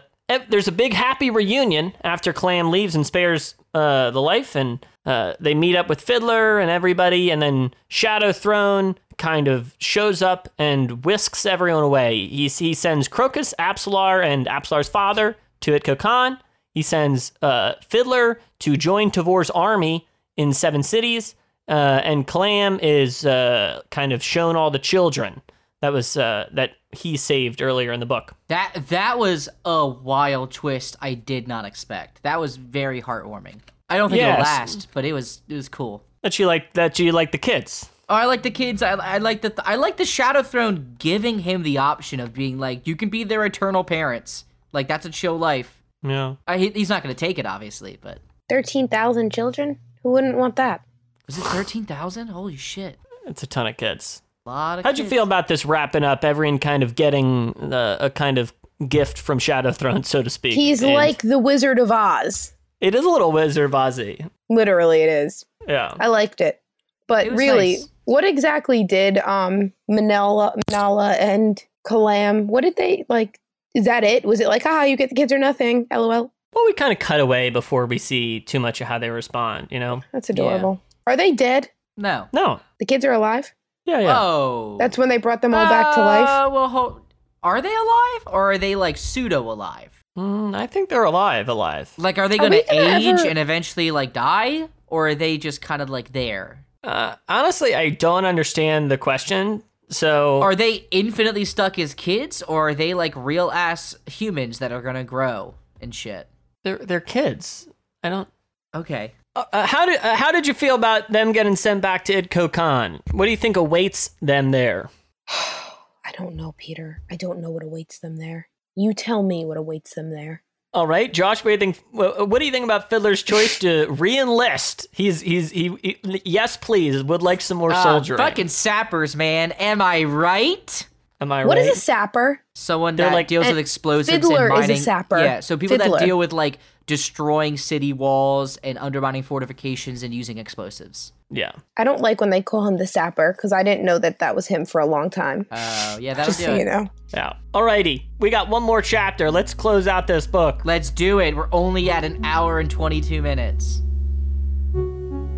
there's 0.50 0.68
a 0.68 0.72
big 0.72 0.94
happy 0.94 1.32
reunion 1.32 1.94
after 2.04 2.34
Kalam 2.34 2.70
leaves 2.70 2.96
and 2.96 3.06
spares 3.06 3.56
uh 3.74 4.12
the 4.12 4.22
life, 4.22 4.56
and 4.56 4.86
uh, 5.06 5.34
they 5.40 5.56
meet 5.56 5.76
up 5.76 5.90
with 5.90 6.02
Fiddler 6.02 6.60
and 6.60 6.70
everybody, 6.70 7.32
and 7.32 7.42
then 7.42 7.74
Shadowthrone 7.90 8.96
kind 9.18 9.48
of 9.48 9.76
shows 9.80 10.22
up 10.22 10.48
and 10.58 11.04
whisks 11.04 11.46
everyone 11.46 11.84
away. 11.84 12.28
He 12.28 12.48
he 12.48 12.74
sends 12.76 13.08
Crokus, 13.08 13.54
Apsalar, 13.58 14.24
and 14.24 14.46
Apsalar's 14.46 14.90
father 14.90 15.36
to 15.62 15.72
Itko 15.72 15.98
Kan. 15.98 16.38
He 16.74 16.82
sends 16.82 17.32
uh, 17.42 17.74
Fiddler 17.88 18.40
to 18.60 18.78
join 18.78 19.12
Tavore's 19.12 19.50
army 19.50 20.08
in 20.38 20.54
Seven 20.54 20.84
Cities, 20.84 21.36
uh, 21.68 22.02
and 22.04 22.28
Kalam 22.28 22.80
is 22.82 23.26
uh, 23.26 23.82
kind 23.92 24.14
of 24.14 24.24
shown 24.24 24.56
all 24.56 24.72
the 24.72 24.80
children 24.80 25.42
that 25.82 25.94
was 25.94 26.18
uh, 26.18 26.50
that 26.54 26.72
he 26.92 27.18
saved 27.18 27.62
earlier 27.62 27.92
in 27.92 28.00
the 28.00 28.06
book. 28.06 28.34
That 28.48 28.74
that 28.90 29.18
was 29.18 29.50
a 29.66 29.88
wild 29.88 30.52
twist 30.52 30.96
I 31.02 31.14
did 31.14 31.48
not 31.48 31.66
expect. 31.66 32.24
That 32.24 32.40
was 32.40 32.58
very 32.58 33.02
heartwarming. 33.02 33.60
I 33.90 33.98
don't 33.98 34.10
think 34.10 34.22
it'll 34.22 34.42
last, 34.42 34.90
but 34.94 35.06
it 35.06 35.14
was 35.14 35.42
it 35.48 35.56
was 35.56 35.70
cool. 35.70 36.04
That 36.22 36.38
you 36.38 36.48
like 36.48 36.74
that 36.74 37.00
you 37.00 37.12
like 37.12 37.32
the 37.32 37.38
kids. 37.38 37.90
Oh, 38.10 38.16
I 38.16 38.26
like 38.26 38.44
the 38.44 38.52
kids. 38.52 38.82
I, 38.82 38.92
I 38.92 39.18
like 39.20 39.42
the 39.42 39.54
I 39.66 39.76
like 39.76 39.98
the 39.98 40.04
Shadowthrone 40.04 40.98
giving 40.98 41.40
him 41.40 41.64
the 41.64 41.78
option 41.78 42.20
of 42.20 42.34
being 42.34 42.58
like 42.60 42.88
you 42.88 42.96
can 42.96 43.10
be 43.10 43.24
their 43.24 43.46
eternal 43.46 43.84
parents. 43.84 44.46
Like 44.72 44.88
that's 44.88 45.06
a 45.06 45.10
chill 45.10 45.38
life. 45.38 45.79
Yeah. 46.04 46.36
I, 46.48 46.58
he, 46.58 46.70
he's 46.70 46.90
not 46.90 47.04
going 47.04 47.14
to 47.14 47.20
take 47.20 47.38
it, 47.40 47.46
obviously, 47.46 47.98
but 48.02 48.20
13,000 48.50 49.32
children? 49.34 49.80
Who 50.04 50.12
wouldn't 50.12 50.38
want 50.38 50.56
that? 50.58 50.82
was 51.28 51.38
it 51.38 51.42
thirteen 51.44 51.86
thousand? 51.86 52.28
Holy 52.30 52.56
shit! 52.56 52.98
It's 53.28 53.44
a 53.44 53.48
ton 53.48 53.68
of 53.68 53.78
kids. 53.78 54.24
A 54.48 54.50
lot 54.50 54.80
of. 54.80 54.86
How'd 54.86 54.98
you 54.98 55.06
feel 55.06 55.22
about 55.24 55.48
this 55.48 55.64
wrapping 55.64 56.04
up? 56.04 56.24
Everyone 56.24 56.58
kind 56.58 56.82
of 56.82 56.96
getting 56.96 57.54
uh, 57.72 57.98
a 58.00 58.10
kind 58.10 58.40
of 58.40 58.52
gift 58.88 59.20
from 59.20 59.38
Shadowthrone, 59.38 60.06
so 60.06 60.24
to 60.24 60.30
speak. 60.32 60.54
He's 60.56 60.82
And 60.82 60.94
like 60.94 61.22
the 61.22 61.38
Wizard 61.38 61.78
of 61.78 61.92
Oz. 61.92 62.54
it 62.82 62.96
is 62.96 63.06
a 63.06 63.10
little 63.10 63.32
Wizard 63.32 63.70
Vazi. 63.70 64.28
Literally, 64.50 65.02
it 65.04 65.10
is. 65.10 65.46
Yeah. 65.68 65.94
I 66.00 66.08
liked 66.08 66.42
it. 66.42 66.62
But 67.08 67.28
It 67.28 67.34
really, 67.34 67.74
nice. 67.74 67.90
what 68.06 68.24
exactly 68.24 68.84
did 68.84 69.20
um 69.20 69.72
Minala, 69.92 70.56
Minala 70.72 71.16
and 71.20 71.64
Kalam, 71.86 72.46
what 72.48 72.62
did 72.62 72.76
they 72.78 73.06
like 73.08 73.40
Is 73.76 73.86
that 73.86 74.04
it? 74.04 74.26
Was 74.26 74.40
it 74.40 74.48
like, 74.48 74.64
haha, 74.64 74.84
you 74.84 74.98
get 74.98 75.10
the 75.10 75.16
kids 75.16 75.32
or 75.32 75.38
nothing? 75.38 75.86
LOL. 75.92 76.32
Well, 76.54 76.66
we 76.66 76.74
kind 76.74 76.92
of 76.92 76.98
cut 77.00 77.20
away 77.20 77.50
before 77.52 77.86
we 77.86 77.98
see 78.00 78.40
too 78.40 78.60
much 78.60 78.82
of 78.82 78.88
how 78.88 78.98
they 78.98 79.10
respond, 79.12 79.68
you 79.70 79.80
know? 79.80 80.02
That's 80.12 80.30
adorable. 80.30 80.82
Are 81.06 81.16
they 81.16 81.32
dead? 81.32 81.70
No. 81.96 82.28
No. 82.34 82.60
The 82.80 82.86
kids 82.86 83.06
are 83.06 83.12
alive? 83.12 83.54
Yeah, 83.86 84.00
yeah. 84.00 84.20
Oh. 84.20 84.78
That's 84.80 84.98
when 84.98 85.10
they 85.10 85.18
brought 85.18 85.42
them 85.42 85.54
all 85.54 85.66
back 85.68 85.94
to 85.96 86.00
life? 86.02 86.28
Uh, 86.28 86.50
well, 86.52 86.68
hold. 86.70 87.02
Are 87.44 87.62
they 87.62 87.74
alive 87.74 88.22
or 88.28 88.52
are 88.52 88.58
they 88.58 88.76
like 88.76 88.98
pseudo 88.98 89.42
alive? 89.52 90.04
Mm, 90.18 90.56
I 90.56 90.66
think 90.68 90.90
they're 90.90 91.04
alive, 91.04 91.48
alive. 91.48 91.94
Like, 91.98 92.18
are 92.18 92.28
they 92.28 92.38
gonna 92.38 92.62
gonna 92.68 92.82
age 92.98 93.06
ever- 93.20 93.28
and 93.30 93.38
eventually 93.40 93.92
like 93.92 94.12
die, 94.12 94.68
or 94.88 95.10
are 95.10 95.16
they 95.16 95.38
just 95.38 95.62
kind 95.62 95.82
of 95.82 95.90
like 95.90 96.12
there? 96.12 96.66
Uh, 96.84 97.16
honestly, 97.30 97.74
I 97.76 97.90
don't 97.90 98.26
understand 98.26 98.90
the 98.92 98.98
question. 98.98 99.64
So, 99.90 100.42
Are 100.42 100.56
they 100.56 100.88
infinitely 100.92 101.46
stuck 101.46 101.80
as 101.80 101.94
kids, 101.94 102.42
or 102.44 102.70
are 102.70 102.76
they 102.76 102.94
like 102.94 103.14
real 103.16 103.50
ass 103.52 103.96
humans 104.06 104.60
that 104.60 104.72
are 104.72 104.82
gonna 104.82 105.04
grow 105.04 105.56
and 105.82 105.94
shit? 105.94 106.28
they're 106.64 106.78
they're 106.78 107.00
kids. 107.00 107.68
I 108.04 108.10
don't. 108.10 108.28
Okay. 108.76 109.14
Uh, 109.36 109.46
uh, 109.54 109.66
how 109.66 109.86
did 109.86 110.00
uh, 110.02 110.16
how 110.16 110.32
did 110.32 110.46
you 110.48 110.54
feel 110.54 110.76
about 110.76 111.12
them 111.12 111.32
getting 111.32 111.56
sent 111.56 111.82
back 111.82 112.06
to 112.06 112.22
Itko 112.22 112.52
Kan? 112.52 113.00
What 113.12 113.26
do 113.26 113.32
you 113.32 113.38
think 113.38 113.58
awaits 113.58 114.12
them 114.22 114.52
there? 114.52 114.90
I 115.30 116.12
don't 116.18 116.36
know, 116.36 116.54
Peter. 116.58 117.02
I 117.10 117.16
don't 117.16 117.40
know 117.42 117.52
what 117.52 117.64
awaits 117.64 118.00
them 118.00 118.18
there. 118.18 118.50
You 118.76 118.94
tell 118.94 119.24
me 119.24 119.46
what 119.46 119.58
awaits 119.58 119.94
them 119.96 120.12
there. 120.12 120.44
All 120.72 120.86
right, 120.86 121.12
Josh. 121.12 121.44
What 121.44 121.46
do 121.60 121.66
you 121.66 121.74
think? 121.74 121.84
What 121.92 122.38
do 122.40 122.46
you 122.46 122.52
think 122.52 122.64
about 122.64 122.90
Fiddler's 122.92 123.24
choice 123.24 123.58
to 123.60 123.88
re-enlist? 123.90 124.88
He's 124.92 125.20
he's 125.20 125.50
he, 125.50 125.76
he 125.82 126.22
yes, 126.26 126.58
please. 126.58 127.04
Would 127.04 127.24
like 127.24 127.42
some 127.42 127.58
more 127.58 127.74
Ah, 127.74 127.82
soldiering. 127.84 128.20
fucking 128.20 128.50
sappers, 128.50 129.16
man. 129.16 129.52
Am 129.54 129.82
I 129.82 130.04
right? 130.04 130.88
Am 131.22 131.32
I 131.32 131.44
What 131.44 131.58
right? 131.58 131.64
What 131.66 131.72
is 131.72 131.78
a 131.78 131.82
sapper? 131.82 132.42
Someone 132.54 132.96
They're 132.96 133.08
that 133.10 133.16
like- 133.16 133.28
deals 133.28 133.48
with 133.48 133.58
explosives 133.58 134.16
Fiddler 134.16 134.46
and 134.50 134.60
is 134.60 134.66
a 134.66 134.68
mining. 134.74 134.78
sapper. 134.84 135.18
Yeah, 135.20 135.40
so 135.40 135.58
people 135.58 135.78
Fiddler. 135.78 135.98
that 136.00 136.06
deal 136.06 136.18
with 136.20 136.34
like 136.34 136.60
destroying 136.86 137.58
city 137.58 137.92
walls 137.92 138.58
and 138.58 138.78
undermining 138.78 139.24
fortifications 139.24 140.04
and 140.04 140.14
using 140.14 140.38
explosives. 140.38 141.14
Yeah. 141.32 141.52
I 141.78 141.84
don't 141.84 142.02
like 142.02 142.22
when 142.22 142.32
they 142.32 142.42
call 142.42 142.68
him 142.68 142.78
the 142.78 142.88
sapper 142.88 143.34
because 143.34 143.54
I 143.54 143.62
didn't 143.62 143.86
know 143.86 144.00
that 144.00 144.20
that 144.20 144.36
was 144.36 144.48
him 144.48 144.66
for 144.66 144.82
a 144.82 144.86
long 144.86 145.10
time. 145.12 145.46
Oh, 145.52 145.98
yeah, 146.00 146.14
that'll 146.16 146.26
Just 146.30 146.40
do 146.40 146.46
so 146.46 146.56
it. 146.56 146.60
you 146.60 146.66
know. 146.66 146.88
Yeah. 147.14 147.34
Alrighty, 147.54 148.06
we 148.20 148.30
got 148.30 148.50
one 148.50 148.64
more 148.64 148.82
chapter. 148.82 149.30
Let's 149.30 149.54
close 149.54 149.88
out 149.88 150.08
this 150.08 150.26
book. 150.26 150.62
Let's 150.66 150.90
do 150.90 151.20
it. 151.20 151.36
We're 151.36 151.50
only 151.52 151.90
at 151.92 152.04
an 152.04 152.24
hour 152.26 152.60
and 152.60 152.70
22 152.70 153.22
minutes. 153.22 153.82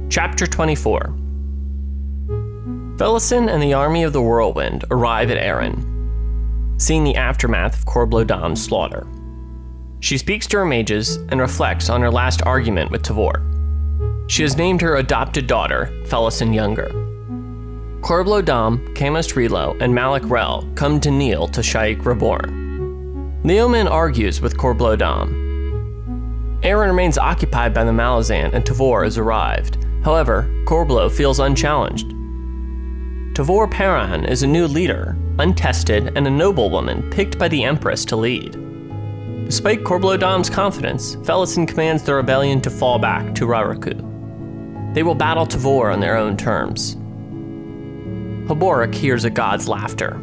Chapter 0.09 0.45
24 0.47 1.17
Felisin 2.97 3.49
and 3.51 3.61
the 3.63 3.73
army 3.73 4.03
of 4.03 4.13
the 4.13 4.21
whirlwind 4.21 4.85
arrive 4.91 5.31
at 5.31 5.37
Aren, 5.37 6.75
seeing 6.77 7.03
the 7.03 7.15
aftermath 7.15 7.79
of 7.79 7.85
Korbolo 7.85 8.25
Dom's 8.27 8.63
slaughter. 8.63 9.07
She 10.01 10.17
speaks 10.17 10.47
to 10.47 10.57
her 10.57 10.65
mages 10.65 11.15
and 11.29 11.39
reflects 11.39 11.89
on 11.89 12.01
her 12.01 12.11
last 12.11 12.41
argument 12.43 12.91
with 12.91 13.03
Tavore. 13.03 13.47
She 14.27 14.43
has 14.43 14.57
named 14.57 14.81
her 14.81 14.95
adopted 14.95 15.47
daughter 15.47 15.91
Felisin 16.05 16.53
Younger. 16.53 16.89
Korblodam, 18.01 18.95
Kamist 18.95 19.35
Reloe, 19.35 19.77
and 19.79 19.93
Mallick 19.93 20.29
Rel 20.29 20.67
come 20.75 20.99
to 21.01 21.11
kneel 21.11 21.47
to 21.49 21.61
Sha'ik 21.61 22.05
Reborn. 22.05 23.41
Leoman 23.43 23.87
argues 23.87 24.41
with 24.41 24.57
Korblodam, 24.57 25.41
Aren 26.63 26.89
remains 26.89 27.17
occupied 27.17 27.73
by 27.73 27.83
the 27.83 27.91
Malazan 27.91 28.53
and 28.53 28.63
Tavore 28.63 29.03
has 29.03 29.17
arrived. 29.17 29.83
However, 30.03 30.43
Korbolo 30.65 31.11
feels 31.11 31.39
unchallenged. 31.39 32.09
Tavore 33.33 33.69
Paran 33.69 34.25
is 34.25 34.43
a 34.43 34.47
new 34.47 34.67
leader, 34.67 35.17
untested, 35.39 36.15
and 36.15 36.27
a 36.27 36.29
noblewoman 36.29 37.09
picked 37.09 37.39
by 37.39 37.47
the 37.47 37.63
Empress 37.63 38.05
to 38.05 38.15
lead. 38.15 38.55
Despite 39.45 39.83
Korbolo 39.83 40.19
Dom's 40.19 40.49
confidence, 40.49 41.15
Felisin 41.17 41.67
commands 41.67 42.03
the 42.03 42.15
rebellion 42.15 42.61
to 42.61 42.69
fall 42.69 42.99
back 42.99 43.35
to 43.35 43.45
Raraku. 43.45 44.93
They 44.93 45.03
will 45.03 45.15
battle 45.15 45.45
Tavore 45.45 45.93
on 45.93 45.99
their 45.99 46.17
own 46.17 46.37
terms. 46.37 46.95
Heboric 48.47 48.93
hears 48.93 49.23
a 49.23 49.29
god's 49.29 49.67
laughter. 49.67 50.15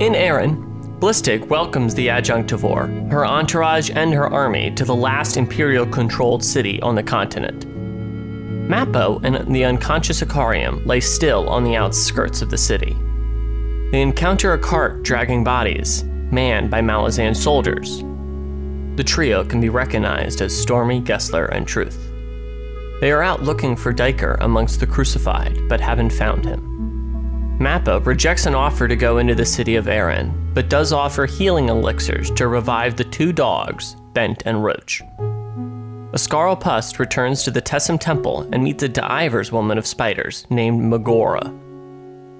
In 0.00 0.14
Aren, 0.14 0.66
Blistig 1.00 1.46
welcomes 1.48 1.94
the 1.94 2.10
adjunct 2.10 2.50
Tavore, 2.50 3.10
her 3.10 3.24
entourage, 3.24 3.90
and 3.90 4.12
her 4.12 4.26
army 4.26 4.70
to 4.72 4.84
the 4.84 4.94
last 4.94 5.36
Imperial 5.36 5.86
controlled 5.86 6.44
city 6.44 6.80
on 6.82 6.94
the 6.94 7.02
continent. 7.02 7.66
Mappo 8.68 9.20
and 9.24 9.54
the 9.54 9.64
unconscious 9.64 10.22
Icarium 10.22 10.84
lay 10.86 11.00
still 11.00 11.48
on 11.48 11.64
the 11.64 11.76
outskirts 11.76 12.42
of 12.42 12.50
the 12.50 12.58
city. 12.58 12.96
They 13.92 14.02
encounter 14.02 14.52
a 14.52 14.58
cart 14.58 15.02
dragging 15.02 15.42
bodies, 15.42 16.04
manned 16.32 16.70
by 16.70 16.80
Malazan 16.80 17.36
soldiers. 17.36 18.02
The 18.96 19.04
trio 19.04 19.44
can 19.44 19.60
be 19.60 19.68
recognized 19.68 20.40
as 20.42 20.56
Stormy, 20.56 21.00
Gessler, 21.00 21.46
and 21.46 21.66
Truth. 21.66 22.10
They 23.00 23.12
are 23.12 23.22
out 23.22 23.42
looking 23.42 23.76
for 23.76 23.94
Duiker 23.94 24.36
amongst 24.40 24.80
the 24.80 24.86
crucified, 24.86 25.58
but 25.68 25.80
haven't 25.80 26.10
found 26.10 26.44
him. 26.44 27.58
Mappo 27.58 28.04
rejects 28.04 28.46
an 28.46 28.54
offer 28.54 28.88
to 28.88 28.96
go 28.96 29.18
into 29.18 29.34
the 29.34 29.44
city 29.44 29.76
of 29.76 29.88
Aren, 29.88 30.32
but 30.54 30.68
does 30.68 30.92
offer 30.92 31.26
healing 31.26 31.68
elixirs 31.68 32.30
to 32.32 32.48
revive 32.48 32.96
the 32.96 33.04
two 33.04 33.32
dogs, 33.32 33.96
Bent 34.12 34.42
and 34.46 34.64
Roach. 34.64 35.02
Iskaral 36.12 36.58
Pust 36.58 36.98
returns 36.98 37.42
to 37.44 37.50
the 37.50 37.62
Tessum 37.62 37.98
Temple 37.98 38.48
and 38.52 38.64
meets 38.64 38.82
a 38.82 38.88
D'ivers 38.88 39.52
woman 39.52 39.78
of 39.78 39.86
spiders 39.86 40.46
named 40.50 40.82
Mogora. 40.82 41.56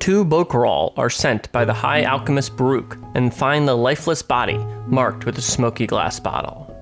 Two 0.01 0.25
bhok'aral 0.25 0.95
are 0.97 1.11
sent 1.11 1.53
by 1.53 1.67
the 1.67 1.75
High 1.75 2.05
Alchemist 2.05 2.57
Baruch 2.57 2.97
and 3.15 3.35
find 3.35 3.69
the 3.69 3.77
lifeless 3.77 4.23
body 4.23 4.57
marked 4.87 5.27
with 5.27 5.37
a 5.37 5.43
smoky 5.43 5.87
glass 5.87 6.19
bottle. 6.19 6.75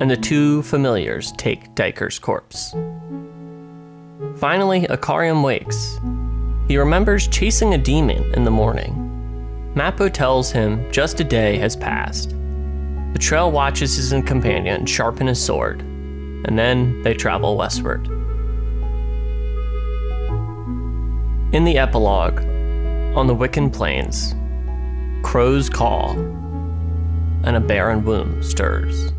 And 0.00 0.08
the 0.08 0.16
two 0.16 0.62
familiars 0.62 1.32
take 1.32 1.74
Duiker's 1.74 2.20
corpse. 2.20 2.70
Finally, 4.36 4.86
Icarium 4.88 5.42
wakes. 5.42 5.98
He 6.68 6.78
remembers 6.78 7.26
chasing 7.26 7.74
a 7.74 7.78
demon 7.78 8.32
in 8.34 8.44
the 8.44 8.52
morning. 8.52 9.72
Mappo 9.74 10.08
tells 10.12 10.52
him 10.52 10.88
just 10.92 11.18
a 11.18 11.24
day 11.24 11.56
has 11.56 11.74
passed. 11.74 12.30
The 12.30 13.18
Trell 13.18 13.50
watches 13.50 13.96
his 13.96 14.10
companion 14.24 14.86
sharpen 14.86 15.26
his 15.26 15.44
sword, 15.44 15.80
and 15.80 16.56
then 16.56 17.02
they 17.02 17.14
travel 17.14 17.56
westward. 17.56 18.08
In 21.50 21.64
the 21.64 21.78
epilogue, 21.78 22.40
on 23.16 23.26
the 23.26 23.34
Wickan 23.34 23.72
plains, 23.72 24.34
crows 25.24 25.70
call, 25.70 26.10
and 27.42 27.56
a 27.56 27.60
barren 27.60 28.04
womb 28.04 28.42
stirs. 28.42 29.12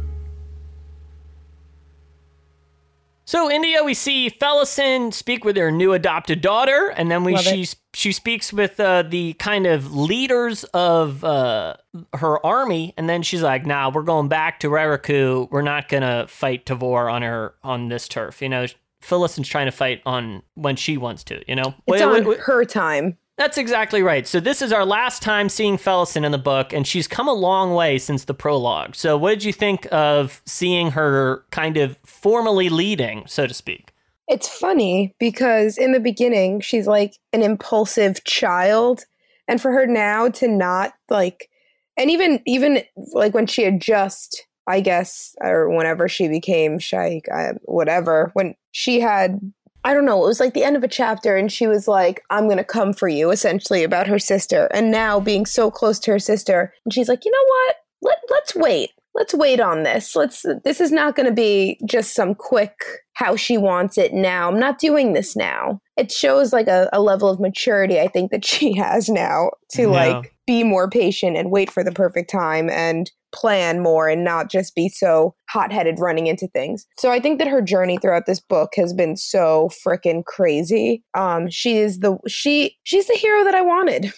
So, 3.26 3.50
India, 3.50 3.84
we 3.84 3.96
see 3.96 4.30
Felisin 4.30 5.12
speak 5.12 5.44
with 5.44 5.56
her 5.58 5.72
new 5.72 5.94
adopted 5.94 6.42
daughter, 6.42 6.94
and 6.96 7.10
then 7.10 7.24
we 7.24 7.34
Love 7.34 7.44
she 7.44 7.62
it. 7.64 7.76
she 7.94 8.12
speaks 8.12 8.54
with 8.54 8.80
uh, 8.80 9.02
the 9.04 9.34
kind 9.34 9.66
of 9.66 9.96
leaders 9.96 10.66
of 10.66 11.24
uh, 11.24 11.78
her 12.14 12.46
army, 12.46 12.94
and 12.96 13.10
then 13.10 13.24
she's 13.24 13.42
like, 13.42 13.66
"Nah, 13.66 13.90
we're 13.90 14.04
going 14.04 14.28
back 14.28 14.60
to 14.60 14.70
Raraku. 14.70 15.50
We're 15.50 15.64
not 15.64 15.90
gonna 15.90 16.28
fight 16.28 16.68
Tavore 16.68 17.12
on 17.12 17.24
her 17.24 17.56
on 17.64 17.90
this 17.90 18.08
turf." 18.08 18.40
You 18.42 18.50
know, 18.50 18.66
Felisin's 19.04 19.48
trying 19.48 19.66
to 19.66 19.72
fight 19.72 20.02
on 20.06 20.44
when 20.56 20.76
she 20.76 20.98
wants 20.98 21.24
to. 21.26 21.42
You 21.48 21.56
know, 21.56 21.74
It's 21.88 22.02
on 22.02 22.24
her 22.40 22.66
time. 22.66 23.18
That's 23.38 23.58
exactly 23.58 24.04
right. 24.04 24.28
So 24.28 24.42
this 24.42 24.62
is 24.62 24.74
our 24.74 24.86
last 24.86 25.22
time 25.22 25.48
seeing 25.48 25.78
Felisin 25.78 26.26
in 26.26 26.34
the 26.34 26.38
book, 26.38 26.74
and 26.74 26.86
she's 26.86 27.08
come 27.08 27.30
a 27.30 27.34
long 27.34 27.74
way 27.74 27.98
since 27.98 28.26
the 28.26 28.34
prologue. 28.34 28.96
So 28.96 29.18
what 29.18 29.30
did 29.30 29.46
you 29.46 29.54
think 29.54 29.88
of 29.94 30.42
seeing 30.46 30.92
her 30.92 31.46
kind 31.50 31.78
of 31.78 31.98
formally 32.04 32.68
leading, 32.68 33.24
so 33.28 33.48
to 33.48 33.54
speak? 33.54 33.94
It's 34.28 34.50
funny 34.50 35.16
because 35.20 35.78
in 35.78 35.94
the 35.94 36.02
beginning, 36.02 36.60
she's 36.60 36.86
like 36.86 37.16
an 37.32 37.42
impulsive 37.42 38.24
child. 38.26 39.06
And 39.48 39.62
for 39.62 39.72
her 39.72 39.88
now 39.88 40.28
to 40.32 40.48
not 40.50 40.94
like, 41.10 41.50
and 41.98 42.12
even, 42.12 42.42
even 42.46 42.84
like 43.14 43.34
when 43.34 43.48
she 43.48 43.64
had 43.64 43.82
just, 43.82 44.46
I 44.70 44.80
guess, 44.82 45.36
or 45.42 45.70
whenever 45.70 46.08
she 46.08 46.28
became 46.28 46.78
Sha'ik, 46.80 47.24
uh, 47.34 47.54
whatever, 47.64 48.30
when 48.34 48.54
she 48.72 49.00
had, 49.00 49.40
I 49.84 49.94
don't 49.94 50.06
know, 50.06 50.24
it 50.24 50.28
was 50.28 50.40
like 50.40 50.54
the 50.54 50.64
end 50.64 50.76
of 50.78 50.84
a 50.84 50.88
chapter 50.88 51.36
and 51.36 51.52
she 51.52 51.66
was 51.68 51.88
like, 51.88 52.22
I'm 52.30 52.46
going 52.46 52.58
to 52.58 52.64
come 52.64 52.94
for 52.94 53.08
you, 53.08 53.32
essentially 53.32 53.84
about 53.84 54.08
her 54.08 54.20
sister. 54.20 54.70
And 54.72 54.92
now 54.92 55.20
being 55.20 55.46
so 55.46 55.72
close 55.72 56.00
to 56.02 56.12
her 56.12 56.20
sister, 56.20 56.72
and 56.86 56.94
she's 56.94 57.10
like, 57.10 57.26
you 57.26 57.32
know 57.32 57.46
what? 57.48 57.76
Let, 58.02 58.18
let's 58.30 58.56
wait. 58.56 58.92
Let's 59.16 59.34
wait 59.34 59.60
on 59.60 59.84
this. 59.84 60.16
Let's, 60.16 60.46
this 60.64 60.80
is 60.80 60.92
not 60.92 61.16
going 61.16 61.26
to 61.26 61.34
be 61.34 61.80
just 61.86 62.14
some 62.14 62.36
quick 62.36 62.76
how 63.14 63.36
she 63.36 63.58
wants 63.58 63.98
it 63.98 64.14
now. 64.14 64.48
I'm 64.50 64.60
not 64.60 64.80
doing 64.80 65.14
this 65.14 65.36
now. 65.36 65.82
It 65.98 66.12
shows 66.12 66.54
like 66.54 66.68
a, 66.68 66.88
a 66.94 67.02
level 67.02 67.28
of 67.28 67.40
maturity 67.40 68.00
I 68.00 68.08
think 68.08 68.32
that 68.32 68.46
she 68.46 68.74
has 68.78 69.10
now 69.10 69.50
to 69.72 69.82
Yeah. 69.82 69.88
like 69.88 70.34
be 70.46 70.64
more 70.64 70.90
patient 70.90 71.36
and 71.38 71.52
wait 71.52 71.72
for 71.72 71.84
the 71.84 71.92
perfect 71.92 72.30
time 72.30 72.70
and 72.70 73.12
plan 73.32 73.80
more 73.82 74.08
and 74.10 74.24
not 74.24 74.50
just 74.50 74.76
be 74.76 74.90
so 74.90 75.36
hot-headed 75.50 76.00
running 76.00 76.28
into 76.28 76.48
things. 76.48 76.86
So 76.98 77.12
I 77.12 77.20
think 77.20 77.40
that 77.40 77.48
her 77.48 77.62
journey 77.62 77.98
throughout 77.98 78.26
this 78.26 78.40
book 78.40 78.72
has 78.76 78.94
been 78.94 79.16
so 79.18 79.70
freaking 79.86 80.26
crazy. 80.26 81.04
Um 81.16 81.50
she 81.50 81.78
is 81.78 82.00
the 82.00 82.18
she 82.28 82.78
she's 82.84 83.08
the 83.08 83.16
hero 83.16 83.44
that 83.44 83.56
I 83.56 83.62
wanted. 83.62 84.12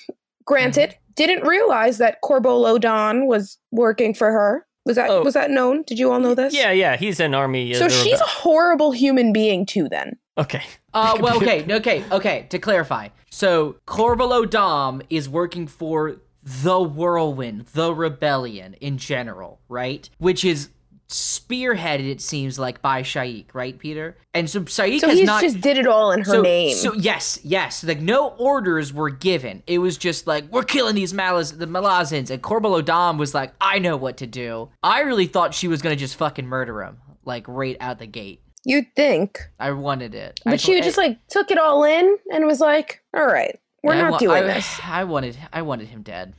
Granted, 0.46 0.96
didn't 1.16 1.46
realize 1.48 1.98
that 2.00 2.18
Korbolo 2.24 2.80
Dom 2.80 3.28
was 3.28 3.58
working 3.72 4.14
for 4.14 4.32
her. 4.32 4.66
Was 4.86 4.96
that 4.96 5.10
Oh. 5.10 5.22
was 5.24 5.36
that 5.36 5.52
known? 5.52 5.84
Did 5.84 6.00
you 6.00 6.12
all 6.12 6.20
know 6.20 6.34
this? 6.34 6.54
Yeah, 6.54 6.72
yeah, 6.72 6.98
he's 6.98 7.20
an 7.20 7.36
army. 7.36 7.74
So 7.76 7.88
she's 7.88 8.20
a 8.20 8.26
horrible 8.26 8.92
human 8.92 9.32
being 9.32 9.66
too. 9.66 9.88
Then 9.88 10.18
okay. 10.38 10.64
Uh, 10.94 11.18
well, 11.22 11.38
okay, 11.38 11.64
okay, 11.70 12.04
okay. 12.12 12.48
To 12.50 12.58
clarify, 12.58 13.10
so 13.30 13.76
Korbolo 13.86 14.50
Dom 14.50 15.02
is 15.10 15.30
working 15.30 15.68
for 15.68 16.18
the 16.44 16.82
Whirlwind, 16.82 17.68
the 17.68 17.94
Rebellion 17.94 18.76
in 18.76 18.98
general, 18.98 19.62
right? 19.70 20.10
Which 20.18 20.44
is 20.44 20.70
spearheaded, 21.12 22.10
it 22.10 22.22
seems 22.22 22.58
like, 22.58 22.82
by 22.82 23.04
Sha'ik, 23.04 23.54
right, 23.54 23.78
Peter? 23.78 24.18
And 24.34 24.50
so 24.50 24.62
Sha'ik 24.62 25.02
so 25.02 25.10
has 25.10 25.22
not. 25.22 25.42
just 25.42 25.62
did 25.62 25.78
it 25.78 25.86
all 25.86 26.12
in 26.12 26.20
her 26.22 26.32
so, 26.32 26.42
name. 26.42 26.76
So 26.76 26.94
yes, 26.94 27.40
yes. 27.44 27.84
Like 27.84 28.00
no 28.00 28.30
orders 28.30 28.94
were 28.94 29.10
given. 29.10 29.62
It 29.68 29.80
was 29.80 29.98
just 29.98 30.26
like 30.26 30.46
we're 30.52 30.64
killing 30.64 30.96
these 30.96 31.14
Malaz 31.14 31.58
the 31.58 31.68
Malazans, 31.68 32.30
and 32.32 32.42
Korbolo 32.42 32.84
Dom 32.84 33.18
was 33.18 33.34
like, 33.34 33.54
I 33.60 33.80
know 33.80 33.98
what 33.98 34.18
to 34.18 34.28
do. 34.28 34.70
I 34.82 35.02
really 35.02 35.28
thought 35.28 35.54
she 35.54 35.68
was 35.68 35.82
gonna 35.82 35.96
just 35.96 36.16
fucking 36.16 36.48
murder 36.48 36.82
him, 36.82 36.98
like 37.26 37.46
right 37.48 37.78
out 37.80 38.00
the 38.00 38.08
gate. 38.08 38.42
You'd 38.64 38.96
think, 38.96 39.40
I 39.60 39.72
wanted 39.72 40.14
it. 40.14 40.40
I 40.46 40.52
but 40.52 40.62
she 40.62 40.80
just 40.82 40.98
like 40.98 41.18
took 41.28 41.52
it 41.52 41.58
all 41.58 41.84
in 41.84 42.18
and 42.32 42.46
was 42.46 42.60
like, 42.60 43.02
"All 43.16 43.26
right, 43.26 43.60
we're 43.84 43.96
Yeah, 43.96 44.02
not 44.04 44.12
wa- 44.14 44.18
doing 44.20 44.44
I, 44.44 44.54
this." 44.54 44.80
I 44.86 45.04
wanted, 45.04 45.38
I 45.54 45.62
wanted 45.62 45.88
him 45.90 46.02
dead, 46.04 46.34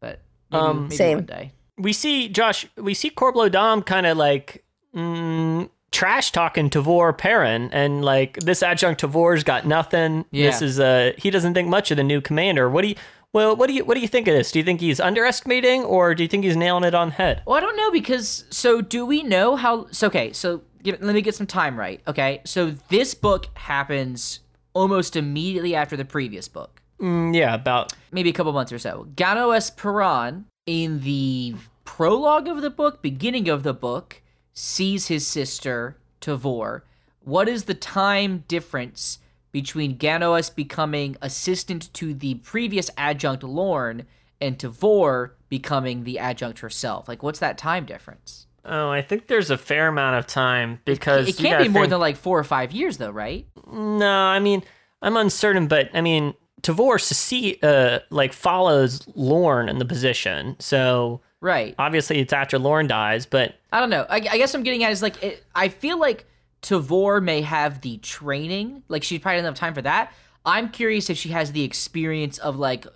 but 0.00 0.20
maybe, 0.50 0.62
Um, 0.62 0.82
maybe 0.84 0.96
Same. 0.96 1.16
one 1.18 1.26
day. 1.26 1.52
we 1.78 1.92
see 1.92 2.28
Josh. 2.28 2.66
We 2.76 2.94
see 2.94 3.10
Korbolo 3.10 3.50
Dom 3.50 3.82
kind 3.82 4.06
of 4.06 4.16
like 4.16 4.64
mm, 4.94 5.68
trash 5.92 6.32
talking 6.32 6.70
Tavore 6.70 7.16
Paran, 7.16 7.70
and 7.72 8.04
like 8.04 8.38
this 8.40 8.62
adjunct 8.62 9.00
Tavore's 9.02 9.44
got 9.44 9.66
nothing. 9.66 10.24
Yeah. 10.30 10.46
This 10.50 10.62
is 10.62 10.80
uh 10.80 11.12
he 11.18 11.30
doesn't 11.30 11.54
think 11.54 11.68
much 11.68 11.90
of 11.90 11.96
the 11.96 12.04
new 12.04 12.20
commander. 12.20 12.68
What 12.70 12.82
do 12.82 12.88
you? 12.88 12.94
Well, 13.32 13.54
what 13.54 13.66
do 13.66 13.74
you 13.74 13.84
what 13.84 13.94
do 13.94 14.00
you 14.00 14.08
think 14.08 14.28
of 14.28 14.34
this? 14.34 14.50
Do 14.50 14.58
you 14.58 14.64
think 14.64 14.80
he's 14.80 14.98
underestimating, 15.00 15.84
or 15.84 16.14
do 16.14 16.22
you 16.22 16.28
think 16.28 16.44
he's 16.44 16.56
nailing 16.56 16.84
it 16.84 16.94
on 16.94 17.08
the 17.08 17.14
head? 17.14 17.42
Well, 17.46 17.56
I 17.56 17.60
don't 17.60 17.76
know 17.76 17.90
because 17.90 18.44
so 18.50 18.80
do 18.80 19.04
we 19.04 19.22
know 19.22 19.56
how? 19.56 19.88
So 19.90 20.06
okay, 20.06 20.32
so 20.32 20.62
give, 20.82 21.02
let 21.02 21.14
me 21.14 21.20
get 21.20 21.34
some 21.34 21.46
time 21.46 21.78
right. 21.78 22.00
Okay, 22.08 22.40
so 22.44 22.70
this 22.88 23.12
book 23.14 23.48
happens 23.54 24.40
almost 24.72 25.16
immediately 25.16 25.74
after 25.74 25.96
the 25.98 26.04
previous 26.06 26.48
book, 26.48 26.75
Mm, 27.00 27.34
yeah, 27.34 27.54
about 27.54 27.92
maybe 28.12 28.30
a 28.30 28.32
couple 28.32 28.52
months 28.52 28.72
or 28.72 28.78
so. 28.78 29.06
Ganoes 29.16 29.70
Paran 29.70 30.46
in 30.66 31.00
the 31.00 31.54
prologue 31.84 32.48
of 32.48 32.62
the 32.62 32.70
book, 32.70 33.02
beginning 33.02 33.48
of 33.48 33.62
the 33.62 33.74
book, 33.74 34.22
sees 34.54 35.08
his 35.08 35.26
sister 35.26 35.96
Tavore. 36.20 36.82
What 37.20 37.48
is 37.48 37.64
the 37.64 37.74
time 37.74 38.44
difference 38.48 39.18
between 39.52 39.96
Ganoes 39.96 40.48
becoming 40.50 41.16
assistant 41.20 41.92
to 41.94 42.14
the 42.14 42.36
previous 42.36 42.90
adjunct 42.96 43.42
Lorne 43.42 44.04
and 44.40 44.58
Tavore 44.58 45.30
becoming 45.48 46.04
the 46.04 46.18
adjunct 46.18 46.60
herself? 46.60 47.08
Like, 47.08 47.22
what's 47.22 47.38
that 47.40 47.58
time 47.58 47.84
difference? 47.84 48.44
oh, 48.68 48.90
I 48.90 49.00
think 49.00 49.28
there's 49.28 49.48
a 49.52 49.56
fair 49.56 49.86
amount 49.86 50.16
of 50.16 50.26
time 50.26 50.80
because 50.84 51.28
It 51.28 51.38
you 51.38 51.48
can't 51.48 51.62
be 51.62 51.68
more 51.68 51.82
think- 51.82 51.90
than 51.90 52.00
like 52.00 52.16
four 52.16 52.36
or 52.36 52.42
five 52.42 52.72
years, 52.72 52.96
though, 52.96 53.12
right? 53.12 53.46
No, 53.70 54.10
I 54.10 54.40
mean, 54.40 54.64
I'm 55.00 55.16
uncertain, 55.16 55.68
but 55.68 55.88
I 55.94 56.00
mean, 56.00 56.34
Tavore 56.62 56.98
Sisi, 56.98 57.62
uh, 57.62 58.00
like 58.10 58.32
follows 58.32 59.06
Lorne 59.14 59.68
in 59.68 59.78
the 59.78 59.84
position, 59.84 60.56
so 60.58 61.20
Right. 61.40 61.74
obviously 61.78 62.18
it's 62.18 62.32
after 62.32 62.58
Lorne 62.58 62.86
dies. 62.88 63.26
But 63.26 63.54
I 63.72 63.80
don't 63.80 63.90
know. 63.90 64.06
I, 64.08 64.16
I 64.16 64.38
guess 64.38 64.54
I'm 64.54 64.62
getting 64.62 64.82
at 64.82 64.90
is 64.92 65.02
like 65.02 65.22
it, 65.22 65.44
I 65.54 65.68
feel 65.68 65.98
like 65.98 66.24
Tavore 66.62 67.22
may 67.22 67.42
have 67.42 67.82
the 67.82 67.98
training, 67.98 68.82
like 68.88 69.02
she 69.04 69.18
probably 69.18 69.36
doesn't 69.36 69.52
have 69.52 69.54
time 69.58 69.74
for 69.74 69.82
that. 69.82 70.12
I'm 70.44 70.70
curious 70.70 71.10
if 71.10 71.16
she 71.18 71.28
has 71.30 71.52
the 71.52 71.62
experience 71.62 72.38
of 72.38 72.56
like 72.56 72.86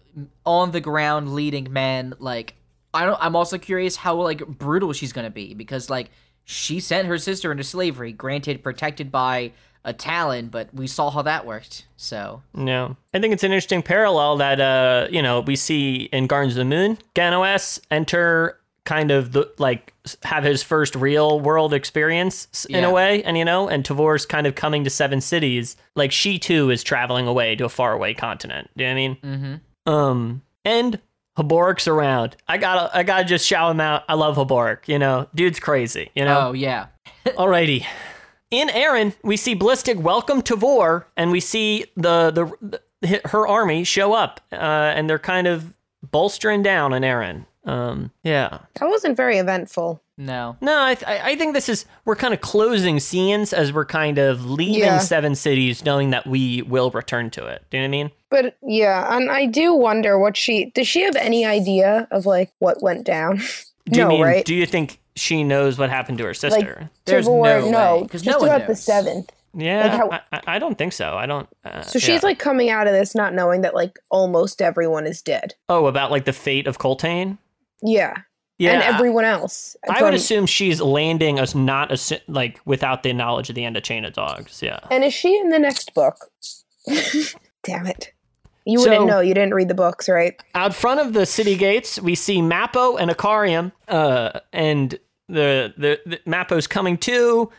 on 0.46 0.70
the 0.70 0.80
ground 0.80 1.34
leading 1.34 1.72
men. 1.72 2.14
Like 2.18 2.54
I 2.94 3.04
don't. 3.04 3.18
I'm 3.20 3.36
also 3.36 3.58
curious 3.58 3.94
how 3.96 4.14
like 4.16 4.44
brutal 4.46 4.92
she's 4.92 5.12
gonna 5.12 5.30
be 5.30 5.54
because 5.54 5.90
like 5.90 6.10
she 6.44 6.80
sent 6.80 7.06
her 7.06 7.18
sister 7.18 7.52
into 7.52 7.62
slavery, 7.62 8.10
granted 8.12 8.62
protected 8.64 9.12
by 9.12 9.52
a 9.84 9.92
Talon, 9.92 10.48
but 10.48 10.72
we 10.74 10.86
saw 10.86 11.10
how 11.10 11.22
that 11.22 11.46
worked. 11.46 11.86
So 11.96 12.42
no, 12.54 12.96
I 13.14 13.18
think 13.18 13.32
it's 13.32 13.42
an 13.44 13.52
interesting 13.52 13.82
parallel 13.82 14.36
that 14.38 14.60
uh, 14.60 15.08
you 15.10 15.22
know, 15.22 15.40
we 15.40 15.56
see 15.56 16.08
in 16.12 16.26
Gardens 16.26 16.54
of 16.54 16.58
the 16.58 16.64
Moon, 16.66 16.98
Ganoes 17.14 17.80
enter 17.90 18.56
kind 18.84 19.10
of 19.10 19.32
the 19.32 19.50
like 19.58 19.92
have 20.24 20.42
his 20.42 20.62
first 20.62 20.94
real 20.96 21.38
world 21.38 21.72
experience 21.74 22.64
in 22.70 22.82
Yeah. 22.82 22.88
a 22.88 22.92
way, 22.92 23.22
and 23.22 23.36
you 23.38 23.44
know, 23.44 23.68
and 23.68 23.84
Tavore's 23.84 24.26
kind 24.26 24.46
of 24.46 24.54
coming 24.54 24.84
to 24.84 24.90
Seven 24.90 25.20
Cities, 25.20 25.76
like 25.96 26.12
she 26.12 26.38
too 26.38 26.70
is 26.70 26.82
traveling 26.82 27.26
away 27.26 27.54
to 27.56 27.64
a 27.66 27.68
faraway 27.68 28.14
continent. 28.14 28.70
Do 28.76 28.84
you 28.84 28.88
know 28.90 28.94
what 28.94 29.00
I 29.00 29.08
mean? 29.08 29.16
mm-hmm. 29.86 29.92
Um, 29.92 30.42
and 30.64 31.00
Heboric's 31.38 31.86
around. 31.88 32.36
I 32.48 32.58
gotta, 32.58 32.94
I 32.96 33.02
gotta 33.02 33.24
just 33.24 33.46
shout 33.46 33.70
him 33.70 33.80
out. 33.80 34.02
I 34.08 34.14
love 34.14 34.36
Heboric. 34.36 34.88
You 34.88 34.98
know, 34.98 35.26
dude's 35.34 35.60
crazy. 35.60 36.10
You 36.14 36.24
know. 36.24 36.48
oh 36.48 36.52
yeah, 36.52 36.86
Alrighty. 37.26 37.86
In 38.50 38.68
Aren, 38.70 39.14
we 39.22 39.36
see 39.36 39.54
Blistig 39.54 39.96
welcome 39.98 40.42
Tavore, 40.42 41.04
and 41.16 41.30
we 41.30 41.40
see 41.40 41.86
the 41.96 42.30
the, 42.30 42.80
the 43.00 43.20
her 43.26 43.46
army 43.46 43.84
show 43.84 44.12
up, 44.12 44.40
uh, 44.52 44.56
and 44.56 45.08
they're 45.08 45.18
kind 45.20 45.46
of 45.46 45.74
bolstering 46.10 46.62
down 46.62 46.92
in 46.92 47.04
Aren. 47.04 47.46
Um, 47.64 48.10
yeah. 48.24 48.58
that 48.74 48.88
wasn't 48.88 49.16
very 49.18 49.36
eventful. 49.36 50.02
no. 50.16 50.56
No, 50.62 50.82
I, 50.82 50.94
th- 50.94 51.06
I 51.06 51.30
I 51.32 51.36
think 51.36 51.52
this 51.54 51.68
is 51.68 51.84
we're 52.06 52.16
kind 52.16 52.32
of 52.34 52.40
closing 52.40 52.98
scenes 52.98 53.52
as 53.52 53.70
we're 53.72 53.84
kind 53.84 54.18
of 54.18 54.50
leaving 54.50 54.80
Yeah. 54.80 54.98
Seven 54.98 55.34
Cities, 55.34 55.84
knowing 55.84 56.10
that 56.10 56.26
we 56.26 56.62
will 56.62 56.90
return 56.90 57.30
to 57.30 57.46
it. 57.46 57.62
Do 57.70 57.76
you 57.76 57.82
know 57.82 57.84
what 57.84 57.88
I 57.88 57.90
mean? 57.90 58.10
But 58.30 58.56
yeah, 58.62 59.14
and 59.14 59.30
I 59.30 59.44
do 59.46 59.74
wonder 59.74 60.18
what 60.18 60.36
she 60.36 60.70
does. 60.74 60.88
She 60.88 61.02
have 61.02 61.16
any 61.16 61.44
idea 61.44 62.08
of 62.10 62.24
like 62.26 62.50
what 62.58 62.82
went 62.82 63.04
down? 63.04 63.36
Do 63.86 63.98
you 63.98 64.04
no, 64.04 64.08
mean? 64.10 64.22
right? 64.22 64.44
Do 64.44 64.54
you 64.54 64.66
think 64.66 64.99
she 65.16 65.44
knows 65.44 65.78
what 65.78 65.90
happened 65.90 66.18
to 66.18 66.24
her 66.24 66.34
sister? 66.34 66.90
There's 67.04 67.26
Tavore- 67.26 67.62
no 67.64 67.70
no, 67.70 67.96
way, 68.02 68.08
'cause 68.08 68.22
just 68.22 68.38
no 68.38 68.38
one 68.46 68.54
about 68.56 68.66
the 68.68 68.76
seventh. 68.76 69.30
yeah, 69.54 69.82
like 69.82 69.92
how- 69.92 70.10
I, 70.10 70.20
I- 70.32 70.56
I 70.56 70.58
don't 70.58 70.76
think 70.78 70.92
so. 70.92 71.16
I 71.16 71.26
don't. 71.26 71.48
Uh, 71.64 71.82
So 71.82 71.98
she's 71.98 72.08
yeah. 72.08 72.20
like 72.22 72.38
coming 72.38 72.70
out 72.70 72.86
of 72.86 72.92
this 72.92 73.14
not 73.14 73.34
knowing 73.34 73.60
that 73.62 73.74
like 73.74 73.98
almost 74.10 74.62
everyone 74.62 75.06
is 75.06 75.20
dead. 75.22 75.54
oh, 75.68 75.86
about 75.86 76.10
like 76.10 76.24
the 76.24 76.32
fate 76.32 76.66
of 76.66 76.78
Coltaine. 76.78 77.38
Yeah, 77.82 78.14
Yeah, 78.58 78.72
and 78.72 78.82
everyone 78.82 79.24
else. 79.24 79.74
I 79.88 80.02
would 80.02 80.12
assume 80.14 80.44
she's 80.46 80.80
landing 80.82 81.38
as 81.38 81.54
not 81.54 81.90
as 81.90 82.12
like 82.28 82.60
without 82.66 83.02
the 83.02 83.12
knowledge 83.14 83.48
of 83.48 83.54
the 83.56 83.64
end 83.64 83.76
of 83.76 83.82
Chain 83.82 84.04
of 84.04 84.12
Dogs. 84.12 84.62
Yeah. 84.62 84.80
And 84.90 85.02
is 85.02 85.14
she 85.14 85.36
in 85.38 85.48
the 85.48 85.58
next 85.58 85.94
book? 85.94 86.30
Damn 87.64 87.86
it! 87.86 88.12
You 88.70 88.78
So- 88.78 88.90
wouldn't 88.90 89.06
know. 89.06 89.20
You 89.20 89.34
didn't 89.34 89.54
read 89.54 89.68
the 89.68 89.74
books, 89.74 90.08
right? 90.08 90.40
Out 90.54 90.74
front 90.74 91.00
of 91.00 91.12
the 91.12 91.26
city 91.26 91.56
gates, 91.56 92.00
we 92.00 92.14
see 92.14 92.40
Mappo 92.40 92.96
and 93.00 93.10
Icarium, 93.10 93.72
uh, 93.88 94.40
and 94.52 94.98
the, 95.28 95.72
the 95.76 96.00
the 96.06 96.16
Mappo's 96.26 96.66
coming 96.66 96.96
too. 96.98 97.50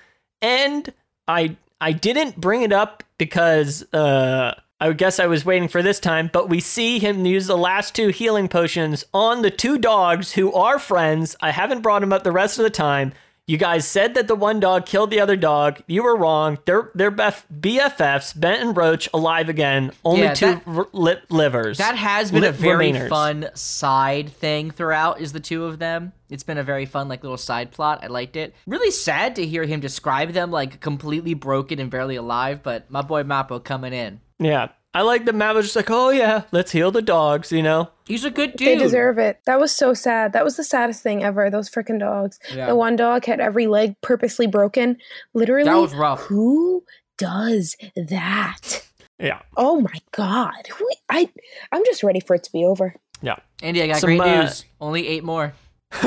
And 0.41 0.91
I 1.27 1.55
I 1.79 1.91
didn't 1.91 2.39
bring 2.39 2.61
it 2.61 2.71
up 2.71 3.03
because 3.17 3.83
uh, 3.93 4.53
I 4.79 4.93
guess 4.93 5.19
I 5.19 5.27
was 5.27 5.45
waiting 5.45 5.67
for 5.67 5.81
this 5.83 5.99
time, 5.99 6.29
but 6.33 6.49
we 6.49 6.59
see 6.59 6.99
him 6.99 7.25
use 7.25 7.47
the 7.47 7.57
last 7.57 7.95
two 7.95 8.09
healing 8.09 8.47
potions 8.47 9.05
on 9.13 9.41
the 9.41 9.51
two 9.51 9.77
dogs 9.77 10.33
who 10.33 10.51
are 10.53 10.79
friends. 10.79 11.35
I 11.41 11.51
haven't 11.51 11.81
brought 11.81 12.01
him 12.03 12.11
up 12.13 12.23
the 12.23 12.31
rest 12.31 12.57
of 12.59 12.63
the 12.63 12.69
time. 12.71 13.13
You 13.51 13.57
guys 13.57 13.85
said 13.85 14.13
that 14.13 14.29
the 14.29 14.35
one 14.35 14.61
dog 14.61 14.85
killed 14.85 15.09
the 15.09 15.19
other 15.19 15.35
dog. 15.35 15.81
You 15.85 16.03
were 16.03 16.15
wrong. 16.15 16.57
They're 16.63 16.89
they're 16.95 17.11
bef- 17.11 17.43
BFFs. 17.53 18.39
Bent 18.39 18.61
and 18.61 18.77
Roach 18.77 19.09
alive 19.13 19.49
again. 19.49 19.91
Only 20.05 20.21
Yeah, 20.21 20.33
two 20.33 20.61
that- 20.65 20.95
li- 20.95 21.17
livers. 21.29 21.77
That 21.77 21.97
has 21.97 22.31
been 22.31 22.45
a 22.45 22.53
very 22.53 22.93
remainers. 22.93 23.09
fun 23.09 23.49
side 23.53 24.31
thing 24.31 24.71
throughout. 24.71 25.19
Is 25.19 25.33
the 25.33 25.41
two 25.41 25.65
of 25.65 25.79
them? 25.79 26.13
It's 26.29 26.43
been 26.43 26.57
a 26.59 26.63
very 26.63 26.85
fun 26.85 27.09
like 27.09 27.23
little 27.23 27.37
side 27.37 27.71
plot. 27.71 27.99
I 28.01 28.07
liked 28.07 28.37
it. 28.37 28.55
Really 28.65 28.89
sad 28.89 29.35
to 29.35 29.45
hear 29.45 29.65
him 29.65 29.81
describe 29.81 30.31
them 30.31 30.49
like 30.49 30.79
completely 30.79 31.33
broken 31.33 31.77
and 31.77 31.91
barely 31.91 32.15
alive. 32.15 32.63
But 32.63 32.89
my 32.89 33.01
boy 33.01 33.23
Mappo 33.23 33.61
coming 33.61 33.91
in. 33.91 34.21
Yeah. 34.39 34.69
I 34.93 35.03
like 35.03 35.23
the 35.25 35.33
map 35.33 35.55
was 35.55 35.65
just 35.67 35.75
like, 35.75 35.89
oh 35.89 36.09
yeah, 36.09 36.43
let's 36.51 36.71
heal 36.71 36.91
the 36.91 37.01
dogs, 37.01 37.51
you 37.51 37.63
know? 37.63 37.89
He's 38.05 38.25
a 38.25 38.29
good 38.29 38.57
dude. 38.57 38.67
They 38.67 38.75
deserve 38.75 39.17
it. 39.19 39.39
That 39.45 39.59
was 39.59 39.73
so 39.73 39.93
sad. 39.93 40.33
That 40.33 40.43
was 40.43 40.57
the 40.57 40.65
saddest 40.65 41.01
thing 41.01 41.23
ever. 41.23 41.49
Those 41.49 41.69
freaking 41.69 41.99
dogs. 41.99 42.39
Yeah. 42.53 42.67
The 42.67 42.75
one 42.75 42.97
dog 42.97 43.23
had 43.23 43.39
every 43.39 43.67
leg 43.67 43.95
purposely 44.01 44.47
broken. 44.47 44.97
Literally. 45.33 45.69
That 45.69 45.77
was 45.77 45.93
rough. 45.93 46.19
Who 46.23 46.83
does 47.17 47.77
that? 47.95 48.85
Yeah. 49.17 49.39
Oh 49.55 49.79
my 49.79 49.93
god. 50.11 50.67
Who, 50.77 50.89
I 51.09 51.29
I'm 51.71 51.85
just 51.85 52.03
ready 52.03 52.19
for 52.19 52.35
it 52.35 52.43
to 52.43 52.51
be 52.51 52.65
over. 52.65 52.93
Yeah. 53.21 53.37
Andy, 53.61 53.81
I 53.81 53.87
got 53.87 53.97
Some, 53.97 54.09
great 54.09 54.19
uh, 54.19 54.41
news. 54.41 54.65
Only 54.81 55.07
eight 55.07 55.23
more. 55.23 55.53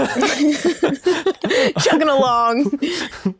Chugging 1.78 2.08
along. 2.08 2.80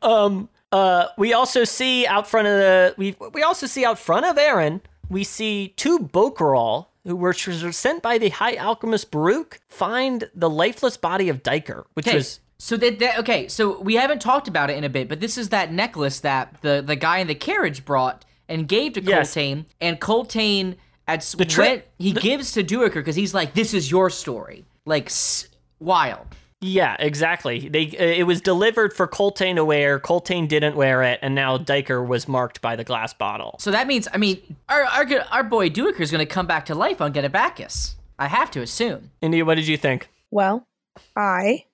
Um 0.00 0.48
uh 0.76 1.08
we 1.16 1.28
also 1.40 1.64
see 1.64 2.06
out 2.14 2.26
front 2.32 2.46
of 2.48 2.56
the 2.62 2.94
we 3.00 3.06
we 3.36 3.42
also 3.42 3.66
see 3.66 3.84
out 3.88 3.98
front 3.98 4.24
of 4.26 4.36
Aren, 4.36 4.80
we 5.16 5.22
see 5.24 5.54
two 5.76 5.98
bhok'aral 5.98 6.86
who 7.04 7.14
were 7.16 7.32
sent 7.32 8.02
by 8.02 8.18
the 8.18 8.30
high 8.40 8.56
alchemist 8.56 9.10
Baruch 9.12 9.60
find 9.68 10.18
the 10.34 10.50
lifeless 10.50 10.96
body 10.96 11.28
of 11.28 11.42
Duiker, 11.42 11.84
which 11.94 12.08
Okay. 12.08 12.16
was 12.18 12.40
So 12.58 12.76
that, 12.78 12.98
that 13.02 13.18
okay, 13.22 13.48
so 13.48 13.62
we 13.88 13.94
haven't 14.02 14.20
talked 14.20 14.48
about 14.48 14.70
it 14.70 14.76
in 14.80 14.84
a 14.84 14.88
bit, 14.88 15.08
but 15.08 15.20
this 15.20 15.36
is 15.42 15.46
that 15.50 15.66
necklace 15.72 16.18
that 16.20 16.44
the 16.62 16.74
the 16.90 16.96
guy 16.96 17.18
in 17.22 17.26
the 17.28 17.34
carriage 17.48 17.84
brought 17.84 18.24
and 18.48 18.66
gave 18.76 18.88
to 18.94 19.00
Yes. 19.02 19.34
Coltaine, 19.34 19.66
and 19.80 19.94
Coltaine 20.00 20.76
At 21.08 21.20
The 21.38 21.44
tri- 21.44 21.68
when 21.68 21.82
he 22.06 22.12
the- 22.12 22.20
gives 22.20 22.46
to 22.56 22.64
Duiker 22.64 22.94
because 23.02 23.14
he's 23.22 23.34
like, 23.40 23.50
"This 23.54 23.72
is 23.78 23.84
your 23.96 24.08
story." 24.10 24.64
Like 24.94 25.06
s- 25.06 25.46
wild. 25.78 26.26
Yeah, 26.66 26.96
exactly. 26.98 27.68
They 27.68 27.86
uh, 27.88 28.02
it 28.02 28.24
was 28.24 28.40
delivered 28.40 28.92
for 28.92 29.06
Coltaine 29.06 29.54
to 29.56 29.64
wear. 29.64 30.00
Coltaine 30.00 30.48
didn't 30.48 30.74
wear 30.74 31.02
it, 31.04 31.20
and 31.22 31.34
now 31.34 31.58
Duiker 31.58 32.04
was 32.04 32.26
marked 32.26 32.60
by 32.60 32.74
the 32.74 32.82
glass 32.82 33.14
bottle. 33.14 33.54
So 33.60 33.70
that 33.70 33.86
means, 33.86 34.08
I 34.12 34.16
mean, 34.16 34.56
our 34.68 34.82
our, 34.82 35.06
our 35.30 35.44
boy 35.44 35.70
Duiker 35.70 36.00
is 36.00 36.10
going 36.10 36.26
to 36.26 36.32
come 36.32 36.46
back 36.46 36.66
to 36.66 36.74
life 36.74 37.00
on 37.00 37.12
Genabackis. 37.12 37.94
I 38.18 38.26
have 38.26 38.50
to 38.52 38.62
assume. 38.62 39.12
India, 39.20 39.44
what 39.44 39.54
did 39.54 39.68
you 39.68 39.76
think? 39.76 40.08
Well, 40.32 40.66
I 41.14 41.66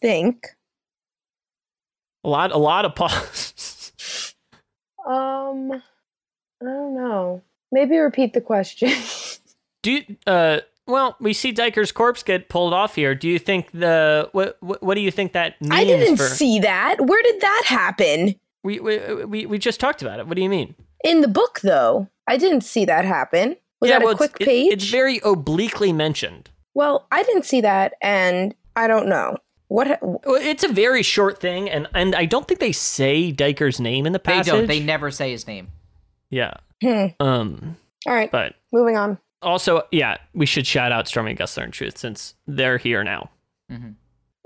think 0.00 0.48
A 2.22 2.28
lot, 2.28 2.52
a 2.52 2.58
lot 2.58 2.84
of 2.84 2.94
pause. 2.94 4.34
um 5.08 5.72
I 6.60 6.64
don't 6.64 6.94
know. 6.94 7.42
Maybe 7.72 7.96
repeat 7.96 8.34
the 8.34 8.40
question. 8.40 8.90
Do 9.82 9.92
you, 9.92 10.16
uh, 10.26 10.58
well, 10.88 11.16
we 11.20 11.32
see 11.32 11.52
Duiker's 11.52 11.92
corpse 11.92 12.22
get 12.24 12.48
pulled 12.48 12.72
off 12.74 12.94
here. 12.96 13.14
Do 13.14 13.28
you 13.28 13.38
think 13.38 13.70
the 13.72 14.28
what? 14.32 14.56
What, 14.60 14.82
what 14.82 14.94
do 14.94 15.00
you 15.00 15.10
think 15.12 15.32
that 15.34 15.60
means 15.60 15.72
I 15.72 15.84
didn't 15.84 16.16
for? 16.16 16.24
see 16.24 16.58
that. 16.60 17.00
Where 17.00 17.22
did 17.22 17.40
that 17.40 17.62
happen? 17.66 18.34
We, 18.64 18.80
we 18.80 19.24
we 19.24 19.46
we 19.46 19.58
just 19.58 19.78
talked 19.78 20.02
about 20.02 20.18
it. 20.18 20.26
What 20.26 20.34
do 20.36 20.42
you 20.42 20.48
mean? 20.48 20.74
In 21.04 21.20
the 21.20 21.28
book 21.28 21.60
though. 21.62 22.08
I 22.26 22.36
didn't 22.36 22.62
see 22.62 22.84
that 22.86 23.04
happen. 23.04 23.56
Was 23.80 23.90
that 23.90 24.00
well, 24.00 24.08
a 24.10 24.14
it's- 24.14 24.30
quick 24.30 24.40
it- 24.40 24.44
page? 24.46 24.72
it's 24.72 24.90
very 24.90 25.20
obliquely 25.24 25.92
mentioned. 25.92 26.50
well, 26.74 27.06
I 27.12 27.22
didn't 27.22 27.44
see 27.44 27.60
that 27.60 27.94
and 28.02 28.54
I 28.74 28.86
don't 28.88 29.08
know. 29.08 29.36
What 29.68 29.86
ha- 29.86 29.98
Well, 30.02 30.20
it's 30.40 30.64
a 30.64 30.68
very 30.68 31.02
short 31.02 31.40
thing, 31.40 31.68
and 31.68 31.86
and 31.94 32.14
I 32.14 32.24
don't 32.24 32.48
think 32.48 32.58
they 32.60 32.72
say 32.72 33.32
Duiker's 33.32 33.78
name 33.78 34.06
in 34.06 34.12
the 34.14 34.18
passage. 34.18 34.46
They 34.52 34.58
don't. 34.58 34.66
They 34.66 34.80
never 34.80 35.10
say 35.10 35.30
his 35.30 35.46
name. 35.46 35.68
yeah. 36.30 36.54
Hmm. 36.82 37.06
Um. 37.20 37.76
All 38.06 38.14
right, 38.14 38.30
But 38.30 38.54
moving 38.72 38.96
on. 38.96 39.18
Also, 39.42 39.82
yeah, 39.90 40.16
we 40.34 40.46
should 40.46 40.66
shout 40.66 40.92
out 40.92 41.08
Stormy 41.08 41.34
Gessler 41.34 41.64
and 41.64 41.72
Truth 41.72 41.98
since 41.98 42.34
they're 42.46 42.78
here 42.78 43.04
now. 43.04 43.30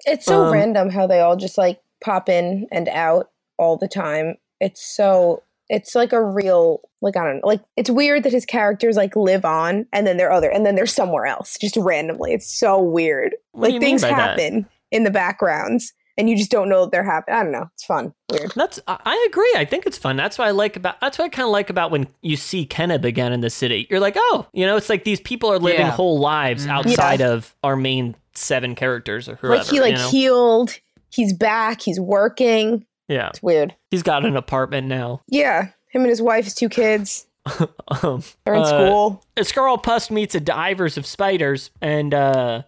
It's 0.05 0.27
so 0.27 0.45
Um, 0.45 0.53
random 0.53 0.91
how 0.91 1.07
they 1.07 1.21
all 1.21 1.37
just 1.37 1.57
like 1.57 1.81
pop 2.03 2.29
in 2.29 2.67
and 2.73 2.89
out 2.89 3.31
all 3.59 3.77
the 3.77 3.89
time. 3.89 4.37
It's 4.61 4.85
so 4.85 5.43
it's 5.69 5.95
like 5.95 6.13
a 6.13 6.23
real 6.23 6.81
like 7.01 7.17
I 7.17 7.25
don't 7.25 7.37
know 7.37 7.47
like 7.47 7.63
it's 7.77 7.89
weird 7.89 8.25
that 8.25 8.33
his 8.33 8.45
characters 8.45 8.97
like 8.97 9.15
live 9.17 9.45
on 9.45 9.87
and 9.93 10.07
then 10.07 10.17
they're 10.17 10.33
other 10.33 10.51
and 10.51 10.67
then 10.67 10.75
they're 10.75 10.87
somewhere 10.87 11.27
else 11.27 11.57
just 11.61 11.77
randomly. 11.77 12.33
It's 12.33 12.53
so 12.53 12.81
weird. 12.81 13.37
What 13.53 13.69
do 13.69 13.73
like 13.73 13.75
you 13.75 13.81
mean 13.81 13.89
things 13.91 14.03
by 14.03 14.09
that? 14.09 14.39
happen 14.41 14.67
in 14.91 15.05
the 15.05 15.11
backgrounds 15.11 15.93
and 16.19 16.29
you 16.29 16.37
just 16.37 16.51
don't 16.51 16.69
know 16.69 16.83
that 16.83 16.91
they're 16.93 17.05
happening. 17.05 17.39
I 17.39 17.43
don't 17.43 17.53
know. 17.53 17.69
It's 17.75 17.85
fun. 17.85 18.13
Weird. 18.31 18.53
That's 18.55 18.81
I 18.87 18.99
I 19.05 19.27
agree. 19.31 19.53
I 19.57 19.65
think 19.65 19.87
it's 19.87 19.99
fun. 19.99 20.17
That's 20.17 20.39
what 20.39 20.49
I 20.49 20.51
like 20.51 20.77
about. 20.77 21.01
That's 21.01 21.19
what 21.19 21.25
I 21.25 21.29
kind 21.29 21.47
of 21.47 21.53
like 21.53 21.71
about 21.71 21.91
when 21.91 22.07
you 22.23 22.37
see 22.37 22.67
Keneb 22.67 23.05
again 23.05 23.33
in 23.33 23.41
the 23.41 23.51
city. 23.51 23.87
You're 23.91 24.01
like, 24.01 24.15
oh, 24.17 24.47
you 24.53 24.67
know, 24.67 24.77
it's 24.77 24.89
like 24.89 25.05
these 25.05 25.21
people 25.21 25.51
are 25.53 25.59
living 25.59 25.81
Yeah. 25.81 25.91
whole 25.91 26.19
lives 26.19 26.67
Mhm. 26.67 26.71
outside 26.71 27.21
of 27.23 27.55
our 27.63 27.77
main 27.77 28.15
seven 28.35 28.75
characters 28.75 29.29
or 29.29 29.37
whoever. 29.37 29.59
like 29.59 29.67
he 29.67 29.81
like 29.81 29.93
you 29.93 29.99
know? 29.99 30.09
healed. 30.11 30.79
He's 31.11 31.33
back. 31.33 31.83
He's 31.83 32.01
working. 32.01 32.87
yeah, 33.09 33.29
It's 33.29 33.43
weird. 33.43 33.75
he's 33.91 34.03
got 34.03 34.25
an 34.25 34.37
apartment 34.37 34.87
now. 34.87 35.21
Yeah. 35.29 35.69
Him 35.91 36.03
and 36.03 36.09
his 36.09 36.23
wife, 36.23 36.45
his 36.45 36.55
two 36.55 36.71
kids. 36.71 37.27
um, 38.03 38.23
They're 38.47 38.55
in 38.55 38.63
uh, 38.63 38.65
school. 38.65 39.25
Iskaral 39.37 39.83
Pust 39.83 40.11
meets 40.11 40.35
a 40.35 40.41
D'ivers 40.41 40.97
of 40.97 41.05
spiders, 41.05 41.71
and 41.83 42.15
uh, 42.15 42.63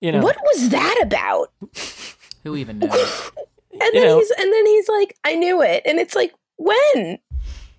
you 0.00 0.12
know, 0.12 0.20
What 0.20 0.36
was 0.44 0.68
that 0.68 1.00
about? 1.02 1.50
Who 2.44 2.56
even 2.56 2.78
knows? 2.78 3.30
And 3.72 3.94
You 3.94 4.00
then 4.00 4.08
know- 4.08 4.18
he's 4.18 4.30
and 4.32 4.52
then 4.52 4.66
he's 4.66 4.88
like, 4.88 5.16
I 5.24 5.36
knew 5.36 5.62
it. 5.62 5.82
And 5.86 5.98
it's 5.98 6.14
like, 6.14 6.34
when? 6.56 7.18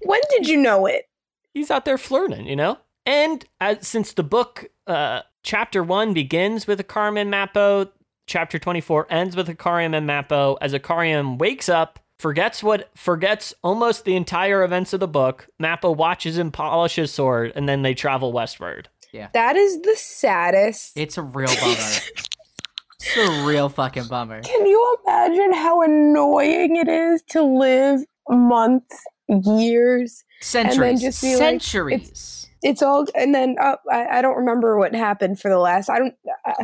When 0.03 0.21
did 0.31 0.47
you 0.47 0.57
know 0.57 0.85
it? 0.87 1.07
he's 1.53 1.69
out 1.69 1.83
there 1.85 1.97
flirting, 1.97 2.47
you 2.47 2.55
know? 2.55 2.77
And 3.05 3.45
uh, 3.59 3.75
since 3.81 4.13
the 4.13 4.23
book, 4.23 4.65
uh, 4.87 5.21
chapter 5.43 5.83
one 5.83 6.13
begins 6.13 6.65
with 6.65 6.79
a 6.79 6.83
and 7.17 7.31
Mappo, 7.31 7.91
chapter 8.25 8.57
24 8.57 9.07
ends 9.11 9.35
with 9.35 9.47
Icarium 9.49 9.93
and 9.93 10.07
Mappo, 10.09 10.57
as 10.61 10.73
Icarium 10.73 11.37
wakes 11.37 11.67
up, 11.69 11.99
forgets 12.17 12.63
what, 12.63 12.89
forgets 12.95 13.53
almost 13.63 14.05
the 14.05 14.15
entire 14.15 14.63
events 14.63 14.93
of 14.93 15.01
the 15.01 15.07
book, 15.09 15.47
Mappo 15.61 15.95
watches 15.95 16.37
him 16.37 16.51
polish 16.51 16.95
his 16.95 17.11
sword, 17.11 17.51
and 17.55 17.67
then 17.67 17.81
they 17.81 17.93
travel 17.93 18.31
westward. 18.31 18.87
Yeah. 19.11 19.27
That 19.33 19.57
is 19.57 19.81
the 19.81 19.95
saddest. 19.97 20.95
It's 20.97 21.17
a 21.17 21.21
real 21.21 21.53
bummer. 21.61 21.75
it's 23.03 23.17
a 23.17 23.45
real 23.45 23.69
fucking 23.69 24.05
bummer. 24.05 24.41
Can 24.41 24.65
you 24.65 24.97
imagine 25.05 25.53
how 25.53 25.81
annoying 25.81 26.75
it 26.77 26.87
is 26.87 27.21
to 27.31 27.41
live 27.41 28.01
months, 28.29 29.03
years? 29.27 30.23
Centuries. 30.41 31.01
just 31.01 31.21
be 31.21 31.33
like, 31.35 31.39
Centuries. 31.61 32.47
It's 32.63 32.81
all, 32.81 33.05
and 33.15 33.33
then 33.33 33.55
uh, 33.59 33.77
I, 33.91 34.19
I 34.19 34.21
don't 34.21 34.37
remember 34.37 34.77
what 34.77 34.93
happened 34.93 35.39
for 35.39 35.49
the 35.49 35.57
last. 35.57 35.89
I 35.89 35.99
don't. 35.99 36.15
Uh, 36.45 36.63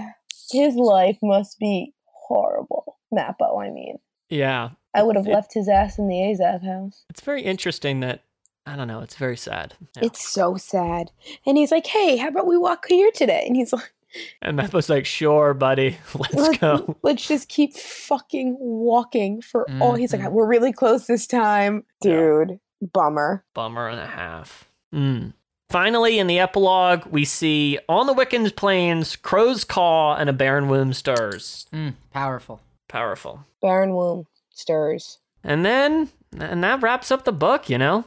his 0.52 0.76
life 0.76 1.18
must 1.24 1.60
be 1.60 1.94
horrible. 2.28 2.98
Mappo, 3.14 3.62
I 3.62 3.70
mean, 3.70 3.98
Yeah. 4.30 4.70
I 4.94 5.04
would 5.04 5.16
have 5.16 5.28
It- 5.28 5.34
left 5.34 5.54
his 5.54 5.68
ass 5.70 5.98
in 5.98 6.08
the 6.08 6.16
Azath 6.16 6.64
house. 6.66 7.06
It's 7.10 7.22
very 7.22 7.42
interesting 7.44 8.00
that, 8.02 8.22
I 8.66 8.76
don't 8.76 8.88
know, 8.88 9.02
it's 9.02 9.16
very 9.16 9.38
sad. 9.38 9.76
Yeah. 9.96 10.06
It's 10.06 10.28
so 10.28 10.56
sad. 10.58 11.12
And 11.46 11.58
he's 11.58 11.72
like, 11.72 11.86
"Hey, 11.88 12.18
how 12.18 12.28
about 12.30 12.48
we 12.48 12.58
walk 12.58 12.86
here 12.88 13.12
today?" 13.14 13.44
And 13.48 13.56
he's 13.56 13.74
like. 13.74 13.94
And 14.42 14.58
Mappo's 14.58 14.90
like, 14.90 15.06
sure, 15.06 15.54
buddy, 15.54 15.98
let's 16.16 16.34
Let, 16.34 16.60
go. 16.60 16.96
Let's 17.04 17.28
just 17.28 17.50
keep 17.50 17.76
fucking 17.76 18.58
walking 18.60 19.42
for 19.42 19.66
all. 19.82 19.96
He's 19.96 20.14
like, 20.14 20.22
Mhm. 20.22 20.32
we're 20.32 20.48
really 20.48 20.72
close 20.72 21.08
this 21.08 21.28
time, 21.28 21.84
Yeah. 22.04 22.12
dude. 22.12 22.60
Bummer. 22.94 23.44
Bummer 23.54 23.88
and 23.90 24.00
a 24.00 24.06
half. 24.08 24.70
Mm. 24.94 25.34
Finally, 25.70 26.18
in 26.20 26.28
the 26.28 26.40
epilogue, 26.40 27.06
we 27.08 27.26
see 27.26 27.78
on 27.90 28.08
the 28.08 28.14
Wickans 28.14 28.56
plains, 28.56 29.16
Crow's 29.18 29.64
Caw 29.66 30.16
and 30.16 30.30
a 30.30 30.34
barren 30.34 30.70
womb 30.70 30.94
stirs. 30.94 31.66
Mm, 31.74 31.96
powerful. 32.14 32.62
Powerful. 32.88 33.46
Barren 33.62 33.94
womb 33.94 34.28
stirs. 34.54 35.20
And 35.44 35.66
then, 35.66 36.10
and 36.40 36.64
that 36.64 36.82
wraps 36.82 37.12
up 37.12 37.26
the 37.26 37.34
book, 37.34 37.70
you 37.70 37.78
know? 37.78 38.06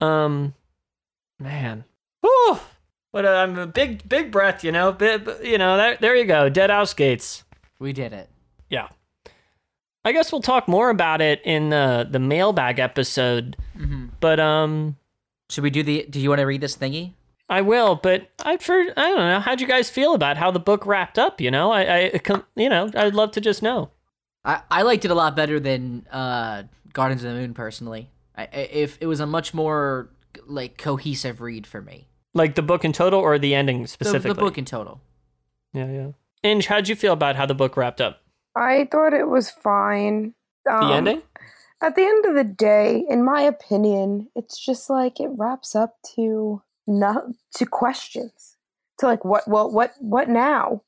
Um, 0.00 0.54
man. 1.38 1.84
Whew. 2.22 2.58
What 3.12 3.24
a, 3.24 3.30
I'm 3.30 3.58
a 3.58 3.66
big, 3.66 4.08
big 4.08 4.30
breath, 4.30 4.62
you 4.64 4.72
know? 4.72 4.92
Bi- 4.92 5.18
bi- 5.18 5.40
you 5.42 5.58
know, 5.58 5.76
there, 5.76 5.96
there 6.00 6.16
you 6.16 6.24
go. 6.24 6.48
Dead 6.48 6.70
House 6.70 6.92
Gates. 6.94 7.44
We 7.78 7.92
did 7.92 8.12
it. 8.12 8.28
Yeah. 8.68 8.88
I 10.04 10.12
guess 10.12 10.30
we'll 10.30 10.42
talk 10.42 10.68
more 10.68 10.90
about 10.90 11.20
it 11.20 11.40
in 11.44 11.70
the, 11.70 12.06
the 12.08 12.18
mailbag 12.18 12.78
episode, 12.78 13.56
hmm 13.76 14.06
but, 14.20 14.40
um, 14.40 14.96
Should 15.50 15.62
we 15.64 15.70
do 15.70 15.82
the? 15.82 16.06
Do 16.08 16.18
you 16.20 16.28
want 16.30 16.40
to 16.40 16.46
read 16.46 16.60
this 16.60 16.76
thingy? 16.76 17.12
I 17.48 17.60
will, 17.60 17.94
but 17.94 18.28
I'd 18.44 18.62
for 18.62 18.74
I 18.80 19.08
don't 19.08 19.18
know. 19.18 19.38
How'd 19.40 19.60
you 19.60 19.68
guys 19.68 19.88
feel 19.88 20.14
about 20.14 20.36
how 20.36 20.50
the 20.50 20.58
book 20.58 20.84
wrapped 20.86 21.16
up? 21.18 21.40
You 21.40 21.50
know, 21.50 21.70
I, 21.70 22.06
I 22.14 22.18
com- 22.18 22.44
you 22.56 22.68
know, 22.68 22.90
I'd 22.94 23.14
love 23.14 23.30
to 23.32 23.40
just 23.40 23.62
know. 23.62 23.90
I, 24.44 24.62
I 24.70 24.82
liked 24.82 25.04
it 25.04 25.10
a 25.12 25.14
lot 25.14 25.36
better 25.36 25.60
than 25.60 26.06
uh, 26.10 26.64
Gardens 26.92 27.22
of 27.22 27.32
the 27.32 27.36
Moon 27.38 27.54
personally. 27.54 28.10
I, 28.36 28.42
I, 28.44 28.46
if 28.72 28.98
it 29.00 29.06
was 29.06 29.20
a 29.20 29.26
much 29.26 29.54
more 29.54 30.08
like 30.46 30.76
cohesive 30.78 31.40
read 31.40 31.66
for 31.66 31.80
me. 31.80 32.08
Like 32.36 32.54
the 32.54 32.62
book 32.62 32.84
in 32.84 32.92
total 32.92 33.20
or 33.20 33.38
the 33.38 33.54
ending 33.54 33.86
specifically. 33.86 34.34
the 34.34 34.40
book 34.40 34.58
in 34.58 34.64
total. 34.64 35.00
Yeah, 35.72 35.90
yeah. 35.90 36.08
Inge, 36.42 36.66
how'd 36.66 36.88
you 36.88 36.94
feel 36.94 37.12
about 37.12 37.36
how 37.36 37.46
the 37.46 37.54
book 37.54 37.76
wrapped 37.76 38.00
up? 38.00 38.20
I 38.54 38.88
thought 38.90 39.12
it 39.12 39.28
was 39.28 39.50
fine. 39.50 40.34
The 40.64 40.74
Um, 40.74 40.92
ending? 40.92 41.22
At 41.82 41.94
the 41.94 42.02
end 42.02 42.24
of 42.26 42.34
the 42.34 42.44
day, 42.44 43.04
in 43.08 43.24
my 43.24 43.42
opinion, 43.42 44.28
it's 44.34 44.58
just 44.58 44.88
like 44.88 45.20
it 45.20 45.28
wraps 45.36 45.74
up 45.74 45.96
to 46.14 46.62
not 46.86 47.24
to 47.56 47.66
questions. 47.66 48.56
To 48.98 49.06
like 49.06 49.24
what 49.24 49.46
well 49.46 49.70
what 49.70 49.92
what 50.00 50.28
now? 50.28 50.82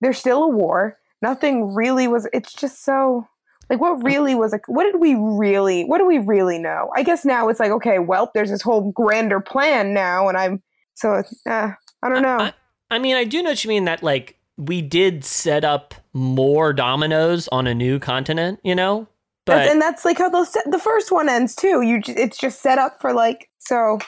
There's 0.00 0.18
still 0.18 0.44
a 0.44 0.48
war. 0.48 0.98
Nothing 1.22 1.74
really 1.74 2.06
was 2.06 2.28
it's 2.32 2.52
just 2.54 2.84
so 2.84 3.26
like 3.68 3.80
what 3.80 4.02
really 4.04 4.34
was 4.36 4.52
like 4.52 4.68
what 4.68 4.84
did 4.84 5.00
we 5.00 5.16
really 5.16 5.84
what 5.84 5.98
do 5.98 6.06
we 6.06 6.18
really 6.18 6.58
know? 6.58 6.90
I 6.94 7.02
guess 7.02 7.24
now 7.24 7.48
it's 7.48 7.58
like 7.60 7.72
okay, 7.72 7.98
well, 7.98 8.30
there's 8.34 8.50
this 8.50 8.62
whole 8.62 8.92
grander 8.92 9.40
plan 9.40 9.92
now 9.92 10.28
and 10.28 10.38
I'm 10.38 10.62
so 10.98 11.22
uh, 11.48 11.70
I 12.02 12.08
don't 12.08 12.22
know. 12.22 12.38
I, 12.38 12.52
I 12.90 12.98
mean, 12.98 13.16
I 13.16 13.24
do 13.24 13.42
know 13.42 13.50
what 13.50 13.62
you 13.64 13.68
mean 13.68 13.84
that 13.84 14.02
like 14.02 14.36
we 14.56 14.82
did 14.82 15.24
set 15.24 15.64
up 15.64 15.94
more 16.12 16.72
dominoes 16.72 17.48
on 17.52 17.66
a 17.66 17.74
new 17.74 17.98
continent, 17.98 18.60
you 18.64 18.74
know? 18.74 19.06
That's, 19.46 19.66
But 19.66 19.72
and 19.72 19.80
that's 19.80 20.04
like 20.04 20.18
how 20.18 20.28
those 20.28 20.50
the 20.66 20.78
first 20.82 21.10
one 21.12 21.28
ends 21.28 21.54
too. 21.54 21.82
You 21.82 22.00
it's 22.06 22.36
just 22.38 22.60
set 22.60 22.78
up 22.78 23.00
for 23.00 23.12
like 23.12 23.48
so, 23.58 23.98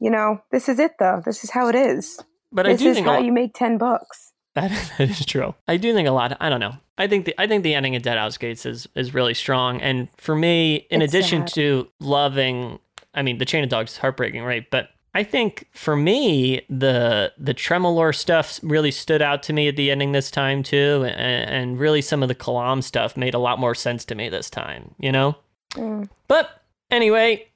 you 0.00 0.10
know. 0.10 0.40
This 0.50 0.68
is 0.68 0.78
it 0.78 0.92
though. 0.98 1.22
This 1.24 1.44
is 1.44 1.50
how 1.50 1.68
it 1.68 1.74
is. 1.74 2.18
but 2.52 2.66
I 2.66 2.74
do 2.74 2.88
is 2.88 2.96
think 2.96 3.06
how 3.06 3.14
lot- 3.14 3.24
you 3.24 3.32
make 3.32 3.54
ten 3.54 3.78
bucks. 3.78 4.32
That, 4.54 4.70
that 4.98 5.08
is 5.10 5.24
true. 5.26 5.54
I 5.68 5.76
do 5.76 5.92
think 5.94 6.08
a 6.08 6.12
lot. 6.12 6.36
I 6.40 6.48
don't 6.48 6.60
know. 6.60 6.74
I 6.98 7.06
think 7.06 7.26
the 7.26 7.34
I 7.40 7.46
think 7.46 7.62
the 7.62 7.74
ending 7.74 7.94
of 7.96 8.02
Dead 8.02 8.18
House 8.18 8.36
Gates 8.38 8.66
is 8.66 8.88
is 8.94 9.14
really 9.14 9.34
strong. 9.34 9.80
And 9.82 10.08
for 10.16 10.34
me, 10.34 10.86
in 10.90 11.00
It's 11.02 11.12
addition 11.14 11.46
sad. 11.46 11.54
to 11.54 11.88
loving, 12.00 12.78
I 13.14 13.22
mean, 13.22 13.38
the 13.38 13.44
Chain 13.44 13.62
of 13.64 13.70
Dogs 13.70 13.92
is 13.92 13.98
heartbreaking, 13.98 14.42
right? 14.42 14.66
But 14.70 14.88
I 15.16 15.24
think 15.24 15.66
for 15.72 15.96
me, 15.96 16.60
the 16.68 17.32
the 17.38 17.54
Tremorlor 17.54 18.14
stuff 18.14 18.60
really 18.62 18.90
stood 18.90 19.22
out 19.22 19.42
to 19.44 19.54
me 19.54 19.66
at 19.66 19.74
the 19.74 19.90
ending 19.90 20.12
this 20.12 20.30
time 20.30 20.62
too, 20.62 21.06
and, 21.08 21.50
and 21.50 21.80
really 21.80 22.02
some 22.02 22.22
of 22.22 22.28
the 22.28 22.34
Kalam 22.34 22.84
stuff 22.84 23.16
made 23.16 23.32
a 23.32 23.38
lot 23.38 23.58
more 23.58 23.74
sense 23.74 24.04
to 24.04 24.14
me 24.14 24.28
this 24.28 24.50
time. 24.50 24.94
You 25.00 25.12
know. 25.12 25.36
Mm. 25.70 26.10
But 26.28 26.60
anyway, 26.90 27.48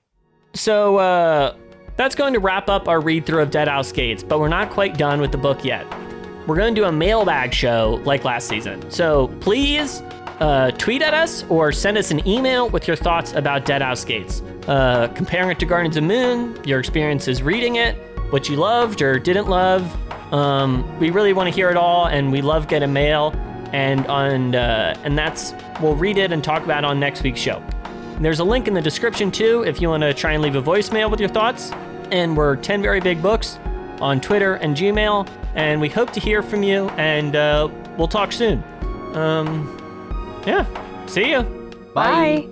so 0.55 0.97
uh, 0.97 1.55
that's 1.97 2.15
going 2.15 2.32
to 2.32 2.41
wrap 2.41 2.70
up 2.70 2.89
our 2.89 2.99
read 2.99 3.27
through 3.27 3.43
of 3.43 3.51
Dead 3.51 3.69
House 3.69 3.93
Gates, 3.93 4.23
but 4.23 4.41
we're 4.41 4.49
not 4.49 4.70
quite 4.70 4.97
done 4.97 5.20
with 5.20 5.31
the 5.31 5.39
book 5.39 5.62
yet. 5.62 5.87
We're 6.47 6.57
going 6.57 6.74
to 6.74 6.81
do 6.81 6.87
a 6.87 6.93
mailbag 6.93 7.53
show 7.53 8.01
like 8.07 8.24
last 8.24 8.49
season. 8.49 8.91
So 8.91 9.28
please 9.41 10.03
uh, 10.40 10.70
tweet 10.72 11.02
at 11.02 11.14
us 11.14 11.44
or 11.48 11.70
send 11.70 11.98
us 11.98 12.10
an 12.10 12.26
email 12.26 12.68
with 12.70 12.88
your 12.88 12.96
thoughts 12.96 13.32
about 13.34 13.64
Dead 13.66 13.82
House 13.82 14.04
Gates. 14.04 14.42
Uh, 14.66 15.08
comparing 15.14 15.50
it 15.50 15.58
to 15.60 15.66
Gardens 15.66 15.96
of 15.96 16.04
Moon, 16.04 16.58
your 16.64 16.80
experiences 16.80 17.42
reading 17.42 17.76
it, 17.76 17.94
what 18.30 18.48
you 18.48 18.56
loved 18.56 19.02
or 19.02 19.18
didn't 19.18 19.48
love. 19.48 19.94
Um, 20.32 20.98
we 20.98 21.10
really 21.10 21.32
want 21.32 21.48
to 21.48 21.54
hear 21.54 21.70
it 21.70 21.76
all, 21.76 22.06
and 22.06 22.32
we 22.32 22.40
love 22.40 22.68
getting 22.68 22.92
mail. 22.92 23.34
And 23.72 24.04
on 24.08 24.56
uh, 24.56 24.98
and 25.04 25.16
that's 25.16 25.54
we'll 25.80 25.94
read 25.94 26.18
it 26.18 26.32
and 26.32 26.42
talk 26.42 26.64
about 26.64 26.84
on 26.84 26.98
next 26.98 27.22
week's 27.22 27.38
show. 27.38 27.62
There's 28.18 28.40
a 28.40 28.44
link 28.44 28.66
in 28.66 28.74
the 28.74 28.82
description 28.82 29.30
too 29.30 29.62
if 29.64 29.80
you 29.80 29.88
want 29.88 30.02
to 30.02 30.12
try 30.12 30.32
and 30.32 30.42
leave 30.42 30.56
a 30.56 30.62
voicemail 30.62 31.10
with 31.10 31.20
your 31.20 31.28
thoughts. 31.28 31.70
And 32.10 32.36
we're 32.36 32.56
10 32.56 32.82
Very 32.82 33.00
Big 33.00 33.22
Books 33.22 33.58
on 34.00 34.20
Twitter 34.20 34.54
and 34.54 34.76
Gmail. 34.76 35.28
And 35.54 35.80
we 35.80 35.88
hope 35.88 36.12
to 36.12 36.20
hear 36.20 36.42
from 36.42 36.62
you, 36.62 36.88
and 36.90 37.36
uh, 37.36 37.68
we'll 37.96 38.08
talk 38.08 38.32
soon. 38.32 38.62
Um, 39.14 39.80
yeah, 40.46 40.64
see 41.06 41.30
you. 41.30 41.42
Bye. 41.94 42.48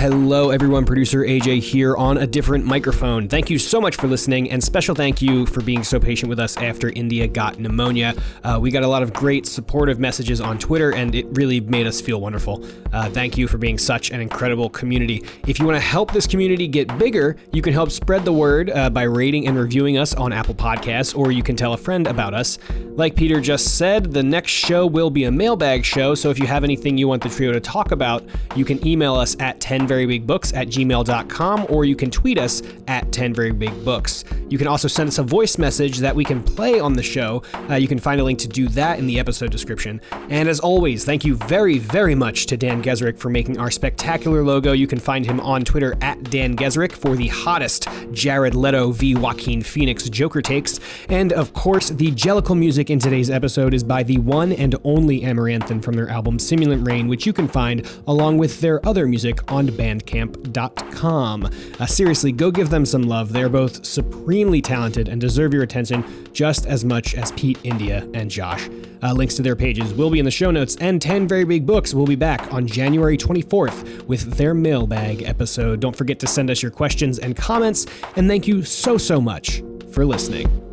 Hello, 0.00 0.48
everyone. 0.48 0.86
Producer 0.86 1.26
AJ 1.26 1.60
here 1.60 1.94
on 1.94 2.16
a 2.16 2.26
different 2.26 2.64
microphone. 2.64 3.28
Thank 3.28 3.50
you 3.50 3.58
so 3.58 3.82
much 3.82 3.96
for 3.96 4.06
listening, 4.06 4.50
and 4.50 4.64
special 4.64 4.94
thank 4.94 5.20
you 5.20 5.44
for 5.44 5.60
being 5.60 5.84
so 5.84 6.00
patient 6.00 6.30
with 6.30 6.40
us 6.40 6.56
after 6.56 6.88
India 6.88 7.28
got 7.28 7.58
pneumonia. 7.58 8.14
Uh, 8.42 8.58
we 8.58 8.70
got 8.70 8.82
a 8.82 8.88
lot 8.88 9.02
of 9.02 9.12
great 9.12 9.44
supportive 9.44 9.98
messages 9.98 10.40
on 10.40 10.56
Twitter, 10.56 10.94
and 10.94 11.14
it 11.14 11.26
really 11.32 11.60
made 11.60 11.86
us 11.86 12.00
feel 12.00 12.18
wonderful. 12.18 12.64
Uh, 12.94 13.10
thank 13.10 13.36
you 13.36 13.46
for 13.46 13.58
being 13.58 13.76
such 13.76 14.10
an 14.10 14.22
incredible 14.22 14.70
community. 14.70 15.22
If 15.46 15.58
you 15.58 15.66
want 15.66 15.76
to 15.76 15.84
help 15.84 16.12
this 16.12 16.26
community 16.26 16.66
get 16.66 16.96
bigger, 16.96 17.36
you 17.52 17.60
can 17.60 17.74
help 17.74 17.90
spread 17.90 18.24
the 18.24 18.32
word 18.32 18.70
uh, 18.70 18.88
by 18.88 19.02
rating 19.02 19.48
and 19.48 19.58
reviewing 19.58 19.98
us 19.98 20.14
on 20.14 20.32
Apple 20.32 20.54
Podcasts, 20.54 21.14
or 21.14 21.30
you 21.30 21.42
can 21.42 21.56
tell 21.56 21.74
a 21.74 21.78
friend 21.78 22.06
about 22.06 22.32
us. 22.32 22.58
Like 22.96 23.16
Peter 23.16 23.38
just 23.38 23.76
said, 23.76 24.14
the 24.14 24.22
next 24.22 24.52
show 24.52 24.86
will 24.86 25.10
be 25.10 25.24
a 25.24 25.30
mailbag 25.30 25.84
show, 25.84 26.14
so 26.14 26.30
if 26.30 26.38
you 26.38 26.46
have 26.46 26.64
anything 26.64 26.96
you 26.96 27.06
want 27.06 27.22
the 27.22 27.28
trio 27.28 27.52
to 27.52 27.60
talk 27.60 27.92
about, 27.92 28.24
you 28.56 28.64
can 28.64 28.84
email 28.86 29.14
us 29.14 29.36
at 29.40 29.60
10 29.60 29.89
10verybigbooks 29.90 30.56
at 30.56 30.68
gmail.com 30.68 31.66
or 31.68 31.84
you 31.84 31.96
can 31.96 32.10
tweet 32.10 32.38
us 32.38 32.62
at 32.86 33.10
10verybigbooks. 33.10 34.50
You 34.50 34.58
can 34.58 34.66
also 34.66 34.88
send 34.88 35.08
us 35.08 35.18
a 35.18 35.22
voice 35.22 35.58
message 35.58 35.98
that 35.98 36.14
we 36.14 36.24
can 36.24 36.42
play 36.42 36.80
on 36.80 36.94
the 36.94 37.02
show. 37.02 37.42
Uh, 37.68 37.74
you 37.74 37.88
can 37.88 37.98
find 37.98 38.20
a 38.20 38.24
link 38.24 38.38
to 38.40 38.48
do 38.48 38.68
that 38.68 38.98
in 38.98 39.06
the 39.06 39.18
episode 39.18 39.50
description. 39.50 40.00
And 40.28 40.48
as 40.48 40.60
always, 40.60 41.04
thank 41.04 41.24
you 41.24 41.36
very, 41.36 41.78
very 41.78 42.14
much 42.14 42.46
to 42.46 42.56
Dan 42.56 42.82
Gesrick 42.82 43.18
for 43.18 43.30
making 43.30 43.58
our 43.58 43.70
spectacular 43.70 44.42
logo. 44.42 44.72
You 44.72 44.86
can 44.86 44.98
find 44.98 45.24
him 45.24 45.40
on 45.40 45.64
Twitter 45.64 45.96
at 46.00 46.22
Dan 46.24 46.56
Gesrick 46.56 46.92
for 46.92 47.16
the 47.16 47.28
hottest 47.28 47.88
Jared 48.12 48.54
Leto 48.54 48.90
v. 48.90 49.14
Joaquin 49.14 49.62
Phoenix 49.62 50.08
Joker 50.08 50.42
takes. 50.42 50.80
And 51.08 51.32
of 51.32 51.52
course, 51.52 51.90
the 51.90 52.10
Jellicle 52.12 52.58
music 52.58 52.90
in 52.90 52.98
today's 52.98 53.30
episode 53.30 53.74
is 53.74 53.84
by 53.84 54.02
the 54.02 54.18
one 54.18 54.52
and 54.52 54.74
only 54.84 55.20
Amaranthin 55.20 55.82
from 55.82 55.94
their 55.94 56.08
album 56.08 56.38
Simulant 56.38 56.86
Rain, 56.86 57.08
which 57.08 57.26
you 57.26 57.32
can 57.32 57.48
find 57.48 57.88
along 58.06 58.38
with 58.38 58.60
their 58.60 58.84
other 58.86 59.06
music 59.06 59.50
on 59.52 59.66
bandcamp.com. 59.80 61.50
Uh, 61.78 61.86
seriously, 61.86 62.32
go 62.32 62.50
give 62.50 62.68
them 62.68 62.84
some 62.84 63.02
love. 63.02 63.32
They're 63.32 63.48
both 63.48 63.84
supremely 63.84 64.60
talented 64.60 65.08
and 65.08 65.20
deserve 65.20 65.54
your 65.54 65.62
attention 65.62 66.04
just 66.34 66.66
as 66.66 66.84
much 66.84 67.14
as 67.14 67.32
Pete, 67.32 67.58
India, 67.64 68.06
and 68.12 68.30
Josh. 68.30 68.68
Uh, 69.02 69.14
links 69.14 69.34
to 69.36 69.42
their 69.42 69.56
pages 69.56 69.94
will 69.94 70.10
be 70.10 70.18
in 70.18 70.26
the 70.26 70.30
show 70.30 70.50
notes, 70.50 70.76
and 70.76 71.00
10 71.00 71.26
Very 71.26 71.44
Big 71.44 71.66
Books 71.66 71.94
will 71.94 72.06
be 72.06 72.16
back 72.16 72.52
on 72.52 72.66
January 72.66 73.16
24th 73.16 74.06
with 74.06 74.34
their 74.34 74.52
mailbag 74.52 75.22
episode. 75.22 75.80
Don't 75.80 75.96
forget 75.96 76.18
to 76.20 76.26
send 76.26 76.50
us 76.50 76.62
your 76.62 76.70
questions 76.70 77.18
and 77.18 77.34
comments, 77.34 77.86
and 78.16 78.28
thank 78.28 78.46
you 78.46 78.62
so, 78.62 78.98
so 78.98 79.20
much 79.20 79.62
for 79.92 80.04
listening. 80.04 80.69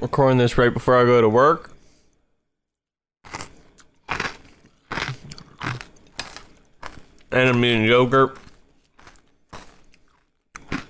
Recording 0.00 0.38
this 0.38 0.56
right 0.56 0.72
before 0.72 0.96
I 0.96 1.04
go 1.04 1.20
to 1.20 1.28
work. 1.28 1.72
And 7.30 7.48
I'm 7.48 7.62
eating 7.62 7.84
yogurt. 7.84 8.38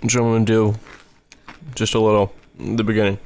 So 0.08 0.24
I'm 0.24 0.32
gonna 0.32 0.44
do 0.44 0.76
just 1.74 1.94
a 1.94 2.00
little 2.00 2.32
the 2.56 2.84
beginning. 2.84 3.18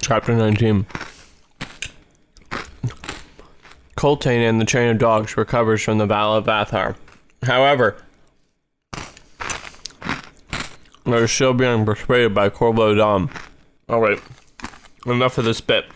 Chapter 0.00 0.34
19. 0.34 0.86
Coltaine 3.96 4.40
and 4.40 4.58
the 4.58 4.64
chain 4.64 4.90
of 4.90 4.96
dogs 4.98 5.36
recovers 5.36 5.82
from 5.82 5.98
the 5.98 6.06
Battle 6.06 6.36
of 6.36 6.46
Vathar. 6.46 6.96
However, 7.42 8.02
are 11.14 11.28
still 11.28 11.54
being 11.54 11.84
persuaded 11.84 12.34
by 12.34 12.50
Korbolo 12.50 12.96
Dom. 12.96 13.30
Alright, 13.88 14.20
enough 15.06 15.38
of 15.38 15.44
this 15.44 15.60
bit. 15.60 15.86